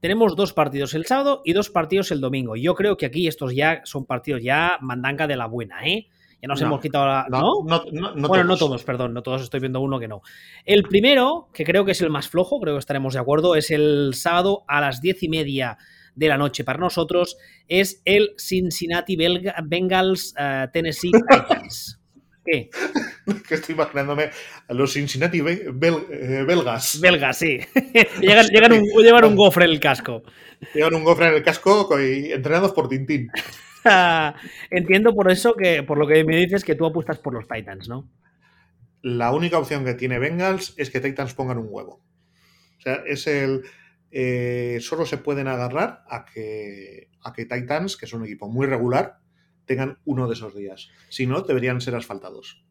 Tenemos 0.00 0.36
dos 0.36 0.52
partidos 0.52 0.94
el 0.94 1.06
sábado 1.06 1.42
y 1.44 1.52
dos 1.52 1.70
partidos 1.70 2.10
el 2.10 2.20
domingo. 2.20 2.56
Yo 2.56 2.74
creo 2.74 2.96
que 2.96 3.06
aquí 3.06 3.26
estos 3.26 3.54
ya 3.54 3.82
son 3.84 4.06
partidos 4.06 4.42
ya 4.42 4.78
mandanga 4.80 5.26
de 5.26 5.36
la 5.36 5.46
buena, 5.46 5.86
¿eh? 5.86 6.06
Ya 6.40 6.46
nos 6.46 6.62
hemos 6.62 6.80
quitado 6.80 7.06
la. 7.06 7.26
¿No? 7.28 7.62
bueno, 8.28 8.44
no 8.44 8.56
todos, 8.56 8.84
perdón, 8.84 9.12
no 9.12 9.22
todos 9.22 9.42
estoy 9.42 9.58
viendo 9.58 9.80
uno 9.80 9.98
que 9.98 10.06
no. 10.06 10.22
El 10.64 10.84
primero, 10.84 11.48
que 11.52 11.64
creo 11.64 11.84
que 11.84 11.92
es 11.92 12.00
el 12.00 12.10
más 12.10 12.28
flojo, 12.28 12.60
creo 12.60 12.74
que 12.74 12.78
estaremos 12.78 13.14
de 13.14 13.20
acuerdo, 13.20 13.56
es 13.56 13.72
el 13.72 14.12
sábado 14.14 14.62
a 14.68 14.80
las 14.80 15.00
diez 15.00 15.20
y 15.24 15.28
media 15.28 15.78
de 16.14 16.28
la 16.28 16.38
noche 16.38 16.62
para 16.62 16.78
nosotros, 16.78 17.36
es 17.66 18.02
el 18.04 18.34
Cincinnati 18.38 19.16
Bengals 19.16 20.34
uh, 20.38 20.70
Tennessee 20.72 21.10
Titans. 21.28 21.98
¿Qué? 22.48 22.70
que 23.48 23.54
estoy 23.54 23.74
imaginándome 23.74 24.30
a 24.68 24.74
los 24.74 24.92
Cincinnati 24.92 25.38
eh, 25.40 25.70
belgas. 25.70 26.98
Belgas, 27.00 27.36
sí. 27.36 27.58
llegan, 28.20 28.72
un, 28.72 29.24
un, 29.24 29.36
gofre 29.36 29.66
en 29.66 29.70
el 29.72 29.80
casco. 29.80 30.22
Llegan 30.74 30.94
un 30.94 31.04
gofre 31.04 31.28
en 31.28 31.34
el 31.34 31.42
casco 31.42 31.88
y 32.00 32.32
entrenados 32.32 32.72
por 32.72 32.88
Tintín. 32.88 33.30
Entiendo 34.70 35.14
por 35.14 35.30
eso 35.30 35.54
que, 35.54 35.82
por 35.82 35.98
lo 35.98 36.06
que 36.06 36.24
me 36.24 36.36
dices, 36.36 36.64
que 36.64 36.74
tú 36.74 36.86
apuestas 36.86 37.18
por 37.18 37.34
los 37.34 37.46
Titans, 37.46 37.88
¿no? 37.88 38.08
La 39.02 39.32
única 39.32 39.58
opción 39.58 39.84
que 39.84 39.94
tiene 39.94 40.18
Bengals 40.18 40.74
es 40.76 40.90
que 40.90 41.00
Titans 41.00 41.34
pongan 41.34 41.58
un 41.58 41.68
huevo. 41.68 42.00
O 42.78 42.80
sea, 42.80 43.02
es 43.06 43.26
el. 43.26 43.62
Eh, 44.10 44.78
solo 44.80 45.04
se 45.04 45.18
pueden 45.18 45.48
agarrar 45.48 46.02
a 46.08 46.24
que, 46.24 47.10
a 47.22 47.32
que 47.34 47.44
Titans, 47.44 47.96
que 47.98 48.06
es 48.06 48.12
un 48.14 48.24
equipo 48.24 48.48
muy 48.48 48.66
regular, 48.66 49.18
tengan 49.68 49.98
uno 50.04 50.26
de 50.26 50.34
esos 50.34 50.56
días. 50.56 50.88
Si 51.08 51.26
no, 51.26 51.42
deberían 51.42 51.80
ser 51.80 51.94
asfaltados. 51.94 52.64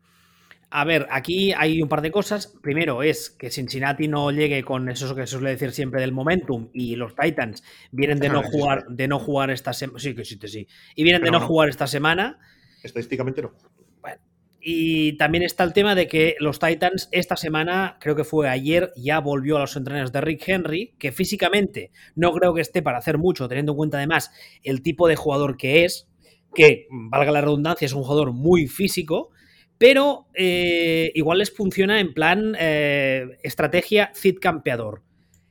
A 0.69 0.83
ver, 0.83 1.07
aquí 1.11 1.53
hay 1.53 1.81
un 1.81 1.87
par 1.87 2.01
de 2.01 2.11
cosas. 2.11 2.53
Primero 2.61 3.01
es 3.01 3.29
que 3.29 3.49
Cincinnati 3.49 4.09
no 4.09 4.31
llegue 4.31 4.63
con 4.63 4.89
eso 4.89 5.15
que 5.15 5.21
se 5.21 5.33
suele 5.33 5.51
decir 5.51 5.71
siempre 5.71 6.01
del 6.01 6.11
momentum 6.11 6.69
y 6.73 6.97
los 6.97 7.15
Titans 7.15 7.63
vienen 7.91 8.19
de 8.19 8.27
no 8.27 8.43
jugar, 8.43 8.85
de 8.89 9.07
no 9.07 9.17
jugar 9.17 9.49
esta 9.49 9.71
semana. 9.71 9.99
Sí, 9.99 10.13
que 10.13 10.25
sí, 10.25 10.37
que 10.37 10.49
sí. 10.49 10.67
Y 10.95 11.03
vienen 11.03 11.21
de 11.21 11.31
no, 11.31 11.39
jugar 11.39 11.69
esta 11.69 11.87
semana. 11.87 12.39
Estadísticamente 12.83 13.41
no. 13.41 13.53
Bueno. 14.01 14.21
Y 14.59 15.13
también 15.13 15.45
está 15.45 15.63
el 15.63 15.71
tema 15.71 15.95
de 15.95 16.09
que 16.09 16.35
los 16.39 16.59
Titans 16.59 17.07
esta 17.13 17.37
semana, 17.37 17.95
creo 18.01 18.17
que 18.17 18.25
fue 18.25 18.49
ayer, 18.49 18.91
ya 18.97 19.21
volvió 19.21 19.55
a 19.55 19.61
los 19.61 19.75
entrenamientos 19.77 20.11
de 20.11 20.19
Rick 20.19 20.43
Henry, 20.49 20.95
que 20.99 21.13
físicamente 21.13 21.91
no 22.15 22.33
creo 22.33 22.53
que 22.53 22.59
esté 22.59 22.81
para 22.81 22.97
hacer 22.97 23.17
mucho, 23.17 23.47
teniendo 23.47 23.71
en 23.71 23.77
cuenta 23.77 23.97
además 23.99 24.31
el 24.63 24.81
tipo 24.81 25.07
de 25.07 25.15
jugador 25.15 25.55
que 25.55 25.85
es, 25.85 26.09
que, 26.53 26.87
valga 26.89 27.31
la 27.31 27.41
redundancia, 27.41 27.85
es 27.85 27.93
un 27.93 28.03
jugador 28.03 28.33
muy 28.33 28.67
físico 28.67 29.31
pero 29.77 30.27
eh, 30.33 31.11
igual 31.13 31.39
les 31.39 31.55
funciona 31.55 31.99
en 31.99 32.13
plan 32.13 32.55
eh, 32.59 33.37
estrategia 33.43 34.11
Cid 34.15 34.39
campeador. 34.39 35.03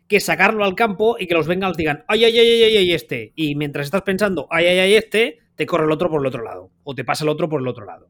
Que 0.09 0.21
sacarlo 0.21 0.65
al 0.65 0.77
campo 0.77 1.17
y 1.19 1.27
que 1.27 1.35
los 1.35 1.49
Bengals 1.49 1.77
digan, 1.77 2.05
ay, 2.07 2.25
ay, 2.25 2.39
ay, 2.39 2.63
ay, 2.63 2.77
ay, 2.77 2.93
este. 2.93 3.33
Y 3.35 3.57
mientras 3.57 3.87
estás 3.87 4.03
pensando, 4.03 4.47
ay, 4.51 4.67
ay, 4.67 4.79
ay, 4.79 4.95
este, 4.95 5.39
te 5.57 5.67
corre 5.67 5.85
el 5.85 5.91
otro 5.91 6.09
por 6.09 6.21
el 6.21 6.27
otro 6.27 6.45
lado. 6.45 6.71
O 6.85 6.95
te 6.95 7.05
pasa 7.05 7.25
el 7.25 7.29
otro 7.29 7.49
por 7.49 7.61
el 7.61 7.67
otro 7.67 7.85
lado. 7.85 8.09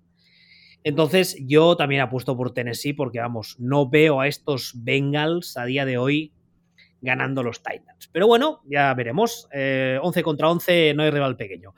Entonces, 0.84 1.36
yo 1.40 1.76
también 1.76 2.02
apuesto 2.02 2.36
por 2.36 2.52
Tennessee 2.52 2.92
porque, 2.92 3.18
vamos, 3.18 3.56
no 3.58 3.88
veo 3.88 4.20
a 4.20 4.28
estos 4.28 4.72
Bengals 4.76 5.56
a 5.56 5.64
día 5.64 5.84
de 5.86 5.96
hoy 5.96 6.32
ganando 7.00 7.42
los 7.42 7.62
Titans. 7.62 8.08
Pero 8.12 8.26
bueno, 8.26 8.60
ya 8.66 8.92
veremos. 8.94 9.44
11 9.44 9.50
eh, 9.54 10.22
contra 10.22 10.50
11 10.50 10.94
no 10.94 11.02
hay 11.02 11.10
rival 11.10 11.36
pequeño. 11.36 11.72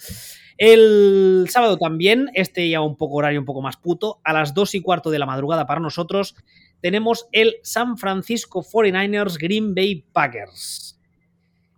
El 0.59 1.47
sábado 1.49 1.77
también, 1.77 2.31
este 2.35 2.69
ya 2.69 2.81
un 2.81 2.97
poco 2.97 3.15
horario 3.15 3.39
un 3.39 3.47
poco 3.47 3.63
más 3.63 3.77
puto, 3.77 4.21
a 4.25 4.33
las 4.33 4.55
2 4.55 4.75
y 4.75 4.83
cuarto 4.83 5.11
de 5.11 5.21
la 5.21 5.27
madrugada 5.27 5.67
para 5.67 5.81
nosotros, 5.81 6.35
tenemos 6.81 7.29
el 7.31 7.57
San 7.63 7.97
Francisco 7.97 8.63
49ers 8.63 9.39
Green 9.39 9.75
Bay 9.75 10.05
Packers. 10.13 11.01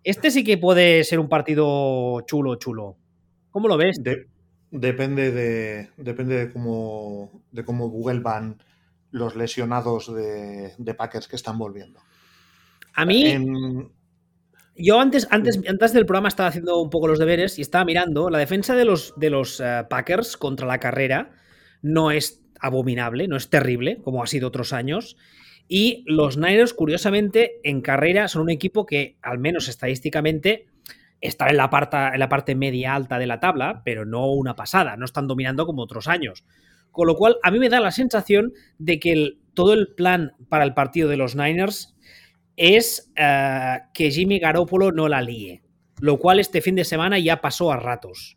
Este 0.02 0.30
sí 0.30 0.44
que 0.44 0.56
puede 0.56 1.04
ser 1.04 1.20
un 1.20 1.28
partido 1.28 2.22
chulo, 2.22 2.56
chulo. 2.56 2.96
¿Cómo 3.50 3.68
lo 3.68 3.76
ves? 3.76 4.00
depende 4.70 5.30
de, 5.32 5.90
depende 5.96 6.46
de 6.46 6.52
cómo, 6.52 7.42
de 7.50 7.64
cómo 7.64 7.90
vuelvan 7.90 8.62
los 9.10 9.36
lesionados 9.36 10.14
de, 10.14 10.72
de 10.78 10.94
Packers 10.94 11.28
que 11.28 11.36
están 11.36 11.58
volviendo. 11.58 12.00
A 12.94 13.04
mí, 13.04 13.24
yo 14.82 15.00
antes, 15.00 15.26
antes, 15.30 15.60
antes 15.68 15.92
del 15.92 16.06
programa 16.06 16.28
estaba 16.28 16.48
haciendo 16.48 16.80
un 16.80 16.90
poco 16.90 17.08
los 17.08 17.18
deberes 17.18 17.58
y 17.58 17.62
estaba 17.62 17.84
mirando. 17.84 18.30
La 18.30 18.38
defensa 18.38 18.74
de 18.74 18.84
los, 18.84 19.14
de 19.16 19.30
los 19.30 19.60
eh, 19.60 19.84
Packers 19.88 20.36
contra 20.36 20.66
la 20.66 20.78
carrera 20.78 21.32
no 21.82 22.10
es 22.10 22.42
abominable, 22.60 23.28
no 23.28 23.36
es 23.36 23.50
terrible, 23.50 23.98
como 24.02 24.22
ha 24.22 24.26
sido 24.26 24.48
otros 24.48 24.72
años. 24.72 25.16
Y 25.68 26.04
los 26.06 26.36
Niners, 26.36 26.74
curiosamente, 26.74 27.60
en 27.62 27.80
carrera 27.80 28.28
son 28.28 28.42
un 28.42 28.50
equipo 28.50 28.86
que, 28.86 29.16
al 29.22 29.38
menos 29.38 29.68
estadísticamente, 29.68 30.66
está 31.20 31.48
en 31.48 31.56
la, 31.56 31.70
parte, 31.70 31.96
en 31.96 32.18
la 32.18 32.28
parte 32.28 32.54
media 32.54 32.94
alta 32.94 33.18
de 33.18 33.26
la 33.26 33.40
tabla, 33.40 33.82
pero 33.84 34.04
no 34.04 34.32
una 34.32 34.56
pasada, 34.56 34.96
no 34.96 35.04
están 35.04 35.28
dominando 35.28 35.66
como 35.66 35.82
otros 35.82 36.08
años. 36.08 36.44
Con 36.90 37.06
lo 37.06 37.14
cual, 37.14 37.36
a 37.42 37.50
mí 37.50 37.58
me 37.58 37.68
da 37.68 37.80
la 37.80 37.92
sensación 37.92 38.52
de 38.78 38.98
que 38.98 39.36
todo 39.54 39.74
el 39.74 39.88
plan 39.94 40.32
para 40.48 40.64
el 40.64 40.74
partido 40.74 41.08
de 41.08 41.16
los 41.16 41.36
Niners 41.36 41.94
es 42.60 43.10
eh, 43.16 43.78
que 43.94 44.10
Jimmy 44.10 44.38
Garoppolo 44.38 44.92
no 44.92 45.08
la 45.08 45.22
líe, 45.22 45.62
lo 45.98 46.18
cual 46.18 46.40
este 46.40 46.60
fin 46.60 46.74
de 46.74 46.84
semana 46.84 47.18
ya 47.18 47.40
pasó 47.40 47.72
a 47.72 47.78
ratos. 47.78 48.36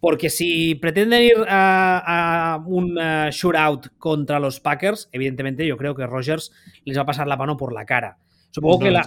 Porque 0.00 0.28
si 0.28 0.74
pretenden 0.74 1.22
ir 1.22 1.36
a, 1.48 2.60
un 2.66 2.98
uh, 2.98 3.30
shootout 3.30 3.96
contra 3.96 4.40
los 4.40 4.58
Packers, 4.58 5.08
evidentemente 5.12 5.64
yo 5.64 5.76
creo 5.76 5.94
que 5.94 6.06
Rogers 6.06 6.50
les 6.84 6.96
va 6.96 7.02
a 7.02 7.06
pasar 7.06 7.28
la 7.28 7.36
mano 7.36 7.56
por 7.56 7.72
la 7.72 7.84
cara. 7.84 8.18
Supongo 8.50 8.80
que 8.80 8.90
la, 8.90 9.06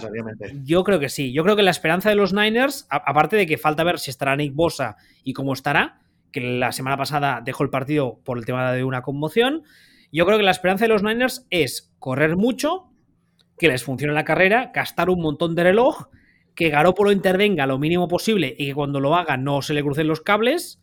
yo 0.64 0.82
creo 0.82 0.98
que 0.98 1.10
sí. 1.10 1.34
Yo 1.34 1.42
creo 1.42 1.56
que 1.56 1.62
la 1.62 1.70
esperanza 1.70 2.08
de 2.08 2.14
los 2.14 2.32
Niners, 2.32 2.86
aparte 2.88 3.36
de 3.36 3.46
que 3.46 3.58
falta 3.58 3.84
ver 3.84 3.98
si 3.98 4.10
estará 4.10 4.34
Nick 4.34 4.54
Bosa 4.54 4.96
y 5.24 5.34
cómo 5.34 5.52
estará, 5.52 6.00
que 6.30 6.40
la 6.40 6.72
semana 6.72 6.96
pasada 6.96 7.42
dejó 7.44 7.64
el 7.64 7.70
partido 7.70 8.20
por 8.24 8.38
el 8.38 8.46
tema 8.46 8.72
de 8.72 8.84
una 8.84 9.02
conmoción, 9.02 9.62
yo 10.10 10.24
creo 10.24 10.38
que 10.38 10.44
la 10.44 10.52
esperanza 10.52 10.86
de 10.86 10.88
los 10.88 11.02
Niners 11.02 11.46
es 11.50 11.94
correr 11.98 12.36
mucho, 12.36 12.91
que 13.62 13.68
les 13.68 13.84
funcione 13.84 14.12
la 14.12 14.24
carrera, 14.24 14.72
gastar 14.74 15.08
un 15.08 15.22
montón 15.22 15.54
de 15.54 15.62
reloj, 15.62 16.08
que 16.56 16.68
Garópolo 16.68 17.12
intervenga 17.12 17.64
lo 17.64 17.78
mínimo 17.78 18.08
posible 18.08 18.52
y 18.58 18.66
que 18.66 18.74
cuando 18.74 18.98
lo 18.98 19.14
haga 19.14 19.36
no 19.36 19.62
se 19.62 19.72
le 19.72 19.84
crucen 19.84 20.08
los 20.08 20.20
cables 20.20 20.82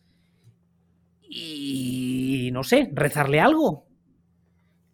y 1.20 2.48
no 2.54 2.64
sé, 2.64 2.90
rezarle 2.94 3.38
algo. 3.38 3.86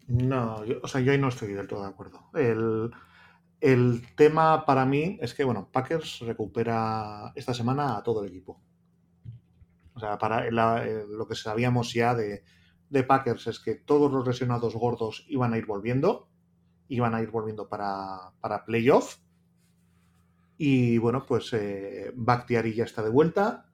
No, 0.09 0.65
o 0.83 0.89
sea, 0.89 1.01
yo 1.01 1.13
ahí 1.13 1.19
no 1.19 1.29
estoy 1.29 1.53
del 1.53 1.69
todo 1.69 1.83
de 1.83 1.89
acuerdo. 1.89 2.29
El, 2.35 4.03
tema 4.17 4.65
para 4.67 4.85
mí 4.85 5.17
es 5.23 5.33
que, 5.33 5.45
bueno, 5.45 5.69
Packers 5.71 6.19
recupera 6.23 7.31
esta 7.37 7.55
semana 7.55 7.97
a 7.97 8.03
todo 8.03 8.25
el 8.25 8.31
equipo. 8.31 8.61
O 9.95 10.01
sea, 10.01 10.19
para 10.19 10.49
eh, 10.49 11.05
lo 11.09 11.29
que 11.29 11.37
sabíamos 11.37 11.93
ya 11.93 12.17
de, 12.17 12.43
de 12.91 13.03
Packers 13.05 13.47
es 13.47 13.61
que 13.61 13.77
todos 13.77 14.11
los 14.11 14.27
lesionados 14.27 14.75
gordos 14.75 15.25
iban 15.29 15.55
a 15.55 15.59
ir 15.59 15.67
volviendo 15.67 16.29
iban 16.89 17.15
a 17.15 17.23
ir 17.23 17.31
volviendo 17.31 17.69
para, 17.69 18.33
para 18.41 18.65
playoff. 18.65 19.17
Y 20.59 20.99
bueno, 20.99 21.25
pues 21.27 21.53
eh, 21.53 22.13
Bakhtiari 22.15 22.75
ya 22.75 22.85
está 22.85 23.03
de 23.03 23.11
vuelta. 23.11 23.67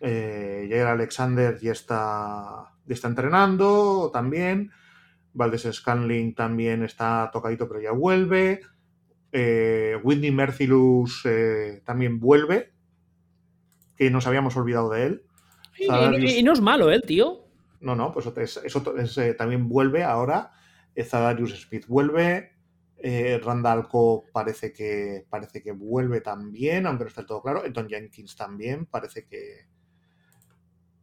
Eh, 0.00 0.66
Jair 0.70 0.86
Alexander 0.86 1.58
ya 1.60 1.72
está, 1.72 2.72
ya 2.86 2.94
está 2.94 3.08
entrenando 3.08 4.10
también. 4.12 4.70
Valdés 5.34 5.68
Scanling 5.70 6.34
también 6.34 6.82
está 6.84 7.28
tocadito, 7.32 7.68
pero 7.68 7.80
ya 7.80 7.90
vuelve. 7.90 8.60
Eh, 9.32 9.98
Whitney 10.02 10.30
Mercilus 10.30 11.22
eh, 11.24 11.82
también 11.84 12.20
vuelve. 12.20 12.72
Que 13.96 14.10
nos 14.10 14.26
habíamos 14.26 14.56
olvidado 14.56 14.90
de 14.90 15.06
él. 15.06 15.22
Y, 15.76 16.42
no 16.44 16.52
es 16.52 16.60
malo, 16.60 16.90
¿eh, 16.92 17.00
tío? 17.00 17.40
No, 17.80 17.96
no, 17.96 18.12
pues 18.12 18.26
eso, 18.62 18.82
también 19.36 19.68
vuelve 19.68 20.04
ahora. 20.04 20.52
Zadarius 21.02 21.62
Smith 21.62 21.86
vuelve. 21.86 22.52
Eh, 22.98 23.40
Randall 23.42 23.88
parece 24.32 24.72
que, 24.72 25.26
parece 25.28 25.62
que 25.62 25.72
vuelve 25.72 26.20
también, 26.20 26.86
aunque 26.86 27.04
no 27.04 27.08
está 27.08 27.26
todo 27.26 27.42
claro. 27.42 27.64
Elton 27.64 27.88
Jenkins 27.88 28.36
también 28.36 28.86
parece 28.86 29.26
que 29.26 29.66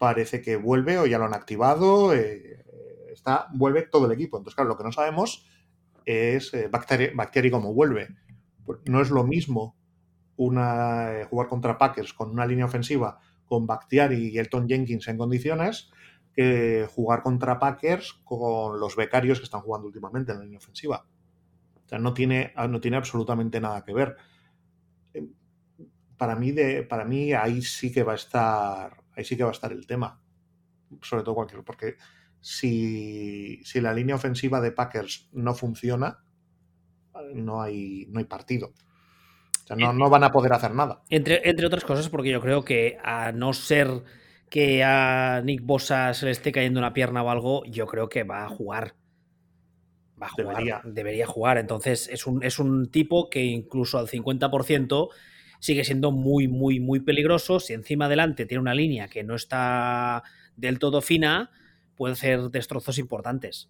parece 0.02 0.42
que 0.42 0.56
vuelve 0.56 0.98
o 0.98 1.06
ya 1.06 1.20
lo 1.20 1.26
han 1.26 1.36
activado. 1.36 2.16
Eh, 2.16 2.66
está, 3.12 3.48
vuelve 3.54 3.84
todo 3.84 4.08
el 4.08 4.12
equipo. 4.14 4.38
Entonces, 4.38 4.56
claro, 4.56 4.70
lo 4.70 4.78
que 4.78 4.84
no 4.84 4.92
sabemos 4.92 5.46
es 6.06 6.54
eh, 6.56 6.70
Bacteri, 6.70 7.52
cómo 7.52 7.74
vuelve. 7.74 8.08
Pues 8.66 8.80
no 8.86 9.00
es 9.00 9.12
lo 9.12 9.24
mismo 9.24 9.78
una, 10.38 11.20
eh, 11.20 11.26
jugar 11.26 11.48
contra 11.48 11.78
Packers 11.78 12.14
con 12.14 12.32
una 12.32 12.48
línea 12.48 12.66
ofensiva 12.66 13.20
con 13.46 13.68
Bactiari 13.68 14.30
y 14.30 14.38
Elton 14.40 14.68
Jenkins 14.68 15.08
en 15.08 15.18
condiciones 15.18 15.92
que 16.34 16.88
jugar 16.94 17.22
contra 17.22 17.60
Packers 17.60 18.14
con 18.24 18.80
los 18.80 18.96
becarios 18.96 19.40
que 19.40 19.46
están 19.46 19.62
jugando 19.62 19.88
últimamente 19.88 20.32
en 20.32 20.40
la 20.40 20.44
línea 20.44 20.60
ofensiva. 20.60 21.06
O 21.86 21.88
sea, 21.88 22.00
no 22.00 22.14
tiene, 22.14 22.54
no 22.70 22.80
tiene 22.80 22.98
absolutamente 22.98 23.60
nada 23.60 23.84
que 23.84 23.94
ver. 23.94 24.16
Eh, 25.14 25.28
para 26.18 26.36
mí, 26.36 26.52
de, 26.52 26.84
para 26.84 27.06
mí 27.06 27.34
ahí 27.34 27.62
sí 27.62 27.92
que 27.92 28.04
va 28.04 28.14
a 28.14 28.16
estar. 28.16 29.04
Ahí 29.16 29.26
sí 29.26 29.36
que 29.36 29.44
va 29.44 29.50
a 29.50 29.54
estar 29.54 29.72
el 29.72 29.86
tema. 29.86 30.22
Sobre 31.02 31.24
todo 31.24 31.36
cualquier. 31.36 31.64
Porque 31.64 31.96
si, 32.40 33.62
si 33.64 33.82
la 33.82 33.94
línea 33.94 34.16
ofensiva 34.16 34.62
de 34.62 34.72
Packers 34.72 35.30
no 35.34 35.54
funciona, 35.54 36.24
no 37.34 37.62
hay, 37.62 38.08
no 38.10 38.20
hay 38.20 38.26
partido. 38.26 38.74
O 39.64 39.68
sea, 39.68 39.76
no, 39.76 39.94
no 39.94 40.10
van 40.10 40.24
a 40.24 40.32
poder 40.32 40.54
hacer 40.54 40.74
nada. 40.74 41.04
Entre, 41.10 41.48
entre 41.48 41.66
otras 41.66 41.84
cosas, 41.84 42.10
porque 42.10 42.32
yo 42.32 42.42
creo 42.42 42.64
que 42.64 42.98
a 43.04 43.32
no 43.32 43.54
ser 43.54 44.04
que 44.52 44.84
a 44.84 45.42
Nick 45.46 45.64
Bosa 45.64 46.14
se 46.14 46.26
le 46.26 46.32
esté 46.32 46.52
cayendo 46.52 46.82
una 46.82 46.92
pierna 46.92 47.24
o 47.24 47.30
algo, 47.30 47.64
yo 47.64 47.88
creo 47.88 48.10
que 48.10 48.24
va 48.24 48.44
a 48.44 48.50
jugar. 48.50 48.96
Va 50.22 50.28
a 50.28 50.30
jugar. 50.30 50.82
Debería, 50.84 51.26
jugar. 51.26 51.58
Entonces, 51.58 52.10
es 52.12 52.28
un, 52.28 52.44
es 52.44 52.60
un 52.60 52.92
tipo 52.92 53.30
que 53.30 53.42
incluso 53.46 53.98
al 53.98 54.10
50% 54.10 55.08
sigue 55.62 55.86
siendo 55.86 56.12
muy, 56.12 56.50
muy, 56.50 56.82
muy 56.82 57.00
peligroso. 57.00 57.62
Si 57.62 57.72
encima 57.72 58.08
adelante 58.08 58.46
tiene 58.46 58.60
una 58.62 58.74
línea 58.74 59.08
que 59.08 59.24
no 59.24 59.36
está 59.36 60.22
del 60.58 60.80
todo 60.80 61.02
fina, 61.02 61.50
puede 61.96 62.16
ser 62.16 62.50
destrozos 62.50 62.98
importantes. 62.98 63.70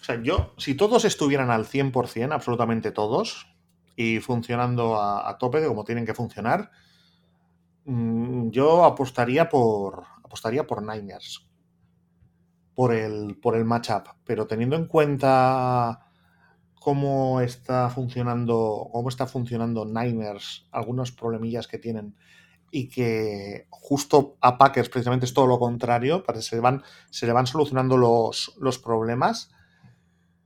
O 0.00 0.04
sea, 0.04 0.22
yo, 0.22 0.54
si 0.56 0.74
todos 0.74 1.04
estuvieran 1.04 1.50
al 1.50 1.66
100%, 1.66 2.32
absolutamente 2.32 2.90
todos, 2.90 3.48
y 3.96 4.20
funcionando 4.20 4.96
a, 4.96 5.28
a 5.28 5.36
tope 5.36 5.60
de 5.60 5.68
como 5.68 5.84
tienen 5.84 6.06
que 6.06 6.14
funcionar, 6.14 6.70
mm, 7.84 8.48
yo 8.48 8.86
apostaría 8.86 9.50
por, 9.50 10.04
apostaría 10.32 10.66
por 10.66 10.82
Niners. 10.82 11.46
Por 12.74 12.94
el, 12.94 13.38
por 13.38 13.54
el 13.54 13.66
matchup. 13.66 14.08
Pero 14.24 14.46
teniendo 14.46 14.76
en 14.76 14.86
cuenta 14.86 16.06
cómo 16.80 17.42
está 17.42 17.90
funcionando, 17.90 18.88
cómo 18.90 19.10
está 19.10 19.26
funcionando 19.26 19.84
Niners, 19.84 20.66
algunos 20.72 21.12
problemillas 21.12 21.68
que 21.68 21.78
tienen, 21.78 22.16
y 22.70 22.88
que 22.88 23.66
justo 23.68 24.38
a 24.40 24.56
Packers 24.56 24.88
precisamente 24.88 25.26
es 25.26 25.34
todo 25.34 25.46
lo 25.46 25.58
contrario, 25.58 26.24
para 26.24 26.38
que 26.38 26.42
se, 26.42 26.60
van, 26.60 26.82
se 27.10 27.26
le 27.26 27.34
van 27.34 27.46
solucionando 27.46 27.98
los, 27.98 28.56
los 28.58 28.78
problemas. 28.78 29.50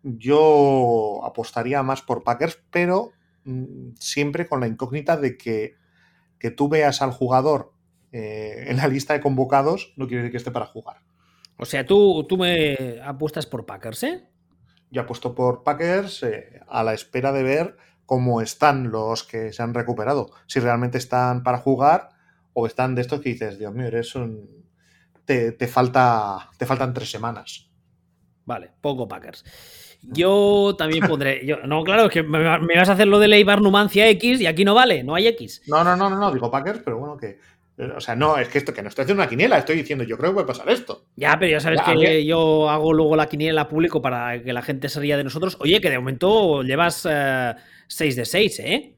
Yo 0.03 1.21
apostaría 1.23 1.81
más 1.85 2.03
por 2.03 2.25
Packers, 2.25 2.59
pero 2.73 3.13
mm, 3.45 3.91
siempre 4.01 4.49
con 4.49 4.59
la 4.59 4.67
incógnita 4.67 5.17
de 5.17 5.39
que, 5.39 5.77
que 6.41 6.51
tú 6.51 6.69
veas 6.69 7.03
al 7.03 7.13
jugador 7.13 7.76
eh, 8.13 8.65
en 8.69 8.77
la 8.77 8.89
lista 8.89 9.13
de 9.15 9.21
convocados 9.21 9.93
no 9.97 10.07
quiere 10.07 10.23
decir 10.23 10.33
que 10.33 10.39
esté 10.39 10.51
para 10.51 10.67
jugar. 10.67 11.03
O 11.59 11.65
sea, 11.65 11.87
tú, 11.87 12.25
tú 12.29 12.37
me 12.37 13.01
apuestas 13.03 13.47
por 13.47 13.65
Packers, 13.67 14.03
¿eh? 14.03 14.29
Yo 14.91 15.03
apuesto 15.03 15.35
por 15.35 15.63
Packers 15.63 16.23
eh, 16.23 16.61
a 16.69 16.85
la 16.85 16.95
espera 16.95 17.33
de 17.33 17.43
ver 17.43 17.77
cómo 18.05 18.41
están 18.41 18.91
los 18.91 19.25
que 19.25 19.53
se 19.53 19.63
han 19.63 19.75
recuperado. 19.75 20.31
Si 20.47 20.61
realmente 20.61 20.99
están 20.99 21.43
para 21.43 21.59
jugar 21.59 22.11
o 22.53 22.67
están 22.67 22.95
de 22.95 23.03
estos 23.03 23.21
que 23.21 23.31
dices, 23.31 23.59
Dios 23.59 23.75
mío, 23.75 23.87
eres 23.87 24.15
un... 24.15 24.65
Te, 25.25 25.53
falta, 25.67 26.51
te 26.57 26.67
faltan 26.67 26.95
tres 26.95 27.11
semanas. 27.11 27.69
Vale, 28.45 28.71
poco 28.81 29.09
Packers. 29.09 29.45
Yo 30.03 30.77
también 30.79 31.05
pondré. 31.05 31.43
no, 31.67 31.83
claro, 31.83 32.07
es 32.07 32.13
que 32.13 32.23
me, 32.23 32.45
vas 32.45 32.89
a 32.89 32.93
hacer 32.93 33.09
lo 33.09 33.19
de 33.19 33.27
Leibar 33.27 33.61
Numancia 33.61 34.09
X 34.11 34.41
y 34.41 34.47
aquí 34.47 34.65
no 34.65 34.73
vale, 34.73 35.03
no 35.03 35.17
hay 35.17 35.27
X. 35.27 35.63
No, 35.67 35.83
no, 35.83 35.97
no, 35.97 36.09
no, 36.09 36.17
no, 36.17 36.33
digo 36.33 36.49
Packers, 36.49 36.81
pero 36.85 36.99
bueno, 36.99 37.17
que 37.17 37.41
o 37.79 38.01
sea, 38.01 38.17
no, 38.17 38.39
es 38.39 38.49
que 38.49 38.59
esto 38.59 38.73
que 38.73 38.83
no 38.83 38.89
estoy 38.89 39.03
haciendo 39.03 39.23
una 39.23 39.29
quiniela, 39.29 39.59
estoy 39.59 39.77
diciendo, 39.77 40.03
yo 40.05 40.17
creo 40.17 40.31
que 40.31 40.35
puede 40.35 40.47
pasar 40.47 40.69
esto. 40.71 41.07
Ya, 41.17 41.39
pero 41.39 41.53
ya 41.53 41.61
sabes 41.61 41.81
que 41.83 42.25
yo 42.25 42.71
hago 42.71 42.93
luego 42.95 43.17
la 43.17 43.29
quiniela 43.29 43.69
público 43.69 44.01
para 44.01 44.43
que 44.43 44.53
la 44.53 44.63
gente 44.63 44.89
se 44.89 45.01
ría 45.01 45.17
de 45.17 45.25
nosotros. 45.25 45.59
Oye, 45.61 45.81
que 45.81 45.91
de 45.91 45.99
momento 45.99 46.63
llevas 46.63 47.03
6 47.03 47.09
eh, 47.11 48.21
de 48.21 48.25
6, 48.25 48.61
¿eh? 48.61 48.97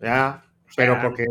Ya, 0.00 0.44
pero 0.76 0.98
porque. 1.00 1.26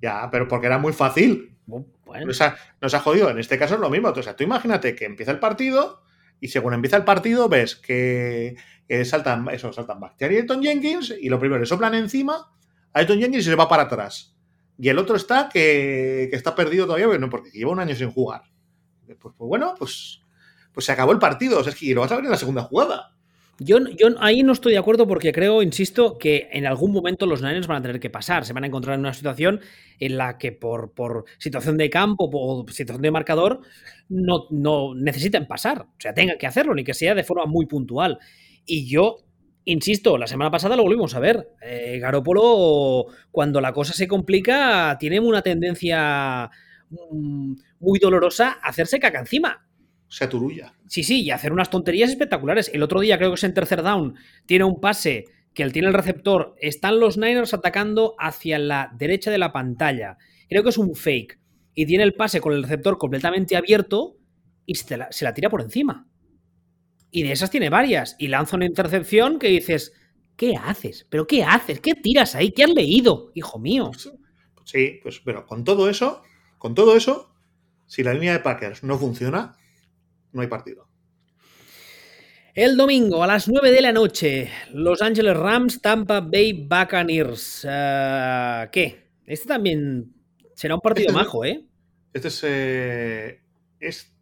Ya, 0.00 0.28
pero 0.30 0.48
porque 0.48 0.66
era 0.66 0.78
muy 0.78 0.92
fácil. 0.92 1.54
Bueno. 1.66 2.26
Nos, 2.26 2.40
ha, 2.40 2.56
nos 2.80 2.94
ha 2.94 3.00
jodido. 3.00 3.28
En 3.30 3.38
este 3.38 3.58
caso 3.58 3.74
es 3.74 3.80
lo 3.80 3.90
mismo. 3.90 4.08
O 4.08 4.22
sea, 4.22 4.36
tú 4.36 4.44
imagínate 4.44 4.94
que 4.94 5.04
empieza 5.04 5.32
el 5.32 5.38
partido 5.38 6.02
y 6.40 6.48
según 6.48 6.74
empieza 6.74 6.96
el 6.96 7.04
partido 7.04 7.48
ves 7.48 7.76
que, 7.76 8.56
saltan, 9.04 9.48
eso, 9.50 9.72
saltan 9.72 10.00
Bacteria 10.00 10.38
y 10.38 10.40
Elton 10.42 10.62
Jenkins 10.62 11.14
y 11.20 11.28
lo 11.28 11.38
primero 11.38 11.60
le 11.60 11.66
soplan 11.66 11.94
encima 11.94 12.52
a 12.92 13.00
Elton 13.00 13.18
Jenkins 13.18 13.46
y 13.46 13.50
se 13.50 13.54
va 13.54 13.68
para 13.68 13.84
atrás. 13.84 14.35
Y 14.78 14.88
el 14.88 14.98
otro 14.98 15.16
está 15.16 15.48
que, 15.48 16.24
está 16.32 16.54
perdido 16.54 16.86
todavía, 16.86 17.06
bueno, 17.06 17.30
porque 17.30 17.50
lleva 17.50 17.72
un 17.72 17.80
año 17.80 17.94
sin 17.94 18.10
jugar. 18.10 18.42
Pues, 19.06 19.18
pues, 19.20 19.34
bueno, 19.38 19.74
pues, 19.78 20.20
pues 20.72 20.86
se 20.86 20.92
acabó 20.92 21.12
el 21.12 21.18
partido. 21.18 21.60
O 21.60 21.62
sea, 21.62 21.72
es 21.72 21.78
que 21.78 21.94
lo 21.94 22.02
vas 22.02 22.12
a 22.12 22.16
ver 22.16 22.24
en 22.24 22.30
la 22.30 22.36
segunda 22.36 22.62
jugada. 22.62 23.16
Yo, 23.58 23.78
yo, 23.78 24.08
ahí 24.18 24.42
no 24.42 24.52
estoy 24.52 24.72
de 24.72 24.78
acuerdo 24.78 25.06
porque 25.06 25.32
creo, 25.32 25.62
insisto, 25.62 26.18
que 26.18 26.50
en 26.52 26.66
algún 26.66 26.92
momento 26.92 27.24
los 27.24 27.40
Niners 27.40 27.66
van 27.66 27.78
a 27.78 27.82
tener 27.82 28.00
que 28.00 28.10
pasar. 28.10 28.44
Se 28.44 28.52
van 28.52 28.64
a 28.64 28.66
encontrar 28.66 28.94
en 28.94 29.00
una 29.00 29.14
situación 29.14 29.60
en 29.98 30.18
la 30.18 30.36
que 30.36 30.52
por, 30.52 30.92
por 30.92 31.24
situación 31.38 31.78
de 31.78 31.88
campo 31.88 32.28
o 32.30 32.66
situación 32.68 33.00
de 33.00 33.10
marcador 33.10 33.60
no, 34.10 34.46
no 34.50 34.94
necesiten 34.94 35.46
pasar. 35.46 35.80
O 35.80 35.94
sea, 35.98 36.12
tengan 36.12 36.36
que 36.36 36.46
hacerlo, 36.46 36.74
ni 36.74 36.84
que 36.84 36.92
sea 36.92 37.14
de 37.14 37.24
forma 37.24 37.46
muy 37.46 37.64
puntual. 37.64 38.18
Y 38.66 38.86
yo 38.86 39.25
Insisto, 39.68 40.16
la 40.16 40.28
semana 40.28 40.48
pasada 40.52 40.76
lo 40.76 40.84
volvimos 40.84 41.16
a 41.16 41.18
ver. 41.18 41.50
Eh, 41.60 41.98
Garópolo, 42.00 43.06
cuando 43.32 43.60
la 43.60 43.72
cosa 43.72 43.92
se 43.94 44.06
complica, 44.06 44.96
tiene 45.00 45.18
una 45.18 45.42
tendencia 45.42 46.48
mm, 46.88 47.54
muy 47.80 47.98
dolorosa 47.98 48.58
a 48.62 48.68
hacerse 48.68 49.00
caca 49.00 49.18
encima. 49.18 49.66
Se 50.06 50.22
aturulla. 50.22 50.72
Sí, 50.86 51.02
sí, 51.02 51.22
y 51.22 51.32
hacer 51.32 51.52
unas 51.52 51.68
tonterías 51.68 52.10
espectaculares. 52.10 52.70
El 52.72 52.84
otro 52.84 53.00
día, 53.00 53.18
creo 53.18 53.30
que 53.30 53.34
es 53.34 53.42
en 53.42 53.54
tercer 53.54 53.82
down, 53.82 54.14
tiene 54.46 54.62
un 54.62 54.80
pase 54.80 55.24
que 55.52 55.64
él 55.64 55.72
tiene 55.72 55.88
el 55.88 55.94
receptor. 55.94 56.54
Están 56.60 57.00
los 57.00 57.18
Niners 57.18 57.52
atacando 57.52 58.14
hacia 58.20 58.60
la 58.60 58.92
derecha 58.96 59.32
de 59.32 59.38
la 59.38 59.52
pantalla. 59.52 60.16
Creo 60.48 60.62
que 60.62 60.68
es 60.68 60.78
un 60.78 60.94
fake. 60.94 61.40
Y 61.74 61.86
tiene 61.86 62.04
el 62.04 62.14
pase 62.14 62.40
con 62.40 62.52
el 62.52 62.62
receptor 62.62 62.98
completamente 62.98 63.56
abierto 63.56 64.16
y 64.64 64.76
se 64.76 64.96
la, 64.96 65.08
se 65.10 65.24
la 65.24 65.34
tira 65.34 65.50
por 65.50 65.60
encima. 65.60 66.05
Y 67.10 67.22
de 67.22 67.32
esas 67.32 67.50
tiene 67.50 67.70
varias. 67.70 68.16
Y 68.18 68.28
lanza 68.28 68.56
una 68.56 68.66
intercepción 68.66 69.38
que 69.38 69.48
dices, 69.48 69.92
¿qué 70.36 70.56
haces? 70.56 71.06
¿Pero 71.08 71.26
qué 71.26 71.44
haces? 71.44 71.80
¿Qué 71.80 71.94
tiras 71.94 72.34
ahí? 72.34 72.52
¿Qué 72.52 72.64
has 72.64 72.70
leído, 72.70 73.30
hijo 73.34 73.58
mío? 73.58 73.90
Sí, 74.64 74.98
pues 75.02 75.20
pero 75.24 75.46
con 75.46 75.64
todo 75.64 75.88
eso, 75.88 76.22
con 76.58 76.74
todo 76.74 76.96
eso, 76.96 77.32
si 77.86 78.02
la 78.02 78.12
línea 78.12 78.32
de 78.32 78.40
Packers 78.40 78.82
no 78.82 78.98
funciona, 78.98 79.56
no 80.32 80.42
hay 80.42 80.48
partido. 80.48 80.88
El 82.56 82.76
domingo 82.76 83.22
a 83.22 83.26
las 83.26 83.48
9 83.48 83.70
de 83.70 83.82
la 83.82 83.92
noche, 83.92 84.50
Los 84.72 85.02
Angeles 85.02 85.36
Rams, 85.36 85.82
Tampa 85.82 86.20
Bay 86.20 86.54
Buccaneers. 86.54 87.66
Eh, 87.68 88.68
¿Qué? 88.72 89.10
Este 89.26 89.46
también 89.46 90.14
será 90.54 90.74
un 90.74 90.80
partido 90.80 91.08
este 91.08 91.18
majo, 91.18 91.44
¿eh? 91.44 91.66
Este 92.14 92.28
es, 92.28 92.44
eh, 92.44 93.40
es, 93.78 94.16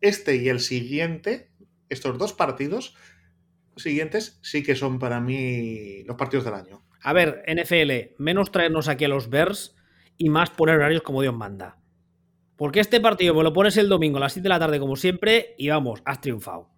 Este 0.00 0.36
y 0.36 0.48
el 0.48 0.60
siguiente 0.60 1.50
estos 1.88 2.18
dos 2.18 2.32
partidos 2.32 2.96
siguientes 3.76 4.38
sí 4.42 4.62
que 4.62 4.76
son 4.76 4.98
para 4.98 5.20
mí 5.20 6.02
los 6.04 6.16
partidos 6.16 6.44
del 6.44 6.54
año. 6.54 6.84
A 7.02 7.12
ver, 7.12 7.42
NFL, 7.46 8.14
menos 8.22 8.50
traernos 8.50 8.88
aquí 8.88 9.04
a 9.04 9.08
los 9.08 9.28
Bears 9.28 9.76
y 10.16 10.30
más 10.30 10.50
poner 10.50 10.76
horarios 10.76 11.02
como 11.02 11.22
Dios 11.22 11.34
manda. 11.34 11.78
Porque 12.56 12.80
este 12.80 13.00
partido 13.00 13.34
me 13.34 13.42
lo 13.42 13.52
pones 13.52 13.76
el 13.76 13.88
domingo 13.88 14.18
a 14.18 14.20
las 14.20 14.32
7 14.32 14.44
de 14.44 14.48
la 14.48 14.58
tarde 14.58 14.78
como 14.78 14.96
siempre 14.96 15.54
y 15.58 15.68
vamos, 15.68 16.02
has 16.04 16.20
triunfado. 16.20 16.70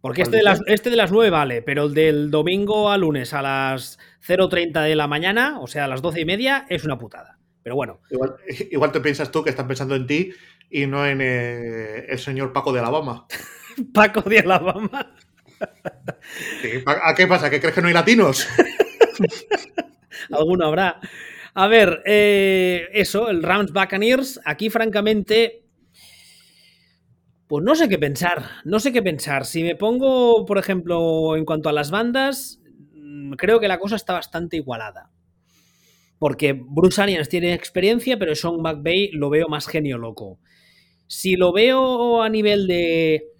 Porque 0.00 0.22
este 0.22 0.38
de, 0.38 0.42
las, 0.42 0.60
este 0.66 0.90
de 0.90 0.96
las 0.96 1.12
9 1.12 1.30
vale, 1.30 1.62
pero 1.62 1.84
el 1.84 1.94
del 1.94 2.30
domingo 2.30 2.90
a 2.90 2.98
lunes 2.98 3.32
a 3.34 3.42
las 3.42 3.98
0.30 4.26 4.82
de 4.82 4.96
la 4.96 5.06
mañana, 5.06 5.60
o 5.60 5.68
sea, 5.68 5.84
a 5.84 5.88
las 5.88 6.02
12 6.02 6.20
y 6.20 6.24
media, 6.24 6.66
es 6.68 6.84
una 6.84 6.98
putada. 6.98 7.38
Pero 7.62 7.76
bueno. 7.76 8.00
Igual, 8.70 8.92
te 8.92 9.00
piensas 9.00 9.30
tú 9.30 9.44
que 9.44 9.50
están 9.50 9.68
pensando 9.68 9.94
en 9.94 10.06
ti 10.06 10.32
y 10.70 10.86
no 10.86 11.06
en 11.06 11.20
eh, 11.20 12.06
el 12.08 12.18
señor 12.18 12.52
Paco 12.52 12.72
de 12.72 12.80
Alabama. 12.80 13.26
Paco 13.94 14.22
de 14.22 14.40
Alabama. 14.40 15.14
¿A 16.86 17.14
qué 17.14 17.26
pasa? 17.26 17.50
¿Que 17.50 17.60
crees 17.60 17.74
que 17.74 17.82
no 17.82 17.88
hay 17.88 17.94
latinos? 17.94 18.48
Alguno 20.30 20.66
habrá. 20.66 21.00
A 21.54 21.66
ver, 21.68 22.02
eh, 22.06 22.88
eso, 22.92 23.28
el 23.28 23.42
Rams 23.42 23.72
Buccaneers, 23.72 24.40
aquí 24.44 24.70
francamente, 24.70 25.64
pues 27.46 27.62
no 27.62 27.74
sé 27.74 27.88
qué 27.88 27.98
pensar, 27.98 28.48
no 28.64 28.80
sé 28.80 28.92
qué 28.92 29.02
pensar. 29.02 29.44
Si 29.44 29.62
me 29.62 29.76
pongo, 29.76 30.46
por 30.46 30.56
ejemplo, 30.58 31.36
en 31.36 31.44
cuanto 31.44 31.68
a 31.68 31.72
las 31.72 31.90
bandas, 31.90 32.60
mm, 32.94 33.32
creo 33.32 33.60
que 33.60 33.68
la 33.68 33.78
cosa 33.78 33.96
está 33.96 34.14
bastante 34.14 34.56
igualada. 34.56 35.10
Porque 36.18 36.54
Bruce 36.54 37.02
Arians 37.02 37.28
tiene 37.28 37.52
experiencia, 37.52 38.18
pero 38.18 38.34
Sean 38.34 38.62
McVay 38.62 39.10
lo 39.12 39.28
veo 39.28 39.48
más 39.48 39.66
genio 39.66 39.98
loco. 39.98 40.38
Si 41.06 41.36
lo 41.36 41.52
veo 41.52 42.22
a 42.22 42.28
nivel 42.30 42.66
de 42.66 43.31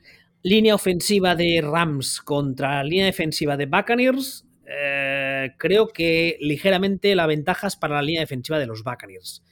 línea 0.43 0.75
ofensiva 0.75 1.35
de 1.37 1.61
Rams 1.63 2.21
contra 2.21 2.83
línea 2.85 3.07
defensiva 3.07 3.57
de 3.57 3.67
Buccaneers, 3.67 4.47
eh, 4.67 5.53
creo 5.59 5.89
que 5.89 6.37
ligeramente 6.41 7.15
la 7.15 7.27
ventaja 7.27 7.67
es 7.67 7.77
para 7.77 7.97
la 7.97 8.03
línea 8.03 8.21
defensiva 8.21 8.59
de 8.59 8.67
los 8.67 8.83
Buccaneers. 8.83 9.43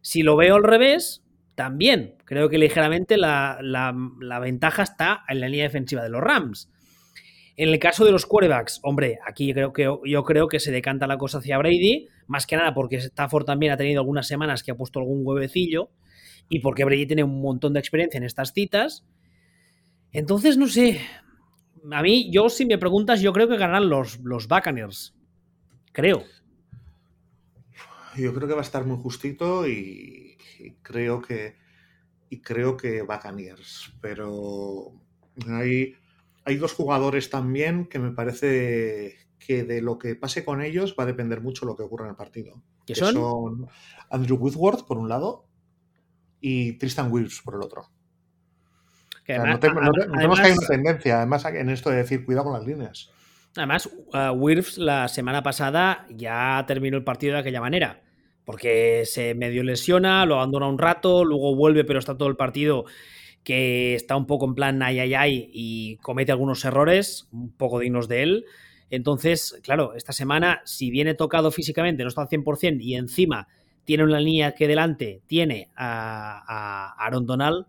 Si 0.00 0.22
lo 0.22 0.36
veo 0.36 0.56
al 0.56 0.62
revés, 0.62 1.24
también 1.58 2.14
creo 2.24 2.48
que 2.48 2.56
ligeramente 2.56 3.16
la, 3.16 3.58
ventaja 4.40 4.84
está 4.84 5.24
en 5.28 5.40
la 5.40 5.48
línea 5.48 5.64
defensiva 5.64 6.02
de 6.04 6.08
los 6.08 6.20
Rams. 6.20 6.70
En 7.56 7.70
el 7.70 7.80
caso 7.80 8.04
de 8.04 8.12
los 8.12 8.26
quarterbacks, 8.26 8.78
hombre, 8.84 9.18
aquí 9.26 9.52
creo 9.52 9.72
que 9.72 9.92
yo 10.04 10.22
creo 10.22 10.46
que 10.46 10.60
se 10.60 10.70
decanta 10.70 11.08
la 11.08 11.18
cosa 11.18 11.38
hacia 11.38 11.58
Brady, 11.58 12.06
más 12.28 12.46
que 12.46 12.56
nada 12.56 12.72
porque 12.72 12.98
Stafford 12.98 13.44
también 13.44 13.72
ha 13.72 13.76
tenido 13.76 14.00
algunas 14.00 14.28
semanas 14.28 14.62
que 14.62 14.70
ha 14.70 14.76
puesto 14.76 15.00
algún 15.00 15.26
huevecillo 15.26 15.90
y 16.48 16.60
porque 16.60 16.84
Brady 16.84 17.06
tiene 17.06 17.24
un 17.24 17.42
montón 17.42 17.72
de 17.72 17.80
experiencia 17.80 18.18
en 18.18 18.24
estas 18.24 18.52
citas. 18.52 19.04
Entonces, 20.12 20.56
no 20.56 20.68
sé. 20.68 21.00
A 21.90 22.02
mí, 22.02 22.30
yo, 22.32 22.48
si 22.48 22.66
me 22.66 22.78
preguntas, 22.78 23.20
yo 23.20 23.32
creo 23.32 23.48
que 23.48 23.56
ganarán 23.56 23.88
los, 23.88 24.20
los 24.20 24.48
Buccaneers. 24.48 25.14
Creo. 25.92 26.24
Yo 28.16 28.34
creo 28.34 28.48
que 28.48 28.54
va 28.54 28.60
a 28.60 28.64
estar 28.64 28.84
muy 28.84 28.96
justito 28.98 29.66
y, 29.66 30.36
creo 30.82 31.20
que. 31.20 31.56
Y 32.30 32.40
creo 32.40 32.76
que 32.76 33.02
Buccaneers. 33.02 33.92
Pero 34.00 34.92
hay, 35.46 35.94
hay 36.44 36.56
dos 36.56 36.72
jugadores 36.74 37.30
también 37.30 37.86
que 37.86 37.98
me 37.98 38.10
parece 38.10 39.16
que 39.38 39.64
de 39.64 39.80
lo 39.80 39.98
que 39.98 40.14
pase 40.14 40.44
con 40.44 40.60
ellos 40.60 40.94
va 40.98 41.04
a 41.04 41.06
depender 41.06 41.40
mucho 41.40 41.64
lo 41.64 41.76
que 41.76 41.84
ocurra 41.84 42.04
en 42.04 42.10
el 42.10 42.16
partido. 42.16 42.62
¿Qué 42.84 42.94
son? 42.94 43.14
son 43.14 43.68
Andrew 44.10 44.36
Whitworth, 44.36 44.86
por 44.86 44.98
un 44.98 45.08
lado, 45.08 45.46
y 46.40 46.72
Tristan 46.72 47.10
Wills, 47.10 47.40
por 47.42 47.54
el 47.54 47.62
otro 47.62 47.88
no, 49.28 49.58
tenemos 49.58 50.40
que 50.40 50.46
hay 50.46 50.52
una 50.52 50.66
tendencia, 50.66 51.16
además, 51.18 51.44
en 51.44 51.70
esto 51.70 51.90
de 51.90 51.96
decir 51.96 52.24
cuidado 52.24 52.44
con 52.44 52.54
las 52.54 52.66
líneas. 52.66 53.10
Además, 53.56 53.90
uh, 54.14 54.32
Wirfs 54.32 54.78
la 54.78 55.08
semana 55.08 55.42
pasada 55.42 56.06
ya 56.10 56.64
terminó 56.66 56.96
el 56.96 57.04
partido 57.04 57.34
de 57.34 57.40
aquella 57.40 57.60
manera, 57.60 58.02
porque 58.44 59.02
se 59.04 59.34
medio 59.34 59.62
lesiona, 59.62 60.24
lo 60.24 60.36
abandona 60.36 60.68
un 60.68 60.78
rato, 60.78 61.24
luego 61.24 61.54
vuelve, 61.54 61.84
pero 61.84 61.98
está 61.98 62.16
todo 62.16 62.28
el 62.28 62.36
partido 62.36 62.84
que 63.44 63.94
está 63.94 64.16
un 64.16 64.26
poco 64.26 64.46
en 64.46 64.54
plan 64.54 64.82
ay, 64.82 65.00
ay, 65.00 65.14
ay 65.14 65.50
y 65.52 65.96
comete 65.98 66.32
algunos 66.32 66.64
errores 66.64 67.28
un 67.32 67.50
poco 67.52 67.78
dignos 67.78 68.08
de 68.08 68.22
él. 68.22 68.44
Entonces, 68.90 69.58
claro, 69.62 69.94
esta 69.94 70.12
semana, 70.12 70.60
si 70.64 70.90
viene 70.90 71.14
tocado 71.14 71.50
físicamente, 71.50 72.02
no 72.02 72.08
está 72.08 72.22
al 72.22 72.28
100% 72.28 72.78
y 72.80 72.94
encima 72.94 73.48
tiene 73.84 74.04
una 74.04 74.20
línea 74.20 74.52
que 74.52 74.68
delante 74.68 75.22
tiene 75.26 75.70
a, 75.74 76.94
Aaron 76.98 77.26
Donald, 77.26 77.66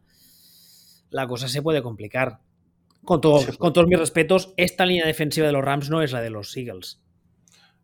la 1.09 1.27
cosa 1.27 1.47
se 1.47 1.61
puede 1.61 1.81
complicar. 1.81 2.39
Con, 3.03 3.21
con 3.21 3.73
todos 3.73 3.87
mis 3.87 3.99
respetos, 3.99 4.53
esta 4.57 4.85
línea 4.85 5.05
defensiva 5.05 5.47
de 5.47 5.53
los 5.53 5.63
Rams 5.63 5.89
no 5.89 6.01
es 6.01 6.11
la 6.11 6.21
de 6.21 6.29
los 6.29 6.55
Eagles. 6.55 7.01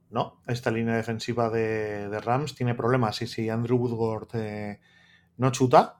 No, 0.09 0.41
esta 0.47 0.71
línea 0.71 0.95
defensiva 0.95 1.49
de, 1.49 2.07
Rams 2.21 2.55
tiene 2.55 2.75
problemas. 2.75 3.21
Y 3.21 3.27
si 3.27 3.49
Andrew 3.49 3.77
Woodward 3.77 4.29
eh, 4.33 4.79
no 5.37 5.51
chuta. 5.51 5.99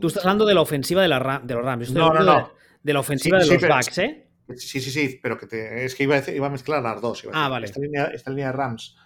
Tú 0.00 0.06
estás 0.06 0.24
hablando 0.24 0.46
de 0.46 0.54
la 0.54 0.60
ofensiva 0.60 1.02
de, 1.02 1.08
la, 1.08 1.42
de 1.42 1.54
los 1.54 1.64
Rams. 1.64 1.90
no, 1.90 2.12
no, 2.12 2.22
no. 2.22 2.52
De, 2.82 2.92
la 2.92 3.00
ofensiva 3.00 3.38
de 3.38 3.46
los 3.46 3.60
Bucks, 3.60 3.98
¿eh? 3.98 4.28
Sí, 4.56 4.80
sí, 4.80 4.90
sí, 4.90 5.18
pero 5.22 5.36
que 5.36 5.84
es 5.84 5.94
que 5.94 6.04
iba 6.04 6.16
a, 6.16 6.30
iba 6.30 6.46
a 6.46 6.50
mezclar 6.50 6.82
las 6.82 7.00
dos. 7.00 7.26
ah, 7.32 7.48
vale. 7.48 7.66
Esta 7.66 7.80
línea, 7.80 8.04
esta 8.06 8.30
línea, 8.30 8.46
de 8.46 8.52
Rams 8.52 8.96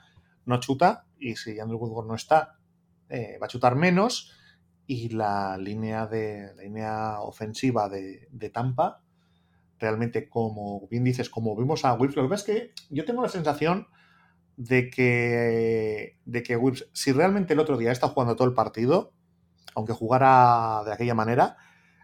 no 0.45 0.61
chuta 0.61 1.07
y 1.19 1.37
si 1.37 1.59
Andrew 1.59 1.79
Woodward 1.79 2.07
no 2.07 2.15
está, 2.15 2.59
eh, 3.09 3.39
va 3.41 3.47
a 3.47 3.49
chutar 3.49 3.77
menos. 3.77 4.33
Y 4.87 5.11
la 5.11 5.57
línea, 5.59 6.07
de, 6.07 6.53
la 6.57 6.63
línea 6.63 7.21
ofensiva 7.21 7.89
de, 7.89 8.51
Tampa 8.53 9.03
realmente, 9.79 10.29
como 10.29 10.87
bien 10.89 11.05
dices, 11.05 11.29
como 11.29 11.57
vimos 11.57 11.85
a 11.85 11.95
Wilps, 11.95 12.17
lo 12.17 12.23
que 12.23 12.29
pasa 12.29 12.53
es 12.53 12.59
que 12.59 12.73
yo 12.91 13.05
tengo 13.05 13.23
la 13.23 13.29
sensación 13.29 13.89
de 14.57 14.91
que, 14.91 16.19
de 16.25 16.43
que 16.43 16.57
Wilps, 16.57 16.89
si 16.93 17.13
realmente 17.13 17.55
el 17.55 17.61
otro 17.61 17.77
día 17.77 17.91
está 17.91 18.09
jugando 18.09 18.37
todo 18.37 18.47
el 18.47 18.55
partido, 18.55 19.13
aunque 19.75 19.93
jugara 19.93 20.83
de 20.85 20.93
aquella 20.93 21.15
manera, 21.15 21.57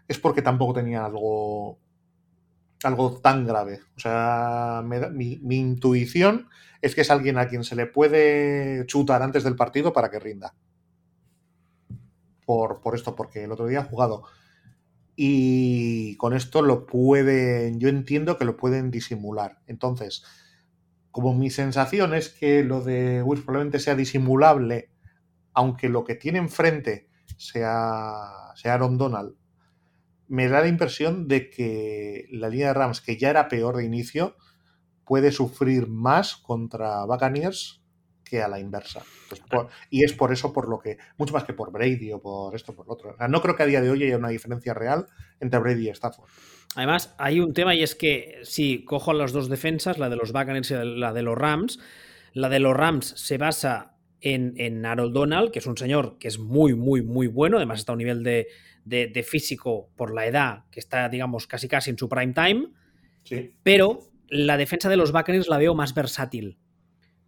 es 0.07 0.19
porque 0.19 0.41
tampoco 0.41 0.73
tenía 0.73 1.05
algo, 1.05 1.79
algo 2.83 3.19
tan 3.21 3.45
grave. 3.45 3.81
O 3.95 3.99
sea, 3.99 4.83
mi, 4.83 5.37
mi, 5.37 5.57
intuición 5.57 6.49
es 6.81 6.95
que 6.95 7.01
es 7.01 7.11
alguien 7.11 7.37
a 7.37 7.47
quien 7.47 7.63
se 7.63 7.75
le 7.75 7.85
puede 7.85 8.85
chutar 8.87 9.21
antes 9.21 9.43
del 9.43 9.55
partido 9.55 9.93
para 9.93 10.09
que 10.09 10.19
rinda. 10.19 10.55
Por, 12.49 12.95
esto, 12.95 13.15
porque 13.15 13.43
el 13.43 13.51
otro 13.51 13.67
día 13.67 13.81
ha 13.81 13.83
jugado 13.83 14.23
y 15.15 16.15
con 16.17 16.33
esto 16.33 16.63
lo 16.63 16.87
pueden, 16.87 17.79
yo 17.79 17.89
entiendo 17.89 18.39
que 18.39 18.45
lo 18.45 18.57
pueden 18.57 18.89
disimular. 18.89 19.59
Entonces, 19.67 20.23
como 21.11 21.35
mi 21.35 21.51
sensación 21.51 22.15
es 22.15 22.29
que 22.29 22.63
lo 22.63 22.81
de 22.81 23.21
Wills 23.21 23.43
probablemente 23.43 23.77
sea 23.77 23.93
disimulable, 23.93 24.89
aunque 25.53 25.89
lo 25.89 26.03
que 26.03 26.15
tiene 26.15 26.39
enfrente 26.39 27.07
sea, 27.37 28.31
sea 28.55 28.73
Aaron 28.73 28.97
Donald, 28.97 29.35
me 30.27 30.47
da 30.47 30.61
la 30.61 30.69
impresión 30.69 31.27
de 31.27 31.51
que 31.51 32.25
la 32.31 32.49
línea 32.49 32.69
de 32.69 32.73
Rams, 32.73 33.01
que 33.01 33.15
ya 33.15 33.29
era 33.29 33.47
peor 33.47 33.77
de 33.77 33.85
inicio, 33.85 34.37
puede 35.05 35.31
sufrir 35.31 35.87
más 35.87 36.35
contra 36.35 37.05
Buccaneers 37.05 37.78
que 38.29 38.41
a 38.41 38.47
la 38.47 38.59
inversa. 38.59 39.01
Pues 39.27 39.41
y 39.89 40.03
es 40.03 40.13
por 40.13 40.31
eso 40.31 40.53
por 40.53 40.69
lo 40.69 40.79
que, 40.79 40.97
mucho 41.17 41.33
más 41.33 41.43
que 41.43 41.53
por 41.53 41.71
Brady 41.71 42.11
o 42.11 42.21
por 42.21 42.55
esto, 42.55 42.75
por 42.75 42.87
lo 42.87 42.93
otro. 42.93 43.15
no 43.27 43.41
creo 43.41 43.55
que 43.55 43.63
a 43.63 43.65
día 43.65 43.81
de 43.81 43.89
hoy 43.89 44.03
haya 44.03 44.17
una 44.17 44.29
diferencia 44.29 44.73
real 44.73 45.07
entre 45.39 45.59
Brady 45.59 45.87
y 45.87 45.89
Stafford. 45.89 46.29
Además, 46.75 47.15
hay 47.17 47.39
un 47.39 47.53
tema 47.53 47.73
y 47.73 47.81
es 47.81 47.95
que 47.95 48.39
si 48.43 48.85
cojo 48.85 49.13
las 49.13 49.31
dos 49.31 49.49
defensas, 49.49 49.97
la 49.97 50.09
de 50.09 50.15
los 50.15 50.31
Buccaneers 50.31 50.71
y 50.71 50.75
la 50.75 51.13
de 51.13 51.23
los 51.23 51.37
Rams, 51.37 51.79
la 52.33 52.49
de 52.49 52.59
los 52.59 52.75
Rams 52.75 53.13
se 53.17 53.37
basa 53.37 53.95
en, 54.21 54.53
en 54.57 54.85
Harold 54.85 55.13
Donald, 55.13 55.51
que 55.51 55.59
es 55.59 55.65
un 55.65 55.77
señor 55.77 56.17
que 56.19 56.27
es 56.27 56.37
muy, 56.37 56.75
muy, 56.75 57.01
muy 57.01 57.27
bueno, 57.27 57.57
además 57.57 57.79
está 57.79 57.93
a 57.93 57.95
un 57.95 57.99
nivel 57.99 58.23
de, 58.23 58.47
de, 58.85 59.23
físico 59.23 59.89
por 59.95 60.13
la 60.13 60.25
edad 60.27 60.65
que 60.71 60.79
está, 60.79 61.09
digamos, 61.09 61.47
casi 61.47 61.67
casi 61.67 61.89
en 61.89 61.97
su 61.97 62.07
prime 62.07 62.33
time. 62.33 62.67
Sí. 63.23 63.53
Pero 63.63 64.09
la 64.27 64.57
defensa 64.57 64.89
de 64.89 64.97
los 64.97 65.11
Buccaneers 65.11 65.47
la 65.47 65.57
veo 65.57 65.73
más 65.73 65.93
versátil 65.93 66.59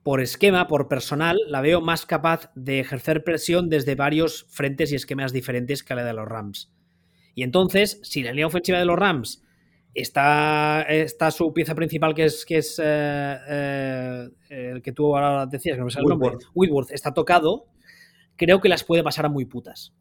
por 0.04 0.22
esquema, 0.22 0.68
por 0.68 0.88
personal, 0.88 1.38
la 1.48 1.62
veo 1.62 1.82
más 1.82 2.06
capaz 2.06 2.52
de 2.56 2.80
ejercer 2.80 3.24
presión 3.24 3.70
desde 3.70 3.96
varios 3.96 4.48
frentes 4.50 4.92
y 4.92 4.96
esquemas 4.96 5.32
diferentes 5.32 5.84
que 5.84 5.96
la 5.96 6.04
de 6.04 6.14
los 6.14 6.28
Rams. 6.28 6.74
Y 7.36 7.44
entonces, 7.44 8.00
si 8.04 8.24
la 8.24 8.32
línea 8.32 8.48
ofensiva 8.48 8.80
de 8.80 8.86
los 8.86 8.98
Rams 8.98 9.44
está, 9.94 10.84
está 10.84 11.30
su 11.32 11.54
pieza 11.54 11.76
principal, 11.76 12.16
que 12.16 12.26
es, 12.26 12.46
que 12.46 12.58
es 12.58 12.80
eh, 12.84 13.38
eh, 13.48 14.30
el 14.50 14.82
que 14.82 14.92
tú 14.92 15.16
ahora 15.16 15.46
decías, 15.46 15.76
que 15.76 15.80
no 15.80 15.86
me 15.86 15.92
sale 15.92 16.04
el 16.04 16.10
nombre, 16.10 16.38
Whitworth, 16.54 16.92
está 16.92 17.14
tocado, 17.14 17.68
creo 18.36 18.60
que 18.60 18.70
las 18.70 18.84
puede 18.84 19.04
pasar 19.04 19.26
a 19.26 19.30
muy 19.30 19.46
putas. 19.46 19.94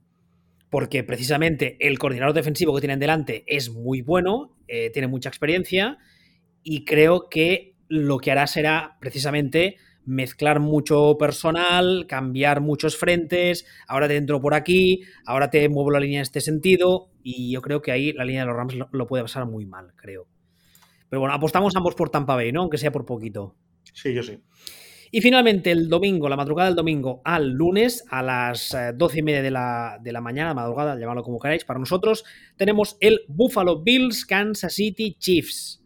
Porque 0.71 1.03
precisamente 1.03 1.77
el 1.81 1.99
coordinador 1.99 2.33
defensivo 2.33 2.75
que 2.75 2.81
tienen 2.81 3.01
delante 3.01 3.45
es 3.49 3.71
muy 3.71 4.03
bueno, 4.03 4.57
eh, 4.69 4.91
tiene 4.91 5.09
mucha 5.09 5.29
experiencia 5.29 5.99
y 6.63 6.85
creo 6.85 7.29
que 7.29 7.75
lo 7.89 8.19
que 8.19 8.31
hará 8.31 8.47
será 8.47 8.97
precisamente 9.01 9.77
mezclar 10.05 10.61
mucho 10.61 11.17
personal, 11.19 12.07
cambiar 12.09 12.61
muchos 12.61 12.97
frentes, 12.97 13.67
ahora 13.87 14.09
te 14.09 14.17
entro 14.17 14.41
por 14.41 14.55
aquí, 14.55 15.03
ahora 15.25 15.51
te 15.51 15.69
muevo 15.69 15.91
la 15.91 16.01
línea 16.01 16.19
en 16.19 16.23
este 16.23 16.41
sentido, 16.41 17.11
y 17.23 17.53
yo 17.53 17.63
creo 17.63 17.83
que 17.83 17.93
ahí 17.93 18.13
la 18.13 18.25
línea 18.25 18.43
de 18.43 18.47
los 18.47 18.57
Rams 18.57 18.75
lo, 18.91 19.07
puede 19.07 19.23
pasar 19.23 19.47
muy 19.47 19.67
mal, 19.67 19.93
creo. 19.97 20.27
Pero 21.09 21.21
bueno, 21.21 21.35
apostamos 21.35 21.75
ambos 21.77 21.95
por 21.95 22.11
Tampa 22.11 22.35
Bay, 22.35 22.53
¿no? 22.53 22.63
Aunque 22.63 22.79
sea 22.79 22.93
por 22.93 23.05
poquito. 23.05 23.57
Sí, 23.93 24.15
yo 24.15 24.23
sí. 24.23 24.39
Y 25.13 25.21
finalmente 25.21 25.73
el 25.73 25.89
domingo, 25.89 26.29
la 26.29 26.37
madrugada 26.37 26.69
del 26.69 26.77
domingo 26.77 27.21
al 27.25 27.51
lunes, 27.51 28.05
a 28.11 28.23
las 28.23 28.73
eh, 28.75 28.93
doce 28.95 29.19
y 29.19 29.23
media 29.23 29.43
de 29.43 29.51
la, 29.51 29.99
de 30.01 30.13
la 30.13 30.21
mañana, 30.21 30.55
madrugada, 30.55 30.97
llamadlo 30.97 31.25
como 31.25 31.41
queráis, 31.41 31.65
para 31.65 31.81
nosotros, 31.81 32.25
tenemos 32.57 32.97
el 33.01 33.23
Buffalo 33.27 33.83
Bills 33.83 34.25
Kansas 34.25 34.73
City 34.73 35.17
Chiefs. 35.19 35.83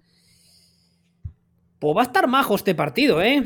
Pues 1.78 1.96
va 1.96 2.02
a 2.02 2.04
estar 2.04 2.28
majo 2.28 2.54
este 2.54 2.74
partido, 2.74 3.22
¿eh? 3.22 3.44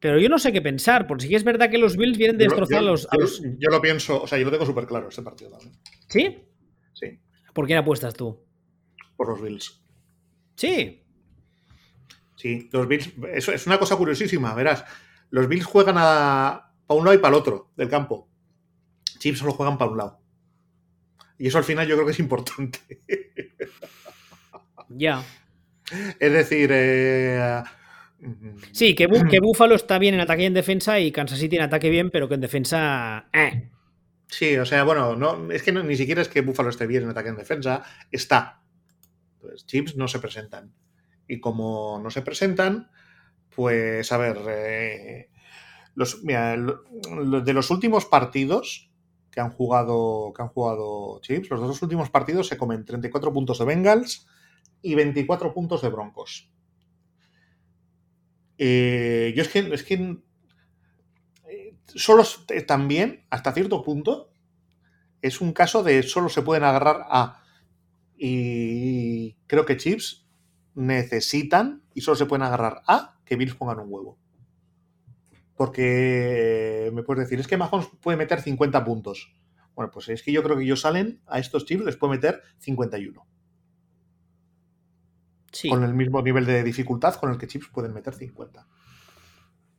Pero 0.00 0.18
yo 0.18 0.30
no 0.30 0.38
sé 0.38 0.50
qué 0.52 0.62
pensar, 0.62 1.06
porque 1.06 1.24
sí 1.24 1.28
que 1.28 1.36
es 1.36 1.44
verdad 1.44 1.70
que 1.70 1.76
los 1.76 1.96
Bills 1.96 2.16
vienen 2.16 2.38
de 2.38 2.44
destrozar 2.44 2.78
a 2.78 2.82
los, 2.82 3.06
yo, 3.58 3.68
lo 3.70 3.82
pienso, 3.82 4.22
o 4.22 4.26
sea, 4.26 4.38
yo 4.38 4.46
lo 4.46 4.50
tengo 4.50 4.64
súper 4.64 4.86
claro 4.86 5.10
este 5.10 5.22
partido 5.22 5.50
también. 5.50 5.72
¿Sí? 6.08 6.38
Sí. 6.94 7.20
¿Por 7.52 7.66
quién 7.66 7.78
apuestas 7.78 8.14
tú? 8.14 8.42
Por 9.16 9.28
los 9.28 9.42
Bills. 9.42 9.82
Sí. 10.56 11.04
Sí, 12.36 12.70
los 12.72 12.88
Bills. 12.88 13.12
Eso 13.34 13.52
es 13.52 13.66
una 13.66 13.78
cosa 13.78 13.96
curiosísima, 13.96 14.54
verás. 14.54 14.84
Los 15.28 15.46
Bills 15.46 15.66
juegan 15.66 15.96
a, 15.98 16.72
para 16.86 16.98
un 16.98 17.04
lado 17.04 17.18
y 17.18 17.20
para 17.20 17.36
el 17.36 17.40
otro 17.40 17.70
del 17.76 17.90
campo. 17.90 18.30
Chips 19.18 19.38
solo 19.38 19.52
juegan 19.52 19.76
para 19.76 19.90
un 19.90 19.98
lado. 19.98 20.20
Y 21.38 21.48
eso 21.48 21.58
al 21.58 21.64
final 21.64 21.86
yo 21.86 21.94
creo 21.96 22.06
que 22.06 22.12
es 22.12 22.18
importante. 22.18 23.02
Ya. 24.88 25.22
Es 26.20 26.32
decir, 26.32 26.70
eh, 26.72 27.62
Sí, 28.72 28.94
que, 28.94 29.08
que 29.30 29.40
Búfalo 29.42 29.74
está 29.74 29.98
bien 29.98 30.14
en 30.14 30.20
ataque 30.20 30.42
y 30.42 30.46
en 30.46 30.54
defensa 30.54 31.00
y 31.00 31.12
Kansas 31.12 31.38
City 31.38 31.56
en 31.56 31.62
ataque 31.62 31.90
bien, 31.90 32.10
pero 32.10 32.28
que 32.28 32.34
en 32.34 32.40
defensa. 32.40 33.28
Eh. 33.32 33.70
Sí, 34.26 34.56
o 34.56 34.64
sea, 34.64 34.84
bueno, 34.84 35.16
no, 35.16 35.50
es 35.50 35.62
que 35.62 35.72
ni 35.72 35.96
siquiera 35.96 36.22
es 36.22 36.28
que 36.28 36.42
Búfalo 36.42 36.70
esté 36.70 36.86
bien 36.86 37.02
en 37.02 37.10
ataque 37.10 37.28
y 37.28 37.32
en 37.32 37.38
defensa, 37.38 37.82
está. 38.12 38.62
Entonces, 39.34 39.66
Chips 39.66 39.96
no 39.96 40.06
se 40.06 40.20
presentan. 40.20 40.72
Y 41.26 41.40
como 41.40 42.00
no 42.02 42.10
se 42.10 42.22
presentan, 42.22 42.90
pues 43.54 44.12
a 44.12 44.18
ver, 44.18 44.38
eh, 44.48 45.30
los, 45.94 46.22
mira, 46.22 46.56
de 46.56 47.52
los 47.52 47.70
últimos 47.70 48.04
partidos 48.04 48.90
que 49.30 49.40
han 49.40 49.50
jugado 49.50 50.32
que 50.34 50.42
han 50.42 50.48
jugado 50.48 51.20
Chips, 51.22 51.50
los 51.50 51.60
dos 51.60 51.82
últimos 51.82 52.10
partidos 52.10 52.48
se 52.48 52.56
comen 52.56 52.84
34 52.84 53.32
puntos 53.32 53.58
de 53.58 53.64
Bengals 53.64 54.26
y 54.82 54.94
24 54.94 55.52
puntos 55.52 55.82
de 55.82 55.88
Broncos. 55.88 56.50
Eh, 58.62 59.32
yo 59.34 59.40
es 59.42 59.48
que, 59.48 59.60
es 59.60 59.82
que 59.82 60.18
eh, 61.48 61.74
solo 61.86 62.22
también, 62.66 63.24
hasta 63.30 63.54
cierto 63.54 63.82
punto, 63.82 64.34
es 65.22 65.40
un 65.40 65.54
caso 65.54 65.82
de 65.82 66.02
solo 66.02 66.28
se 66.28 66.42
pueden 66.42 66.64
agarrar 66.64 67.06
a. 67.08 67.42
Y 68.18 69.38
creo 69.46 69.64
que 69.64 69.78
Chips 69.78 70.26
necesitan 70.74 71.84
y 71.94 72.02
solo 72.02 72.16
se 72.16 72.26
pueden 72.26 72.42
agarrar 72.42 72.82
a 72.86 73.18
que 73.24 73.36
Bills 73.36 73.54
pongan 73.54 73.80
un 73.80 73.90
huevo. 73.90 74.18
Porque 75.56 76.90
me 76.92 77.02
puedes 77.02 77.24
decir, 77.24 77.40
es 77.40 77.48
que 77.48 77.56
Mahomes 77.56 77.88
puede 78.02 78.18
meter 78.18 78.42
50 78.42 78.84
puntos. 78.84 79.34
Bueno, 79.74 79.90
pues 79.90 80.10
es 80.10 80.22
que 80.22 80.32
yo 80.32 80.42
creo 80.42 80.58
que 80.58 80.64
ellos 80.64 80.82
salen 80.82 81.22
a 81.26 81.38
estos 81.38 81.64
Chips 81.64 81.84
les 81.86 81.96
puede 81.96 82.16
meter 82.16 82.42
51. 82.58 83.26
Con 85.68 85.82
el 85.82 85.94
mismo 85.94 86.22
nivel 86.22 86.46
de 86.46 86.62
dificultad 86.62 87.14
con 87.16 87.30
el 87.30 87.38
que 87.38 87.46
chips 87.46 87.68
pueden 87.68 87.92
meter 87.92 88.14
50. 88.14 88.66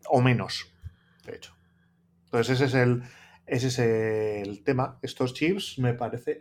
O 0.10 0.22
menos, 0.22 0.74
de 1.26 1.36
hecho. 1.36 1.56
Entonces 2.26 2.56
ese 2.56 2.66
es 2.66 2.74
el, 2.74 3.04
ese 3.46 3.68
es 3.68 3.80
el 3.80 4.64
tema. 4.64 5.00
Estos 5.02 5.34
chips 5.34 5.80
me 5.80 5.94
parece... 5.94 6.40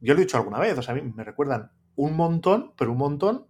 Yo 0.00 0.14
lo 0.14 0.20
he 0.20 0.24
dicho 0.24 0.36
alguna 0.36 0.60
vez, 0.60 0.78
o 0.78 0.82
sea, 0.82 0.94
a 0.94 0.96
mí 0.96 1.02
me 1.02 1.24
recuerdan 1.24 1.72
un 1.96 2.14
montón, 2.14 2.72
pero 2.76 2.92
un 2.92 2.98
montón 2.98 3.48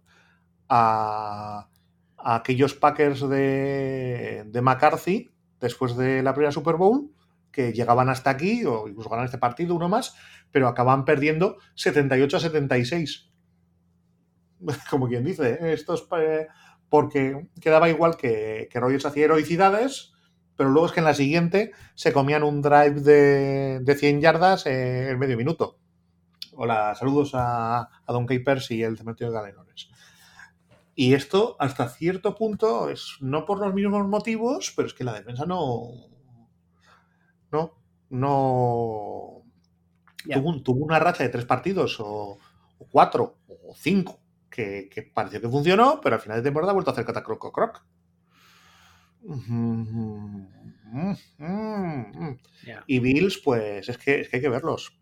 a, 0.67 1.69
aquellos 2.17 2.73
Packers 2.73 3.21
de, 3.29 4.45
de 4.47 4.61
McCarthy 4.61 5.29
después 5.59 5.95
de 5.95 6.23
la 6.23 6.33
primera 6.33 6.51
Super 6.51 6.75
Bowl 6.75 7.11
que 7.51 7.73
llegaban 7.73 8.09
hasta 8.09 8.29
aquí 8.29 8.65
o 8.65 8.87
incluso 8.87 9.09
ganan 9.09 9.25
este 9.25 9.37
partido, 9.37 9.75
uno 9.75 9.89
más, 9.89 10.15
pero 10.51 10.67
acaban 10.67 11.05
perdiendo 11.05 11.57
78 11.75 12.37
a 12.37 12.39
76 12.39 13.28
como 14.89 15.07
quien 15.07 15.23
dice, 15.23 15.73
esto 15.73 15.93
es 15.93 16.03
porque 16.89 17.47
quedaba 17.61 17.89
igual 17.89 18.17
que, 18.17 18.67
que 18.71 18.79
Rogers 18.79 19.05
hacía 19.05 19.25
heroicidades, 19.25 20.13
pero 20.55 20.69
luego 20.69 20.87
es 20.87 20.91
que 20.91 20.99
en 20.99 21.05
la 21.05 21.13
siguiente 21.13 21.71
se 21.95 22.11
comían 22.11 22.43
un 22.43 22.61
drive 22.61 23.01
de, 23.01 23.79
de 23.81 23.95
100 23.95 24.21
yardas 24.21 24.65
en 24.65 25.17
medio 25.17 25.37
minuto. 25.37 25.77
Hola, 26.53 26.93
saludos 26.95 27.31
a, 27.33 27.81
a 28.05 28.13
Don 28.13 28.25
Capers 28.25 28.71
y 28.71 28.83
el 28.83 28.97
cementerio 28.97 29.31
de 29.31 29.39
Galenones. 29.39 29.89
Y 30.99 31.13
esto, 31.13 31.55
hasta 31.59 31.87
cierto 31.87 32.35
punto, 32.35 32.89
es 32.89 33.15
no 33.21 33.45
por 33.45 33.59
los 33.59 33.73
mismos 33.73 34.05
motivos, 34.05 34.73
pero 34.75 34.85
es 34.85 34.93
que 34.93 35.05
la 35.05 35.13
defensa 35.13 35.45
no. 35.45 35.91
No. 37.53 37.81
No. 38.09 39.43
Tuvo, 40.61 40.83
una 40.83 40.99
racha 40.99 41.23
de 41.23 41.29
tres 41.29 41.45
partidos, 41.45 42.01
o, 42.01 42.37
cuatro, 42.91 43.37
o 43.47 43.73
cinco, 43.73 44.18
que, 44.89 45.11
pareció 45.13 45.41
que 45.41 45.49
funcionó, 45.49 45.99
pero 46.01 46.15
al 46.15 46.21
final 46.21 46.37
de 46.37 46.43
temporada 46.43 46.71
ha 46.71 46.73
vuelto 46.73 46.91
a 46.91 46.93
hacer 46.93 47.05
catacroc 47.05 47.53
croc. 47.53 47.85
Y 52.87 52.99
Bills, 52.99 53.41
pues 53.43 53.89
es 53.89 53.97
que, 53.97 54.21
es 54.21 54.29
que 54.29 54.37
hay 54.37 54.41
que 54.41 54.49
verlos. 54.49 54.97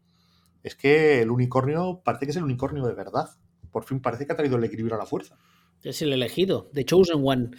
Es 0.63 0.75
que 0.75 1.21
el 1.21 1.31
unicornio 1.31 2.01
parece 2.03 2.25
que 2.25 2.31
es 2.31 2.37
el 2.37 2.43
unicornio 2.43 2.85
de 2.85 2.93
verdad. 2.93 3.29
Por 3.71 3.83
fin 3.83 4.01
parece 4.01 4.25
que 4.25 4.33
ha 4.33 4.37
traído 4.37 4.57
el 4.57 4.63
equilibrio 4.63 4.95
a 4.95 4.99
la 4.99 5.05
fuerza. 5.05 5.37
Es 5.83 6.01
el 6.01 6.11
elegido, 6.13 6.69
The 6.73 6.85
Chosen 6.85 7.21
One. 7.23 7.51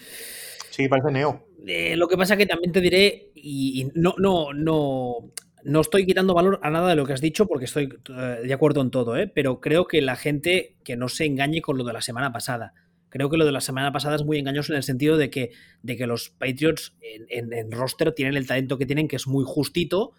Sí, 0.70 0.88
parece 0.88 1.10
Neo. 1.10 1.46
Eh, 1.66 1.96
lo 1.96 2.08
que 2.08 2.16
pasa 2.16 2.36
que 2.36 2.46
también 2.46 2.72
te 2.72 2.80
diré, 2.80 3.32
y, 3.34 3.90
no, 3.94 4.14
no, 4.18 4.52
no, 4.52 5.32
no 5.64 5.80
estoy 5.80 6.06
quitando 6.06 6.34
valor 6.34 6.60
a 6.62 6.70
nada 6.70 6.90
de 6.90 6.96
lo 6.96 7.06
que 7.06 7.12
has 7.12 7.20
dicho 7.20 7.46
porque 7.46 7.64
estoy 7.64 7.88
eh, 8.10 8.40
de 8.44 8.52
acuerdo 8.52 8.80
en 8.80 8.90
todo, 8.90 9.16
¿eh? 9.16 9.26
pero 9.26 9.60
creo 9.60 9.86
que 9.86 10.00
la 10.00 10.16
gente 10.16 10.76
que 10.84 10.96
no 10.96 11.08
se 11.08 11.24
engañe 11.24 11.60
con 11.60 11.78
lo 11.78 11.84
de 11.84 11.92
la 11.92 12.00
semana 12.00 12.32
pasada. 12.32 12.74
Creo 13.10 13.30
que 13.30 13.38
lo 13.38 13.46
de 13.46 13.52
la 13.52 13.60
semana 13.60 13.90
pasada 13.90 14.16
es 14.16 14.24
muy 14.24 14.38
engañoso 14.38 14.72
en 14.72 14.76
el 14.76 14.82
sentido 14.82 15.16
de 15.16 15.30
que, 15.30 15.50
de 15.82 15.96
que 15.96 16.06
los 16.06 16.30
Patriots 16.30 16.94
en, 17.00 17.72
roster 17.72 18.12
tienen 18.12 18.36
el 18.36 18.46
talento 18.46 18.76
que 18.76 18.84
tienen, 18.84 19.08
que 19.08 19.16
es 19.16 19.26
muy 19.26 19.44
justito, 19.46 20.12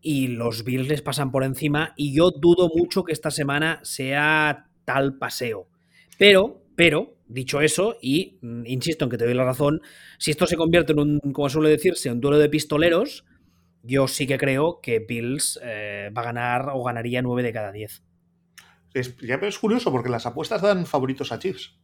y 0.00 0.28
los 0.28 0.64
Bills 0.64 0.88
les 0.88 1.02
pasan 1.02 1.30
por 1.30 1.44
encima, 1.44 1.92
y 1.96 2.14
yo 2.14 2.30
dudo 2.30 2.70
mucho 2.74 3.04
que 3.04 3.12
esta 3.12 3.30
semana 3.30 3.80
sea 3.82 4.68
tal 4.86 5.18
paseo. 5.18 5.68
Pero, 6.18 6.62
pero, 6.74 7.16
dicho 7.28 7.60
eso, 7.60 7.98
y 8.00 8.38
mm, 8.40 8.64
insisto 8.66 9.04
en 9.04 9.10
que 9.10 9.18
te 9.18 9.26
doy 9.26 9.34
la 9.34 9.44
razón, 9.44 9.82
si 10.18 10.30
esto 10.30 10.46
se 10.46 10.56
convierte 10.56 10.92
en 10.92 11.00
un, 11.00 11.20
como 11.32 11.50
suele 11.50 11.68
decirse, 11.68 12.10
un 12.10 12.20
duelo 12.20 12.38
de 12.38 12.48
pistoleros, 12.48 13.24
yo 13.86 14.08
sí 14.08 14.26
que 14.26 14.38
creo 14.38 14.80
que 14.80 14.98
Bills 14.98 15.60
eh, 15.62 16.10
va 16.16 16.22
a 16.22 16.24
ganar 16.24 16.70
o 16.72 16.82
ganaría 16.82 17.22
9 17.22 17.42
de 17.42 17.52
cada 17.52 17.72
10. 17.72 18.02
Es, 18.94 19.16
ya 19.18 19.34
es 19.34 19.58
curioso 19.58 19.92
porque 19.92 20.08
las 20.08 20.26
apuestas 20.26 20.62
dan 20.62 20.86
favoritos 20.86 21.32
a 21.32 21.38
Chiefs. 21.38 21.78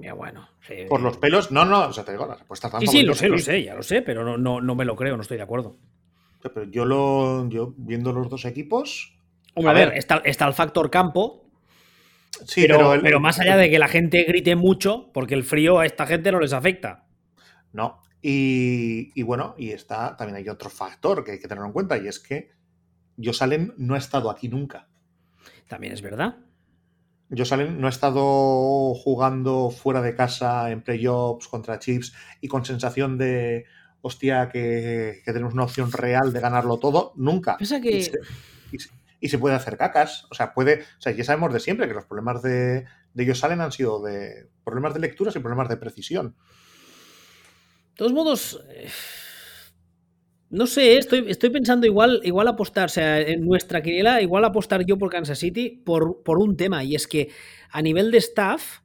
Ya 0.00 0.14
bueno. 0.14 0.48
Por 0.88 1.00
los 1.00 1.16
pelos, 1.16 1.50
no, 1.50 1.64
no, 1.64 1.88
o 1.88 1.92
sea, 1.92 2.04
te 2.04 2.12
digo, 2.12 2.26
las 2.26 2.40
apuestas 2.40 2.70
dan 2.70 2.80
Sí, 2.82 2.86
sí, 2.86 3.02
lo 3.02 3.14
sé, 3.14 3.28
lo 3.28 3.38
sé, 3.38 3.62
ya 3.62 3.74
lo 3.74 3.82
sé, 3.82 4.02
pero 4.02 4.24
no, 4.24 4.36
no, 4.36 4.60
no 4.60 4.74
me 4.74 4.84
lo 4.84 4.96
creo, 4.96 5.16
no 5.16 5.22
estoy 5.22 5.38
de 5.38 5.42
acuerdo. 5.42 5.78
Pero 6.42 6.64
yo 6.64 6.84
lo, 6.84 7.48
yo 7.48 7.74
viendo 7.76 8.12
los 8.12 8.28
dos 8.28 8.44
equipos. 8.44 9.18
Hombre, 9.54 9.70
a, 9.70 9.74
ver, 9.74 9.96
está, 9.96 10.22
está, 10.24 10.46
el 10.46 10.54
factor 10.54 10.90
campo. 10.90 11.50
Sí, 12.44 12.62
pero, 12.62 13.00
pero, 13.02 13.18
más 13.18 13.40
allá 13.40 13.56
de 13.56 13.70
que 13.70 13.78
la 13.78 13.88
gente 13.88 14.22
grite 14.22 14.54
mucho, 14.54 15.10
porque 15.12 15.34
el 15.34 15.42
frío 15.42 15.80
a 15.80 15.86
esta 15.86 16.06
gente 16.06 16.30
no 16.30 16.38
les 16.38 16.52
afecta. 16.52 17.06
No, 17.72 18.02
y, 18.20 19.22
bueno, 19.22 19.54
y 19.58 19.70
está, 19.70 20.16
también 20.16 20.36
hay 20.36 20.48
otro 20.48 20.70
factor 20.70 21.24
que 21.24 21.32
hay 21.32 21.38
que 21.40 21.48
tener 21.48 21.64
en 21.64 21.72
cuenta, 21.72 21.96
y 21.98 22.08
es 22.08 22.18
que 22.18 22.50
Josalen 23.22 23.74
no 23.76 23.94
ha 23.94 23.98
estado 23.98 24.30
aquí 24.30 24.48
nunca. 24.48 24.88
También 25.68 25.92
es 25.92 26.02
verdad. 26.02 26.36
Josalen 27.36 27.80
no 27.80 27.86
ha 27.86 27.90
estado 27.90 28.94
jugando 28.94 29.70
fuera 29.70 30.00
de 30.00 30.14
casa 30.14 30.70
en 30.70 30.82
playoffs 30.82 31.46
contra 31.46 31.78
Chips 31.78 32.14
y 32.40 32.48
con 32.48 32.64
sensación 32.64 33.18
de, 33.18 33.66
hostia, 34.00 34.48
que, 34.48 35.20
tenemos 35.24 35.52
una 35.52 35.64
opción 35.64 35.92
real 35.92 36.32
de 36.32 36.40
ganarlo 36.40 36.78
todo, 36.78 37.12
nunca. 37.16 37.56
que... 37.80 38.10
Y, 39.20 39.28
se, 39.28 39.38
puede 39.38 39.56
hacer 39.56 39.76
cacas. 39.76 40.26
O 40.30 40.34
sea, 40.34 40.54
puede. 40.54 40.82
O 40.98 41.00
sea, 41.00 41.12
ya 41.12 41.24
sabemos 41.24 41.52
de 41.52 41.58
siempre 41.58 41.88
que 41.88 41.94
los 41.94 42.04
problemas 42.04 42.40
de, 42.40 42.84
de 43.14 43.22
ellos 43.24 43.40
salen 43.40 43.60
han 43.60 43.72
sido 43.72 44.00
de 44.00 44.48
problemas 44.62 44.94
de 44.94 45.00
lecturas 45.00 45.34
y 45.34 45.40
problemas 45.40 45.68
de 45.68 45.76
precisión. 45.76 46.36
Todos 47.98 48.12
modos, 48.12 48.64
eh, 48.70 48.88
no 50.50 50.68
sé, 50.68 50.98
estoy, 50.98 51.24
estoy 51.28 51.50
pensando 51.50 51.84
igual, 51.84 52.20
igual 52.22 52.46
apostar, 52.46 52.84
o 52.84 52.88
sea, 52.88 53.18
en 53.18 53.44
nuestra 53.44 53.82
quiniela, 53.82 54.22
igual 54.22 54.44
apostar 54.44 54.86
yo 54.86 54.96
por 54.96 55.10
Kansas 55.10 55.40
City 55.40 55.82
por, 55.84 56.22
por 56.22 56.38
un 56.38 56.56
tema, 56.56 56.84
y 56.84 56.94
es 56.94 57.08
que 57.08 57.32
a 57.72 57.82
nivel 57.82 58.12
de 58.12 58.18
staff, 58.18 58.82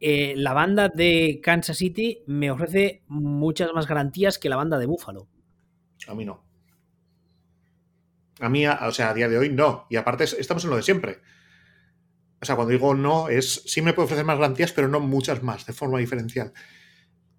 eh, 0.00 0.32
la 0.38 0.54
banda 0.54 0.88
de 0.88 1.40
Kansas 1.42 1.76
City 1.76 2.22
me 2.26 2.50
ofrece 2.50 3.02
muchas 3.06 3.70
más 3.74 3.86
garantías 3.86 4.38
que 4.38 4.48
la 4.48 4.56
banda 4.56 4.78
de 4.78 4.86
Buffalo. 4.86 5.28
A 6.08 6.14
mí 6.14 6.24
no. 6.24 6.42
A 8.40 8.48
mí, 8.48 8.66
o 8.66 8.92
sea, 8.92 9.10
a 9.10 9.14
día 9.14 9.28
de 9.28 9.36
hoy 9.36 9.50
no. 9.50 9.86
Y 9.90 9.96
aparte 9.96 10.24
estamos 10.24 10.64
en 10.64 10.70
lo 10.70 10.76
de 10.76 10.82
siempre. 10.82 11.18
O 12.40 12.46
sea, 12.46 12.56
cuando 12.56 12.72
digo 12.72 12.94
no, 12.94 13.28
es 13.28 13.62
sí 13.66 13.82
me 13.82 13.92
puede 13.92 14.06
ofrecer 14.06 14.24
más 14.24 14.38
garantías, 14.38 14.72
pero 14.72 14.88
no 14.88 15.00
muchas 15.00 15.42
más, 15.42 15.66
de 15.66 15.74
forma 15.74 15.98
diferencial. 15.98 16.54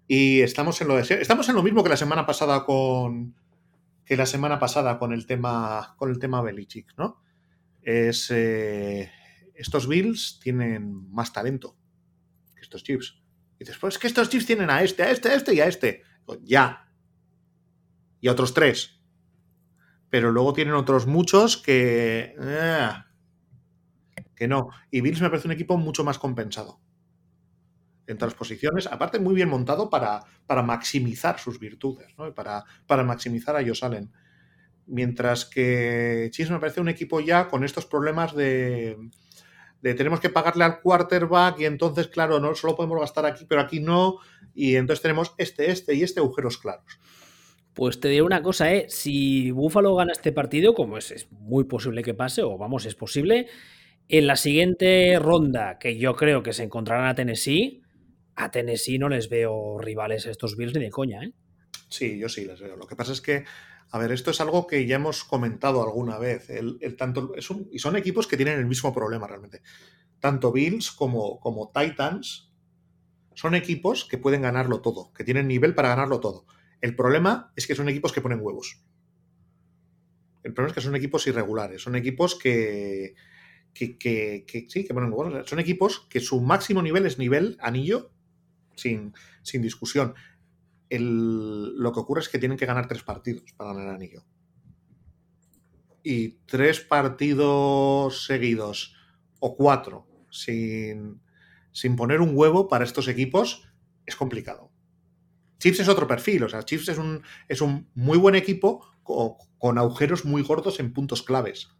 Y 0.08 0.40
estamos 0.40 0.80
en 0.80 0.88
lo 0.88 0.98
estamos 0.98 1.48
en 1.48 1.54
lo 1.54 1.62
mismo 1.62 1.82
que 1.82 1.90
la 1.90 1.96
semana 1.96 2.26
pasada 2.26 2.64
con 2.64 3.34
que 4.04 4.16
la 4.16 4.26
semana 4.26 4.58
pasada 4.58 4.98
con 4.98 5.12
el 5.12 5.26
tema 5.26 5.94
con 5.96 6.10
el 6.10 6.18
tema 6.18 6.42
Belichick, 6.42 6.94
¿no? 6.96 7.20
Es 7.82 8.30
eh, 8.30 9.10
estos 9.54 9.88
Bills 9.88 10.38
tienen 10.40 11.10
más 11.10 11.32
talento 11.32 11.76
que 12.54 12.62
estos 12.62 12.84
Chiefs. 12.84 13.20
Y 13.58 13.64
después 13.64 13.98
que 13.98 14.06
estos 14.06 14.28
Chiefs 14.28 14.46
tienen 14.46 14.70
a 14.70 14.82
este, 14.82 15.02
a 15.02 15.10
este, 15.10 15.30
a 15.30 15.34
este 15.34 15.54
y 15.54 15.60
a 15.60 15.66
este. 15.66 16.02
Ya. 16.42 16.88
Y 18.20 18.28
a 18.28 18.32
otros 18.32 18.54
tres. 18.54 19.00
Pero 20.08 20.30
luego 20.30 20.52
tienen 20.52 20.74
otros 20.74 21.06
muchos 21.06 21.56
que. 21.56 22.34
Eh, 22.38 22.90
que 24.36 24.46
no. 24.46 24.68
Y 24.90 25.00
Bills 25.00 25.20
me 25.20 25.30
parece 25.30 25.48
un 25.48 25.52
equipo 25.52 25.76
mucho 25.78 26.04
más 26.04 26.18
compensado 26.18 26.80
en 28.06 28.18
las 28.20 28.34
posiciones, 28.34 28.86
aparte 28.86 29.18
muy 29.18 29.34
bien 29.34 29.48
montado 29.48 29.90
para, 29.90 30.22
para 30.46 30.62
maximizar 30.62 31.38
sus 31.38 31.58
virtudes, 31.58 32.06
¿no? 32.18 32.32
para, 32.34 32.64
para 32.86 33.02
maximizar 33.04 33.56
a 33.56 33.60
ellos 33.60 33.80
salen. 33.80 34.12
Mientras 34.86 35.44
que 35.44 36.28
Chiefs 36.30 36.50
me 36.50 36.60
parece 36.60 36.80
un 36.80 36.88
equipo 36.88 37.20
ya 37.20 37.48
con 37.48 37.64
estos 37.64 37.86
problemas 37.86 38.34
de, 38.36 38.96
de 39.82 39.94
tenemos 39.94 40.20
que 40.20 40.30
pagarle 40.30 40.64
al 40.64 40.80
quarterback 40.80 41.60
y 41.60 41.64
entonces, 41.64 42.08
claro, 42.08 42.38
no 42.38 42.54
solo 42.54 42.76
podemos 42.76 43.00
gastar 43.00 43.26
aquí, 43.26 43.44
pero 43.48 43.60
aquí 43.60 43.80
no, 43.80 44.18
y 44.54 44.76
entonces 44.76 45.02
tenemos 45.02 45.34
este, 45.38 45.70
este 45.70 45.94
y 45.94 46.02
este 46.02 46.20
agujeros 46.20 46.58
claros. 46.58 47.00
Pues 47.74 48.00
te 48.00 48.08
diré 48.08 48.22
una 48.22 48.42
cosa, 48.42 48.72
¿eh? 48.72 48.86
si 48.88 49.50
Buffalo 49.50 49.94
gana 49.96 50.12
este 50.12 50.32
partido, 50.32 50.72
como 50.72 50.96
es, 50.96 51.10
es 51.10 51.30
muy 51.30 51.64
posible 51.64 52.02
que 52.02 52.14
pase, 52.14 52.42
o 52.42 52.56
vamos, 52.56 52.86
es 52.86 52.94
posible, 52.94 53.48
en 54.08 54.26
la 54.26 54.36
siguiente 54.36 55.18
ronda, 55.18 55.78
que 55.78 55.98
yo 55.98 56.14
creo 56.16 56.42
que 56.42 56.52
se 56.54 56.62
encontrarán 56.62 57.08
a 57.08 57.14
Tennessee, 57.14 57.82
a 58.36 58.50
Tennessee 58.50 58.98
no 58.98 59.08
les 59.08 59.28
veo 59.28 59.78
rivales 59.78 60.26
a 60.26 60.30
estos 60.30 60.56
Bills 60.56 60.74
ni 60.74 60.84
de 60.84 60.90
coña, 60.90 61.24
¿eh? 61.24 61.32
Sí, 61.88 62.18
yo 62.18 62.28
sí 62.28 62.44
les 62.44 62.60
veo. 62.60 62.76
Lo 62.76 62.86
que 62.86 62.96
pasa 62.96 63.12
es 63.12 63.20
que, 63.20 63.44
a 63.90 63.98
ver, 63.98 64.12
esto 64.12 64.30
es 64.30 64.40
algo 64.40 64.66
que 64.66 64.86
ya 64.86 64.96
hemos 64.96 65.24
comentado 65.24 65.82
alguna 65.82 66.18
vez. 66.18 66.50
El, 66.50 66.78
tanto, 66.96 67.32
y 67.72 67.78
son 67.78 67.96
equipos 67.96 68.26
que 68.26 68.36
tienen 68.36 68.58
el 68.58 68.66
mismo 68.66 68.92
problema 68.92 69.26
realmente. 69.26 69.62
Tanto 70.20 70.52
Bills 70.52 70.90
como, 70.90 71.40
como 71.40 71.72
Titans 71.72 72.52
son 73.34 73.54
equipos 73.54 74.04
que 74.04 74.18
pueden 74.18 74.42
ganarlo 74.42 74.80
todo, 74.80 75.12
que 75.12 75.24
tienen 75.24 75.48
nivel 75.48 75.74
para 75.74 75.88
ganarlo 75.88 76.20
todo. 76.20 76.46
El 76.80 76.94
problema 76.94 77.52
es 77.56 77.66
que 77.66 77.74
son 77.74 77.88
equipos 77.88 78.12
que 78.12 78.20
ponen 78.20 78.40
huevos. 78.40 78.82
El 80.42 80.52
problema 80.52 80.70
es 80.70 80.74
que 80.74 80.80
son 80.80 80.96
equipos 80.96 81.26
irregulares, 81.26 81.82
son 81.82 81.96
equipos 81.96 82.34
que, 82.34 83.14
que, 83.72 83.96
que 83.98 84.66
sí, 84.68 84.84
que 84.84 84.94
ponen 84.94 85.12
huevos. 85.12 85.48
Son 85.48 85.58
equipos 85.58 86.06
que 86.10 86.20
su 86.20 86.40
máximo 86.40 86.82
nivel 86.82 87.06
es 87.06 87.18
nivel 87.18 87.56
anillo 87.60 88.15
sin, 88.76 89.12
discusión. 89.54 90.14
lo 90.90 91.92
que 91.92 92.00
ocurre 92.00 92.20
es 92.20 92.28
que 92.28 92.38
tienen 92.38 92.58
que 92.58 92.66
ganar 92.66 92.86
tres 92.86 93.02
partidos 93.02 93.52
para 93.56 93.72
ganar 93.72 93.88
el 93.88 93.94
anillo. 93.94 94.24
Y 96.02 96.38
tres 96.46 96.80
partidos 96.80 98.26
seguidos 98.26 98.94
o 99.40 99.56
cuatro 99.56 100.06
sin, 100.30 101.20
sin 101.72 101.96
poner 101.96 102.20
un 102.20 102.30
huevo 102.34 102.68
para 102.68 102.84
estos 102.84 103.08
equipos 103.08 103.68
es 104.04 104.14
complicado. 104.14 104.70
Chiefs 105.58 105.80
es 105.80 105.88
otro 105.88 106.06
perfil, 106.06 106.44
o 106.44 106.48
sea, 106.48 106.62
Chiefs 106.62 106.90
es 106.90 106.98
un, 106.98 107.22
es 107.48 107.60
un 107.60 107.90
muy 107.94 108.18
buen 108.18 108.34
equipo 108.34 108.86
con, 109.02 109.32
con 109.58 109.78
agujeros 109.78 110.24
muy 110.24 110.42
gordos 110.42 110.78
en 110.80 110.92
puntos 110.92 111.22
claves. 111.22 111.70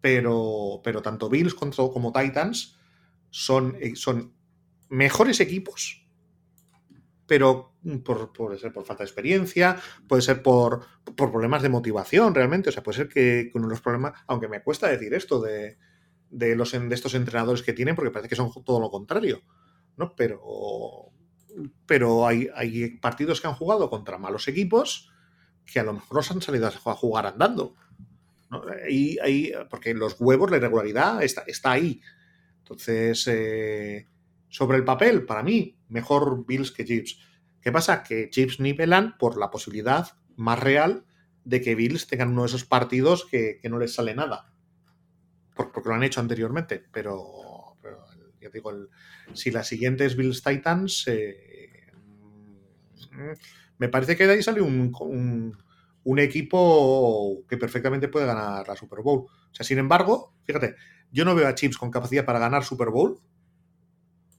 Pero, 0.00 0.80
pero 0.82 1.00
tanto 1.00 1.28
Bills 1.28 1.54
como 1.54 2.12
Titans 2.12 2.76
son, 3.30 3.76
son 3.94 4.34
mejores 4.92 5.40
equipos, 5.40 6.06
pero 7.26 7.74
por, 8.04 8.32
puede 8.32 8.58
ser 8.58 8.72
por 8.72 8.84
falta 8.84 9.02
de 9.02 9.08
experiencia, 9.08 9.76
puede 10.06 10.22
ser 10.22 10.42
por, 10.42 10.84
problemas 11.16 11.62
de 11.62 11.70
motivación 11.70 12.34
realmente, 12.34 12.68
o 12.68 12.72
sea, 12.72 12.82
puede 12.82 12.98
ser 12.98 13.08
que 13.08 13.50
uno 13.54 13.66
de 13.66 13.70
los 13.70 13.80
problemas, 13.80 14.12
aunque 14.26 14.48
me 14.48 14.62
cuesta 14.62 14.88
decir 14.88 15.14
esto 15.14 15.40
de, 15.40 15.78
los, 16.30 16.72
de 16.72 16.94
estos 16.94 17.14
entrenadores 17.14 17.62
que 17.62 17.72
tienen, 17.72 17.96
porque 17.96 18.10
parece 18.10 18.28
que 18.28 18.36
son 18.36 18.52
todo 18.64 18.80
lo 18.80 18.90
contrario, 18.90 19.42
¿no? 19.96 20.14
Pero 20.14 21.10
pero 21.86 22.26
hay, 22.26 22.48
hay 22.54 22.96
partidos 22.96 23.40
que 23.40 23.46
han 23.46 23.54
jugado 23.54 23.90
contra 23.90 24.18
malos 24.18 24.48
equipos 24.48 25.10
que 25.64 25.80
a 25.80 25.84
lo 25.84 25.92
mejor 25.94 26.16
los 26.16 26.30
han 26.30 26.40
salido 26.40 26.66
a 26.66 26.94
jugar 26.94 27.26
andando. 27.26 27.76
porque 29.70 29.94
los 29.94 30.16
huevos, 30.18 30.50
la 30.50 30.56
irregularidad 30.56 31.22
está, 31.22 31.42
está 31.46 31.72
ahí. 31.72 32.00
Entonces, 32.58 33.26
eh, 33.28 34.08
sobre 34.52 34.76
el 34.76 34.84
papel, 34.84 35.24
para 35.24 35.42
mí, 35.42 35.78
mejor 35.88 36.44
Bills 36.46 36.72
que 36.72 36.84
Chips. 36.84 37.18
¿Qué 37.62 37.72
pasa? 37.72 38.02
Que 38.02 38.28
Chips 38.28 38.60
nivelan 38.60 39.16
por 39.16 39.38
la 39.38 39.50
posibilidad 39.50 40.08
más 40.36 40.60
real 40.60 41.06
de 41.44 41.62
que 41.62 41.74
Bills 41.74 42.06
tengan 42.06 42.32
uno 42.32 42.42
de 42.42 42.48
esos 42.48 42.66
partidos 42.66 43.24
que, 43.24 43.60
no 43.64 43.78
les 43.78 43.94
sale 43.94 44.14
nada. 44.14 44.52
Porque, 45.56 45.80
lo 45.86 45.94
han 45.94 46.02
hecho 46.02 46.20
anteriormente. 46.20 46.84
Pero, 46.92 47.78
ya 48.42 48.50
digo, 48.50 48.72
si 49.32 49.50
la 49.50 49.64
siguiente 49.64 50.04
es 50.04 50.16
Bills 50.16 50.42
Titans, 50.42 51.04
eh, 51.08 51.90
me 53.78 53.88
parece 53.88 54.16
que 54.16 54.26
de 54.26 54.34
ahí 54.34 54.42
sale 54.42 54.60
un, 54.60 54.92
un, 56.04 56.18
equipo 56.18 57.42
que 57.48 57.56
perfectamente 57.56 58.08
puede 58.08 58.26
ganar 58.26 58.68
la 58.68 58.76
Super 58.76 59.00
Bowl. 59.00 59.20
O 59.20 59.54
sea, 59.54 59.64
sin 59.64 59.78
embargo, 59.78 60.34
fíjate, 60.44 60.74
yo 61.10 61.24
no 61.24 61.34
veo 61.34 61.48
a 61.48 61.54
Chips 61.54 61.78
con 61.78 61.90
capacidad 61.90 62.26
para 62.26 62.38
ganar 62.38 62.64
Super 62.64 62.90
Bowl 62.90 63.18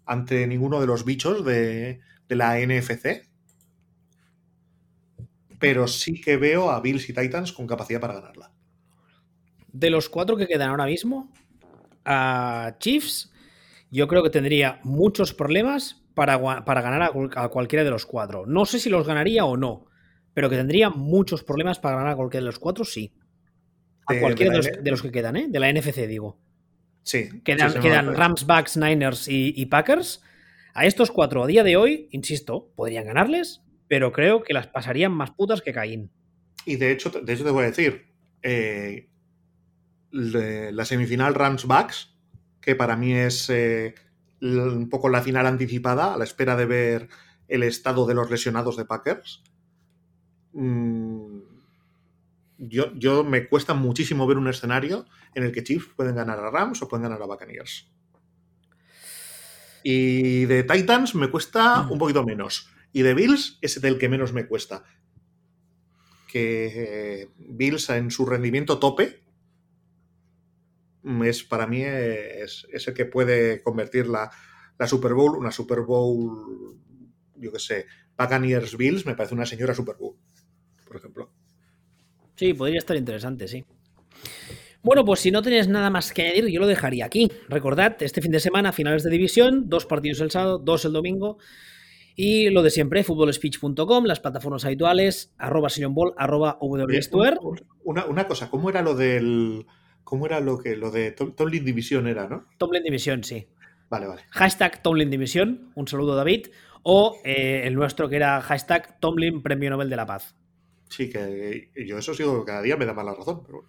ante 0.05 0.47
ninguno 0.47 0.79
de 0.81 0.87
los 0.87 1.05
bichos 1.05 1.45
de, 1.45 1.99
de 2.27 2.35
la 2.35 2.57
NFC. 2.59 3.27
Pero 5.59 5.87
sí 5.87 6.19
que 6.19 6.37
veo 6.37 6.71
a 6.71 6.81
Bills 6.81 7.09
y 7.09 7.13
Titans 7.13 7.53
con 7.53 7.67
capacidad 7.67 8.01
para 8.01 8.15
ganarla. 8.15 8.51
De 9.71 9.89
los 9.89 10.09
cuatro 10.09 10.35
que 10.35 10.47
quedan 10.47 10.69
ahora 10.69 10.85
mismo, 10.85 11.31
a 12.05 12.75
Chiefs, 12.79 13.31
yo 13.89 14.07
creo 14.07 14.23
que 14.23 14.29
tendría 14.29 14.79
muchos 14.83 15.33
problemas 15.33 16.03
para, 16.13 16.65
para 16.65 16.81
ganar 16.81 17.11
a, 17.35 17.49
cualquiera 17.49 17.83
de 17.83 17.91
los 17.91 18.05
cuatro. 18.05 18.45
No 18.45 18.65
sé 18.65 18.79
si 18.79 18.89
los 18.89 19.07
ganaría 19.07 19.45
o 19.45 19.57
no, 19.57 19.85
pero 20.33 20.49
que 20.49 20.57
tendría 20.57 20.89
muchos 20.89 21.43
problemas 21.43 21.79
para 21.79 21.97
ganar 21.97 22.13
a 22.13 22.15
cualquiera 22.15 22.43
de 22.43 22.47
los 22.47 22.59
cuatro, 22.59 22.85
sí. 22.85 23.13
A 24.05 24.19
cualquiera 24.19 24.51
de, 24.51 24.91
los, 24.91 25.01
que 25.01 25.11
quedan, 25.11 25.37
¿eh? 25.37 25.47
De 25.49 25.59
la 25.59 25.71
NFC, 25.71 26.07
digo. 26.07 26.39
Sí. 27.03 27.29
Quedan, 27.43 27.81
quedan 27.81 28.15
Rams, 28.15 28.45
Bucks, 28.45 28.77
Niners 28.77 29.27
y, 29.27 29.65
Packers. 29.67 30.21
A 30.73 30.85
estos 30.85 31.11
cuatro, 31.11 31.43
a 31.43 31.47
día 31.47 31.63
de 31.63 31.77
hoy, 31.77 32.07
insisto, 32.11 32.71
podrían 32.75 33.05
ganarles, 33.05 33.61
pero 33.87 34.11
creo 34.11 34.41
que 34.41 34.53
las 34.53 34.67
pasarían 34.67 35.11
más 35.11 35.31
putas 35.31 35.61
que 35.61 35.73
Caín. 35.73 36.09
Y 36.65 36.77
de 36.77 36.91
hecho, 36.91 37.09
de 37.09 37.33
hecho 37.33 37.43
te 37.43 37.51
voy 37.51 37.63
a 37.63 37.67
decir, 37.67 38.07
eh, 38.41 39.09
la 40.11 40.85
semifinal 40.85 41.35
Rams 41.35 41.65
Bucks, 41.65 42.15
que 42.59 42.75
para 42.75 42.95
mí 42.95 43.13
es 43.13 43.49
eh, 43.49 43.93
un 44.41 44.89
poco 44.89 45.09
la 45.09 45.21
final 45.21 45.45
anticipada, 45.45 46.13
a 46.13 46.17
la 46.17 46.23
espera 46.23 46.55
de 46.55 46.65
ver 46.65 47.09
el 47.47 47.63
estado 47.63 48.05
de 48.05 48.13
los 48.13 48.31
lesionados 48.31 48.77
de 48.77 48.85
Packers. 48.85 49.43
Mm, 50.53 51.32
yo, 52.69 52.93
yo, 52.95 53.23
me 53.23 53.47
cuesta 53.47 53.73
muchísimo 53.73 54.27
ver 54.27 54.37
un 54.37 54.47
escenario 54.47 55.05
en 55.35 55.43
el 55.43 55.51
que 55.51 55.63
Chiefs 55.63 55.93
pueden 55.95 56.15
ganar 56.15 56.39
a 56.39 56.49
Rams 56.49 56.81
o 56.81 56.87
pueden 56.87 57.03
ganar 57.03 57.21
a 57.21 57.25
Buccaneers. 57.25 57.91
Y 59.83 60.45
de 60.45 60.63
Titans 60.63 61.13
me 61.15 61.29
cuesta 61.29 61.87
un 61.89 61.99
poquito 61.99 62.23
menos. 62.23 62.69
Y 62.93 63.01
de 63.01 63.13
Bills 63.13 63.57
es 63.61 63.81
del 63.81 63.97
que 63.97 64.07
menos 64.07 64.33
me 64.33 64.47
cuesta. 64.47 64.83
Que 66.27 67.29
Bills 67.37 67.89
en 67.89 68.09
su 68.09 68.25
rendimiento 68.25 68.79
tope 68.79 69.23
es 71.25 71.43
para 71.43 71.67
mí 71.67 71.81
es, 71.83 72.65
el 72.71 72.93
que 72.93 73.05
puede 73.05 73.61
convertir 73.61 74.07
la, 74.07 74.31
Super 74.87 75.13
Bowl, 75.13 75.37
una 75.37 75.51
Super 75.51 75.81
Bowl, 75.81 76.77
yo 77.35 77.51
qué 77.51 77.59
sé, 77.59 77.85
Buccaneers 78.17 78.75
Bills, 78.75 79.05
me 79.05 79.15
parece 79.15 79.33
una 79.33 79.45
señora 79.45 79.73
Super 79.73 79.95
Bowl, 79.95 80.17
por 80.85 80.97
ejemplo. 80.97 81.31
Sí, 82.43 82.53
podría 82.53 82.79
estar 82.79 82.97
interesante, 82.97 83.47
sí. 83.47 83.63
Bueno, 84.81 85.05
pues 85.05 85.21
si 85.21 85.31
no 85.31 85.41
tenéis 85.41 85.69
nada 85.69 85.89
más 85.89 86.11
que 86.11 86.23
añadir, 86.23 86.47
yo 86.47 86.59
lo 86.59 86.67
dejaría 86.67 87.05
aquí. 87.05 87.31
Recordad, 87.47 87.95
este 88.01 88.21
fin 88.21 88.33
de 88.33 88.41
semana, 88.41 88.73
finales 88.73 89.03
de 89.03 89.09
división, 89.09 89.69
dos 89.69 89.85
partidos 89.85 90.19
el 90.19 90.29
sábado, 90.29 90.57
dos 90.57 90.83
el 90.83 90.91
domingo. 90.91 91.37
Y 92.17 92.49
lo 92.49 92.61
de 92.61 92.69
siempre, 92.69 93.05
futbolspeech.com, 93.05 94.03
las 94.03 94.19
plataformas 94.19 94.65
habituales, 94.65 95.33
arroba 95.37 95.69
ball, 95.89 96.13
arroba 96.17 96.57
una, 96.61 98.05
una 98.07 98.27
cosa, 98.27 98.49
¿cómo 98.49 98.69
era 98.69 98.81
lo 98.81 98.93
del 98.93 99.65
¿Cómo 100.03 100.25
era 100.25 100.41
lo 100.41 100.59
que 100.59 100.75
lo 100.75 100.91
de 100.91 101.11
Tomlin 101.11 101.63
División 101.63 102.07
era, 102.07 102.27
no? 102.27 102.45
Tomlin 102.57 102.83
División, 102.83 103.23
sí. 103.23 103.47
Vale, 103.89 104.07
vale. 104.07 104.23
Hashtag 104.31 104.83
Tomlin 104.83 105.09
División, 105.09 105.71
un 105.75 105.87
saludo 105.87 106.17
David. 106.17 106.47
O 106.81 107.21
eh, 107.23 107.61
el 107.63 107.75
nuestro 107.75 108.09
que 108.09 108.17
era 108.17 108.41
hashtag 108.41 108.99
Tomlin 108.99 109.41
Premio 109.41 109.69
Nobel 109.69 109.89
de 109.89 109.95
la 109.95 110.05
Paz. 110.05 110.35
Sí, 110.95 111.09
que 111.09 111.69
yo 111.87 111.97
eso 111.97 112.13
sigo 112.13 112.45
cada 112.45 112.61
día 112.61 112.77
me 112.77 112.85
da 112.85 112.93
más 112.93 113.05
la 113.05 113.15
razón, 113.15 113.41
pero 113.43 113.63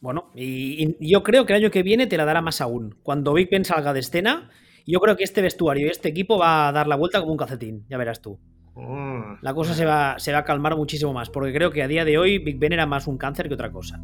bueno. 0.00 0.30
y, 0.36 0.96
yo 1.00 1.22
creo 1.22 1.46
que 1.46 1.52
el 1.52 1.62
año 1.62 1.70
que 1.70 1.82
viene 1.82 2.06
te 2.06 2.16
la 2.16 2.24
dará 2.24 2.42
más 2.42 2.60
aún. 2.60 2.94
Cuando 3.02 3.32
Big 3.32 3.50
Ben 3.50 3.64
salga 3.64 3.92
de 3.92 4.00
escena, 4.00 4.50
yo 4.86 5.00
creo 5.00 5.16
que 5.16 5.24
este 5.24 5.42
vestuario 5.42 5.86
y 5.86 5.90
este 5.90 6.10
equipo 6.10 6.38
va 6.38 6.68
a 6.68 6.72
dar 6.72 6.86
la 6.86 6.96
vuelta 6.96 7.20
como 7.20 7.32
un 7.32 7.38
calcetín, 7.38 7.84
ya 7.88 7.96
verás 7.96 8.22
tú. 8.22 8.38
Ah. 8.76 9.38
La 9.42 9.52
cosa 9.52 9.74
se 9.74 9.84
va, 9.84 10.18
se 10.18 10.32
va 10.32 10.38
a 10.38 10.44
calmar 10.44 10.76
muchísimo 10.76 11.12
más, 11.12 11.28
porque 11.28 11.52
creo 11.52 11.72
que 11.72 11.82
a 11.82 11.88
día 11.88 12.04
de 12.04 12.18
hoy 12.18 12.38
Big 12.38 12.58
Ben 12.58 12.72
era 12.72 12.86
más 12.86 13.08
un 13.08 13.18
cáncer 13.18 13.48
que 13.48 13.54
otra 13.54 13.72
cosa. 13.72 14.00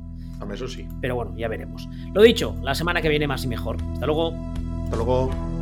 Eso 0.53 0.67
sí. 0.67 0.89
Pero 1.01 1.15
bueno, 1.15 1.37
ya 1.37 1.47
veremos. 1.47 1.89
Lo 2.13 2.23
dicho, 2.23 2.57
la 2.63 2.75
semana 2.75 3.01
que 3.01 3.09
viene 3.09 3.29
más 3.29 3.45
y 3.45 3.49
mejor. 3.49 3.77
Hasta 3.93 4.07
luego. 4.07 4.35
Hasta 4.85 4.97
luego. 4.97 5.60